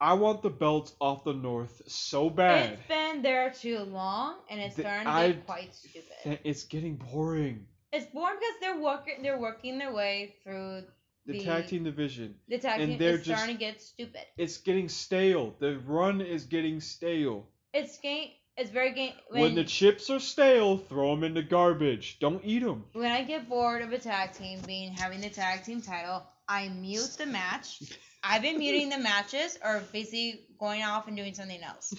I 0.00 0.14
want 0.14 0.42
the 0.42 0.50
belts 0.50 0.94
off 1.00 1.22
the 1.24 1.32
North 1.32 1.80
so 1.86 2.28
bad. 2.28 2.72
It's 2.72 2.88
been 2.88 3.22
there 3.22 3.50
too 3.52 3.78
long, 3.80 4.36
and 4.50 4.60
it's 4.60 4.76
starting 4.76 5.04
to 5.06 5.10
I- 5.12 5.28
get 5.32 5.46
quite 5.46 5.74
stupid. 5.74 6.02
that 6.24 6.40
It's 6.44 6.64
getting 6.64 6.96
boring. 6.96 7.66
It's 7.92 8.06
boring 8.06 8.36
because 8.40 8.54
they're 8.60 8.80
working. 8.80 9.22
They're 9.22 9.38
working 9.38 9.78
their 9.78 9.92
way 9.92 10.34
through 10.42 10.82
The, 11.26 11.34
The- 11.38 11.44
tag 11.44 11.68
team 11.68 11.84
division. 11.84 12.34
the 12.48 12.58
tag 12.58 12.80
And 12.80 12.90
team. 12.92 12.98
they're 12.98 13.14
It's 13.14 13.24
starting 13.24 13.54
to 13.56 13.60
get 13.60 13.80
stupid. 13.80 14.22
It's 14.36 14.56
getting 14.58 14.88
stale. 14.88 15.54
The 15.60 15.78
run 15.86 16.20
is 16.20 16.46
getting 16.46 16.80
stale. 16.80 17.48
It's 17.72 17.98
game. 18.00 18.30
It's 18.56 18.70
very 18.70 18.92
game. 18.92 19.12
When, 19.28 19.40
When 19.42 19.54
the 19.54 19.64
chips 19.64 20.10
are 20.10 20.20
stale, 20.20 20.76
throw 20.78 21.14
them 21.14 21.24
in 21.24 21.34
the 21.34 21.42
garbage. 21.42 22.18
Don't 22.20 22.44
eat 22.44 22.60
them. 22.62 22.84
when 22.92 23.10
I 23.10 23.22
get 23.24 23.48
bored 23.48 23.82
of 23.82 23.92
a 23.92 23.98
tag 23.98 24.32
team 24.34 24.60
being 24.66 24.92
having 24.92 25.20
the 25.20 25.30
tag 25.30 25.64
team 25.64 25.80
title, 25.80 26.22
I 26.48 26.68
mute 26.68 27.14
the 27.18 27.26
match. 27.26 27.82
I've 28.22 28.42
been 28.42 28.58
muting 28.58 28.90
the 28.90 28.98
matches 28.98 29.58
or 29.64 29.82
basically 29.92 30.46
going 30.60 30.82
off 30.82 31.08
and 31.08 31.16
doing 31.16 31.34
something 31.34 31.62
else. 31.62 31.94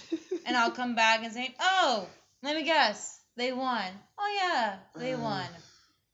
And 0.45 0.55
I'll 0.55 0.71
come 0.71 0.95
back 0.95 1.23
and 1.23 1.33
say, 1.33 1.53
"Oh, 1.59 2.07
let 2.43 2.55
me 2.55 2.63
guess, 2.63 3.19
they 3.35 3.51
won. 3.51 3.85
Oh 4.17 4.39
yeah, 4.41 4.77
they 4.95 5.13
Uh. 5.13 5.19
won." 5.21 5.47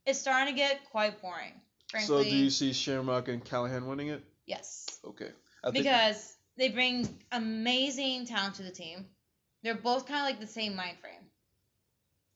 It's 0.05 0.19
starting 0.19 0.53
to 0.53 0.57
get 0.57 0.89
quite 0.89 1.21
boring. 1.21 1.53
Frankly, 1.91 2.07
so 2.07 2.23
do 2.23 2.35
you 2.35 2.49
see 2.49 2.71
Shamrock 2.73 3.27
and 3.27 3.43
Callihan 3.43 3.85
winning 3.87 4.07
it? 4.09 4.23
yes, 4.45 4.99
Okay. 5.05 5.29
I 5.63 5.71
think 5.71 5.83
because 5.83 6.33
they 6.57 6.69
bring 6.69 7.07
amazing 7.31 8.25
talent 8.25 8.55
to 8.55 8.63
the 8.63 8.71
team. 8.71 9.05
They're 9.63 9.75
both 9.75 10.05
kind 10.07 10.19
of 10.21 10.25
like 10.25 10.39
the 10.39 10.47
same 10.51 10.75
mind 10.75 10.97
frame, 10.99 11.21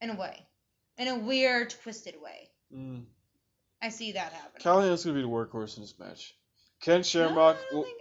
in 0.02 0.10
a 0.10 0.16
way, 0.16 0.46
in 0.98 1.08
a 1.08 1.16
weird, 1.18 1.70
twisted 1.82 2.16
way. 2.22 2.50
mm, 2.76 3.04
I 3.82 3.90
see 3.90 4.14
that 4.14 4.34
happening. 4.34 4.62
Callihan's 4.62 5.04
gonna 5.06 5.16
be 5.16 5.22
the 5.22 5.28
workhorse 5.28 5.78
in 5.78 5.84
this 5.84 5.98
match. 6.00 6.34
Ken 6.82 7.04
Shamrock 7.04 7.58
No, 7.72 7.78
will, 7.78 7.84
think- 7.86 7.98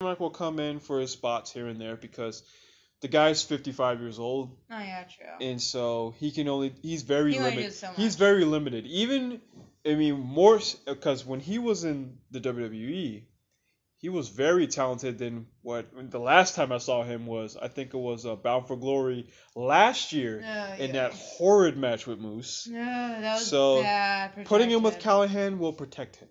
Shamrock 0.00 0.20
will 0.20 0.30
come 0.30 0.58
in 0.60 0.78
for 0.80 1.00
his 1.00 1.10
spots 1.10 1.52
here 1.52 1.66
and 1.68 1.80
there 1.80 1.96
because 1.96 2.42
the 3.00 3.08
guy's 3.08 3.42
55 3.42 4.00
years 4.00 4.18
old, 4.18 4.50
Oh 4.70 4.78
yeah, 4.78 5.04
true. 5.04 5.26
and 5.46 5.60
so 5.60 6.14
he 6.18 6.30
can 6.32 6.48
only 6.48 6.72
he's 6.82 7.02
very 7.02 7.32
He 7.34 7.40
limited. 7.40 7.72
so 7.74 7.90
He's 7.96 8.16
very 8.16 8.44
limited. 8.44 8.86
Even 8.86 9.40
I 9.86 9.94
mean 9.94 10.18
more 10.20 10.60
because 10.86 11.24
when 11.26 11.40
he 11.40 11.58
was 11.58 11.84
in 11.84 12.18
the 12.30 12.40
WWE, 12.40 13.22
he 14.00 14.08
was 14.08 14.28
very 14.28 14.66
talented 14.68 15.18
than 15.18 15.46
what 15.62 15.88
the 16.10 16.20
last 16.20 16.54
time 16.54 16.70
I 16.72 16.78
saw 16.78 17.02
him 17.02 17.26
was 17.26 17.56
I 17.60 17.68
think 17.68 17.94
it 17.94 17.98
was 17.98 18.24
uh, 18.24 18.36
Bound 18.36 18.66
for 18.68 18.76
Glory 18.76 19.28
last 19.56 20.12
year 20.12 20.40
Oh, 20.44 20.74
in 20.74 20.94
yeah. 20.94 21.08
that 21.08 21.12
horrid 21.12 21.76
match 21.76 22.06
with 22.06 22.18
Moose. 22.18 22.66
No, 22.70 22.78
that 22.78 23.34
was 23.34 23.46
So, 23.46 23.82
bad. 23.82 24.44
Putting 24.46 24.70
him 24.70 24.82
with. 24.82 24.98
Callihan 25.00 25.58
will 25.58 25.72
protect 25.72 26.16
him, 26.16 26.28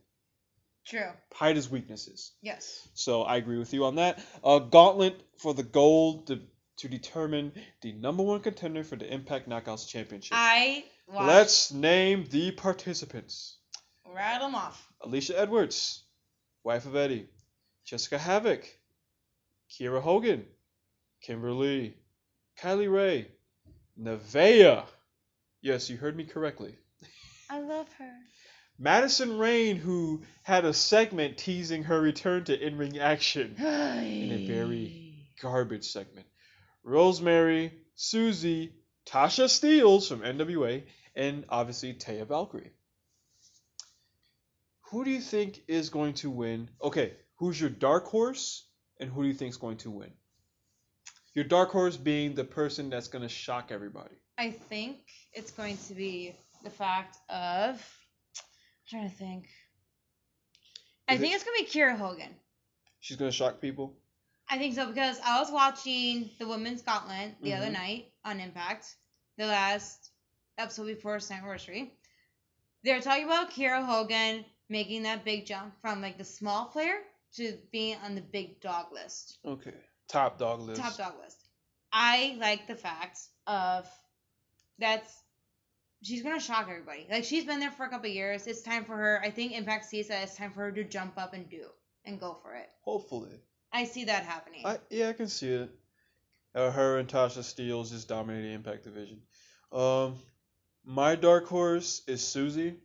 True. 0.86 1.11
hide 1.34 1.55
his 1.57 1.70
weaknesses. 1.70 2.32
Yes. 2.41 2.88
So 2.93 3.24
I 3.24 3.36
agree 3.38 3.57
with 3.59 3.74
you 3.74 3.86
on 3.86 3.95
that. 3.95 4.24
Uh, 4.43 4.59
gauntlet 4.59 5.20
for 5.38 5.53
the 5.53 5.63
gold 5.63 6.28
to, 6.28 6.39
to 6.78 6.88
determine 6.88 7.51
the 7.82 7.91
number 7.91 8.24
one 8.24 8.39
contender 8.39 8.84
for 8.86 8.95
the 8.95 9.11
Impact 9.13 9.49
Knockouts 9.49 9.88
Championship. 9.89 10.32
I 10.38 10.86
watched. 11.07 11.28
Let's 11.28 11.72
name 11.74 12.28
the 12.30 12.51
participants. 12.51 13.57
rattle 14.05 14.47
them 14.47 14.55
off. 14.55 14.88
Alicia 15.01 15.38
Edwards, 15.38 16.03
wife 16.63 16.86
of 16.86 16.95
Eddie. 16.95 17.28
Jessica 17.88 18.17
Havoc. 18.17 18.65
Kiera 19.71 20.01
Hogan. 20.01 20.45
Kimberly. 21.21 21.95
Kylie 22.59 22.91
Rae. 22.91 23.27
Nevaeh. 23.99 24.85
Yes, 25.61 25.89
you 25.89 25.97
heard 25.97 26.15
me 26.15 26.25
correctly. 26.25 26.75
I 27.49 27.61
love 27.61 27.91
her. 27.97 28.11
Madison 28.77 29.38
Rayne, 29.39 29.77
who 29.77 30.21
had 30.43 30.65
a 30.65 30.73
segment 30.73 31.38
teasing 31.38 31.83
her 31.83 31.99
return 31.99 32.43
to 32.43 32.59
in 32.67 32.77
ring 32.77 32.99
action. 32.99 33.55
in 33.57 34.31
a 34.31 34.47
very- 34.47 35.03
Garbage 35.41 35.85
segment. 35.85 36.25
Rosemary, 36.83 37.71
Susie, 37.95 38.73
Tasha 39.05 39.45
Steelz 39.45 40.07
from 40.07 40.21
NWA, 40.21 40.83
and 41.15 41.45
obviously 41.49 41.93
Taya 41.93 42.27
Valkyrie. 42.27 42.71
Who 44.89 45.05
do 45.05 45.11
you 45.11 45.21
think 45.21 45.61
is 45.67 45.89
going 45.89 46.15
to 46.15 46.29
win? 46.31 46.69
Okay, 46.81 47.13
who's 47.38 47.59
your 47.59 47.69
dark 47.69 48.05
horse, 48.07 48.67
and 48.99 49.09
who 49.09 49.21
do 49.23 49.27
you 49.27 49.33
think 49.33 49.51
is 49.51 49.57
going 49.57 49.77
to 49.77 49.91
win? 49.91 50.11
Your 51.33 51.45
dark 51.45 51.69
horse 51.69 51.97
being 51.97 52.33
the 52.35 52.43
person 52.43 52.89
that's 52.89 53.07
going 53.07 53.21
to 53.21 53.29
shock 53.29 53.71
everybody. 53.71 54.15
I 54.38 54.51
think 54.51 54.97
it's 55.33 55.51
going 55.51 55.77
to 55.88 55.93
be 55.93 56.35
the 56.63 56.69
fact 56.69 57.17
of. 57.29 57.75
I'm 57.75 58.89
trying 58.89 59.09
to 59.09 59.15
think. 59.15 59.47
I 61.07 61.13
Is 61.15 61.19
think 61.21 61.35
it's 61.35 61.43
gonna 61.43 61.57
be 61.59 61.65
Kiera 61.65 61.97
Hogan. 61.97 62.33
She's 62.99 63.17
going 63.17 63.31
to 63.31 63.35
shock 63.35 63.61
people. 63.61 63.95
I 64.49 64.57
think 64.57 64.75
so 64.75 64.88
because 64.88 65.19
I 65.25 65.39
was 65.39 65.51
watching 65.51 66.29
the 66.39 66.47
Women's 66.47 66.81
Gauntlet 66.81 67.35
the 67.41 67.53
other 67.53 67.67
Mhm. 67.67 67.73
night 67.73 68.11
on 68.23 68.39
Impact, 68.39 68.95
the 69.38 69.45
last 69.45 70.09
episode 70.57 70.88
before 70.88 71.17
its 71.17 71.29
anniversary. 71.29 71.91
They 72.83 72.93
were 72.93 73.01
talking 73.01 73.25
about 73.25 73.51
Kiera 73.51 73.85
Hogan 73.85 74.45
making 74.69 75.03
that 75.03 75.23
big 75.25 75.45
jump 75.45 75.79
from 75.81 76.01
like 76.01 76.17
the 76.17 76.23
small 76.25 76.65
player 76.67 76.97
to 77.38 77.57
being 77.71 77.97
on 78.03 78.15
the 78.15 78.21
big 78.21 78.59
dog 78.61 78.88
list, 78.93 79.38
Okay. 79.45 79.73
Top 80.07 80.38
dog 80.39 80.61
list. 80.61 80.81
top 80.81 80.97
dog 80.97 81.13
list. 81.23 81.38
I 81.91 82.38
like 82.39 82.67
the 82.67 82.75
fact 82.75 83.19
of 83.45 83.88
that's 84.79 85.11
she's 86.03 86.21
gonna 86.23 86.39
shock 86.39 86.67
everybody. 86.69 87.07
Like 87.09 87.23
she's 87.23 87.45
been 87.45 87.59
there 87.59 87.71
for 87.71 87.85
a 87.85 87.89
couple 87.89 88.09
years. 88.09 88.47
It's 88.47 88.61
time 88.61 88.85
for 88.85 88.95
her. 88.95 89.21
I 89.23 89.31
think 89.31 89.53
Impact 89.53 89.85
sees 89.85 90.07
that 90.09 90.23
it's 90.23 90.35
time 90.35 90.51
for 90.51 90.61
her 90.61 90.71
to 90.71 90.83
jump 90.83 91.17
up 91.17 91.33
and 91.33 91.49
do 91.49 91.65
and 92.05 92.19
go 92.19 92.38
for 92.41 92.55
it. 92.55 92.69
Hopefully. 92.81 93.31
I 93.72 93.84
see 93.84 94.05
that 94.05 94.23
happening. 94.23 94.65
I 94.65 94.77
yeah, 94.89 95.09
I 95.09 95.14
can 95.14 95.27
see 95.27 95.49
it. 95.49 95.69
Uh, 96.55 96.72
her 96.72 96.97
and 96.97 97.07
Tasha 97.07 97.39
Steelz 97.39 97.91
just 97.91 98.07
dominate 98.07 98.43
the 98.43 98.53
Impact 98.53 98.84
division. 98.84 99.22
Um, 99.72 100.15
my 100.85 101.15
dark 101.15 101.47
horse 101.47 102.01
is 102.07 102.26
Susie, 102.26 102.76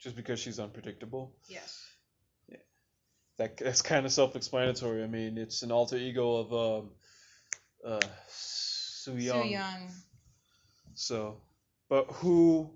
just 0.00 0.16
because 0.16 0.40
she's 0.40 0.58
unpredictable. 0.58 1.32
yes. 1.48 1.78
That 3.42 3.56
that's 3.56 3.82
kind 3.82 4.06
of 4.06 4.12
self-explanatory. 4.12 5.02
I 5.02 5.08
mean, 5.08 5.36
it's 5.36 5.62
an 5.62 5.72
alter 5.72 5.96
ego 5.96 6.36
of 6.36 6.52
um, 6.52 6.90
uh, 7.84 8.00
Su 8.28 9.16
Yung. 9.16 9.42
Su 9.42 9.48
Yung. 9.48 9.90
So, 10.94 11.40
but 11.88 12.04
who 12.12 12.70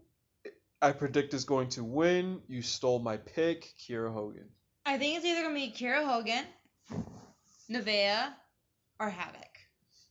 I 0.82 0.90
predict 0.90 1.34
is 1.34 1.44
going 1.44 1.68
to 1.70 1.84
win? 1.84 2.40
You 2.48 2.62
stole 2.62 2.98
my 2.98 3.16
pick, 3.16 3.74
Kiera 3.78 4.12
Hogan. 4.12 4.48
I 4.84 4.98
think 4.98 5.16
it's 5.16 5.24
either 5.24 5.43
gonna 5.43 5.55
be 5.55 5.70
Kiera 5.70 6.05
Hogan, 6.05 6.44
Nevaeh, 7.70 8.32
or 8.98 9.09
Havoc. 9.09 9.43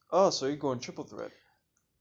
Oh, 0.09 0.29
so 0.29 0.45
you're 0.45 0.55
going 0.55 0.79
triple 0.79 1.03
threat. 1.03 1.31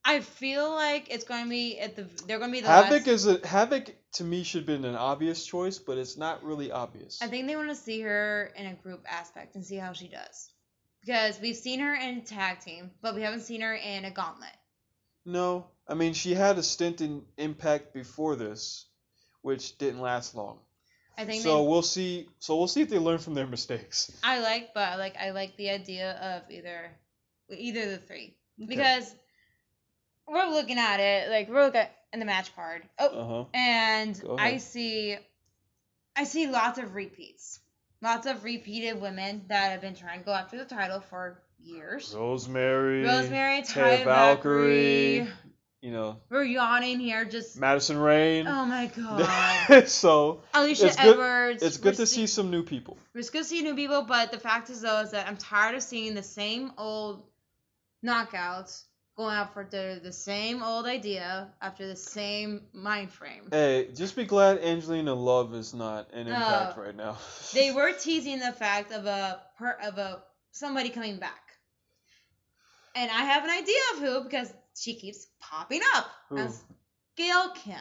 I 0.05 0.21
feel 0.21 0.71
like 0.71 1.11
it's 1.11 1.25
gonna 1.25 1.49
be 1.49 1.79
at 1.79 1.97
the 1.97 2.07
they're 2.27 2.39
gonna 2.39 2.53
be 2.53 2.61
the 2.61 2.69
Havoc 2.69 3.07
last. 3.07 3.09
is 3.09 3.27
a 3.27 3.47
Havoc 3.47 3.95
to 4.15 4.25
me 4.25 4.45
should 4.45 4.61
have 4.61 4.67
been 4.67 4.85
an 4.85 4.97
obvious 4.97 5.47
choice, 5.47 5.79
but 5.79 5.97
it's 5.97 6.17
not 6.17 6.45
really 6.45 6.71
obvious. 6.71 7.21
I 7.23 7.29
think 7.29 7.47
they 7.47 7.57
want 7.57 7.71
to 7.71 7.75
see 7.75 8.01
her 8.03 8.53
in 8.57 8.67
a 8.67 8.75
group 8.75 9.05
aspect 9.09 9.55
and 9.55 9.65
see 9.65 9.77
how 9.77 9.93
she 9.93 10.09
does, 10.09 10.51
because 11.01 11.41
we've 11.41 11.57
seen 11.57 11.81
her 11.81 11.95
in 11.95 12.23
tag 12.23 12.61
team, 12.61 12.91
but 13.01 13.15
we 13.15 13.23
haven't 13.23 13.43
seen 13.43 13.63
her 13.63 13.75
in 13.75 14.05
a 14.05 14.11
gauntlet. 14.11 14.53
No, 15.25 15.67
I 15.89 15.95
mean 15.95 16.13
she 16.13 16.35
had 16.35 16.59
a 16.59 16.63
stint 16.63 17.01
in 17.01 17.25
Impact 17.39 17.95
before 17.95 18.37
this, 18.37 18.87
which 19.41 19.79
didn't 19.79 20.01
last 20.01 20.35
long. 20.35 20.59
I 21.17 21.25
think 21.25 21.43
So 21.43 21.63
they, 21.63 21.71
we'll 21.71 21.83
see. 21.83 22.29
So 22.41 22.57
we'll 22.57 22.69
see 22.69 22.83
if 22.83 22.91
they 22.91 22.99
learn 22.99 23.19
from 23.19 23.35
their 23.35 23.47
mistakes. 23.47 24.13
I 24.23 24.41
like, 24.41 24.75
but 24.75 24.99
like 24.99 25.17
I 25.17 25.31
like 25.31 25.57
the 25.57 25.71
idea 25.71 26.13
of 26.13 26.51
either 26.51 26.91
either 27.49 27.91
the 27.91 27.99
three 27.99 28.37
Okay. 28.63 29.03
We're 30.29 30.49
looking 30.51 30.79
at 30.79 31.01
it 31.01 31.31
like 31.31 31.49
we're 31.49 31.65
looking 31.65 31.81
at 31.83 31.95
in 32.13 32.21
the 32.21 32.27
match 32.27 32.55
card. 32.55 32.83
Oh, 32.99 33.07
Uh 33.09 33.27
huh. 33.29 33.45
and 33.55 34.23
I 34.39 34.59
see, 34.59 35.17
I 36.17 36.25
see 36.25 36.47
lots 36.49 36.79
of 36.79 36.95
repeats, 36.95 37.61
lots 38.03 38.27
of 38.27 38.45
repeated 38.45 39.01
women 39.01 39.45
that 39.49 39.73
have 39.73 39.81
been 39.81 39.95
trying 39.97 40.21
to 40.21 40.25
go 40.25 40.33
after 40.33 40.57
the 40.57 40.65
title 40.65 41.01
for 41.01 41.41
years. 41.61 42.15
Rosemary. 42.17 43.05
Rosemary, 43.05 43.63
Ty 43.63 44.05
Valkyrie. 44.05 45.19
Valkyrie. 45.21 45.33
You 45.83 45.91
know, 45.91 46.17
We're 46.31 46.45
yawning 46.45 46.99
here. 46.99 47.27
Just 47.27 47.59
Madison 47.61 47.99
Rayne. 47.99 48.47
oh 48.47 48.65
my 48.65 48.87
god. 48.97 49.87
so 49.89 50.41
Alicia 50.55 50.87
It's 50.87 50.97
good- 50.97 51.13
Edwards. 51.13 51.63
it's 51.63 51.77
good 51.77 51.97
to 51.97 52.07
see- 52.07 52.23
see 52.23 52.27
some 52.27 52.51
new 52.51 52.63
people. 52.63 52.97
It's 53.15 53.29
good 53.29 53.43
to 53.43 53.45
see 53.49 53.61
new 53.61 53.75
people, 53.75 54.01
but 54.03 54.33
the 54.33 54.39
fact 54.39 54.71
is 54.71 54.81
though 54.81 55.01
is 55.01 55.11
that 55.11 55.27
I'm 55.29 55.37
tired 55.37 55.75
of 55.75 55.83
seeing 55.83 56.15
the 56.15 56.23
same 56.23 56.73
old 56.79 57.23
knockouts 58.05 58.85
going 59.17 59.35
out 59.35 59.53
for 59.55 59.65
the 59.65 60.01
the 60.03 60.13
same 60.13 60.63
old 60.63 60.87
idea 60.87 61.49
after 61.61 61.87
the 61.87 61.97
same 61.97 62.63
mind 62.73 63.13
frame. 63.13 63.49
Hey, 63.51 63.89
just 63.95 64.17
be 64.17 64.25
glad 64.25 64.59
Angelina 64.59 65.15
Love 65.15 65.55
is 65.55 65.75
not 65.75 66.13
in 66.13 66.27
Impact 66.27 66.77
right 66.77 66.97
now. 66.97 67.17
They 67.53 67.71
were 67.75 67.93
teasing 67.93 68.41
the 68.41 68.53
fact 68.53 68.93
of 68.93 69.07
a 69.07 69.43
per, 69.59 69.77
of 69.85 69.99
a 69.99 70.23
somebody 70.53 70.91
coming 70.91 71.19
back, 71.19 71.43
and 72.95 73.11
I 73.11 73.25
have 73.25 73.45
an 73.45 73.51
idea 73.51 73.81
of 73.95 73.99
who 74.01 74.25
because 74.25 74.53
she 74.77 74.95
keeps 74.95 75.27
popping 75.41 75.81
up 75.95 76.07
as 76.37 76.63
Gail 77.17 77.51
Kim. 77.51 77.79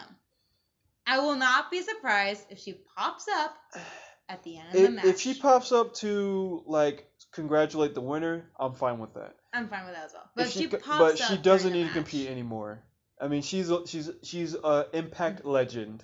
I 1.06 1.20
will 1.20 1.36
not 1.36 1.70
be 1.70 1.82
surprised 1.82 2.46
if 2.50 2.60
she 2.60 2.76
pops 2.96 3.28
up 3.28 3.56
at 4.30 4.44
the 4.44 4.58
end 4.58 4.68
of 4.74 4.82
the 4.82 4.90
match. 4.90 5.06
if 5.06 5.20
she 5.20 5.34
pops 5.34 5.72
up 5.72 5.94
to 5.96 6.64
like 6.66 7.08
congratulate 7.34 7.96
the 7.96 8.02
winner, 8.02 8.50
I'm 8.60 8.74
fine 8.74 9.00
with 9.00 9.16
that. 9.16 9.36
I'm 9.54 9.68
fine 9.68 9.86
with 9.86 9.94
that 9.96 10.06
as 10.06 10.14
well. 10.14 10.30
But 10.36 10.48
If 10.48 10.54
she, 10.54 10.68
pops 10.68 10.88
but 10.88 11.18
she 11.18 11.38
doesn't 11.38 11.72
need 11.74 11.88
to 11.88 11.94
compete 11.94 12.28
anymore. 12.30 12.82
I 13.22 13.28
mean, 13.28 13.42
she's 13.44 13.70
a, 13.70 13.86
she's 13.88 14.10
she's 14.24 14.56
a 14.56 14.88
Impact 14.94 15.46
legend. 15.46 16.04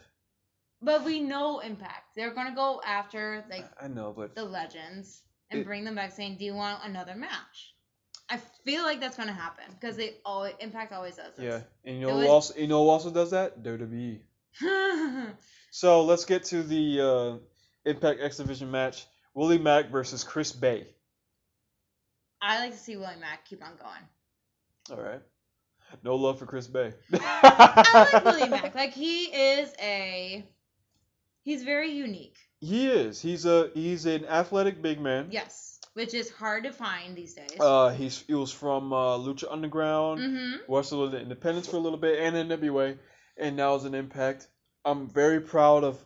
But 0.82 1.04
we 1.04 1.20
know 1.20 1.60
Impact. 1.60 2.16
They're 2.16 2.34
gonna 2.34 2.56
go 2.56 2.82
after 2.86 3.44
like 3.50 3.66
I 3.82 3.88
know, 3.88 4.14
but 4.16 4.36
the 4.36 4.46
legends 4.46 5.22
and 5.52 5.62
It- 5.62 5.66
bring 5.66 5.84
them 5.84 5.96
back, 5.96 6.12
saying, 6.12 6.38
"Do 6.38 6.46
you 6.46 6.54
want 6.54 6.84
another 6.84 7.16
match?" 7.16 7.74
I 8.30 8.38
feel 8.64 8.84
like 8.84 9.00
that's 9.00 9.18
gonna 9.18 9.34
happen 9.34 9.66
because 9.74 9.98
they 9.98 10.18
always 10.24 10.54
Impact 10.60 10.94
always 10.94 11.16
does 11.16 11.34
yeah, 11.40 11.62
and 11.84 12.00
you 12.00 12.06
know 12.08 12.16
was- 12.18 12.28
also 12.28 12.56
you 12.60 12.68
know 12.68 12.84
who 12.84 12.90
also 12.90 13.10
does 13.12 13.32
that? 13.32 13.64
WWE. 13.64 14.22
So 15.72 16.04
let's 16.04 16.26
get 16.26 16.46
to 16.46 16.64
the 16.64 17.00
uh, 17.02 17.38
Impact 17.90 18.22
X 18.22 18.38
Division 18.38 18.72
match: 18.72 19.06
Willie 19.34 19.58
Mack 19.60 19.90
versus 19.92 20.24
Chris 20.24 20.52
Bey. 20.52 20.88
I 22.42 22.60
like 22.60 22.72
to 22.72 22.78
see 22.78 22.96
Willie 22.96 23.20
Mack 23.20 23.46
keep 23.46 23.64
on 23.64 23.72
going. 23.78 24.98
All 24.98 25.04
right. 25.04 25.22
No 26.04 26.16
love 26.16 26.40
for 26.40 26.46
Chris 26.46 26.68
Bey. 26.68 26.94
I 27.14 28.10
like 28.14 28.26
Willie 28.26 28.50
Mack. 28.50 28.76
Like 28.76 28.94
he 28.94 29.26
is 29.26 29.74
a, 29.82 30.46
he's 31.44 31.64
very 31.64 31.92
unique. 31.92 32.38
He 32.60 32.88
is. 32.88 33.22
He's 33.22 33.46
a 33.46 33.72
he's 33.74 34.06
an 34.06 34.26
athletic 34.26 34.82
big 34.82 35.00
man. 35.00 35.28
Yes, 35.32 35.80
which 35.94 36.14
is 36.14 36.30
hard 36.30 36.66
to 36.66 36.72
find 36.72 37.16
these 37.16 37.34
days. 37.34 37.58
Uh, 37.60 37.90
he's 37.90 38.24
he 38.28 38.36
was 38.36 38.52
from 38.52 38.94
uh, 38.94 39.18
Lucha 39.18 39.46
Underground, 39.50 40.20
mm-hmm. 40.20 40.74
wrestled 40.74 41.16
in 41.16 41.22
Independence 41.22 41.68
for 41.68 41.78
a 41.78 41.80
little 41.80 41.98
bit, 41.98 42.20
and 42.20 42.36
in 42.36 42.48
NWA, 42.50 42.98
and 43.38 43.56
now 43.56 43.76
is 43.76 43.86
an 43.86 43.96
Impact. 43.96 44.48
I'm 44.86 45.10
very 45.10 45.40
proud 45.42 45.84
of 45.84 46.04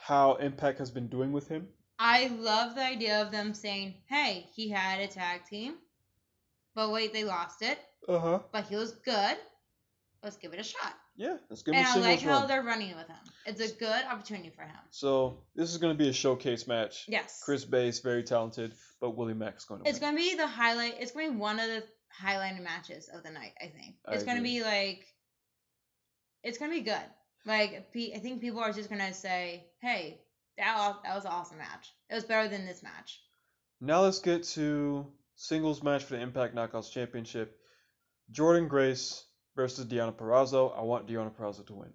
how 0.00 0.34
Impact 0.34 0.78
has 0.78 0.90
been 0.90 1.08
doing 1.08 1.32
with 1.32 1.48
him. 1.48 1.68
I 1.98 2.26
love 2.28 2.74
the 2.74 2.82
idea 2.84 3.22
of 3.22 3.30
them 3.32 3.54
saying, 3.54 3.94
"Hey, 4.08 4.46
he 4.54 4.68
had 4.68 5.00
a 5.00 5.06
tag 5.08 5.44
team, 5.46 5.74
but 6.74 6.90
wait, 6.92 7.12
they 7.12 7.24
lost 7.24 7.62
it, 7.62 7.78
Uh 8.08 8.18
huh. 8.18 8.38
but 8.52 8.64
he 8.66 8.76
was 8.76 8.92
good. 8.92 9.36
Let's 10.22 10.36
give 10.36 10.52
it 10.52 10.60
a 10.60 10.64
shot." 10.64 10.94
Yeah, 11.18 11.38
let's 11.48 11.62
give 11.62 11.74
him 11.74 11.78
and 11.78 11.86
a 11.86 11.88
I 11.88 11.92
singles 11.94 12.06
like 12.10 12.20
how 12.20 12.38
run. 12.40 12.48
they're 12.48 12.62
running 12.62 12.94
with 12.94 13.06
him. 13.08 13.16
It's 13.46 13.60
a 13.62 13.74
good 13.74 14.04
opportunity 14.04 14.50
for 14.50 14.62
him. 14.64 14.76
So 14.90 15.38
this 15.54 15.70
is 15.70 15.78
going 15.78 15.96
to 15.96 15.98
be 15.98 16.10
a 16.10 16.12
showcase 16.12 16.66
match. 16.66 17.06
Yes. 17.08 17.40
Chris 17.42 17.64
Bey 17.64 17.88
is 17.88 18.00
very 18.00 18.22
talented, 18.22 18.74
but 19.00 19.16
Willie 19.16 19.32
Mack 19.32 19.56
is 19.56 19.64
going 19.64 19.82
to 19.82 19.88
It's 19.88 19.98
win. 19.98 20.14
going 20.14 20.22
to 20.22 20.30
be 20.30 20.36
the 20.36 20.46
highlight. 20.46 20.96
It's 21.00 21.12
going 21.12 21.28
to 21.28 21.32
be 21.32 21.38
one 21.38 21.58
of 21.58 21.68
the 21.68 21.82
highlighted 22.22 22.62
matches 22.62 23.08
of 23.08 23.22
the 23.22 23.30
night. 23.30 23.54
I 23.62 23.68
think 23.68 23.96
I 24.06 24.12
it's 24.14 24.24
going 24.24 24.36
to 24.36 24.42
be 24.42 24.62
like. 24.62 25.06
It's 26.42 26.58
going 26.58 26.70
to 26.70 26.76
be 26.76 26.82
good. 26.82 27.02
Like 27.46 27.88
I 27.96 28.18
think 28.18 28.40
people 28.42 28.60
are 28.60 28.72
just 28.72 28.90
going 28.90 29.00
to 29.00 29.14
say, 29.14 29.68
"Hey, 29.80 30.20
that 30.58 30.76
wa- 30.76 31.02
that 31.02 31.14
was 31.14 31.24
an 31.24 31.32
awesome 31.32 31.58
match. 31.58 31.92
It 32.10 32.14
was 32.14 32.24
better 32.24 32.48
than 32.48 32.66
this 32.66 32.82
match." 32.82 33.20
Now 33.80 34.02
let's 34.02 34.20
get 34.20 34.44
to 34.54 35.06
singles 35.34 35.82
match 35.82 36.04
for 36.04 36.16
the 36.16 36.22
Impact 36.22 36.54
Knockouts 36.54 36.90
Championship. 36.90 37.58
Jordynne 38.32 38.68
Grace 38.68 39.24
versus 39.54 39.86
Deonna 39.86 40.14
Purrazzo. 40.14 40.76
I 40.76 40.82
want 40.82 41.06
Deonna 41.06 41.32
Purrazzo 41.34 41.66
to 41.66 41.74
win. 41.74 41.92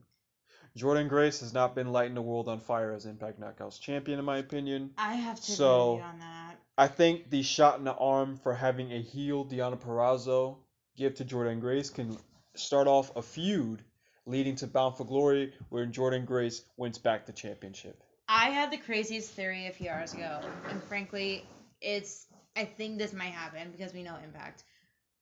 Jordynne 0.77 1.09
Grace 1.09 1.41
has 1.41 1.53
not 1.53 1.75
been 1.75 1.91
lighting 1.91 2.13
the 2.15 2.21
world 2.21 2.47
on 2.47 2.59
fire 2.61 2.93
as 2.93 3.05
Impact 3.05 3.39
Knockouts 3.39 3.79
champion, 3.81 4.19
in 4.19 4.25
my 4.25 4.37
opinion. 4.37 4.93
I 4.97 5.15
have 5.15 5.41
to 5.41 5.51
So- 5.51 5.93
agree 5.95 6.03
on 6.03 6.19
that. 6.19 6.57
I 6.77 6.87
think 6.87 7.29
the 7.29 7.43
shot 7.43 7.77
in 7.79 7.83
the 7.83 7.93
arm 7.93 8.37
for 8.37 8.53
having 8.53 8.91
a 8.93 9.01
heel 9.01 9.45
Deonna 9.45 9.77
Purrazzo 9.79 10.59
give 10.95 11.15
to 11.15 11.25
Jordynne 11.25 11.59
Grace 11.59 11.89
can 11.89 12.17
start 12.55 12.87
off 12.87 13.15
a 13.15 13.21
feud 13.21 13.83
leading 14.25 14.55
to 14.57 14.67
Bound 14.67 14.95
for 14.95 15.03
Glory, 15.03 15.53
where 15.69 15.85
Jordynne 15.85 16.25
Grace 16.25 16.63
wins 16.77 16.97
back 16.99 17.25
the 17.25 17.33
championship. 17.33 18.01
I 18.33 18.45
had 18.51 18.71
the 18.71 18.77
craziest 18.77 19.31
theory 19.31 19.67
a 19.67 19.73
few 19.73 19.89
hours 19.89 20.13
ago, 20.13 20.39
and 20.69 20.81
frankly, 20.85 21.43
it's. 21.81 22.27
I 22.55 22.63
think 22.63 22.97
this 22.97 23.11
might 23.11 23.33
happen 23.33 23.71
because 23.71 23.93
we 23.93 24.03
know 24.03 24.15
Impact. 24.23 24.63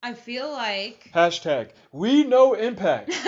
I 0.03 0.13
feel 0.13 0.51
like. 0.51 1.09
Hashtag 1.11 1.69
We 1.91 2.23
know 2.23 2.53
Impact. 2.53 3.09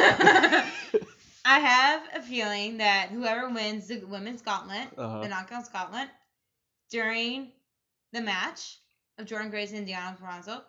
I 1.45 1.59
have 1.59 2.01
a 2.13 2.21
feeling 2.21 2.77
that 2.77 3.09
whoever 3.09 3.49
wins 3.49 3.87
the 3.87 3.97
women's 4.05 4.43
gauntlet, 4.43 4.87
Uh-huh. 4.95 5.21
the 5.23 5.27
knockout 5.29 5.71
gauntlet, 5.73 6.09
during 6.91 7.49
the 8.13 8.21
match 8.21 8.77
of 9.17 9.25
Jordynne 9.25 9.49
Grace 9.49 9.71
and 9.73 9.87
Deonna 9.87 10.15
Purrazzo, 10.19 10.61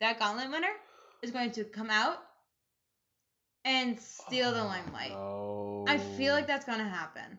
that 0.00 0.20
gauntlet 0.20 0.50
winner 0.52 0.74
is 1.22 1.32
going 1.32 1.50
to 1.52 1.64
come 1.64 1.90
out 1.90 2.18
and 3.64 3.98
steal 3.98 4.52
the 4.52 4.62
Oh, 4.62 4.66
limelight. 4.66 5.10
no. 5.10 5.84
I 5.88 5.98
feel 5.98 6.32
like 6.32 6.46
that's 6.46 6.64
going 6.64 6.78
to 6.78 6.84
happen. 6.84 7.38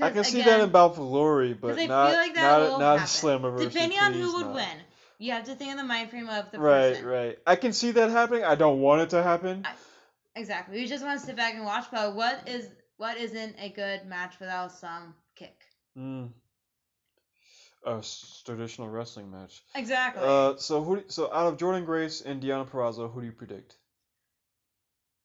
I 0.00 0.10
can 0.10 0.24
see 0.24 0.40
again, 0.40 0.70
that 0.70 0.92
in 0.92 0.94
Glory, 0.94 1.54
but 1.54 1.76
not 1.76 2.12
like 2.12 2.34
not, 2.34 2.78
not 2.78 2.98
happen. 3.00 3.06
Slammiversary. 3.06 3.70
Depending 3.72 3.98
on 3.98 4.12
who 4.12 4.34
would 4.34 4.46
not. 4.46 4.54
win, 4.54 4.76
you 5.18 5.32
have 5.32 5.44
to 5.44 5.54
think 5.54 5.70
in 5.70 5.76
the 5.76 5.84
mind 5.84 6.10
frame 6.10 6.28
of 6.28 6.50
the 6.50 6.58
Right, 6.58 6.90
person. 6.92 7.06
right. 7.06 7.26
Right. 7.26 7.38
I 7.46 7.56
can 7.56 7.72
see 7.72 7.92
that 7.92 8.10
happening. 8.10 8.44
I 8.44 8.56
don't 8.56 8.80
want 8.80 9.02
it 9.02 9.10
to 9.10 9.22
happen. 9.22 9.62
I- 9.64 9.72
Exactly. 10.38 10.76
We 10.76 10.86
just 10.86 11.02
want 11.02 11.18
to 11.18 11.26
sit 11.26 11.34
back 11.34 11.54
and 11.54 11.64
watch, 11.64 11.86
but 11.90 12.14
what 12.14 12.46
is 12.46 12.68
what 12.98 13.16
isn't 13.16 13.56
a 13.58 13.70
good 13.70 14.04
match 14.06 14.38
without 14.38 14.70
some 14.70 15.14
kick? 15.34 15.58
Mm. 15.96 16.28
A 17.86 18.02
traditional 18.44 18.88
wrestling 18.90 19.30
match. 19.30 19.62
Exactly. 19.74 20.22
Uh, 20.22 20.56
so 20.58 20.82
who? 20.82 21.04
So 21.08 21.32
out 21.32 21.46
of 21.46 21.56
Jordynne 21.56 21.86
Grace 21.86 22.20
and 22.20 22.42
Deonna 22.42 22.68
Purrazzo, 22.68 23.10
who 23.10 23.20
do 23.20 23.26
you 23.26 23.32
predict? 23.32 23.76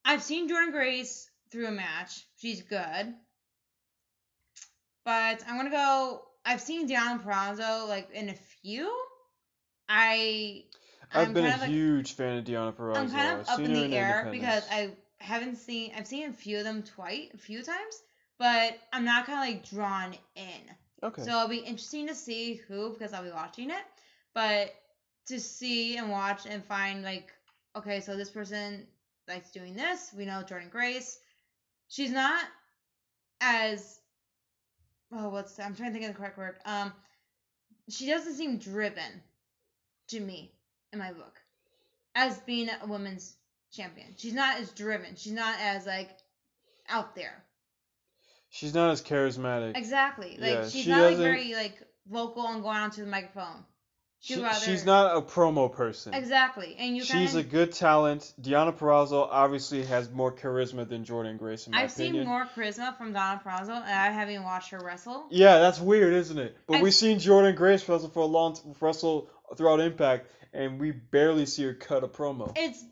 I've 0.05 0.23
seen 0.23 0.49
Jordynne 0.49 0.71
Grace 0.71 1.29
through 1.51 1.67
a 1.67 1.71
match. 1.71 2.25
She's 2.37 2.61
good. 2.61 3.13
But 5.05 5.43
I'm 5.47 5.57
gonna 5.57 5.69
go 5.71 6.21
I've 6.45 6.61
seen 6.61 6.87
Deonna 6.87 7.23
Purrazzo 7.23 7.87
like 7.87 8.09
in 8.11 8.29
a 8.29 8.35
few. 8.61 8.91
I 9.89 10.63
I've 11.13 11.27
I'm 11.27 11.33
been 11.33 11.45
a 11.45 11.49
kind 11.49 11.55
of, 11.55 11.61
like- 11.61 11.69
huge 11.71 12.13
fan 12.13 12.37
of 12.37 12.45
Deonna 12.45 12.73
Purrazzo. 12.73 12.97
I'm 12.97 13.11
kind 13.11 13.39
of 13.39 13.49
I've 13.49 13.49
up 13.49 13.59
in 13.59 13.73
the 13.73 13.95
air 13.95 14.27
because 14.31 14.63
I 14.71 14.91
haven't 15.19 15.57
seen 15.57 15.91
I've 15.97 16.07
seen 16.07 16.29
a 16.29 16.33
few 16.33 16.57
of 16.57 16.63
them 16.63 16.83
twice 16.83 17.29
a 17.33 17.37
few 17.37 17.63
times, 17.63 18.01
but 18.39 18.77
I'm 18.93 19.05
not 19.05 19.25
kinda 19.25 19.41
like 19.41 19.69
drawn 19.69 20.15
in. 20.35 20.75
Okay. 21.03 21.23
So 21.23 21.29
it'll 21.31 21.47
be 21.47 21.57
interesting 21.57 22.07
to 22.07 22.15
see 22.15 22.55
who 22.67 22.93
because 22.93 23.13
I'll 23.13 23.23
be 23.23 23.31
watching 23.31 23.71
it. 23.71 23.83
But 24.33 24.73
to 25.27 25.39
see 25.39 25.97
and 25.97 26.09
watch 26.09 26.45
and 26.45 26.63
find 26.65 27.03
like, 27.03 27.31
okay, 27.75 28.01
so 28.01 28.15
this 28.15 28.29
person 28.29 28.85
likes 29.27 29.51
doing 29.51 29.75
this. 29.75 30.11
We 30.15 30.25
know 30.25 30.43
Jordynne 30.47 30.69
Grace. 30.69 31.19
She's 31.87 32.11
not 32.11 32.43
as 33.41 33.99
oh 35.13 35.29
what's 35.29 35.59
I'm 35.59 35.75
trying 35.75 35.89
to 35.89 35.99
think 35.99 36.09
of 36.09 36.13
the 36.13 36.17
correct 36.17 36.37
word. 36.37 36.55
Um 36.65 36.93
she 37.89 38.07
doesn't 38.07 38.35
seem 38.35 38.57
driven 38.57 39.21
to 40.09 40.19
me 40.19 40.51
in 40.93 40.99
my 40.99 41.11
book 41.11 41.41
as 42.15 42.37
being 42.39 42.69
a 42.69 42.87
women's 42.87 43.35
champion. 43.71 44.07
She's 44.17 44.33
not 44.33 44.59
as 44.59 44.71
driven. 44.71 45.15
She's 45.15 45.33
not 45.33 45.55
as 45.59 45.85
like 45.85 46.09
out 46.89 47.15
there. 47.15 47.43
She's 48.49 48.73
not 48.73 48.91
as 48.91 49.01
charismatic. 49.01 49.77
Exactly. 49.77 50.37
Like 50.39 50.51
Yeah, 50.51 50.69
she's 50.69 50.83
she 50.83 50.89
not 50.89 51.03
like 51.03 51.17
very 51.17 51.53
like 51.53 51.81
vocal 52.09 52.47
and 52.47 52.61
going 52.61 52.77
onto 52.77 53.01
the 53.01 53.09
microphone. 53.09 53.63
She'd 54.23 54.39
rather 54.43 54.59
she's 54.63 54.85
not 54.85 55.17
a 55.17 55.21
promo 55.21 55.71
person. 55.71 56.13
exactly. 56.13 56.75
And 56.77 56.95
you 56.95 57.03
She's 57.03 57.31
kind 57.33 57.37
a 57.37 57.43
good 57.43 57.73
talent. 57.73 58.33
Deonna 58.39 58.71
Purrazzo 58.77 59.27
obviously 59.29 59.83
has 59.85 60.11
more 60.11 60.31
charisma 60.31 60.87
than 60.87 61.03
Jordynne 61.03 61.39
Grace, 61.39 61.65
in 61.65 61.71
my 61.71 61.81
I've 61.83 61.91
opinion. 61.91 62.23
seen 62.23 62.27
more 62.27 62.45
charisma 62.55 62.95
from 62.97 63.13
Deonna 63.13 63.41
Purrazzo, 63.43 63.71
and 63.81 63.83
I 63.89 64.11
haven't 64.11 64.43
watched 64.43 64.69
her 64.69 64.79
wrestle. 64.79 65.25
Yeah, 65.31 65.57
that's 65.57 65.79
weird, 65.79 66.13
isn't 66.13 66.37
it? 66.37 66.55
But 66.67 66.75
I've- 66.75 66.83
we've 66.83 66.93
seen 66.93 67.17
Jordynne 67.17 67.55
Grace 67.55 67.89
wrestle 67.89 68.09
for 68.09 68.19
a 68.19 68.25
long 68.25 68.53
t- 68.53 68.61
wrestle 68.79 69.27
throughout 69.57 69.79
Impact, 69.79 70.27
and 70.53 70.79
we 70.79 70.91
barely 70.91 71.47
see 71.47 71.63
her 71.63 71.73
cut 71.73 72.03
a 72.03 72.07
promo. 72.07 72.53
It's 72.55 72.83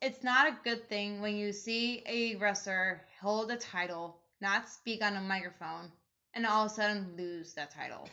it's 0.00 0.24
not 0.24 0.46
a 0.48 0.56
good 0.64 0.88
thing 0.88 1.20
when 1.20 1.36
you 1.36 1.52
see 1.52 2.02
a 2.06 2.36
wrestler 2.36 3.02
hold 3.20 3.50
a 3.50 3.56
title, 3.56 4.16
not 4.40 4.66
speak 4.66 5.04
on 5.04 5.14
a 5.14 5.20
microphone, 5.20 5.92
and 6.32 6.46
all 6.46 6.64
of 6.64 6.72
a 6.72 6.74
sudden 6.74 7.12
lose 7.18 7.52
that 7.52 7.70
title. 7.70 8.08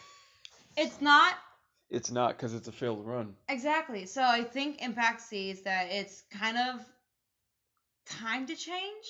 It's 0.76 0.99
not 0.99 1.34
It's 1.89 2.11
not 2.11 2.30
because 2.38 2.53
it's 2.53 2.68
a 2.68 2.72
failed 2.72 3.05
run. 3.05 3.35
exactly. 3.47 4.05
So 4.05 4.22
I 4.22 4.43
think 4.43 4.81
Impact 4.81 5.22
sees 5.22 5.61
that 5.64 5.88
it's 5.89 6.23
kind 6.31 6.57
of 6.57 6.85
time 8.05 8.45
to 8.47 8.55
change. 8.55 9.05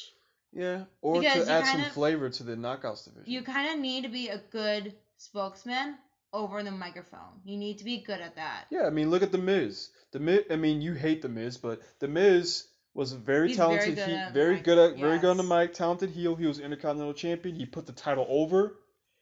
Yeah, 0.54 0.86
or 1.02 1.20
Because 1.22 1.46
to 1.46 1.52
add 1.52 1.66
some 1.66 1.76
kind 1.78 1.88
of- 1.88 1.94
flavor 1.94 2.30
to 2.30 2.44
the 2.44 2.56
knockouts 2.56 3.04
division. 3.06 3.32
You 3.32 3.42
kind 3.44 3.72
of 3.74 3.80
need 3.80 4.04
to 4.04 4.10
be 4.10 4.30
a 4.30 4.38
good 4.52 4.96
spokesman 5.18 5.98
over 6.34 6.64
the 6.64 6.72
microphone. 6.72 7.42
You 7.44 7.58
need 7.58 7.80
to 7.80 7.84
be 7.84 7.98
good 8.04 8.22
at 8.22 8.36
that. 8.36 8.66
Yeah, 8.70 8.84
I 8.86 8.90
mean, 8.90 9.10
look 9.10 9.24
at 9.24 9.32
the 9.32 9.38
Miz. 9.38 9.90
The 10.12 10.20
Miz. 10.20 10.44
I 10.50 10.56
mean, 10.56 10.82
you 10.82 10.94
hate 10.94 11.22
the 11.22 11.30
Miz, 11.30 11.58
but 11.58 11.82
the 12.00 12.08
Miz 12.08 12.68
was 12.94 13.12
a 13.12 13.18
very 13.18 13.50
He's 13.50 13.58
very 13.58 13.70
talented. 13.78 13.96
good 13.96 14.08
he, 14.28 14.34
very 14.34 14.56
mic, 14.56 14.64
good 14.64 14.78
at, 14.78 14.98
very 15.00 15.20
good 15.20 15.30
on 15.30 15.38
the 15.38 15.44
mic. 15.44 15.74
Talented 15.74 16.10
heel. 16.12 16.36
He 16.36 16.46
was 16.48 16.60
Intercontinental 16.60 17.14
Champion. 17.14 17.56
He 17.56 17.66
put 17.66 17.86
the 17.86 17.94
title 17.94 18.26
over. 18.30 18.76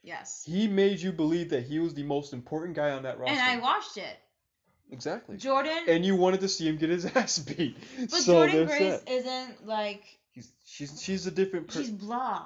Yes. 0.05 0.43
He 0.47 0.67
made 0.67 0.99
you 1.01 1.11
believe 1.11 1.49
that 1.49 1.63
he 1.65 1.79
was 1.79 1.93
the 1.93 2.03
most 2.03 2.31
important 2.33 2.75
guy 2.75 2.91
on 2.91 3.03
that 3.03 3.17
roster. 3.19 3.31
And 3.33 3.41
I 3.41 3.57
watched 3.61 3.97
it. 3.97 4.17
exactly. 4.91 5.37
Jordan, 5.37 5.77
And 5.87 6.05
you 6.05 6.15
wanted 6.15 6.41
to 6.41 6.47
see 6.47 6.67
him 6.67 6.77
get 6.77 6.89
his 6.89 7.05
ass 7.15 7.39
beat. 7.39 7.75
but 7.99 8.11
so 8.11 8.33
Jordynne 8.47 8.67
Grace 8.67 8.99
that. 9.01 9.09
isn't 9.11 9.65
like 9.67 10.03
He's, 10.31 10.51
she's 10.65 11.01
she's 11.01 11.27
a 11.27 11.31
different 11.31 11.71
she's 11.71 11.89
blah. 11.89 12.43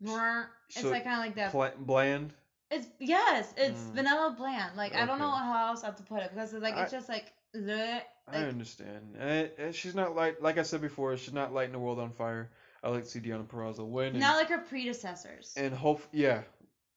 Brr. 0.00 0.48
It's 0.68 0.80
So, 0.80 0.90
like 0.90 1.04
kind 1.04 1.20
of 1.20 1.26
like 1.26 1.34
that. 1.36 1.52
Pla- 1.52 1.70
bland. 1.78 2.32
It's 2.70 2.86
yes, 2.98 3.52
it's 3.56 3.78
Mm. 3.80 3.92
vanilla 3.94 4.34
bland. 4.36 4.76
Like 4.76 4.94
I 4.94 5.06
don't 5.06 5.18
know 5.18 5.30
how 5.30 5.68
else 5.68 5.82
I 5.84 5.86
have 5.86 5.96
to 5.96 6.02
put 6.02 6.22
it 6.22 6.30
because 6.34 6.52
it's 6.52 6.62
like 6.62 6.74
it's 6.76 6.92
I- 6.92 6.96
just 6.96 7.08
like, 7.08 7.32
bleh, 7.54 8.00
I 8.28 8.38
understand. 8.38 9.14
And, 9.18 9.50
and 9.58 9.74
she's 9.74 9.94
not 9.94 10.16
like 10.16 10.42
like 10.42 10.58
I 10.58 10.62
said 10.62 10.80
before. 10.80 11.16
She's 11.16 11.32
not 11.34 11.54
lighting 11.54 11.72
the 11.72 11.78
world 11.78 12.00
on 12.00 12.10
fire. 12.10 12.50
I 12.82 12.88
like 12.90 13.04
to 13.04 13.08
see 13.08 13.20
Deonna 13.20 13.46
Purrazzo 13.46 13.86
win. 13.86 14.08
And, 14.08 14.20
not 14.20 14.36
like 14.36 14.48
her 14.48 14.58
predecessors. 14.58 15.54
and 15.56 15.72
hope 15.72 16.02
yeah, 16.12 16.42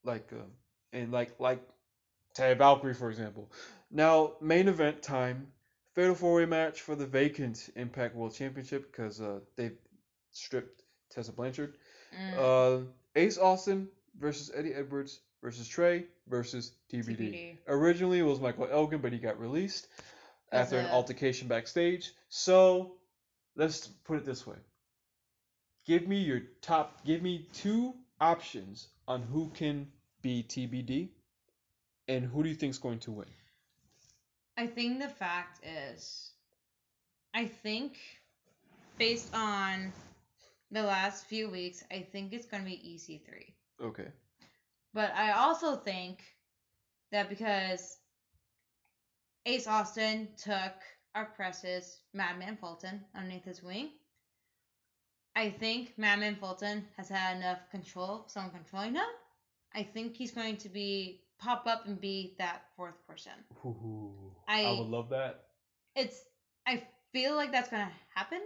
like 0.04 0.28
um, 0.34 0.52
and 0.94 1.12
like 1.12 1.40
like 1.40 1.62
Taya 2.36 2.58
Valkyrie 2.58 2.94
for 2.94 3.10
example. 3.10 3.52
Now 3.92 4.34
main 4.42 4.68
event 4.68 5.02
time, 5.02 5.48
fatal 5.96 6.16
four 6.16 6.36
way 6.36 6.46
match 6.46 6.82
for 6.82 6.96
the 6.96 7.06
vacant 7.06 7.70
Impact 7.76 8.16
World 8.16 8.36
Championship 8.36 8.92
because 8.92 9.22
uh, 9.22 9.40
they 9.56 9.72
stripped 10.32 10.84
Tessa 11.10 11.32
Blanchard. 11.32 11.76
Mm, 12.16 12.38
Uh, 12.38 12.86
Ace 13.16 13.38
Austin 13.38 13.88
versus 14.20 14.52
Eddie 14.54 14.74
Edwards 14.74 15.20
versus 15.42 15.68
Trey 15.68 16.06
versus 16.28 16.74
TBD. 16.92 17.18
TBD. 17.18 17.58
Originally 17.68 18.20
it 18.20 18.24
was 18.24 18.40
Michael 18.40 18.68
Elgin, 18.72 19.00
but 19.00 19.12
he 19.12 19.20
got 19.20 19.40
released 19.40 19.88
As 20.52 20.66
after 20.68 20.80
an 20.80 20.88
altercation 20.88 21.48
backstage. 21.48 22.12
So 22.30 22.94
let's 23.56 23.88
put 23.88 24.18
it 24.18 24.26
this 24.26 24.46
way. 24.46 24.58
Give 25.86 26.08
me 26.08 26.18
your 26.22 26.42
top. 26.62 27.04
Give 27.06 27.22
me 27.22 27.48
two 27.54 27.96
options 28.22 28.90
on 29.10 29.24
who 29.24 29.50
can 29.50 29.88
be 30.22 30.44
TBD, 30.48 31.10
and 32.08 32.24
who 32.24 32.44
do 32.44 32.50
you 32.50 32.56
think 32.56 32.72
is 32.72 32.78
going 32.78 33.00
to 33.00 33.12
win? 33.12 33.28
I 34.56 34.68
think 34.68 35.00
the 35.00 35.10
fact 35.10 35.66
is, 35.66 36.32
I 37.34 37.46
think 37.46 37.98
based 38.98 39.34
on 39.34 39.92
the 40.72 40.84
last 40.84 41.26
few 41.26 41.50
weeks, 41.50 41.84
I 41.92 42.06
think 42.12 42.34
it's 42.34 42.46
going 42.46 42.64
to 42.64 42.70
be 42.70 42.78
EC3. 42.78 43.86
Okay. 43.88 44.08
But 44.94 45.12
I 45.16 45.32
also 45.32 45.76
think 45.76 46.20
that 47.12 47.30
because 47.30 47.98
Ace 49.46 49.66
Austin 49.68 50.28
took 50.38 50.74
our 51.16 51.26
precious 51.26 52.02
Madman 52.14 52.58
Fulton 52.58 53.04
underneath 53.16 53.46
his 53.46 53.64
wing, 53.64 53.90
I 55.40 55.50
think 55.52 55.94
Madman 55.98 56.36
Fulton 56.36 56.86
has 56.98 57.08
had 57.08 57.38
enough 57.38 57.60
control, 57.72 58.26
someone 58.28 58.52
controlling 58.52 58.96
him. 58.96 59.06
I 59.74 59.84
think 59.84 60.18
he's 60.18 60.32
going 60.32 60.58
to 60.58 60.70
be 60.70 61.22
pop 61.40 61.66
up 61.66 61.86
and 61.86 62.00
be 62.02 62.36
that 62.40 62.64
fourth 62.76 62.96
person. 63.08 63.32
Ooh, 63.66 64.36
I- 64.50 64.66
I 64.66 64.72
would 64.80 64.90
love 64.90 65.10
that. 65.10 65.46
It's 65.96 66.26
I 66.68 66.84
feel 67.14 67.36
like 67.36 67.52
that's 67.54 67.70
gonna 67.70 67.92
happen 68.14 68.42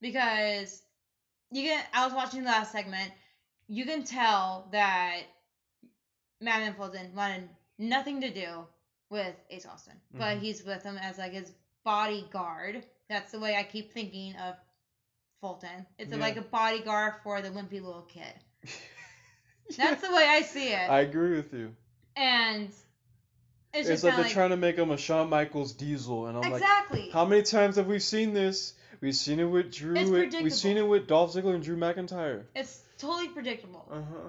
because 0.00 0.82
you 1.50 1.62
can. 1.64 1.84
I 1.92 2.04
was 2.04 2.14
watching 2.14 2.42
the 2.44 2.50
last 2.50 2.70
segment. 2.72 3.10
You 3.68 3.84
can 3.84 4.04
tell 4.04 4.68
that 4.70 5.22
Madman 6.40 6.74
Fulton 6.74 7.12
wanted 7.14 7.48
nothing 7.78 8.20
to 8.20 8.30
do 8.30 8.66
with 9.10 9.34
Ace 9.50 9.66
Austin, 9.66 10.00
but 10.12 10.36
Mhm. 10.38 10.40
he's 10.40 10.62
with 10.64 10.82
him 10.84 10.96
as 10.98 11.18
like 11.18 11.32
his 11.32 11.52
bodyguard. 11.84 12.86
That's 13.08 13.32
the 13.32 13.40
way 13.40 13.56
I 13.56 13.64
keep 13.64 13.92
thinking 13.92 14.36
of 14.36 14.56
Fulton. 15.42 15.84
It's 15.98 16.10
Yeah. 16.12 16.16
like 16.18 16.36
a 16.38 16.42
bodyguard 16.42 17.14
for 17.22 17.42
the 17.42 17.50
wimpy 17.50 17.82
little 17.82 18.08
kid. 18.08 18.32
That's 19.76 20.00
the 20.00 20.14
way 20.14 20.26
I 20.26 20.42
see 20.42 20.68
it. 20.68 20.88
I 20.88 21.00
agree 21.00 21.36
with 21.36 21.52
you. 21.52 21.74
and 22.16 22.68
it's, 22.68 22.82
It's, 23.74 23.88
just 23.88 24.04
like 24.04 24.14
they're 24.14 24.24
like 24.24 24.32
trying 24.32 24.50
to 24.50 24.56
make 24.56 24.76
him 24.76 24.90
a 24.90 24.96
Shawn 24.96 25.28
Michaels 25.28 25.72
Diesel, 25.72 26.26
and 26.26 26.38
I'm 26.38 26.52
like. 26.52 26.62
How 27.12 27.24
many 27.24 27.42
times 27.42 27.76
have 27.76 27.86
we 27.86 27.98
seen 27.98 28.32
this? 28.34 28.74
We've 29.00 29.16
seen 29.16 29.40
it 29.40 29.44
with 29.44 29.72
Drew. 29.72 29.96
It's 29.96 30.36
We've 30.36 30.52
seen 30.52 30.76
it 30.76 30.86
with 30.86 31.08
Dolph 31.08 31.34
Ziggler 31.34 31.54
and 31.54 31.62
Drew 31.62 31.76
McIntyre. 31.76 32.44
It's 32.54 32.80
totally 32.98 33.28
predictable. 33.28 33.88
Uh 33.90 33.96
huh. 33.96 34.28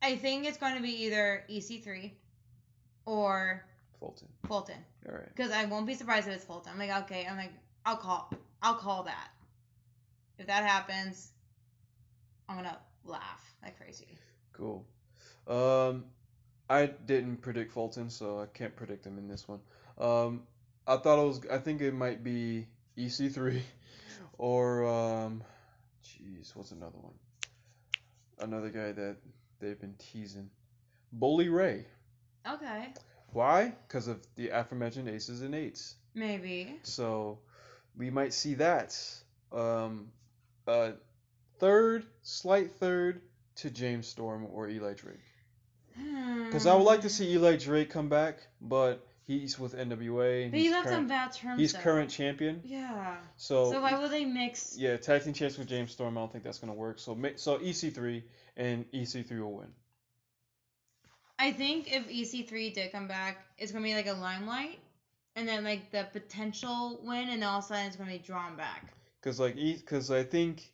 I 0.00 0.16
think 0.16 0.46
it's 0.46 0.56
going 0.56 0.76
to 0.76 0.82
be 0.82 1.04
either 1.04 1.44
EC3 1.50 2.12
or 3.04 3.64
Fulton. 4.00 4.28
Fulton. 4.46 4.76
All 5.08 5.14
right. 5.16 5.28
Because 5.34 5.50
I 5.50 5.64
won't 5.66 5.86
be 5.86 5.94
surprised 5.94 6.28
if 6.28 6.34
it's 6.34 6.44
Fulton. 6.44 6.72
I'm 6.72 6.78
like, 6.78 7.04
okay, 7.04 7.26
I'm 7.28 7.36
like, 7.36 7.52
I'll 7.84 7.96
call, 7.96 8.30
I'll 8.62 8.74
call 8.76 9.02
that. 9.04 9.28
If 10.38 10.46
that 10.46 10.64
happens, 10.64 11.30
I'm 12.48 12.56
gonna 12.56 12.78
laugh 13.04 13.54
like 13.62 13.78
crazy. 13.78 14.08
Cool. 14.52 14.84
Um, 15.46 16.04
I 16.68 16.86
didn't 16.86 17.38
predict 17.38 17.72
Fulton, 17.72 18.10
so 18.10 18.40
I 18.40 18.46
can't 18.46 18.74
predict 18.74 19.06
him 19.06 19.18
in 19.18 19.28
this 19.28 19.46
one. 19.46 19.60
Um, 19.98 20.42
I 20.86 20.96
thought 20.96 21.22
it 21.22 21.26
was. 21.26 21.40
I 21.50 21.58
think 21.58 21.80
it 21.80 21.94
might 21.94 22.24
be 22.24 22.66
EC3, 22.98 23.60
or 24.38 24.84
um, 24.86 25.42
jeez, 26.04 26.54
what's 26.56 26.72
another 26.72 26.98
one? 26.98 27.14
Another 28.40 28.70
guy 28.70 28.92
that 28.92 29.16
they've 29.60 29.80
been 29.80 29.94
teasing, 29.98 30.50
Bully 31.12 31.48
Ray. 31.48 31.86
Okay, 32.46 32.88
Why? 33.32 33.72
Because 33.88 34.08
of 34.08 34.20
the 34.36 34.50
aforementioned 34.50 35.08
aces 35.08 35.40
and 35.40 35.54
eights. 35.54 35.94
maybe. 36.14 36.78
So 36.82 37.38
we 37.96 38.10
might 38.10 38.34
see 38.34 38.54
that. 38.54 38.98
Um, 39.52 40.08
uh, 40.66 40.92
third, 41.58 42.06
slight 42.22 42.72
third 42.72 43.22
to 43.56 43.70
James 43.70 44.06
Storm 44.06 44.46
or 44.50 44.68
Eli 44.68 44.94
Drake. 44.94 45.16
Because 46.44 46.66
I 46.66 46.74
would 46.74 46.84
like 46.84 47.02
to 47.02 47.10
see 47.10 47.32
Eli 47.32 47.56
Drake 47.56 47.90
come 47.90 48.08
back, 48.08 48.38
but 48.60 49.06
he's 49.26 49.58
with 49.58 49.76
NWA. 49.76 50.50
But 50.50 50.58
he's 50.58 50.66
you 50.66 50.72
left 50.72 50.88
on 50.88 51.06
bad 51.06 51.32
terms. 51.32 51.60
he's 51.60 51.72
though. 51.72 51.80
current 51.80 52.10
champion. 52.10 52.60
Yeah. 52.64 53.16
So, 53.36 53.70
So 53.70 53.80
why 53.80 53.98
would 53.98 54.10
they 54.10 54.24
mix? 54.24 54.76
yeah, 54.76 54.96
tag 54.96 55.24
team 55.24 55.32
champs 55.32 55.56
with 55.58 55.68
James 55.68 55.92
Storm. 55.92 56.16
I 56.18 56.20
don't 56.20 56.32
think 56.32 56.44
that's 56.44 56.58
gonna 56.58 56.74
work. 56.74 56.98
So 56.98 57.16
so 57.36 57.58
EC3 57.58 58.22
and 58.56 58.84
EC3 58.92 59.40
will 59.40 59.54
win. 59.58 59.68
I 61.38 61.52
think 61.52 61.92
if 61.92 62.08
EC3 62.08 62.74
did 62.74 62.92
come 62.92 63.08
back, 63.08 63.44
it's 63.58 63.72
gonna 63.72 63.84
be 63.84 63.94
like 63.94 64.06
a 64.06 64.12
limelight, 64.12 64.78
and 65.36 65.46
then 65.48 65.64
like 65.64 65.90
the 65.90 66.06
potential 66.12 67.00
win, 67.02 67.28
and 67.28 67.42
all 67.44 67.58
of 67.58 67.64
a 67.64 67.68
sudden 67.68 67.86
it's 67.86 67.96
gonna 67.96 68.10
be 68.10 68.18
drawn 68.18 68.56
back. 68.56 68.92
Cause 69.24 69.40
like 69.40 69.56
E, 69.56 69.80
cause 69.80 70.10
I 70.10 70.22
think 70.22 70.70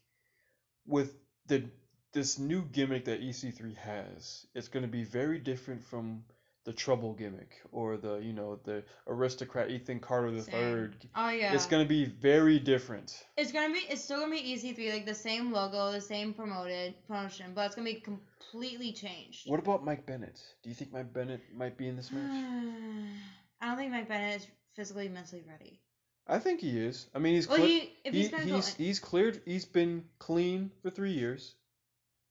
with 0.84 1.14
the 1.46 1.70
this 2.12 2.36
new 2.36 2.62
gimmick 2.62 3.04
that 3.04 3.22
EC3 3.22 3.76
has, 3.76 4.44
it's 4.56 4.66
gonna 4.66 4.88
be 4.88 5.04
very 5.04 5.38
different 5.38 5.84
from 5.84 6.24
the 6.64 6.72
trouble 6.72 7.14
gimmick 7.14 7.60
or 7.70 7.96
the 7.96 8.16
you 8.16 8.32
know 8.32 8.58
the 8.64 8.82
aristocrat 9.06 9.70
Ethan 9.70 10.00
Carter 10.00 10.32
the 10.32 10.42
third. 10.42 11.08
Oh 11.14 11.30
yeah. 11.30 11.54
It's 11.54 11.66
gonna 11.66 11.84
be 11.84 12.06
very 12.06 12.58
different. 12.58 13.24
It's 13.36 13.52
gonna 13.52 13.72
be. 13.72 13.80
It's 13.88 14.02
still 14.02 14.18
gonna 14.18 14.32
be 14.32 14.42
EC3, 14.42 14.94
like 14.94 15.06
the 15.06 15.14
same 15.14 15.52
logo, 15.52 15.92
the 15.92 16.00
same 16.00 16.34
promoted 16.34 16.94
promotion, 17.06 17.52
but 17.54 17.66
it's 17.66 17.76
gonna 17.76 17.88
be 17.88 18.00
completely 18.00 18.92
changed. 18.92 19.48
What 19.48 19.60
about 19.60 19.84
Mike 19.84 20.06
Bennett? 20.06 20.40
Do 20.64 20.70
you 20.70 20.74
think 20.74 20.92
Mike 20.92 21.12
Bennett 21.12 21.42
might 21.54 21.78
be 21.78 21.86
in 21.86 21.94
this 21.94 22.10
match? 22.10 22.30
I 23.60 23.68
don't 23.68 23.76
think 23.76 23.92
Mike 23.92 24.08
Bennett 24.08 24.40
is 24.40 24.46
physically 24.74 25.08
mentally 25.08 25.44
ready. 25.48 25.80
I 26.30 26.38
think 26.38 26.60
he 26.60 26.78
is. 26.78 27.08
I 27.12 27.18
mean, 27.18 27.34
he's 27.34 27.48
Well, 27.48 27.58
cle- 27.58 27.66
he 27.66 27.92
if 28.04 28.14
he, 28.14 28.20
he's 28.22 28.44
he's 28.44 28.74
he's 28.74 28.98
cleared. 29.00 29.42
He's 29.44 29.64
been 29.64 30.04
clean 30.20 30.70
for 30.80 30.88
three 30.88 31.10
years, 31.10 31.54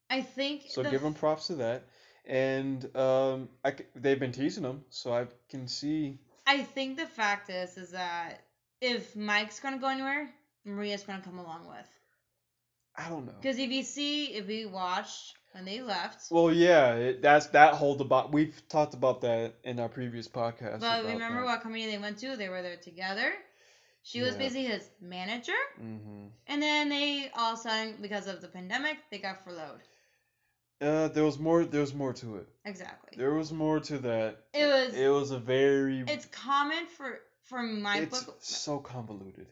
I 0.10 0.22
think. 0.22 0.64
so 0.70 0.84
give 0.84 1.04
him 1.04 1.14
props 1.14 1.48
to 1.48 1.56
that. 1.56 1.84
And 2.26 2.96
um, 2.96 3.50
I 3.66 3.76
they've 3.96 4.20
been 4.20 4.32
teasing 4.32 4.64
him, 4.64 4.86
so 4.90 5.14
I 5.14 5.28
can 5.50 5.68
see. 5.68 6.18
I 6.48 6.64
think 6.64 6.98
the 6.98 7.08
fact 7.08 7.50
is, 7.50 7.78
is 7.78 7.92
that 7.92 8.42
if 8.80 9.16
Mike's 9.18 9.60
gonna 9.60 9.80
go 9.80 9.88
anywhere, 9.88 10.30
Maria's 10.64 11.04
gonna 11.04 11.22
come 11.22 11.40
along 11.40 11.68
with. 11.68 11.88
I 12.96 13.10
don't 13.10 13.26
know. 13.26 13.34
Because 13.42 13.60
if 13.60 13.70
you 13.70 13.84
see, 13.84 14.28
if 14.28 14.48
we 14.48 14.66
watched 14.66 15.36
when 15.52 15.66
they 15.66 15.82
left, 15.82 16.32
Well, 16.32 16.54
yeah, 16.54 16.94
it, 16.94 17.22
that's 17.22 17.48
that 17.48 17.74
whole 17.74 17.96
debate. 17.96 18.30
We've 18.32 18.62
talked 18.70 18.94
about 18.94 19.22
that 19.22 19.56
in 19.64 19.80
our 19.80 19.90
previous 19.90 20.28
podcast. 20.28 20.80
but 20.80 21.04
remember 21.04 21.42
that. 21.42 21.46
what 21.46 21.62
company 21.62 21.86
they 21.88 21.98
went 21.98 22.18
to? 22.20 22.38
They 22.38 22.50
were 22.50 22.62
there 22.62 22.78
together. 22.78 23.34
She 24.04 24.22
was 24.22 24.34
Yeah. 24.34 24.40
basically 24.40 24.66
his 24.66 24.90
manager, 25.02 25.62
hmm 25.78 26.28
and 26.48 26.62
then 26.62 26.90
they 26.90 27.30
all 27.36 27.54
of 27.54 27.60
a 27.60 27.62
sudden, 27.62 27.98
because 28.02 28.28
of 28.28 28.42
the 28.42 28.48
pandemic, 28.48 28.98
they 29.12 29.20
got 29.20 29.44
furloughed. 29.44 29.82
Uh, 30.82 31.10
there 31.10 31.26
was 31.26 31.38
more. 31.38 31.66
There 31.66 31.82
was 31.82 31.94
more 31.94 32.14
to 32.14 32.38
it. 32.38 32.48
Exactly. 32.64 33.18
There 33.18 33.34
was 33.34 33.52
more 33.52 33.80
to 33.82 33.98
that. 34.00 34.38
It 34.54 34.66
was. 34.66 34.94
It 34.94 35.10
was 35.10 35.32
a 35.32 35.40
very. 35.40 36.02
it's 36.08 36.26
common 36.28 36.88
for 36.88 37.20
for 37.44 37.62
my 37.62 37.98
it's 38.00 38.24
book 38.24 38.38
so 38.40 38.80
convoluted. 38.80 39.48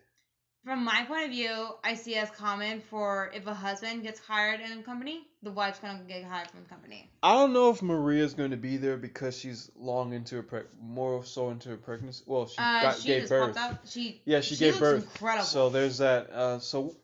From 0.68 0.84
my 0.84 1.06
point 1.08 1.24
of 1.24 1.30
view, 1.32 1.70
I 1.82 1.94
see 1.94 2.16
as 2.16 2.30
common 2.32 2.82
for 2.82 3.32
if 3.34 3.48
a 3.48 3.54
husband 3.54 4.04
gets 4.04 4.20
hired 4.20 4.60
in 4.60 4.80
a 4.80 4.84
company, 4.84 5.22
the 5.42 5.50
wife's 5.50 5.80
gonna 5.80 6.04
get 6.06 6.26
hired 6.26 6.52
from 6.52 6.64
the 6.64 6.68
company. 6.68 7.10
I 7.24 7.36
don't 7.36 7.54
know 7.54 7.70
if 7.70 7.82
Maria's 7.82 8.34
going 8.34 8.52
to 8.52 8.58
be 8.58 8.76
there 8.76 8.98
because 8.98 9.38
she's 9.40 9.72
long 9.78 10.12
into 10.12 10.36
her 10.36 10.44
preg- 10.44 10.68
more 10.82 11.24
so 11.24 11.52
into 11.52 11.70
her 11.70 11.78
pregnancy. 11.78 12.22
Well, 12.28 12.48
she 12.48 12.58
Uh, 12.58 12.82
got 12.82 12.98
she 12.98 13.08
gave 13.08 13.22
just 13.22 13.30
birth. 13.30 13.90
She 13.90 14.22
Yeah, 14.26 14.42
she, 14.42 14.56
she 14.56 14.66
gave 14.66 14.78
birth. 14.78 15.04
incredible. 15.04 15.46
So 15.46 15.70
there's 15.70 16.00
that. 16.00 16.30
Uh, 16.32 16.60
so 16.60 16.98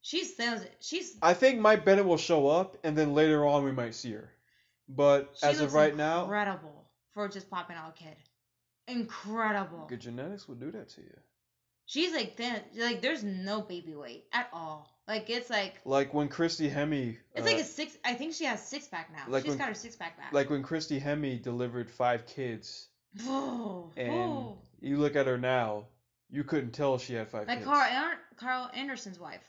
she's 0.00 0.36
sounds 0.36 0.64
she's 0.78 1.16
I 1.20 1.34
think 1.34 1.58
Mike 1.60 1.84
Bennett 1.84 2.06
will 2.06 2.18
show 2.18 2.46
up, 2.46 2.76
and 2.84 2.96
then 2.96 3.14
later 3.14 3.44
on 3.44 3.64
we 3.64 3.72
might 3.72 3.96
see 3.96 4.12
her. 4.12 4.30
But 4.88 5.34
she 5.40 5.46
as 5.46 5.60
of 5.60 5.74
right 5.74 5.96
now, 5.96 6.22
incredible 6.22 6.88
for 7.14 7.26
just 7.26 7.50
popping 7.50 7.76
out 7.76 7.96
a 7.98 8.04
kid. 8.04 8.16
Incredible. 8.86 9.86
good 9.88 10.00
genetics 10.00 10.46
will 10.46 10.54
do 10.54 10.70
that 10.70 10.90
to 10.90 11.00
you. 11.00 11.16
She's 11.86 12.12
like 12.12 12.36
thin. 12.36 12.60
Like 12.76 13.02
there's 13.02 13.22
no 13.22 13.60
baby 13.60 13.94
weight 13.94 14.24
at 14.32 14.48
all. 14.52 14.90
Like 15.06 15.28
it's 15.28 15.50
like 15.50 15.80
Like 15.84 16.14
when 16.14 16.28
Christy 16.28 16.70
Hemme. 16.70 17.16
it's 17.34 17.46
uh, 17.46 17.50
like 17.50 17.60
a 17.60 17.64
six. 17.64 17.96
I 18.04 18.14
think 18.14 18.34
she 18.34 18.44
has 18.44 18.66
six 18.66 18.86
pack 18.86 19.10
now. 19.12 19.24
like 19.28 19.42
She's 19.42 19.50
when- 19.50 19.58
got 19.58 19.68
her 19.68 19.74
six 19.74 19.96
pack 19.96 20.16
back. 20.16 20.32
like 20.32 20.50
when 20.50 20.62
Christy 20.62 20.98
Hemme 20.98 21.42
delivered 21.42 21.90
five 21.90 22.26
kids, 22.26 22.88
oh, 23.22 23.92
and 23.96 24.10
oh. 24.12 24.58
you 24.80 24.96
look 24.96 25.14
at 25.16 25.26
her 25.26 25.38
now, 25.38 25.86
you 26.30 26.42
couldn't 26.42 26.72
tell 26.72 26.98
she 26.98 27.14
had 27.14 27.28
five 27.28 27.46
like 27.46 27.58
kids. 27.58 27.70
Karl 27.70 28.14
Karl 28.36 28.70
Anderson's 28.74 29.18
wife. 29.18 29.44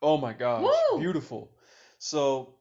Oh 0.00 0.16
my 0.16 0.32
gosh, 0.32 0.62
Woo! 0.62 1.00
beautiful. 1.00 1.50
So, 1.98 2.54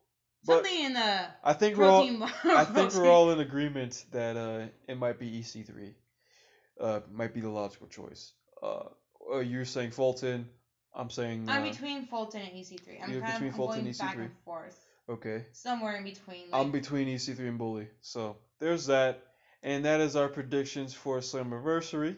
but 0.46 0.66
Something 0.66 0.86
in 0.86 0.94
the 0.94 1.26
I 1.44 1.54
think 1.54 1.78
we're 1.78 1.86
all 1.86 2.18
bar. 2.18 2.32
I 2.46 2.66
think 2.66 2.94
we're 2.96 3.10
all 3.10 3.32
in 3.32 3.40
agreement 3.40 4.04
that 4.12 4.36
uh, 4.36 4.66
it 4.88 4.98
might 4.98 5.20
be 5.20 5.40
EC3. 5.40 5.94
Uh, 6.82 7.02
might 7.12 7.34
be 7.34 7.42
the 7.42 7.50
logical 7.50 7.88
choice. 7.88 8.34
Uh, 8.64 8.86
uh, 9.34 9.40
you're 9.40 9.66
saying 9.66 9.92
Fulton. 9.92 10.48
I'm 10.94 11.10
saying. 11.10 11.48
Uh, 11.48 11.54
I'm 11.54 11.64
between 11.64 12.06
Fulton 12.08 12.42
and 12.42 12.52
EC3. 12.52 13.04
I'm 13.04 13.12
You're 13.12 13.22
kind 13.22 13.34
between 13.34 13.50
of 13.50 13.56
Fulton 13.56 13.76
going 13.82 13.88
and 13.88 13.98
back 13.98 14.16
EC3. 14.18 14.20
and 14.22 14.32
forth. 14.46 14.86
Okay. 15.08 15.46
Somewhere 15.54 15.96
in 15.98 16.04
between. 16.04 16.52
Like, 16.52 16.62
I'm 16.62 16.72
between 16.72 17.08
EC3 17.08 17.40
and 17.48 17.58
Bully. 17.58 17.88
So 18.02 18.38
there's 18.60 18.88
that, 18.88 19.22
and 19.64 19.86
that 19.86 20.00
is 20.02 20.16
our 20.16 20.28
predictions 20.28 20.94
for 20.94 21.20
Slammiversary. 21.20 22.18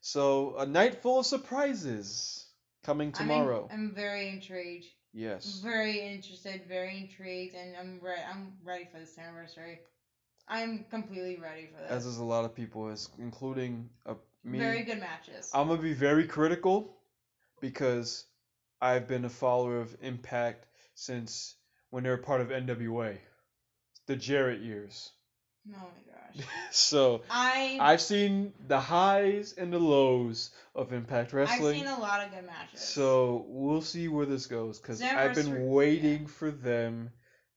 So 0.00 0.56
a 0.58 0.66
night 0.66 1.02
full 1.02 1.20
of 1.20 1.26
surprises 1.26 2.46
coming 2.84 3.08
I'm 3.18 3.22
in- 3.22 3.28
tomorrow. 3.36 3.68
I'm, 3.72 3.92
very 3.94 4.28
intrigued. 4.28 4.86
yes. 5.12 5.60
Very 5.62 6.00
interested. 6.00 6.62
Very 6.68 6.98
intrigued, 6.98 7.54
and 7.54 7.76
I'm 7.76 8.00
ready. 8.02 8.22
I'm 8.28 8.54
ready 8.64 8.88
for 8.92 8.98
this 8.98 9.16
anniversary. 9.18 9.80
I'm 10.48 10.84
completely 10.90 11.38
ready 11.40 11.68
for 11.72 11.80
this. 11.82 11.90
As 11.90 12.06
is 12.06 12.18
a 12.18 12.24
lot 12.24 12.44
of 12.44 12.54
people, 12.54 12.88
as 12.88 13.08
including 13.18 13.88
uh, 14.06 14.14
me. 14.44 14.58
Very 14.58 14.82
good 14.82 15.00
matches. 15.00 15.50
I'm 15.54 15.68
gonna 15.68 15.82
be 15.82 15.94
very 15.94 16.26
critical 16.26 16.96
because 17.60 18.24
I've 18.80 19.06
been 19.06 19.24
a 19.24 19.30
follower 19.30 19.80
of 19.80 19.96
Impact 20.02 20.66
since 20.94 21.54
when 21.90 22.04
they 22.04 22.10
were 22.10 22.18
part 22.18 22.40
of 22.40 22.48
NWA, 22.48 23.18
the 24.06 24.16
Jarrett 24.16 24.60
years. 24.60 25.10
oh 25.68 25.72
my 25.72 26.12
gosh. 26.12 26.46
so 26.70 27.22
I 27.30 27.78
I've 27.80 28.00
seen 28.00 28.52
the 28.66 28.80
highs 28.80 29.52
and 29.52 29.72
the 29.72 29.78
lows 29.78 30.50
of 30.74 30.92
Impact 30.92 31.32
Wrestling. 31.32 31.80
I've 31.80 31.86
seen 31.86 31.86
a 31.86 32.00
lot 32.00 32.24
of 32.24 32.32
good 32.32 32.46
matches. 32.46 32.80
So 32.80 33.44
we'll 33.48 33.82
see 33.82 34.08
where 34.08 34.26
this 34.26 34.46
goes 34.46 34.80
because 34.80 35.02
I've 35.02 35.34
been 35.34 35.68
waiting 35.68 36.26
for 36.26 36.50
them 36.50 37.10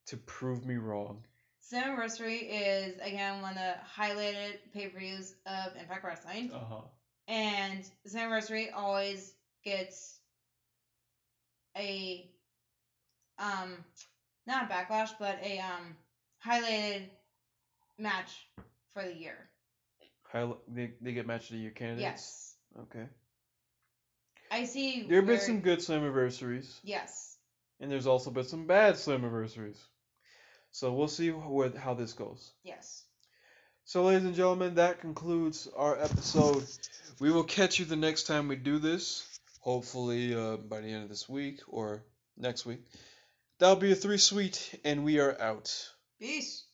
to 0.08 0.18
prove 0.18 0.66
me 0.66 0.76
wrong. 0.76 1.24
Slammiversary 1.72 2.48
is 2.48 2.96
again 3.02 3.42
one 3.42 3.54
of 3.54 3.58
the 3.58 3.76
highlighted 4.02 4.58
pay 4.74 4.88
per 4.88 5.00
views 5.00 5.34
of 5.46 5.76
Impact 5.80 6.04
Wrestling. 6.04 6.52
Uh 6.54 6.60
huh. 6.70 6.82
and 7.28 7.84
Slammiversary 8.08 8.68
always 8.76 9.34
gets 9.64 10.20
a 11.78 12.30
um 13.40 13.84
not 14.46 14.70
a 14.70 14.74
backlash 14.74 15.10
but 15.20 15.40
a 15.44 15.60
um 15.60 15.96
highlighted 16.46 17.10
match 17.98 18.48
for 18.94 19.04
the 19.04 19.14
year. 19.14 19.50
Highli- 20.32 20.58
they, 20.68 20.92
they 21.02 21.14
get 21.14 21.26
match 21.26 21.50
of 21.50 21.56
the 21.56 21.62
year 21.62 21.72
candidates. 21.72 22.02
Yes. 22.02 22.56
Okay. 22.84 23.06
I 24.52 24.66
see 24.66 25.06
There 25.08 25.18
have 25.18 25.26
been 25.26 25.40
some 25.40 25.62
good 25.62 25.80
Slammiversaries. 25.80 26.80
Yes. 26.84 27.38
and 27.80 27.92
there's 27.92 28.08
also 28.08 28.30
been 28.30 28.44
some 28.44 28.68
bad 28.68 28.96
Slammiversaries. 28.96 29.78
So 30.76 30.92
we'll 30.92 31.08
see 31.08 31.30
where, 31.30 31.72
how 31.78 31.94
this 31.94 32.12
goes. 32.12 32.52
Yes. 32.62 33.06
So, 33.86 34.04
ladies 34.04 34.26
and 34.26 34.36
gentlemen, 34.36 34.76
that 34.76 35.00
concludes 35.00 35.70
our 35.74 35.98
episode. 35.98 36.66
We 37.22 37.32
will 37.32 37.46
catch 37.46 37.80
you 37.80 37.86
the 37.86 37.96
next 37.96 38.24
time 38.24 38.50
we 38.50 38.58
do 38.58 38.78
this. 38.78 39.26
Hopefully, 39.62 40.36
uh, 40.36 40.58
by 40.58 40.82
the 40.82 40.90
end 40.90 41.04
of 41.04 41.10
this 41.10 41.30
week 41.30 41.62
or 41.70 42.04
next 42.36 42.66
week. 42.66 42.82
That'll 43.58 43.78
be 43.78 43.94
a 43.94 43.96
three 43.96 44.18
sweet, 44.18 44.78
and 44.84 45.06
we 45.06 45.20
are 45.22 45.40
out. 45.40 45.74
Peace. 46.20 46.66